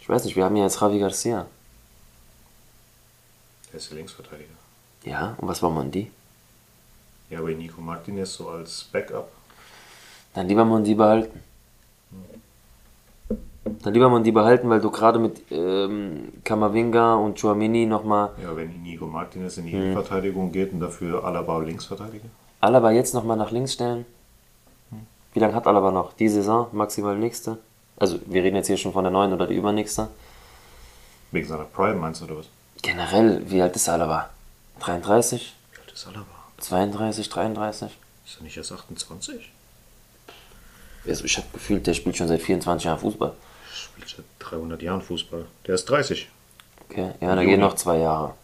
Ich 0.00 0.08
weiß 0.08 0.24
nicht, 0.24 0.34
wir 0.34 0.44
haben 0.44 0.56
ja 0.56 0.64
jetzt 0.64 0.80
Javi 0.80 0.98
Garcia. 0.98 1.46
Der 3.70 3.78
ist 3.78 3.90
ja 3.90 3.96
Linksverteidiger. 3.96 4.50
Ja, 5.04 5.36
und 5.38 5.48
was 5.48 5.62
war 5.62 5.70
Mondi? 5.70 6.10
Ja, 7.30 7.38
aber 7.38 7.50
Inigo 7.50 7.80
Martinez 7.80 8.34
so 8.34 8.48
als 8.48 8.84
Backup. 8.84 9.30
Dann 10.34 10.48
lieber 10.48 10.64
Mondi 10.64 10.94
behalten. 10.94 11.42
Dann 13.64 13.94
lieber 13.94 14.08
Mondi 14.08 14.32
behalten, 14.32 14.68
weil 14.70 14.80
du 14.80 14.90
gerade 14.90 15.18
mit 15.20 15.42
ähm, 15.50 16.32
Kamavinga 16.42 17.14
und 17.14 17.38
Chouamini 17.40 17.86
nochmal 17.86 18.30
Ja, 18.42 18.56
wenn 18.56 18.74
Inigo 18.74 19.06
Martinez 19.06 19.56
in 19.58 19.66
die 19.66 19.72
Hm. 19.72 19.82
Innenverteidigung 19.82 20.50
geht 20.50 20.72
und 20.72 20.80
dafür 20.80 21.24
Alaba 21.24 21.58
Linksverteidiger. 21.58 22.24
Alaba 22.60 22.90
jetzt 22.90 23.14
nochmal 23.14 23.36
nach 23.36 23.50
links 23.52 23.74
stellen. 23.74 24.04
Wie 25.34 25.40
lange 25.40 25.54
hat 25.54 25.66
Alaba 25.66 25.90
noch? 25.90 26.12
Die 26.14 26.28
Saison, 26.28 26.66
maximal 26.72 27.16
nächste. 27.16 27.58
Also 27.96 28.18
wir 28.26 28.42
reden 28.42 28.56
jetzt 28.56 28.66
hier 28.66 28.76
schon 28.76 28.92
von 28.92 29.04
der 29.04 29.12
neuen 29.12 29.32
oder 29.32 29.46
die 29.46 29.54
übernächste. 29.54 30.08
Wegen 31.30 31.46
seiner 31.46 31.64
Prime 31.64 31.94
meinst 31.94 32.20
du 32.20 32.26
oder 32.26 32.38
was? 32.38 32.46
Generell, 32.82 33.42
wie 33.48 33.62
alt 33.62 33.74
ist 33.76 33.88
Alaba? 33.88 34.28
33? 34.80 35.54
Wie 35.72 35.80
alt 35.80 35.92
ist 35.92 36.06
Alaba? 36.06 36.26
32, 36.58 37.28
33? 37.28 37.98
Ist 38.26 38.36
er 38.38 38.42
nicht 38.42 38.56
erst 38.56 38.72
28? 38.72 39.50
Also 41.06 41.24
ich 41.24 41.36
habe 41.36 41.46
gefühlt, 41.52 41.86
der 41.86 41.94
spielt 41.94 42.16
schon 42.16 42.28
seit 42.28 42.42
24 42.42 42.84
Jahren 42.84 42.98
Fußball. 42.98 43.32
Spielt 43.92 44.08
seit 44.08 44.24
300 44.38 44.82
Jahren 44.82 45.02
Fußball. 45.02 45.46
Der 45.66 45.74
ist 45.74 45.84
30. 45.86 46.28
Okay, 46.88 47.12
ja, 47.20 47.34
da 47.34 47.44
gehen 47.44 47.60
noch 47.60 47.74
zwei 47.74 47.98
Jahre. 47.98 48.34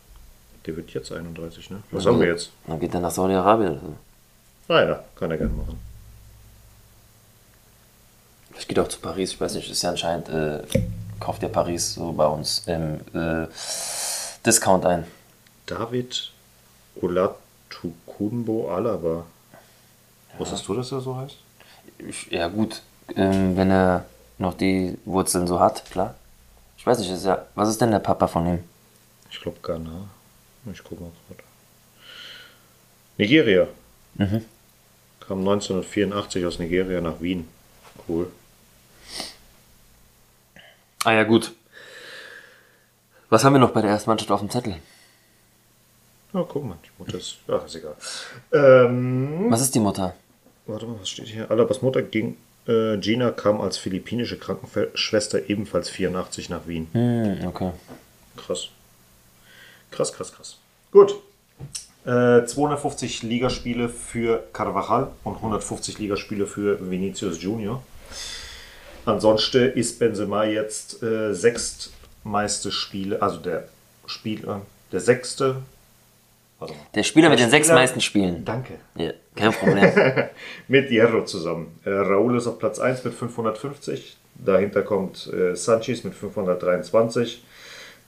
Der 0.66 0.76
wird 0.76 0.90
jetzt 0.90 1.12
31, 1.12 1.70
ne? 1.70 1.82
Was 1.90 2.06
haben 2.06 2.20
wir 2.20 2.28
jetzt? 2.28 2.50
Dann 2.66 2.78
geht 2.78 2.92
er 2.94 3.00
nach 3.00 3.10
Saudi-Arabien. 3.10 3.96
Ah 4.68 4.82
ja, 4.82 5.04
kann 5.16 5.30
er 5.30 5.38
gerne 5.38 5.52
machen. 5.52 5.80
Vielleicht 8.50 8.68
geht 8.68 8.78
auch 8.78 8.88
zu 8.88 8.98
Paris, 9.00 9.32
ich 9.32 9.40
weiß 9.40 9.54
nicht, 9.54 9.70
ist 9.70 9.82
ja 9.82 9.90
anscheinend, 9.90 10.28
äh, 10.28 10.62
kauft 11.20 11.42
ja 11.42 11.48
Paris 11.48 11.94
so 11.94 12.12
bei 12.12 12.26
uns 12.26 12.64
im 12.66 13.00
äh, 13.14 13.46
Discount 14.44 14.84
ein. 14.84 15.06
David 15.64 16.32
Olatukumbo 17.00 18.70
Alaba. 18.70 19.24
Wusstest 20.38 20.66
du, 20.68 20.74
dass 20.74 20.92
er 20.92 21.00
so 21.00 21.16
heißt? 21.16 21.36
Ich, 21.98 22.30
ja 22.30 22.48
gut, 22.48 22.82
ähm, 23.16 23.56
wenn 23.56 23.70
er 23.70 24.04
noch 24.38 24.54
die 24.54 24.96
Wurzeln 25.04 25.46
so 25.46 25.60
hat, 25.60 25.90
klar. 25.90 26.14
Ich 26.76 26.86
weiß 26.86 26.98
nicht, 26.98 27.10
ist 27.10 27.24
ja, 27.24 27.46
was 27.54 27.68
ist 27.68 27.80
denn 27.80 27.90
der 27.90 27.98
Papa 27.98 28.26
von 28.28 28.46
ihm? 28.46 28.64
Ich 29.30 29.40
glaube 29.40 29.58
Ghana. 29.62 30.08
Ich 30.72 30.82
gucke 30.84 31.02
mal 31.02 31.10
gerade. 31.28 31.42
Nigeria. 33.16 33.66
Mhm. 34.14 34.44
Kam 35.20 35.40
1984 35.40 36.46
aus 36.46 36.58
Nigeria 36.58 37.00
nach 37.00 37.20
Wien. 37.20 37.48
Cool. 38.06 38.30
Ah 41.04 41.12
ja 41.12 41.24
gut. 41.24 41.52
Was 43.30 43.44
haben 43.44 43.52
wir 43.54 43.60
noch 43.60 43.72
bei 43.72 43.82
der 43.82 43.90
ersten 43.90 44.10
Mannschaft 44.10 44.30
auf 44.30 44.40
dem 44.40 44.50
Zettel? 44.50 44.76
Ja, 46.32 46.44
guck 46.46 46.64
mal, 46.64 46.76
die 46.84 46.90
Mutter 46.98 47.18
ist. 47.18 47.38
Ach, 47.48 47.64
ist 47.66 47.74
egal. 47.74 47.96
Ähm, 48.52 49.46
Was 49.50 49.60
ist 49.62 49.74
die 49.74 49.80
Mutter? 49.80 50.14
warte 50.66 50.86
mal, 50.86 51.00
was 51.00 51.08
steht 51.08 51.28
hier? 51.28 51.50
Alabas 51.50 51.80
Mutter 51.82 52.02
ging. 52.02 52.36
Äh, 52.68 52.98
Gina 52.98 53.30
kam 53.30 53.60
als 53.60 53.78
philippinische 53.78 54.38
Krankenschwester 54.38 55.48
ebenfalls 55.48 55.88
84 55.88 56.50
nach 56.50 56.66
Wien. 56.66 56.88
Hm, 56.92 57.46
okay. 57.46 57.72
Krass. 58.36 58.68
Krass, 59.90 60.12
krass, 60.12 60.32
krass. 60.32 60.56
Gut. 60.92 61.14
Äh, 62.04 62.44
250 62.44 63.22
Ligaspiele 63.22 63.88
für 63.88 64.44
Carvajal 64.52 65.10
und 65.24 65.36
150 65.36 65.98
Ligaspiele 65.98 66.46
für 66.46 66.90
Vinicius 66.90 67.42
Junior. 67.42 67.82
Ansonsten 69.04 69.72
ist 69.72 69.98
Benzema 69.98 70.44
jetzt 70.44 71.02
äh, 71.02 71.34
sechstmeiste 71.34 72.70
Spiele, 72.70 73.22
also 73.22 73.38
der 73.38 73.68
Spieler, 74.06 74.62
der 74.92 75.00
sechste. 75.00 75.56
Warte 76.58 76.74
mal. 76.74 76.80
Der 76.94 77.02
Spieler 77.04 77.28
mit 77.30 77.38
Der 77.38 77.46
den 77.46 77.50
sechs 77.50 77.66
Spieler- 77.68 77.78
meisten 77.80 78.00
Spielen. 78.00 78.44
Danke. 78.44 78.74
Ja, 78.96 79.12
kein 79.36 79.52
Problem. 79.52 79.92
Mit 80.68 80.88
Hierro 80.88 81.24
zusammen. 81.24 81.78
Äh, 81.84 81.90
Raúl 81.90 82.36
ist 82.36 82.46
auf 82.48 82.58
Platz 82.58 82.78
1 82.80 83.04
mit 83.04 83.14
550. 83.14 84.16
Dahinter 84.34 84.82
kommt 84.82 85.26
äh, 85.32 85.54
Sanchez 85.54 86.02
mit 86.04 86.14
523. 86.14 87.44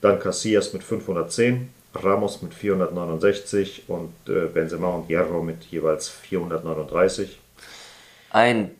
Dann 0.00 0.18
Casillas 0.18 0.72
mit 0.72 0.82
510. 0.82 1.70
Ramos 1.94 2.40
mit 2.42 2.54
469 2.54 3.84
und 3.88 4.12
äh, 4.28 4.46
Benzema 4.46 4.88
und 4.94 5.06
Hierro 5.06 5.42
mit 5.42 5.64
jeweils 5.64 6.08
439. 6.08 7.38
Ein 8.30 8.70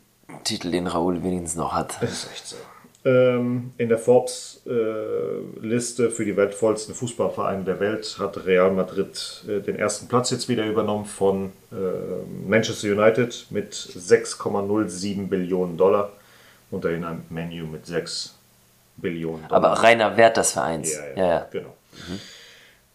Titel, 0.45 0.71
den 0.71 0.87
Raúl 0.87 1.23
wenigstens 1.23 1.57
noch 1.57 1.73
hat. 1.75 2.01
Das 2.01 2.11
ist 2.11 2.31
echt 2.33 2.47
so. 2.47 2.57
Ähm, 3.03 3.73
in 3.79 3.89
der 3.89 3.97
Forbes-Liste 3.97 6.11
für 6.11 6.27
die 6.27 6.37
wertvollsten 6.37 6.95
Fußballvereine 6.95 7.65
der 7.65 7.81
Welt 7.81 8.17
hat 8.19 8.45
Real 8.45 8.71
Madrid 8.73 9.43
äh, 9.49 9.61
den 9.61 9.77
ersten 9.77 10.07
Platz 10.07 10.29
jetzt 10.31 10.51
wieder 10.51 10.67
übernommen 10.67 11.07
von 11.07 11.51
äh, 11.73 11.77
Manchester 12.47 12.89
United 12.89 13.47
mit 13.49 13.73
6,07 13.73 15.29
Billionen 15.29 15.79
Dollar 15.79 16.13
und 16.71 16.85
dahinter 16.85 17.17
Menu 17.31 17.67
mit 17.67 17.87
6 17.87 18.35
Billionen 18.99 19.49
Dollar. 19.49 19.65
Aber 19.65 19.83
reiner 19.83 20.19
Wert 20.19 20.37
des 20.37 20.53
Vereins. 20.53 20.93
Ja, 20.93 21.01
ja, 21.01 21.17
Ja, 21.17 21.27
ja. 21.27 21.47
genau. 21.51 21.75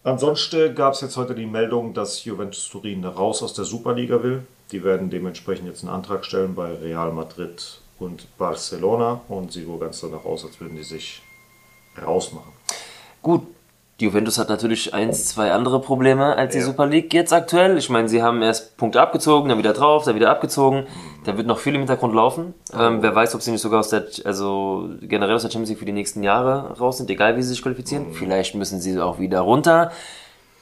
Ansonsten 0.04 0.72
gab 0.76 0.94
es 0.94 1.00
jetzt 1.00 1.16
heute 1.16 1.34
die 1.34 1.46
Meldung, 1.46 1.94
dass 1.94 2.24
Juventus 2.24 2.68
Turin 2.68 3.04
raus 3.04 3.42
aus 3.42 3.54
der 3.54 3.64
Superliga 3.64 4.22
will. 4.22 4.44
Die 4.70 4.84
werden 4.84 5.10
dementsprechend 5.10 5.66
jetzt 5.66 5.82
einen 5.82 5.92
Antrag 5.92 6.24
stellen 6.24 6.54
bei 6.54 6.72
Real 6.74 7.10
Madrid 7.10 7.80
und 7.98 8.26
Barcelona 8.38 9.20
und 9.28 9.52
sieht 9.52 9.66
wohl 9.66 9.78
ganz 9.78 10.00
danach 10.00 10.24
aus, 10.24 10.44
als 10.44 10.60
würden 10.60 10.76
die 10.76 10.84
sich 10.84 11.22
rausmachen. 12.04 12.52
Gut, 13.22 13.42
die 13.98 14.04
Juventus 14.04 14.38
hat 14.38 14.50
natürlich 14.50 14.92
eins, 14.92 15.24
zwei 15.26 15.52
andere 15.52 15.80
Probleme 15.80 16.36
als 16.36 16.52
die 16.52 16.58
Ja. 16.58 16.66
Super 16.66 16.86
League 16.86 17.14
jetzt 17.14 17.32
aktuell. 17.32 17.78
Ich 17.78 17.88
meine, 17.88 18.08
sie 18.10 18.22
haben 18.22 18.42
erst 18.42 18.76
Punkte 18.76 19.00
abgezogen, 19.00 19.48
dann 19.48 19.56
wieder 19.56 19.72
drauf, 19.72 20.04
dann 20.04 20.14
wieder 20.14 20.30
abgezogen. 20.30 20.86
Da 21.24 21.36
wird 21.38 21.46
noch 21.46 21.58
viel 21.58 21.74
im 21.74 21.80
Hintergrund 21.80 22.14
laufen. 22.14 22.52
Ähm, 22.78 23.00
wer 23.00 23.14
weiß, 23.14 23.34
ob 23.34 23.40
sie 23.40 23.52
nicht 23.52 23.62
sogar 23.62 23.80
aus 23.80 23.88
der, 23.88 24.04
also 24.24 24.90
generell 25.00 25.34
aus 25.34 25.42
der 25.42 25.50
Champions 25.50 25.70
League 25.70 25.78
für 25.78 25.86
die 25.86 25.92
nächsten 25.92 26.22
Jahre 26.22 26.78
raus 26.78 26.98
sind, 26.98 27.08
egal 27.08 27.36
wie 27.38 27.42
sie 27.42 27.48
sich 27.48 27.62
qualifizieren. 27.62 28.12
Vielleicht 28.12 28.54
müssen 28.54 28.80
sie 28.80 29.00
auch 29.00 29.18
wieder 29.18 29.40
runter. 29.40 29.90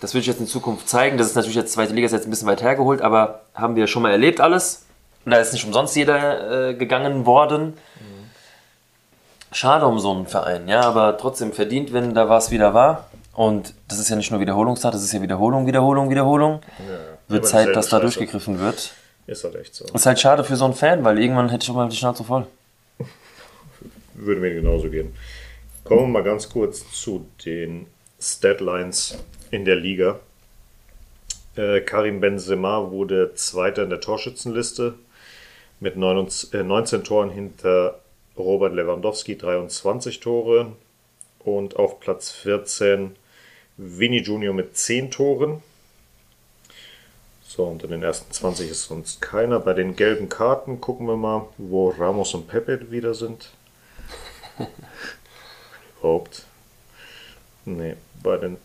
Das 0.01 0.14
wird 0.14 0.22
sich 0.22 0.32
jetzt 0.32 0.41
in 0.41 0.47
Zukunft 0.47 0.89
zeigen. 0.89 1.18
Das 1.18 1.26
ist 1.26 1.35
natürlich 1.35 1.57
jetzt 1.57 1.72
zweite 1.72 1.93
Liga 1.93 2.07
ist 2.07 2.12
jetzt 2.12 2.26
ein 2.26 2.30
bisschen 2.30 2.47
weit 2.47 2.62
hergeholt, 2.62 3.03
aber 3.03 3.41
haben 3.55 3.74
wir 3.74 3.89
schon 3.89 4.03
mal 4.03 4.12
erlebt 4.12 4.41
alles. 4.41 4.87
Und 5.24 5.30
da 5.30 5.38
ist 5.38 5.52
nicht 5.52 5.64
umsonst 5.64 5.96
jeder 5.96 6.70
äh, 6.70 6.74
gegangen 6.74 7.26
worden. 7.26 7.74
Schade 9.52 9.86
um 9.86 10.00
so 10.00 10.10
einen 10.10 10.26
Verein, 10.26 10.66
ja, 10.66 10.80
aber 10.80 11.16
trotzdem 11.16 11.52
verdient, 11.52 11.92
wenn 11.92 12.12
da 12.12 12.28
was 12.28 12.50
wieder 12.50 12.74
war. 12.74 13.08
Und 13.34 13.72
das 13.88 14.00
ist 14.00 14.08
ja 14.08 14.16
nicht 14.16 14.32
nur 14.32 14.40
Wiederholungstag, 14.40 14.92
das 14.92 15.02
ist 15.04 15.12
ja 15.12 15.22
Wiederholung, 15.22 15.66
Wiederholung, 15.66 16.10
Wiederholung. 16.10 16.60
Wird 17.28 17.42
immer 17.42 17.48
Zeit, 17.48 17.68
dass 17.68 17.88
da 17.88 17.98
Scheiße. 17.98 18.02
durchgegriffen 18.02 18.58
wird. 18.58 18.92
Ist 19.26 19.44
halt 19.44 19.54
echt 19.54 19.74
so. 19.74 19.84
Ist 19.86 20.06
halt 20.06 20.18
schade 20.18 20.44
für 20.44 20.56
so 20.56 20.64
einen 20.64 20.74
Fan, 20.74 21.04
weil 21.04 21.18
irgendwann 21.18 21.48
hätte 21.48 21.64
ich 21.64 21.70
auch 21.70 21.76
mal 21.76 21.88
die 21.88 21.96
Schnauze 21.96 22.24
voll. 22.24 22.46
Würde 24.14 24.40
mir 24.40 24.54
genauso 24.54 24.90
gehen. 24.90 25.14
Kommen 25.84 26.02
wir 26.02 26.08
mal 26.08 26.22
ganz 26.24 26.48
kurz 26.48 26.90
zu 26.92 27.26
den 27.44 27.86
Statlines 28.20 29.16
in 29.50 29.64
der 29.64 29.76
Liga. 29.76 30.18
Äh, 31.56 31.80
Karim 31.82 32.20
Benzema 32.20 32.90
wurde 32.90 33.34
Zweiter 33.34 33.84
in 33.84 33.90
der 33.90 34.00
Torschützenliste 34.00 34.94
mit 35.80 35.96
29, 35.96 36.54
äh, 36.54 36.62
19 36.62 37.04
Toren 37.04 37.30
hinter 37.30 38.00
Robert 38.36 38.74
Lewandowski, 38.74 39.36
23 39.36 40.20
Tore. 40.20 40.72
Und 41.40 41.76
auf 41.76 42.00
Platz 42.00 42.30
14 42.30 43.16
Vini 43.76 44.18
Junior 44.22 44.54
mit 44.54 44.76
10 44.76 45.10
Toren. 45.10 45.62
So, 47.46 47.64
und 47.64 47.84
in 47.84 47.90
den 47.90 48.02
ersten 48.02 48.32
20 48.32 48.70
ist 48.70 48.84
sonst 48.84 49.20
keiner. 49.20 49.60
Bei 49.60 49.74
den 49.74 49.94
gelben 49.94 50.28
Karten 50.28 50.80
gucken 50.80 51.06
wir 51.06 51.16
mal, 51.16 51.46
wo 51.58 51.90
Ramos 51.90 52.34
und 52.34 52.48
Pepe 52.48 52.90
wieder 52.90 53.14
sind. 53.14 53.50
Überhaupt. 56.00 56.44
Nee, 57.64 57.94
bei 58.22 58.36
den 58.36 58.56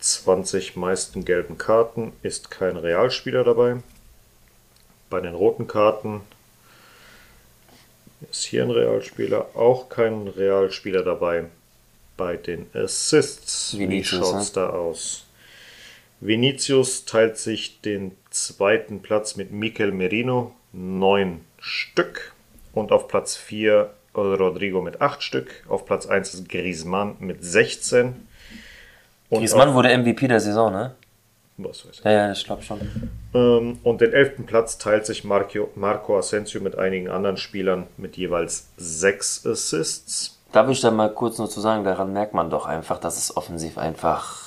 20 0.00 0.76
meisten 0.76 1.24
gelben 1.24 1.58
Karten 1.58 2.12
ist 2.22 2.50
kein 2.50 2.76
Realspieler 2.76 3.44
dabei. 3.44 3.78
Bei 5.10 5.20
den 5.20 5.34
roten 5.34 5.66
Karten 5.66 6.20
ist 8.30 8.44
hier 8.44 8.62
ein 8.62 8.70
Realspieler, 8.70 9.50
auch 9.54 9.88
kein 9.88 10.28
Realspieler 10.28 11.02
dabei. 11.02 11.44
Bei 12.16 12.36
den 12.36 12.66
Assists, 12.74 13.74
wie 13.74 13.88
Vinicius, 13.88 14.28
schaut 14.28 14.42
es 14.42 14.52
da 14.52 14.70
aus? 14.70 15.24
Vinicius 16.20 17.04
teilt 17.04 17.38
sich 17.38 17.80
den 17.80 18.12
zweiten 18.30 19.02
Platz 19.02 19.36
mit 19.36 19.52
Mikel 19.52 19.92
Merino, 19.92 20.52
neun 20.72 21.44
Stück. 21.60 22.32
Und 22.72 22.92
auf 22.92 23.08
Platz 23.08 23.36
4 23.36 23.90
Rodrigo 24.14 24.82
mit 24.82 25.00
acht 25.00 25.22
Stück. 25.22 25.64
Auf 25.68 25.86
Platz 25.86 26.06
1 26.06 26.34
ist 26.34 26.48
Griezmann 26.48 27.16
mit 27.20 27.44
16. 27.44 28.26
Und 29.30 29.38
Griezmann 29.38 29.74
wurde 29.74 29.96
MVP 29.96 30.26
der 30.28 30.40
Saison, 30.40 30.72
ne? 30.72 30.94
Was 31.58 31.86
weiß 31.86 31.98
ich. 31.98 32.04
Ja, 32.04 32.10
ja, 32.10 32.32
ich 32.32 32.44
glaube 32.44 32.62
schon. 32.62 32.80
Ähm, 33.34 33.78
und 33.82 34.00
den 34.00 34.12
elften 34.12 34.46
Platz 34.46 34.78
teilt 34.78 35.04
sich 35.06 35.24
Marco, 35.24 35.70
Marco 35.74 36.18
Asensio 36.18 36.60
mit 36.60 36.78
einigen 36.78 37.08
anderen 37.08 37.36
Spielern 37.36 37.86
mit 37.96 38.16
jeweils 38.16 38.68
sechs 38.76 39.44
Assists. 39.46 40.38
Da 40.52 40.66
will 40.66 40.72
ich 40.72 40.80
dann 40.80 40.96
mal 40.96 41.12
kurz 41.12 41.38
nur 41.38 41.50
zu 41.50 41.60
sagen, 41.60 41.84
daran 41.84 42.12
merkt 42.12 42.32
man 42.32 42.48
doch 42.48 42.66
einfach, 42.66 42.98
dass 42.98 43.18
es 43.18 43.36
offensiv 43.36 43.76
einfach 43.76 44.42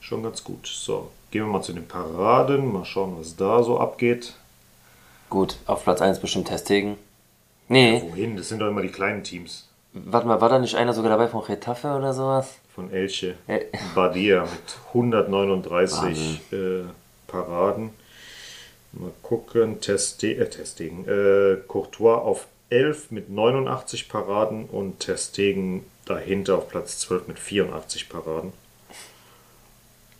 Schon 0.00 0.22
ganz 0.24 0.42
gut. 0.42 0.66
So, 0.66 1.10
gehen 1.30 1.44
wir 1.44 1.52
mal 1.52 1.62
zu 1.62 1.72
den 1.72 1.86
Paraden. 1.86 2.72
Mal 2.72 2.84
schauen, 2.84 3.16
was 3.18 3.36
da 3.36 3.62
so 3.62 3.78
abgeht. 3.78 4.34
Gut, 5.30 5.56
auf 5.66 5.84
Platz 5.84 6.00
1 6.00 6.18
bestimmt 6.18 6.48
Testegen. 6.48 6.96
Nee, 7.68 8.02
Wohin? 8.04 8.36
Das 8.36 8.48
sind 8.48 8.60
doch 8.60 8.68
immer 8.68 8.82
die 8.82 8.88
kleinen 8.88 9.22
Teams. 9.22 9.68
warte 9.92 10.26
mal, 10.26 10.40
war 10.40 10.48
da 10.48 10.58
nicht 10.58 10.76
einer 10.76 10.92
sogar 10.92 11.10
dabei 11.10 11.28
von 11.28 11.44
Getafe 11.44 11.88
oder 11.88 12.14
sowas? 12.14 12.54
Von 12.74 12.92
Elche. 12.92 13.36
Ja. 13.48 13.58
Badia 13.94 14.42
mit 14.42 14.76
139 14.92 16.40
äh, 16.52 16.56
Paraden. 17.26 17.90
Mal 18.98 19.12
gucken. 19.22 19.80
Teste 19.80 20.34
äh, 20.34 20.48
Testegen. 20.48 21.06
Äh, 21.06 21.58
Courtois 21.68 22.18
auf 22.18 22.46
11 22.70 23.10
mit 23.10 23.28
89 23.28 24.08
Paraden 24.08 24.66
und 24.66 25.00
Testegen 25.00 25.84
dahinter 26.06 26.56
auf 26.58 26.68
Platz 26.68 26.98
12 27.00 27.28
mit 27.28 27.38
84 27.38 28.08
Paraden. 28.08 28.52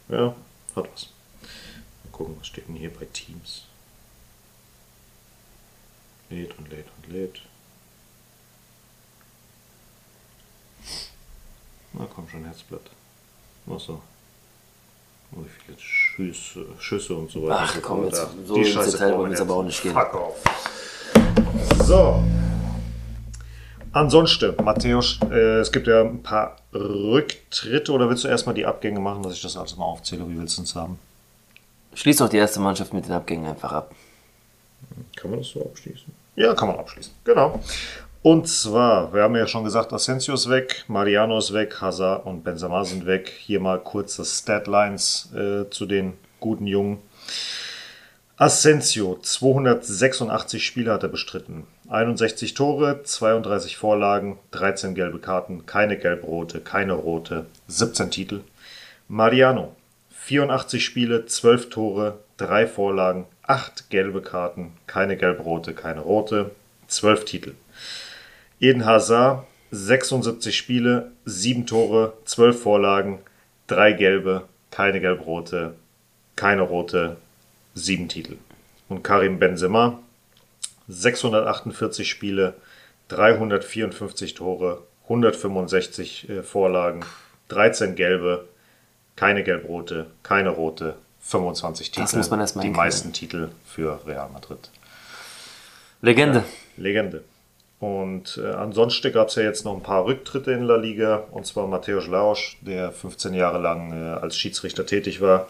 Ja, 0.08 0.36
hat 0.76 0.88
was. 0.92 1.08
Mal 2.04 2.10
gucken, 2.12 2.36
was 2.38 2.46
steht 2.46 2.68
denn 2.68 2.76
hier 2.76 2.92
bei 2.92 3.06
Teams. 3.06 3.64
Lädt 6.28 6.56
und 6.58 6.70
lädt 6.70 6.86
und 6.96 7.12
lädt. 7.12 7.40
Na 11.92 12.06
komm 12.14 12.28
schon, 12.28 12.44
Herzblatt. 12.44 12.90
Ach 13.70 13.80
so. 13.80 14.02
Wie 15.32 15.48
viele 15.66 15.78
Schüsse, 15.78 16.66
Schüsse 16.78 17.14
und 17.14 17.30
so 17.30 17.42
weiter. 17.44 17.58
Ach, 17.60 17.76
komm, 17.82 18.04
jetzt- 18.04 18.26
so 18.46 18.54
Die 18.54 18.60
ins 18.60 18.70
Scheiße 18.70 18.92
Detail 18.92 19.12
wollen 19.18 19.24
wir 19.24 19.30
jetzt 19.30 19.40
aber 19.40 19.54
auch 19.56 19.62
nicht 19.62 19.82
gehen. 19.82 19.92
Fuck 19.92 20.14
off. 20.14 20.36
So. 21.84 22.22
Ansonsten, 23.92 24.54
Matthäus, 24.62 25.18
äh, 25.30 25.60
es 25.60 25.72
gibt 25.72 25.86
ja 25.86 26.02
ein 26.02 26.22
paar 26.22 26.56
Rücktritte 26.74 27.92
oder 27.92 28.08
willst 28.08 28.24
du 28.24 28.28
erstmal 28.28 28.54
die 28.54 28.66
Abgänge 28.66 29.00
machen, 29.00 29.22
dass 29.22 29.32
ich 29.34 29.42
das 29.42 29.56
alles 29.56 29.76
mal 29.76 29.84
aufzähle? 29.84 30.28
Wie 30.28 30.38
willst 30.38 30.58
du 30.58 30.62
es 30.62 30.74
haben? 30.74 30.98
Schließt 31.94 32.20
doch 32.20 32.28
die 32.28 32.36
erste 32.36 32.60
Mannschaft 32.60 32.92
mit 32.92 33.06
den 33.06 33.12
Abgängen 33.12 33.46
einfach 33.46 33.72
ab. 33.72 33.94
Kann 35.16 35.30
man 35.30 35.40
das 35.40 35.48
so 35.48 35.62
abschließen? 35.62 36.12
Ja, 36.36 36.52
kann 36.54 36.68
man 36.68 36.78
abschließen. 36.78 37.12
Genau. 37.24 37.58
Und 38.26 38.48
zwar, 38.48 39.14
wir 39.14 39.22
haben 39.22 39.36
ja 39.36 39.46
schon 39.46 39.62
gesagt, 39.62 39.92
Asensio 39.92 40.34
ist 40.34 40.50
weg, 40.50 40.82
Mariano 40.88 41.38
ist 41.38 41.52
weg, 41.52 41.80
Hazard 41.80 42.26
und 42.26 42.42
Benzema 42.42 42.84
sind 42.84 43.06
weg. 43.06 43.32
Hier 43.38 43.60
mal 43.60 43.78
kurze 43.78 44.24
Statlines 44.24 45.32
äh, 45.32 45.70
zu 45.70 45.86
den 45.86 46.14
guten 46.40 46.66
Jungen. 46.66 46.98
Asensio, 48.36 49.16
286 49.22 50.66
Spiele 50.66 50.90
hat 50.90 51.04
er 51.04 51.08
bestritten. 51.08 51.68
61 51.88 52.54
Tore, 52.54 53.04
32 53.04 53.76
Vorlagen, 53.76 54.40
13 54.50 54.96
gelbe 54.96 55.20
Karten, 55.20 55.64
keine 55.64 55.96
gelb-rote, 55.96 56.58
keine 56.58 56.94
rote, 56.94 57.46
17 57.68 58.10
Titel. 58.10 58.40
Mariano, 59.06 59.76
84 60.10 60.84
Spiele, 60.84 61.26
12 61.26 61.70
Tore, 61.70 62.18
3 62.38 62.66
Vorlagen, 62.66 63.26
8 63.46 63.88
gelbe 63.88 64.20
Karten, 64.20 64.72
keine 64.88 65.16
gelb-rote, 65.16 65.74
keine 65.74 66.00
rote, 66.00 66.50
12 66.88 67.24
Titel. 67.24 67.52
Eden 68.60 68.86
Hazard, 68.86 69.46
76 69.70 70.56
Spiele, 70.56 71.12
7 71.24 71.66
Tore, 71.66 72.14
12 72.24 72.62
Vorlagen, 72.62 73.18
3 73.66 73.92
gelbe, 73.92 74.44
keine 74.70 75.00
gelb-rote, 75.00 75.74
keine 76.36 76.62
rote, 76.62 77.16
7 77.74 78.08
Titel. 78.08 78.36
Und 78.88 79.02
Karim 79.02 79.38
Benzema, 79.38 79.98
648 80.88 82.08
Spiele, 82.08 82.54
354 83.08 84.34
Tore, 84.34 84.82
165 85.04 86.28
äh, 86.28 86.42
Vorlagen, 86.42 87.04
13 87.48 87.94
gelbe, 87.94 88.48
keine 89.16 89.44
gelb-rote, 89.44 90.06
keine 90.22 90.50
rote, 90.50 90.96
25 91.20 91.90
Titel. 91.90 92.00
Das 92.02 92.14
muss 92.14 92.30
man 92.30 92.40
erst 92.40 92.56
mal 92.56 92.62
Die 92.62 92.70
meisten 92.70 93.12
Titel 93.12 93.48
für 93.64 94.00
Real 94.06 94.28
Madrid. 94.30 94.70
Legende. 96.02 96.44
Legende. 96.76 97.24
Und 97.78 98.40
äh, 98.42 98.52
ansonsten 98.52 99.12
gab 99.12 99.28
es 99.28 99.34
ja 99.34 99.42
jetzt 99.42 99.64
noch 99.64 99.74
ein 99.74 99.82
paar 99.82 100.06
Rücktritte 100.06 100.52
in 100.52 100.62
La 100.62 100.76
Liga. 100.76 101.24
Und 101.30 101.46
zwar 101.46 101.66
Mateusz 101.66 102.06
Lausch, 102.06 102.56
der 102.62 102.90
15 102.90 103.34
Jahre 103.34 103.60
lang 103.60 103.92
äh, 103.92 104.18
als 104.18 104.36
Schiedsrichter 104.36 104.86
tätig 104.86 105.20
war, 105.20 105.48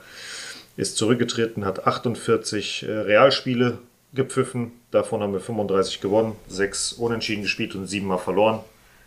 ist 0.76 0.96
zurückgetreten, 0.96 1.64
hat 1.64 1.86
48 1.86 2.82
äh, 2.82 2.90
Realspiele 2.90 3.78
gepfiffen. 4.12 4.72
Davon 4.90 5.22
haben 5.22 5.32
wir 5.32 5.40
35 5.40 6.00
gewonnen, 6.00 6.36
6 6.48 6.94
unentschieden 6.94 7.42
gespielt 7.42 7.74
und 7.74 7.86
7 7.86 8.06
mal 8.06 8.18
verloren. 8.18 8.60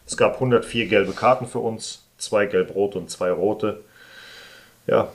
Es 0.05 0.15
gab 0.15 0.35
104 0.35 0.87
gelbe 0.87 1.11
Karten 1.11 1.45
für 1.45 1.59
uns, 1.59 2.03
2 2.19 2.45
gelb-rote 2.47 2.97
und 2.99 3.09
2 3.09 3.31
rote. 3.31 3.81
Ja, 4.87 5.11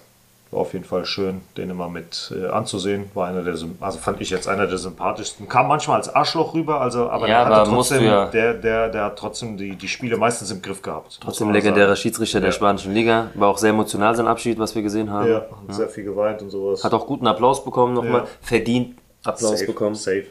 war 0.51 0.61
auf 0.61 0.73
jeden 0.73 0.85
Fall 0.85 1.05
schön, 1.05 1.41
den 1.57 1.71
immer 1.71 1.89
mit 1.89 2.33
äh, 2.37 2.47
anzusehen. 2.47 3.11
War 3.15 3.27
einer 3.29 3.43
der, 3.43 3.55
also 3.81 3.99
fand 3.99 4.21
ich 4.21 4.31
jetzt 4.31 4.47
einer 4.47 4.67
der 4.69 4.79
sympathischsten. 4.79 5.49
Kam 5.49 5.67
manchmal 5.67 5.97
als 5.97 6.15
Arschloch 6.15 6.55
rüber, 6.55 6.81
also 6.81 7.11
aber 7.11 7.27
Ja, 7.29 7.45
der, 7.45 7.57
aber 7.57 7.69
trotzdem, 7.71 8.05
ja- 8.05 8.27
der, 8.27 8.55
der, 8.55 8.89
der 8.89 9.05
hat 9.05 9.19
trotzdem 9.19 9.57
die, 9.57 9.75
die 9.75 9.89
Spiele 9.89 10.17
meistens 10.17 10.51
im 10.53 10.63
Griff 10.63 10.81
gehabt. 10.81 11.19
Trotzdem 11.21 11.51
legendärer. 11.51 11.97
Schiedsrichter 11.97 12.41
der 12.41 12.51
Ja. 12.51 12.53
spanischen 12.55 12.95
Liga. 12.95 13.31
War 13.35 13.49
auch 13.49 13.59
sehr 13.59 13.71
emotional 13.71 14.15
sein 14.15 14.29
Abschied, 14.29 14.59
was 14.59 14.75
wir 14.77 14.83
gesehen 14.83 15.11
haben. 15.11 15.29
Ja, 15.29 15.37
hat 15.67 15.75
sehr 15.75 15.89
viel 15.89 16.05
geweint 16.05 16.41
und 16.43 16.51
sowas. 16.51 16.85
Hat 16.85 16.95
auch 16.95 17.07
guten 17.07 17.27
Applaus 17.27 17.65
bekommen 17.65 17.95
nochmal. 17.95 18.25
Verdient 18.41 18.97
Applaus 19.25 19.53
safe, 19.59 19.67
bekommen. 19.67 19.95
Safe. 19.97 20.27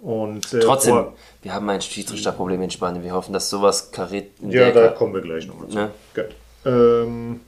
Und 0.00 0.52
äh, 0.52 0.60
Trotzdem, 0.60 0.92
vor- 0.94 1.12
wir 1.40 1.54
haben 1.54 1.68
ein 1.70 1.80
Schiedsrichterproblem 1.80 2.60
in 2.60 2.70
Spanien. 2.70 3.02
Wir 3.02 3.12
hoffen, 3.14 3.32
dass 3.32 3.48
sowas 3.48 3.90
kariert 3.90 4.32
Ja, 4.42 4.70
der 4.70 4.72
da 4.72 4.88
kommen 4.88 5.14
wir 5.14 5.22
gleich 5.22 5.46
nochmal 5.46 5.68
zu. 5.68 5.76
Ne? 5.76 5.90
Gut. 6.14 6.26
Ähm, 6.66 7.40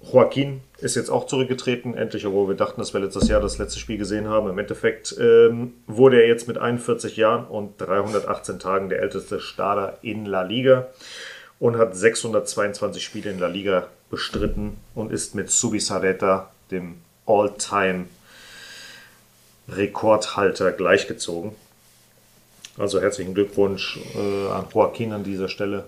Joaquin 0.00 0.60
ist 0.78 0.94
jetzt 0.94 1.10
auch 1.10 1.26
zurückgetreten, 1.26 1.94
endlich, 1.94 2.24
obwohl 2.24 2.48
wir 2.48 2.54
dachten, 2.54 2.80
dass 2.80 2.94
wir 2.94 3.00
letztes 3.00 3.28
Jahr 3.28 3.40
das 3.40 3.58
letzte 3.58 3.80
Spiel 3.80 3.98
gesehen 3.98 4.28
haben. 4.28 4.48
Im 4.48 4.58
Endeffekt 4.58 5.16
ähm, 5.18 5.74
wurde 5.86 6.22
er 6.22 6.28
jetzt 6.28 6.46
mit 6.46 6.56
41 6.56 7.16
Jahren 7.16 7.46
und 7.46 7.80
318 7.80 8.58
Tagen 8.58 8.88
der 8.88 9.00
älteste 9.00 9.40
Starter 9.40 9.98
in 10.02 10.24
La 10.24 10.42
Liga 10.42 10.86
und 11.58 11.76
hat 11.76 11.96
622 11.96 13.02
Spiele 13.02 13.30
in 13.30 13.40
La 13.40 13.48
Liga 13.48 13.88
bestritten 14.10 14.76
und 14.94 15.12
ist 15.12 15.34
mit 15.34 15.50
Subisareta, 15.50 16.50
dem 16.70 16.96
All-Time 17.26 18.06
Rekordhalter, 19.68 20.72
gleichgezogen. 20.72 21.52
Also 22.78 23.00
herzlichen 23.00 23.34
Glückwunsch 23.34 23.98
äh, 24.14 24.48
an 24.50 24.66
Joaquin 24.72 25.12
an 25.12 25.24
dieser 25.24 25.48
Stelle. 25.48 25.84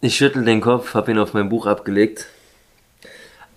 Ich 0.00 0.16
schüttel 0.16 0.44
den 0.44 0.62
Kopf, 0.62 0.94
hab 0.94 1.08
ihn 1.08 1.18
auf 1.18 1.34
mein 1.34 1.50
Buch 1.50 1.66
abgelegt. 1.66 2.26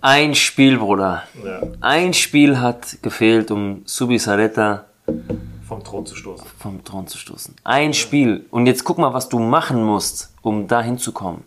Ein 0.05 0.35
Spiel, 0.35 0.79
Bruder. 0.79 1.23
Ja. 1.45 1.61
Ein 1.79 2.13
Spiel 2.13 2.59
hat 2.59 3.01
gefehlt, 3.01 3.51
um 3.51 3.83
Subisareta 3.85 4.83
vom 5.65 5.81
Thron 5.81 6.05
zu 6.05 6.17
stoßen. 6.17 6.45
vom 6.59 6.83
Thron 6.83 7.07
zu 7.07 7.17
stoßen. 7.17 7.55
Ein 7.63 7.93
Spiel. 7.93 8.45
Und 8.51 8.65
jetzt 8.65 8.83
guck 8.83 8.97
mal, 8.97 9.13
was 9.13 9.29
du 9.29 9.39
machen 9.39 9.81
musst, 9.81 10.33
um 10.41 10.67
da 10.67 10.81
hinzukommen. 10.81 11.45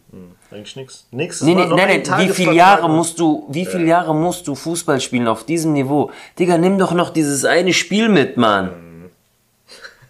Eigentlich 0.51 0.75
nichts. 0.75 1.07
Nix. 1.11 1.43
Nee, 1.43 1.55
nee, 1.55 1.67
nein, 1.67 2.03
nein, 2.09 2.19
wie 2.19 2.33
viele 2.33 2.55
Jahre 2.55 2.89
musst 2.89 3.21
du, 3.21 3.47
wie 3.51 3.67
viele 3.67 3.85
Jahre 3.85 4.15
musst 4.15 4.49
du 4.49 4.55
Fußball 4.55 5.03
spielen 5.03 5.29
auf 5.29 5.45
diesem 5.45 5.75
Niveau? 5.75 6.11
Digga, 6.39 6.57
nimm 6.57 6.79
doch 6.79 6.93
noch 6.93 7.11
dieses 7.11 7.45
eine 7.45 7.75
Spiel 7.75 8.09
mit, 8.09 8.39
Mann. 8.39 9.11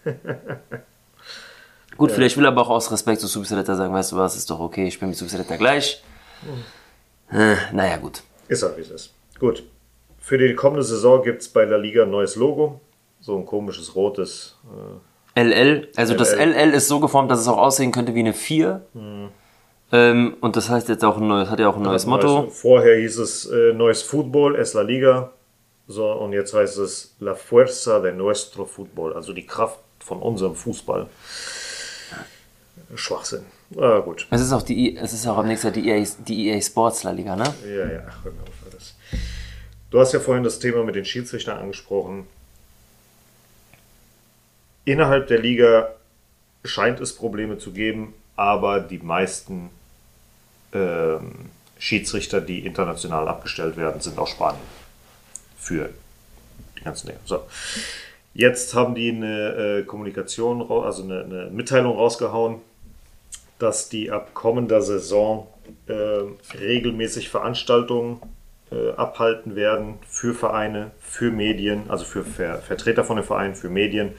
Gut, 1.97 2.13
vielleicht 2.13 2.37
will 2.37 2.45
er 2.45 2.53
aber 2.53 2.63
auch 2.63 2.71
aus 2.71 2.93
Respekt 2.93 3.21
zu 3.23 3.27
Subsaletta 3.27 3.75
sagen, 3.75 3.93
weißt 3.93 4.13
du 4.13 4.17
was, 4.19 4.37
ist 4.37 4.49
doch 4.51 4.61
okay, 4.61 4.87
ich 4.87 4.95
spiele 4.95 5.09
mit 5.09 5.19
Subsaletta 5.19 5.57
gleich. 5.57 6.01
Äh, 7.33 7.57
naja, 7.73 7.97
gut. 7.97 8.23
Ist 8.49 8.63
halt 8.63 8.77
wie 8.77 8.83
es 8.83 8.91
ist. 8.91 9.15
Gut. 9.39 9.63
Für 10.19 10.39
die 10.39 10.55
kommende 10.55 10.83
Saison 10.83 11.23
gibt 11.23 11.43
es 11.43 11.49
bei 11.49 11.65
La 11.65 11.77
Liga 11.77 12.03
ein 12.03 12.11
neues 12.11 12.37
Logo. 12.37 12.81
So 13.21 13.37
ein 13.37 13.47
komisches 13.47 13.95
rotes. 13.95 14.57
Äh, 15.37 15.43
LL, 15.43 15.89
also 15.97 16.15
das 16.15 16.33
LL. 16.35 16.53
LL 16.53 16.75
ist 16.75 16.89
so 16.89 17.01
geformt, 17.01 17.31
dass 17.31 17.41
es 17.41 17.49
auch 17.49 17.59
aussehen 17.59 17.93
könnte 17.93 18.15
wie 18.15 18.21
eine 18.21 18.33
4. 18.33 18.83
Ähm, 19.93 20.37
und 20.41 20.57
das 20.57 20.69
heißt 20.69 20.89
jetzt 20.89 21.05
auch 21.05 21.17
ein 21.19 21.27
neues, 21.29 21.49
hat 21.51 21.61
ja 21.61 21.69
auch 21.69 21.77
ein 21.77 21.83
neues 21.83 22.07
Motto. 22.07 22.43
neues- 22.43 22.61
Vorher 22.61 22.97
hieß 22.99 23.19
es 23.19 23.47
äh, 23.51 23.73
Neues 23.73 24.03
Football, 24.03 24.57
es 24.57 24.75
La 24.75 24.83
Liga. 24.83 25.33
So, 25.89 26.11
und 26.11 26.33
jetzt 26.33 26.53
heißt 26.55 26.79
es 26.79 27.15
La 27.21 27.35
Fuerza 27.37 28.01
de 28.01 28.13
Nuestro 28.13 28.65
Fútbol. 28.65 29.13
Also 29.15 29.33
die 29.33 29.47
Kraft 29.47 29.79
von 30.01 30.21
unserem 30.21 30.55
Fußball. 30.57 31.07
Schwachsinn. 32.95 33.45
Ah, 33.77 33.99
gut. 33.99 34.27
Es 34.31 34.41
ist 34.41 34.53
auch 34.53 34.63
die, 34.63 34.91
I- 34.91 34.97
es 34.97 35.13
ist 35.13 35.27
auch 35.27 35.39
am 35.39 35.47
nächsten 35.49 35.67
Jahr 35.69 35.75
die 35.75 35.89
EA, 35.89 36.07
die 36.27 36.49
EA 36.49 36.61
Sports 36.61 37.03
La 37.03 37.11
Liga, 37.11 37.35
ne? 37.35 37.53
Ja, 37.67 37.91
ja, 37.93 38.01
genau. 38.23 38.45
Das. 38.71 38.95
Du 39.91 39.99
hast 40.01 40.13
ja 40.13 40.21
vorhin 40.21 40.45
das 40.45 40.59
Thema 40.59 40.85
mit 40.85 40.95
den 40.95 41.05
Schiedsrichtern 41.05 41.59
angesprochen. 41.59 42.27
Innerhalb 44.85 45.27
der 45.27 45.39
Liga 45.41 45.89
scheint 46.65 47.01
es 47.01 47.15
Probleme 47.15 47.59
zu 47.59 47.73
geben, 47.73 48.15
aber 48.37 48.81
die 48.81 48.99
meisten 48.99 49.71
ähm, 50.73 51.51
Schiedsrichter, 51.79 52.41
die 52.41 52.65
international 52.65 53.27
abgestellt 53.29 53.77
werden, 53.77 54.01
sind 54.01 54.19
aus 54.19 54.31
Spanien. 54.31 54.63
Für 55.59 55.91
die 56.79 56.85
ganzen 56.85 57.09
Dinge. 57.09 57.19
So. 57.25 57.43
Jetzt 58.35 58.75
haben 58.75 58.95
die 58.95 59.11
eine 59.11 59.79
äh, 59.81 59.83
Kommunikation, 59.83 60.71
also 60.71 61.03
eine, 61.03 61.25
eine 61.25 61.51
Mitteilung 61.51 61.97
rausgehauen, 61.97 62.61
dass 63.59 63.89
die 63.89 64.11
ab 64.11 64.35
kommender 64.35 64.83
Saison 64.83 65.47
äh, 65.87 65.95
regelmäßig 66.59 67.29
Veranstaltungen 67.29 68.21
äh, 68.71 68.93
abhalten 68.93 69.57
werden 69.57 69.95
für 70.07 70.35
Vereine, 70.35 70.91
für 71.01 71.31
Medien, 71.31 71.85
also 71.89 72.05
für 72.05 72.25
Ver 72.25 72.59
Vertreter 72.59 73.05
von 73.05 73.17
den 73.17 73.25
Vereinen, 73.25 73.55
für 73.55 73.69
Medien, 73.69 74.13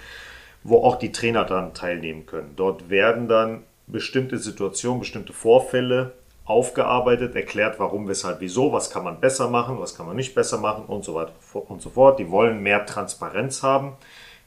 wo 0.64 0.84
auch 0.84 0.98
die 0.98 1.12
Trainer 1.12 1.46
daran 1.46 1.74
teilnehmen 1.74 2.26
können. 2.26 2.54
Dort 2.56 2.90
werden 2.90 3.28
dann 3.28 3.64
bestimmte 3.88 4.38
Situationen, 4.38 5.00
bestimmte 5.00 5.34
Vorfälle 5.34 6.14
aufgearbeitet, 6.46 7.36
erklärt, 7.36 7.78
warum, 7.80 8.08
weshalb, 8.08 8.40
wieso, 8.40 8.72
was 8.72 8.90
kann 8.90 9.04
man 9.04 9.20
besser 9.20 9.50
machen, 9.50 9.80
was 9.80 9.96
kann 9.96 10.06
man 10.06 10.16
nicht 10.16 10.34
besser 10.34 10.58
machen 10.58 10.86
und 10.86 11.04
so 11.04 11.14
weiter 11.14 11.34
und 11.52 11.82
so 11.82 11.90
fort. 11.90 12.20
Die 12.20 12.32
wollen 12.32 12.64
mehr 12.64 12.86
Transparenz 12.86 13.64
haben 13.64 13.94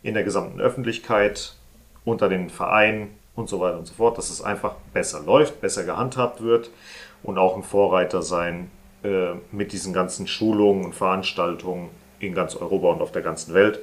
in 0.02 0.14
der 0.14 0.24
gesamten 0.24 0.60
Öffentlichkeit, 0.60 1.54
unter 2.06 2.30
den 2.30 2.48
Vereinen 2.48 3.19
und 3.40 3.48
so 3.48 3.60
weiter 3.60 3.78
und 3.78 3.86
so 3.86 3.94
fort, 3.94 4.18
dass 4.18 4.30
es 4.30 4.42
einfach 4.42 4.74
besser 4.92 5.20
läuft, 5.20 5.60
besser 5.60 5.84
gehandhabt 5.84 6.42
wird 6.42 6.70
und 7.22 7.38
auch 7.38 7.56
ein 7.56 7.62
Vorreiter 7.62 8.22
sein 8.22 8.70
äh, 9.02 9.32
mit 9.50 9.72
diesen 9.72 9.92
ganzen 9.92 10.26
Schulungen 10.26 10.84
und 10.84 10.94
Veranstaltungen 10.94 11.90
in 12.20 12.34
ganz 12.34 12.54
Europa 12.54 12.88
und 12.88 13.02
auf 13.02 13.12
der 13.12 13.22
ganzen 13.22 13.54
Welt. 13.54 13.80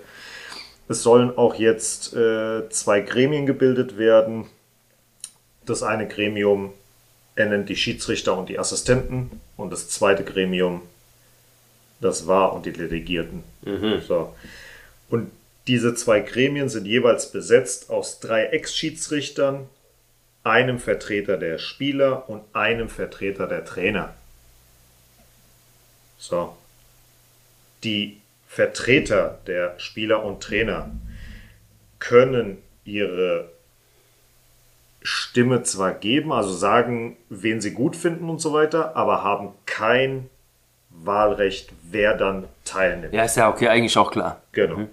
Es 0.88 1.04
sollen 1.04 1.38
auch 1.38 1.56
jetzt 1.56 2.14
äh, 2.16 2.70
zwei 2.70 3.02
Gremien 3.02 3.46
gebildet 3.46 3.98
werden. 3.98 4.46
Das 5.66 5.84
eine 5.84 6.08
Gremium 6.08 6.72
ernennt 7.36 7.70
die 7.70 7.76
Schiedsrichter 7.76 8.38
und 8.38 8.50
die 8.50 8.58
Assistenten 8.58 9.42
und 9.58 9.72
das 9.72 9.90
zweite 9.90 10.24
Gremium 10.24 10.82
das 12.00 12.28
war 12.28 12.54
und 12.54 12.66
die 12.66 12.72
Delegierten. 12.72 13.44
So. 14.08 14.36
Und 15.10 15.32
diese 15.68 15.94
zwei 15.96 16.22
Gremien 16.22 16.70
sind 16.70 16.86
jeweils 16.86 17.32
besetzt 17.32 17.90
aus 17.90 18.20
drei 18.20 18.46
Ex-Schiedsrichtern, 18.46 19.68
einem 20.44 20.80
Vertreter 20.80 21.38
der 21.38 21.58
Spieler 21.58 22.30
und 22.30 22.44
einem 22.54 22.90
Vertreter 22.90 23.48
der 23.48 23.66
Trainer. 23.66 24.14
So. 26.18 26.56
Die 27.84 28.22
Vertreter 28.48 29.40
der 29.46 29.78
Spieler 29.78 30.24
und 30.24 30.42
Trainer 30.42 30.90
können 32.00 32.58
ihre 32.86 33.50
Stimme 35.02 35.64
zwar 35.64 35.94
geben, 35.94 36.32
also 36.32 36.54
sagen, 36.54 37.18
wen 37.30 37.62
sie 37.62 37.72
gut 37.74 37.96
finden 37.96 38.30
und 38.30 38.40
so 38.40 38.54
weiter, 38.54 38.96
aber 38.96 39.24
haben 39.24 39.50
kein 39.66 40.30
Wahlrecht, 40.90 41.72
wer 41.92 42.16
dann 42.16 42.48
teilnimmt. 42.66 43.14
Ja, 43.14 43.24
ist 43.24 43.38
ja 43.38 43.50
okay, 43.50 43.68
eigentlich 43.68 43.98
auch 43.98 44.12
klar. 44.12 44.42
Genau. 44.54 44.88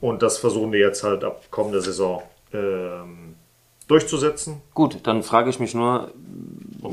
Und 0.00 0.22
das 0.22 0.38
versuchen 0.38 0.72
wir 0.72 0.80
jetzt 0.80 1.02
halt 1.02 1.24
ab 1.24 1.44
kommender 1.50 1.80
Saison 1.80 2.22
ähm, 2.52 3.34
durchzusetzen. 3.88 4.62
Gut, 4.74 4.98
dann 5.04 5.22
frage 5.22 5.50
ich 5.50 5.58
mich 5.58 5.74
nur, 5.74 6.12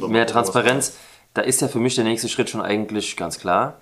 mehr 0.07 0.25
Transparenz. 0.27 0.97
Da 1.33 1.41
ist 1.41 1.61
ja 1.61 1.67
für 1.67 1.79
mich 1.79 1.95
der 1.95 2.03
nächste 2.03 2.29
Schritt 2.29 2.49
schon 2.49 2.61
eigentlich 2.61 3.15
ganz 3.17 3.39
klar. 3.39 3.79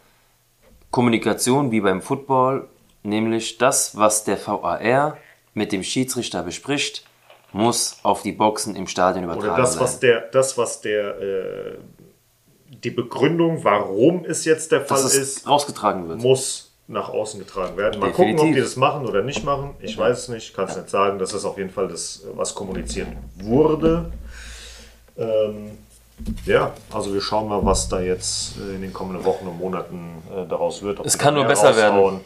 Kommunikation 0.92 1.72
wie 1.72 1.82
beim 1.82 2.02
Football, 2.02 2.68
nämlich 3.04 3.58
das, 3.58 3.96
was 3.98 4.24
der 4.24 4.38
VAR 4.46 5.18
mit 5.54 5.72
dem 5.72 5.84
Schiedsrichter 5.84 6.44
bespricht, 6.44 7.06
muss 7.52 7.98
auf 8.04 8.24
die 8.24 8.32
Boxen 8.32 8.76
im 8.76 8.88
Stadion 8.88 9.24
übertragen 9.24 9.54
Oder 9.54 9.58
das, 9.58 9.80
was 9.80 10.00
der, 10.00 10.22
das, 10.32 10.58
was 10.58 10.82
der, 10.82 11.20
äh, 11.22 11.78
die 12.84 12.90
Begründung, 12.90 13.64
warum 13.64 14.26
es 14.26 14.46
jetzt 14.46 14.72
der 14.72 14.82
Fall 14.82 15.00
es 15.00 15.16
ist, 15.16 15.48
rausgetragen 15.48 16.08
wird. 16.08 16.20
muss 16.20 16.63
nach 16.88 17.10
außen 17.10 17.40
getragen 17.40 17.78
werden. 17.78 18.00
Mal 18.00 18.08
Definitiv. 18.08 18.36
gucken, 18.38 18.50
ob 18.50 18.56
die 18.56 18.62
das 18.62 18.76
machen 18.76 19.06
oder 19.08 19.24
nicht 19.24 19.44
machen. 19.44 19.72
Ich 19.80 19.98
weiß 19.98 20.18
es 20.20 20.28
nicht, 20.30 20.54
kann 20.54 20.68
es 20.68 20.76
nicht 20.76 20.90
sagen. 20.90 21.18
Das 21.18 21.34
ist 21.34 21.46
auf 21.46 21.58
jeden 21.58 21.70
Fall 21.70 21.88
das, 21.88 22.24
was 22.36 22.54
kommuniziert 22.54 23.08
wurde. 23.38 24.12
Ähm, 25.18 25.78
ja, 26.46 26.74
also 26.92 27.14
wir 27.14 27.22
schauen 27.22 27.48
mal, 27.48 27.64
was 27.66 27.88
da 27.90 28.02
jetzt 28.02 28.58
äh, 28.58 28.76
in 28.76 28.82
den 28.82 28.94
kommenden 28.94 29.24
Wochen 29.26 29.48
und 29.48 29.58
Monaten 29.58 30.22
äh, 30.36 30.46
daraus 30.48 30.82
wird. 30.82 31.00
Ob 31.00 31.06
Es 31.06 31.18
kann 31.18 31.34
nur 31.34 31.46
besser 31.46 31.76
werden. 31.76 31.98
raushauen. 31.98 32.22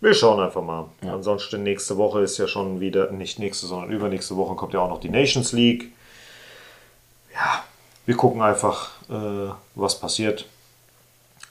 Wir 0.00 0.14
schauen 0.14 0.40
einfach 0.40 0.62
mal. 0.62 0.86
Ansonsten 1.02 1.62
nächste 1.62 1.96
Woche 1.98 2.20
ist 2.22 2.38
ja 2.38 2.48
schon 2.48 2.80
wieder, 2.80 3.10
nicht 3.10 3.38
nächste, 3.38 3.66
sondern 3.66 3.90
übernächste 3.90 4.34
Woche 4.36 4.54
kommt 4.54 4.72
ja 4.72 4.80
auch 4.80 4.88
noch 4.88 5.00
die 5.00 5.10
Nations 5.10 5.52
League. 5.52 5.92
Ja, 7.34 7.64
wir 8.06 8.16
gucken 8.16 8.40
einfach, 8.40 8.90
äh, 9.10 9.52
was 9.74 10.00
passiert. 10.00 10.46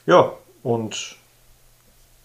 Ja, 0.06 0.32
und 0.64 1.16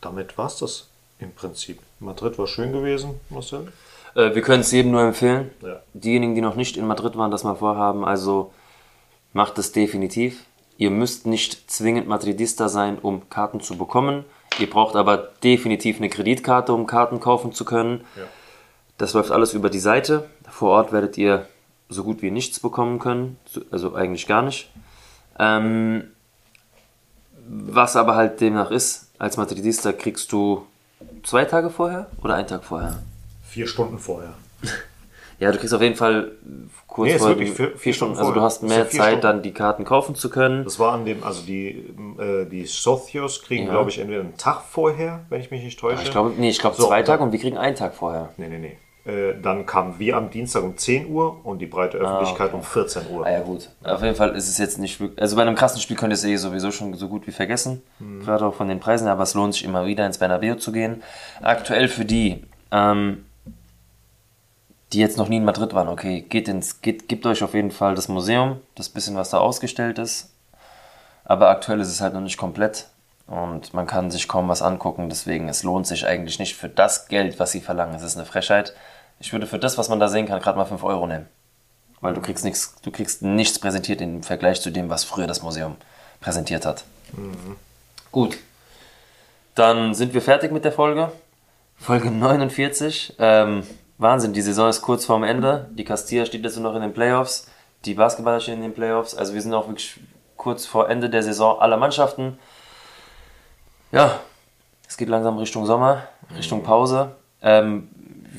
damit 0.05 0.37
war 0.37 0.47
es 0.47 0.57
das 0.57 0.87
im 1.19 1.33
Prinzip. 1.33 1.79
Madrid 1.99 2.37
war 2.37 2.47
schön 2.47 2.71
gewesen, 2.71 3.19
Marcel. 3.29 3.71
Äh, 4.15 4.35
wir 4.35 4.41
können 4.41 4.61
es 4.61 4.71
jedem 4.71 4.91
nur 4.91 5.01
empfehlen. 5.01 5.51
Ja. 5.61 5.81
Diejenigen, 5.93 6.35
die 6.35 6.41
noch 6.41 6.55
nicht 6.55 6.77
in 6.77 6.87
Madrid 6.87 7.17
waren, 7.17 7.31
das 7.31 7.43
mal 7.43 7.55
vorhaben, 7.55 8.05
also 8.05 8.53
macht 9.33 9.57
es 9.57 9.71
definitiv. 9.71 10.43
Ihr 10.77 10.91
müsst 10.91 11.25
nicht 11.25 11.69
zwingend 11.71 12.07
Madridista 12.07 12.69
sein, 12.69 12.99
um 12.99 13.29
Karten 13.29 13.61
zu 13.61 13.77
bekommen. 13.77 14.25
Ihr 14.59 14.69
braucht 14.69 14.95
aber 14.95 15.17
definitiv 15.43 15.97
eine 15.97 16.09
Kreditkarte, 16.09 16.73
um 16.73 16.85
Karten 16.85 17.19
kaufen 17.19 17.51
zu 17.53 17.65
können. 17.65 18.03
Ja. 18.15 18.23
Das 18.97 19.13
läuft 19.13 19.31
alles 19.31 19.53
über 19.53 19.69
die 19.69 19.79
Seite. 19.79 20.29
Vor 20.49 20.71
Ort 20.71 20.91
werdet 20.91 21.17
ihr 21.17 21.47
so 21.89 22.03
gut 22.03 22.21
wie 22.21 22.31
nichts 22.31 22.59
bekommen 22.59 22.99
können, 22.99 23.37
so- 23.45 23.61
also 23.71 23.93
eigentlich 23.95 24.27
gar 24.27 24.41
nicht. 24.41 24.69
Ähm, 25.39 26.11
was 27.47 27.95
aber 27.95 28.15
halt 28.15 28.41
demnach 28.41 28.71
ist, 28.71 29.04
als 29.19 29.37
Madridista 29.37 29.91
kriegst 29.93 30.31
du 30.31 30.65
zwei 31.23 31.45
Tage 31.45 31.69
vorher 31.69 32.07
oder 32.23 32.35
einen 32.35 32.47
Tag 32.47 32.63
vorher? 32.63 33.01
Vier 33.47 33.67
Stunden 33.67 33.99
vorher. 33.99 34.33
Ja, 35.37 35.51
du 35.51 35.57
kriegst 35.57 35.73
auf 35.73 35.81
jeden 35.81 35.97
Fall 35.97 36.31
kurz 36.87 37.11
Nee, 37.11 37.19
vorher 37.19 37.35
vier- 37.35 37.47
vier, 37.53 37.77
vier 37.77 37.93
Stunden. 37.93 38.15
Stunden 38.15 38.19
Also 38.19 38.29
du 38.31 38.35
vorher. 38.35 38.41
hast 38.43 38.63
mehr 38.63 38.89
Zeit, 38.89 38.93
Stunden. 39.07 39.21
dann 39.21 39.41
die 39.43 39.51
Karten 39.51 39.83
kaufen 39.83 40.15
zu 40.15 40.29
können. 40.29 40.63
Das 40.63 40.79
war 40.79 40.93
an 40.93 41.03
dem, 41.03 41.25
also 41.25 41.41
die, 41.45 41.71
äh, 42.17 42.45
die 42.45 42.63
Socios 42.65 43.41
kriegen, 43.43 43.65
Ja. 43.65 43.71
glaube 43.71 43.89
ich, 43.89 43.99
entweder 43.99 44.21
einen 44.21 44.37
Tag 44.37 44.61
vorher, 44.61 45.25
wenn 45.27 45.41
ich 45.41 45.51
mich 45.51 45.61
nicht 45.61 45.77
täusche. 45.77 46.03
Ich 46.03 46.11
glaube, 46.11 46.31
nee, 46.37 46.47
ich 46.49 46.59
glaube 46.59 46.77
So, 46.77 46.87
zwei 46.87 47.03
Tage 47.03 47.21
und 47.21 47.33
wir 47.33 47.39
kriegen 47.39 47.57
einen 47.57 47.75
Tag 47.75 47.95
vorher. 47.95 48.29
Nee, 48.37 48.47
nee, 48.47 48.59
nee. 48.59 48.77
Äh, 49.05 49.39
dann 49.39 49.67
kamen 49.67 49.99
wir 49.99 50.17
am 50.17 50.31
Dienstag 50.31 50.63
um 50.63 50.75
10 50.77 51.11
Uhr 51.11 51.45
und 51.45 51.59
die 51.59 51.67
breite 51.67 51.97
Öffentlichkeit 51.97 52.53
um 52.53 52.63
14 52.63 53.03
Uhr. 53.11 53.23
Ah 53.25 53.31
ja 53.31 53.41
gut. 53.41 53.69
Auf 53.83 54.01
jeden 54.01 54.15
Fall 54.15 54.35
ist 54.35 54.49
es 54.49 54.57
jetzt 54.57 54.79
nicht 54.79 54.99
wirklich. 54.99 55.21
Also 55.21 55.35
bei 55.35 55.43
einem 55.43 55.53
krassen 55.53 55.79
Spiel 55.79 55.95
könnt 55.95 56.11
ihr 56.11 56.15
es 56.15 56.23
eh 56.23 56.35
sowieso 56.37 56.71
schon 56.71 56.91
so 56.95 57.07
gut 57.07 57.27
wie 57.27 57.31
vergessen. 57.31 57.83
Mhm. 57.99 58.21
Gerade 58.21 58.47
auch 58.47 58.55
von 58.55 58.67
den 58.67 58.79
Preisen, 58.79 59.07
aber 59.07 59.21
es 59.21 59.35
lohnt 59.35 59.53
sich 59.53 59.63
immer 59.63 59.85
wieder 59.85 60.07
ins 60.07 60.17
Bernabeu 60.17 60.55
zu 60.55 60.71
gehen. 60.71 61.03
Aktuell 61.43 61.87
für 61.87 62.03
die, 62.03 62.43
ähm, 62.71 63.25
die 64.91 64.99
jetzt 64.99 65.19
noch 65.19 65.29
nie 65.29 65.37
in 65.37 65.45
Madrid 65.45 65.75
waren, 65.75 65.87
okay, 65.87 66.21
geht 66.21 66.47
ins, 66.47 66.81
geht, 66.81 67.07
gebt 67.07 67.27
euch 67.27 67.43
auf 67.43 67.53
jeden 67.53 67.71
Fall 67.71 67.93
das 67.93 68.07
Museum, 68.07 68.57
das 68.73 68.89
bisschen, 68.89 69.15
was 69.15 69.29
da 69.29 69.37
ausgestellt 69.37 69.99
ist. 69.99 70.31
Aber 71.25 71.49
aktuell 71.49 71.79
ist 71.79 71.89
es 71.89 72.01
halt 72.01 72.15
noch 72.15 72.21
nicht 72.21 72.37
komplett 72.37 72.87
und 73.27 73.73
man 73.73 73.85
kann 73.87 74.09
sich 74.09 74.27
kaum 74.27 74.47
was 74.49 74.61
angucken, 74.61 75.09
deswegen 75.09 75.49
es 75.49 75.63
lohnt 75.63 75.87
sich 75.87 76.05
eigentlich 76.05 76.39
nicht 76.39 76.55
für 76.55 76.69
das 76.69 77.07
Geld, 77.07 77.39
was 77.39 77.51
sie 77.51 77.61
verlangen. 77.61 77.95
Es 77.95 78.03
ist 78.03 78.17
eine 78.17 78.25
Frechheit. 78.25 78.73
Ich 79.19 79.31
würde 79.31 79.47
für 79.47 79.59
das, 79.59 79.77
was 79.77 79.89
man 79.89 79.99
da 79.99 80.07
sehen 80.07 80.27
kann, 80.27 80.41
gerade 80.41 80.57
mal 80.57 80.65
5 80.65 80.83
Euro 80.83 81.07
nehmen. 81.07 81.27
Weil 82.01 82.13
du 82.13 82.21
kriegst 82.21 82.43
nichts, 82.43 82.75
du 82.81 82.91
kriegst 82.91 83.21
nichts 83.21 83.59
präsentiert 83.59 84.01
im 84.01 84.23
Vergleich 84.23 84.61
zu 84.61 84.71
dem, 84.71 84.89
was 84.89 85.03
früher 85.03 85.27
das 85.27 85.41
Museum 85.41 85.75
präsentiert 86.19 86.65
hat. 86.65 86.83
Gut. 88.11 88.37
Dann 89.55 89.93
sind 89.93 90.13
wir 90.13 90.21
fertig 90.21 90.51
mit 90.51 90.65
der 90.65 90.71
Folge. 90.71 91.11
Folge 91.77 92.11
49. 92.11 93.15
Ähm, 93.19 93.63
Wahnsinn, 93.97 94.33
die 94.33 94.41
Saison 94.41 94.69
ist 94.69 94.81
kurz 94.81 95.05
vorm 95.05 95.23
Ende. 95.23 95.69
Die 95.71 95.85
Castilla 95.85 96.25
steht 96.25 96.43
jetzt 96.43 96.57
nur 96.57 96.69
noch 96.69 96.75
in 96.75 96.81
den 96.81 96.93
Playoffs. 96.93 97.47
Die 97.85 97.93
Basketballer 97.93 98.39
stehen 98.39 98.55
in 98.55 98.61
den 98.61 98.73
Playoffs. 98.73 99.15
Also 99.15 99.33
wir 99.33 99.41
sind 99.41 99.53
auch 99.53 99.67
wirklich 99.67 99.99
kurz 100.35 100.65
vor 100.65 100.89
Ende 100.89 101.09
der 101.09 101.23
Saison 101.23 101.59
aller 101.59 101.77
Mannschaften. 101.77 102.37
Ja, 103.91 104.19
es 104.87 104.97
geht 104.97 105.07
langsam 105.07 105.37
Richtung 105.37 105.65
Sommer, 105.65 106.03
Richtung 106.35 106.63
Pause. 106.63 107.15
Ähm, 107.41 107.89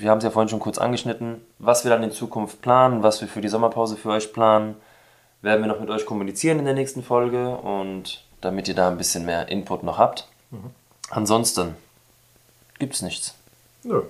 wir 0.00 0.10
haben 0.10 0.18
es 0.18 0.24
ja 0.24 0.30
vorhin 0.30 0.48
schon 0.48 0.60
kurz 0.60 0.78
angeschnitten, 0.78 1.40
was 1.58 1.84
wir 1.84 1.90
dann 1.90 2.02
in 2.02 2.12
Zukunft 2.12 2.60
planen, 2.62 3.02
was 3.02 3.20
wir 3.20 3.28
für 3.28 3.40
die 3.40 3.48
Sommerpause 3.48 3.96
für 3.96 4.10
euch 4.10 4.32
planen, 4.32 4.76
werden 5.42 5.62
wir 5.62 5.68
noch 5.68 5.80
mit 5.80 5.90
euch 5.90 6.06
kommunizieren 6.06 6.58
in 6.58 6.64
der 6.64 6.74
nächsten 6.74 7.02
Folge 7.02 7.56
und 7.56 8.24
damit 8.40 8.68
ihr 8.68 8.74
da 8.74 8.88
ein 8.88 8.98
bisschen 8.98 9.24
mehr 9.24 9.48
Input 9.48 9.82
noch 9.82 9.98
habt. 9.98 10.28
Ansonsten 11.10 11.76
gibt's 12.78 13.02
nichts. 13.02 13.34
Nö. 13.82 14.02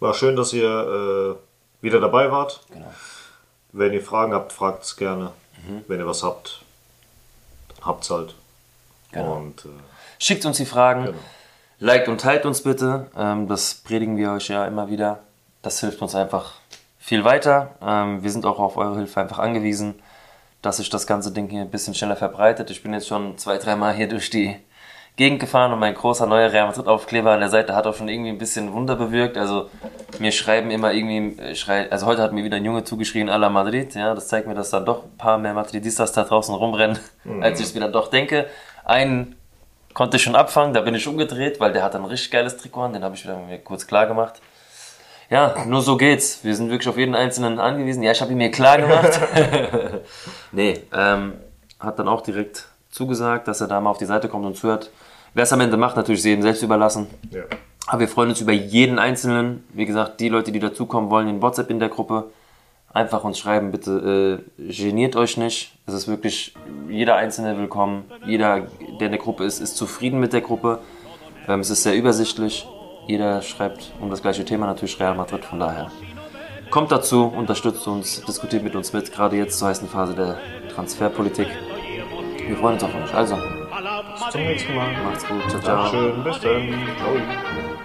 War 0.00 0.14
schön, 0.14 0.36
dass 0.36 0.52
ihr 0.52 1.36
äh, 1.80 1.82
wieder 1.84 2.00
dabei 2.00 2.30
wart. 2.30 2.60
Genau. 2.72 2.92
Wenn 3.72 3.92
ihr 3.92 4.02
Fragen 4.02 4.32
habt, 4.32 4.52
fragt 4.52 4.84
es 4.84 4.96
gerne. 4.96 5.32
Mhm. 5.66 5.84
Wenn 5.88 6.00
ihr 6.00 6.06
was 6.06 6.22
habt, 6.22 6.62
dann 7.68 7.86
habt's 7.86 8.10
halt. 8.10 8.34
Genau. 9.12 9.36
Und 9.36 9.64
äh, 9.64 9.68
Schickt 10.18 10.44
uns 10.44 10.56
die 10.56 10.66
Fragen, 10.66 11.06
Genau. 11.06 11.18
Liked 11.80 12.08
und 12.08 12.20
teilt 12.20 12.46
uns 12.46 12.62
bitte. 12.62 13.06
Ähm, 13.16 13.48
das 13.48 13.74
predigen 13.74 14.16
wir 14.16 14.32
euch 14.32 14.48
ja 14.48 14.66
immer 14.66 14.90
wieder. 14.90 15.20
Das 15.62 15.80
hilft 15.80 16.02
uns 16.02 16.14
einfach 16.14 16.54
viel 16.98 17.24
weiter. 17.24 17.72
Ähm, 17.82 18.22
wir 18.22 18.30
sind 18.30 18.46
auch 18.46 18.58
auf 18.58 18.76
eure 18.76 18.96
Hilfe 18.96 19.20
einfach 19.20 19.38
angewiesen, 19.38 19.94
dass 20.62 20.78
sich 20.78 20.90
das 20.90 21.06
ganze 21.06 21.32
Ding 21.32 21.48
hier 21.48 21.62
ein 21.62 21.70
bisschen 21.70 21.94
schneller 21.94 22.16
verbreitet. 22.16 22.70
Ich 22.70 22.82
bin 22.82 22.92
jetzt 22.92 23.08
schon 23.08 23.38
zwei, 23.38 23.58
dreimal 23.58 23.94
hier 23.94 24.08
durch 24.08 24.30
die 24.30 24.56
Gegend 25.16 25.40
gefahren 25.40 25.72
und 25.72 25.80
mein 25.80 25.94
großer 25.94 26.26
neuer 26.26 26.52
Real 26.52 26.68
Madrid 26.68 26.86
Aufkleber 26.86 27.32
an 27.32 27.40
der 27.40 27.48
Seite 27.48 27.74
hat 27.74 27.88
auch 27.88 27.94
schon 27.96 28.08
irgendwie 28.08 28.30
ein 28.30 28.38
bisschen 28.38 28.72
Wunder 28.72 28.94
bewirkt. 28.94 29.36
Also 29.36 29.68
mir 30.20 30.30
schreiben 30.30 30.70
immer 30.70 30.92
irgendwie, 30.92 31.40
äh, 31.40 31.56
schrei, 31.56 31.90
also 31.90 32.06
heute 32.06 32.22
hat 32.22 32.32
mir 32.32 32.44
wieder 32.44 32.56
ein 32.56 32.64
Junge 32.64 32.84
zugeschrien, 32.84 33.28
a 33.28 33.34
la 33.34 33.48
Madrid. 33.48 33.96
Ja, 33.96 34.14
das 34.14 34.28
zeigt 34.28 34.46
mir, 34.46 34.54
dass 34.54 34.70
da 34.70 34.78
doch 34.78 35.04
ein 35.04 35.16
paar 35.16 35.38
mehr 35.38 35.54
Madridistas 35.54 36.12
da 36.12 36.22
draußen 36.22 36.54
rumrennen, 36.54 37.00
als 37.40 37.58
ich 37.58 37.66
es 37.66 37.74
mir 37.74 37.80
dann 37.80 37.92
doch 37.92 38.10
denke. 38.10 38.46
Einen 38.84 39.34
konnte 39.98 40.16
ich 40.16 40.22
schon 40.22 40.36
abfangen, 40.36 40.74
da 40.74 40.82
bin 40.82 40.94
ich 40.94 41.08
umgedreht, 41.08 41.58
weil 41.58 41.72
der 41.72 41.82
hat 41.82 41.96
ein 41.96 42.04
richtig 42.04 42.30
geiles 42.30 42.56
Trikot 42.56 42.82
an, 42.82 42.92
den 42.92 43.02
habe 43.02 43.16
ich 43.16 43.24
wieder 43.24 43.36
mir 43.36 43.58
kurz 43.58 43.84
klar 43.84 44.06
gemacht. 44.06 44.40
Ja, 45.28 45.56
nur 45.66 45.82
so 45.82 45.96
geht's. 45.96 46.44
Wir 46.44 46.54
sind 46.54 46.70
wirklich 46.70 46.88
auf 46.88 46.96
jeden 46.96 47.16
Einzelnen 47.16 47.58
angewiesen. 47.58 48.04
Ja, 48.04 48.12
ich 48.12 48.20
habe 48.20 48.30
ihn 48.30 48.38
mir 48.38 48.52
klar 48.52 48.78
gemacht. 48.78 49.18
nee, 50.52 50.84
ähm, 50.92 51.32
hat 51.80 51.98
dann 51.98 52.06
auch 52.06 52.20
direkt 52.20 52.68
zugesagt, 52.92 53.48
dass 53.48 53.60
er 53.60 53.66
da 53.66 53.80
mal 53.80 53.90
auf 53.90 53.98
die 53.98 54.04
Seite 54.04 54.28
kommt 54.28 54.46
und 54.46 54.56
zuhört. 54.56 54.92
Wer 55.34 55.42
es 55.42 55.52
am 55.52 55.60
Ende 55.60 55.76
macht, 55.76 55.96
natürlich 55.96 56.22
jedem 56.22 56.42
selbst 56.42 56.62
überlassen. 56.62 57.08
ja. 57.32 57.42
Aber 57.88 57.98
wir 57.98 58.08
freuen 58.08 58.28
uns 58.28 58.40
über 58.40 58.52
jeden 58.52 59.00
Einzelnen. 59.00 59.64
Wie 59.72 59.84
gesagt, 59.84 60.20
die 60.20 60.28
Leute, 60.28 60.52
die 60.52 60.60
dazukommen 60.60 61.10
wollen, 61.10 61.26
in 61.26 61.42
WhatsApp 61.42 61.70
in 61.70 61.80
der 61.80 61.88
Gruppe, 61.88 62.30
einfach 62.92 63.24
uns 63.24 63.38
schreiben, 63.38 63.70
bitte 63.70 64.42
äh, 64.58 64.72
geniert 64.72 65.16
euch 65.16 65.36
nicht. 65.36 65.72
Es 65.86 65.94
ist 65.94 66.08
wirklich 66.08 66.54
jeder 66.88 67.16
Einzelne 67.16 67.58
willkommen. 67.58 68.04
Jeder, 68.26 68.66
der 69.00 69.06
in 69.06 69.12
der 69.12 69.18
Gruppe 69.18 69.44
ist, 69.44 69.60
ist 69.60 69.76
zufrieden 69.76 70.20
mit 70.20 70.32
der 70.32 70.40
Gruppe. 70.40 70.80
Ähm, 71.46 71.60
es 71.60 71.70
ist 71.70 71.82
sehr 71.82 71.96
übersichtlich. 71.96 72.66
Jeder 73.06 73.40
schreibt 73.42 73.92
um 74.00 74.10
das 74.10 74.22
gleiche 74.22 74.44
Thema, 74.44 74.66
natürlich 74.66 74.98
Real 75.00 75.14
Madrid, 75.14 75.44
von 75.44 75.58
daher. 75.58 75.90
Kommt 76.70 76.92
dazu, 76.92 77.24
unterstützt 77.24 77.86
uns, 77.86 78.22
diskutiert 78.26 78.62
mit 78.62 78.76
uns 78.76 78.92
mit, 78.92 79.10
gerade 79.10 79.36
jetzt 79.36 79.58
zur 79.58 79.68
heißen 79.68 79.88
Phase 79.88 80.14
der 80.14 80.38
Transferpolitik. 80.74 81.48
Wir 82.46 82.56
freuen 82.56 82.74
uns 82.74 82.84
auf 82.84 82.94
euch. 82.94 83.14
Also, 83.14 83.36
Bis 83.36 84.32
zum 84.32 84.40
nächsten 84.42 84.74
Mal. 84.74 84.92
macht's 85.04 85.26
gut. 85.26 85.48
Ciao, 85.48 85.60
ciao. 85.62 85.86
Schön, 85.86 86.24
bis 86.24 86.40
dann. 86.40 86.68
Ciao. 86.98 87.78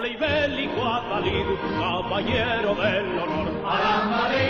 noble 0.00 0.08
y 0.08 0.16
bélico 0.16 0.84
Adalid, 0.86 1.46
caballero 1.78 2.74
del 2.74 3.18
honor. 3.18 4.49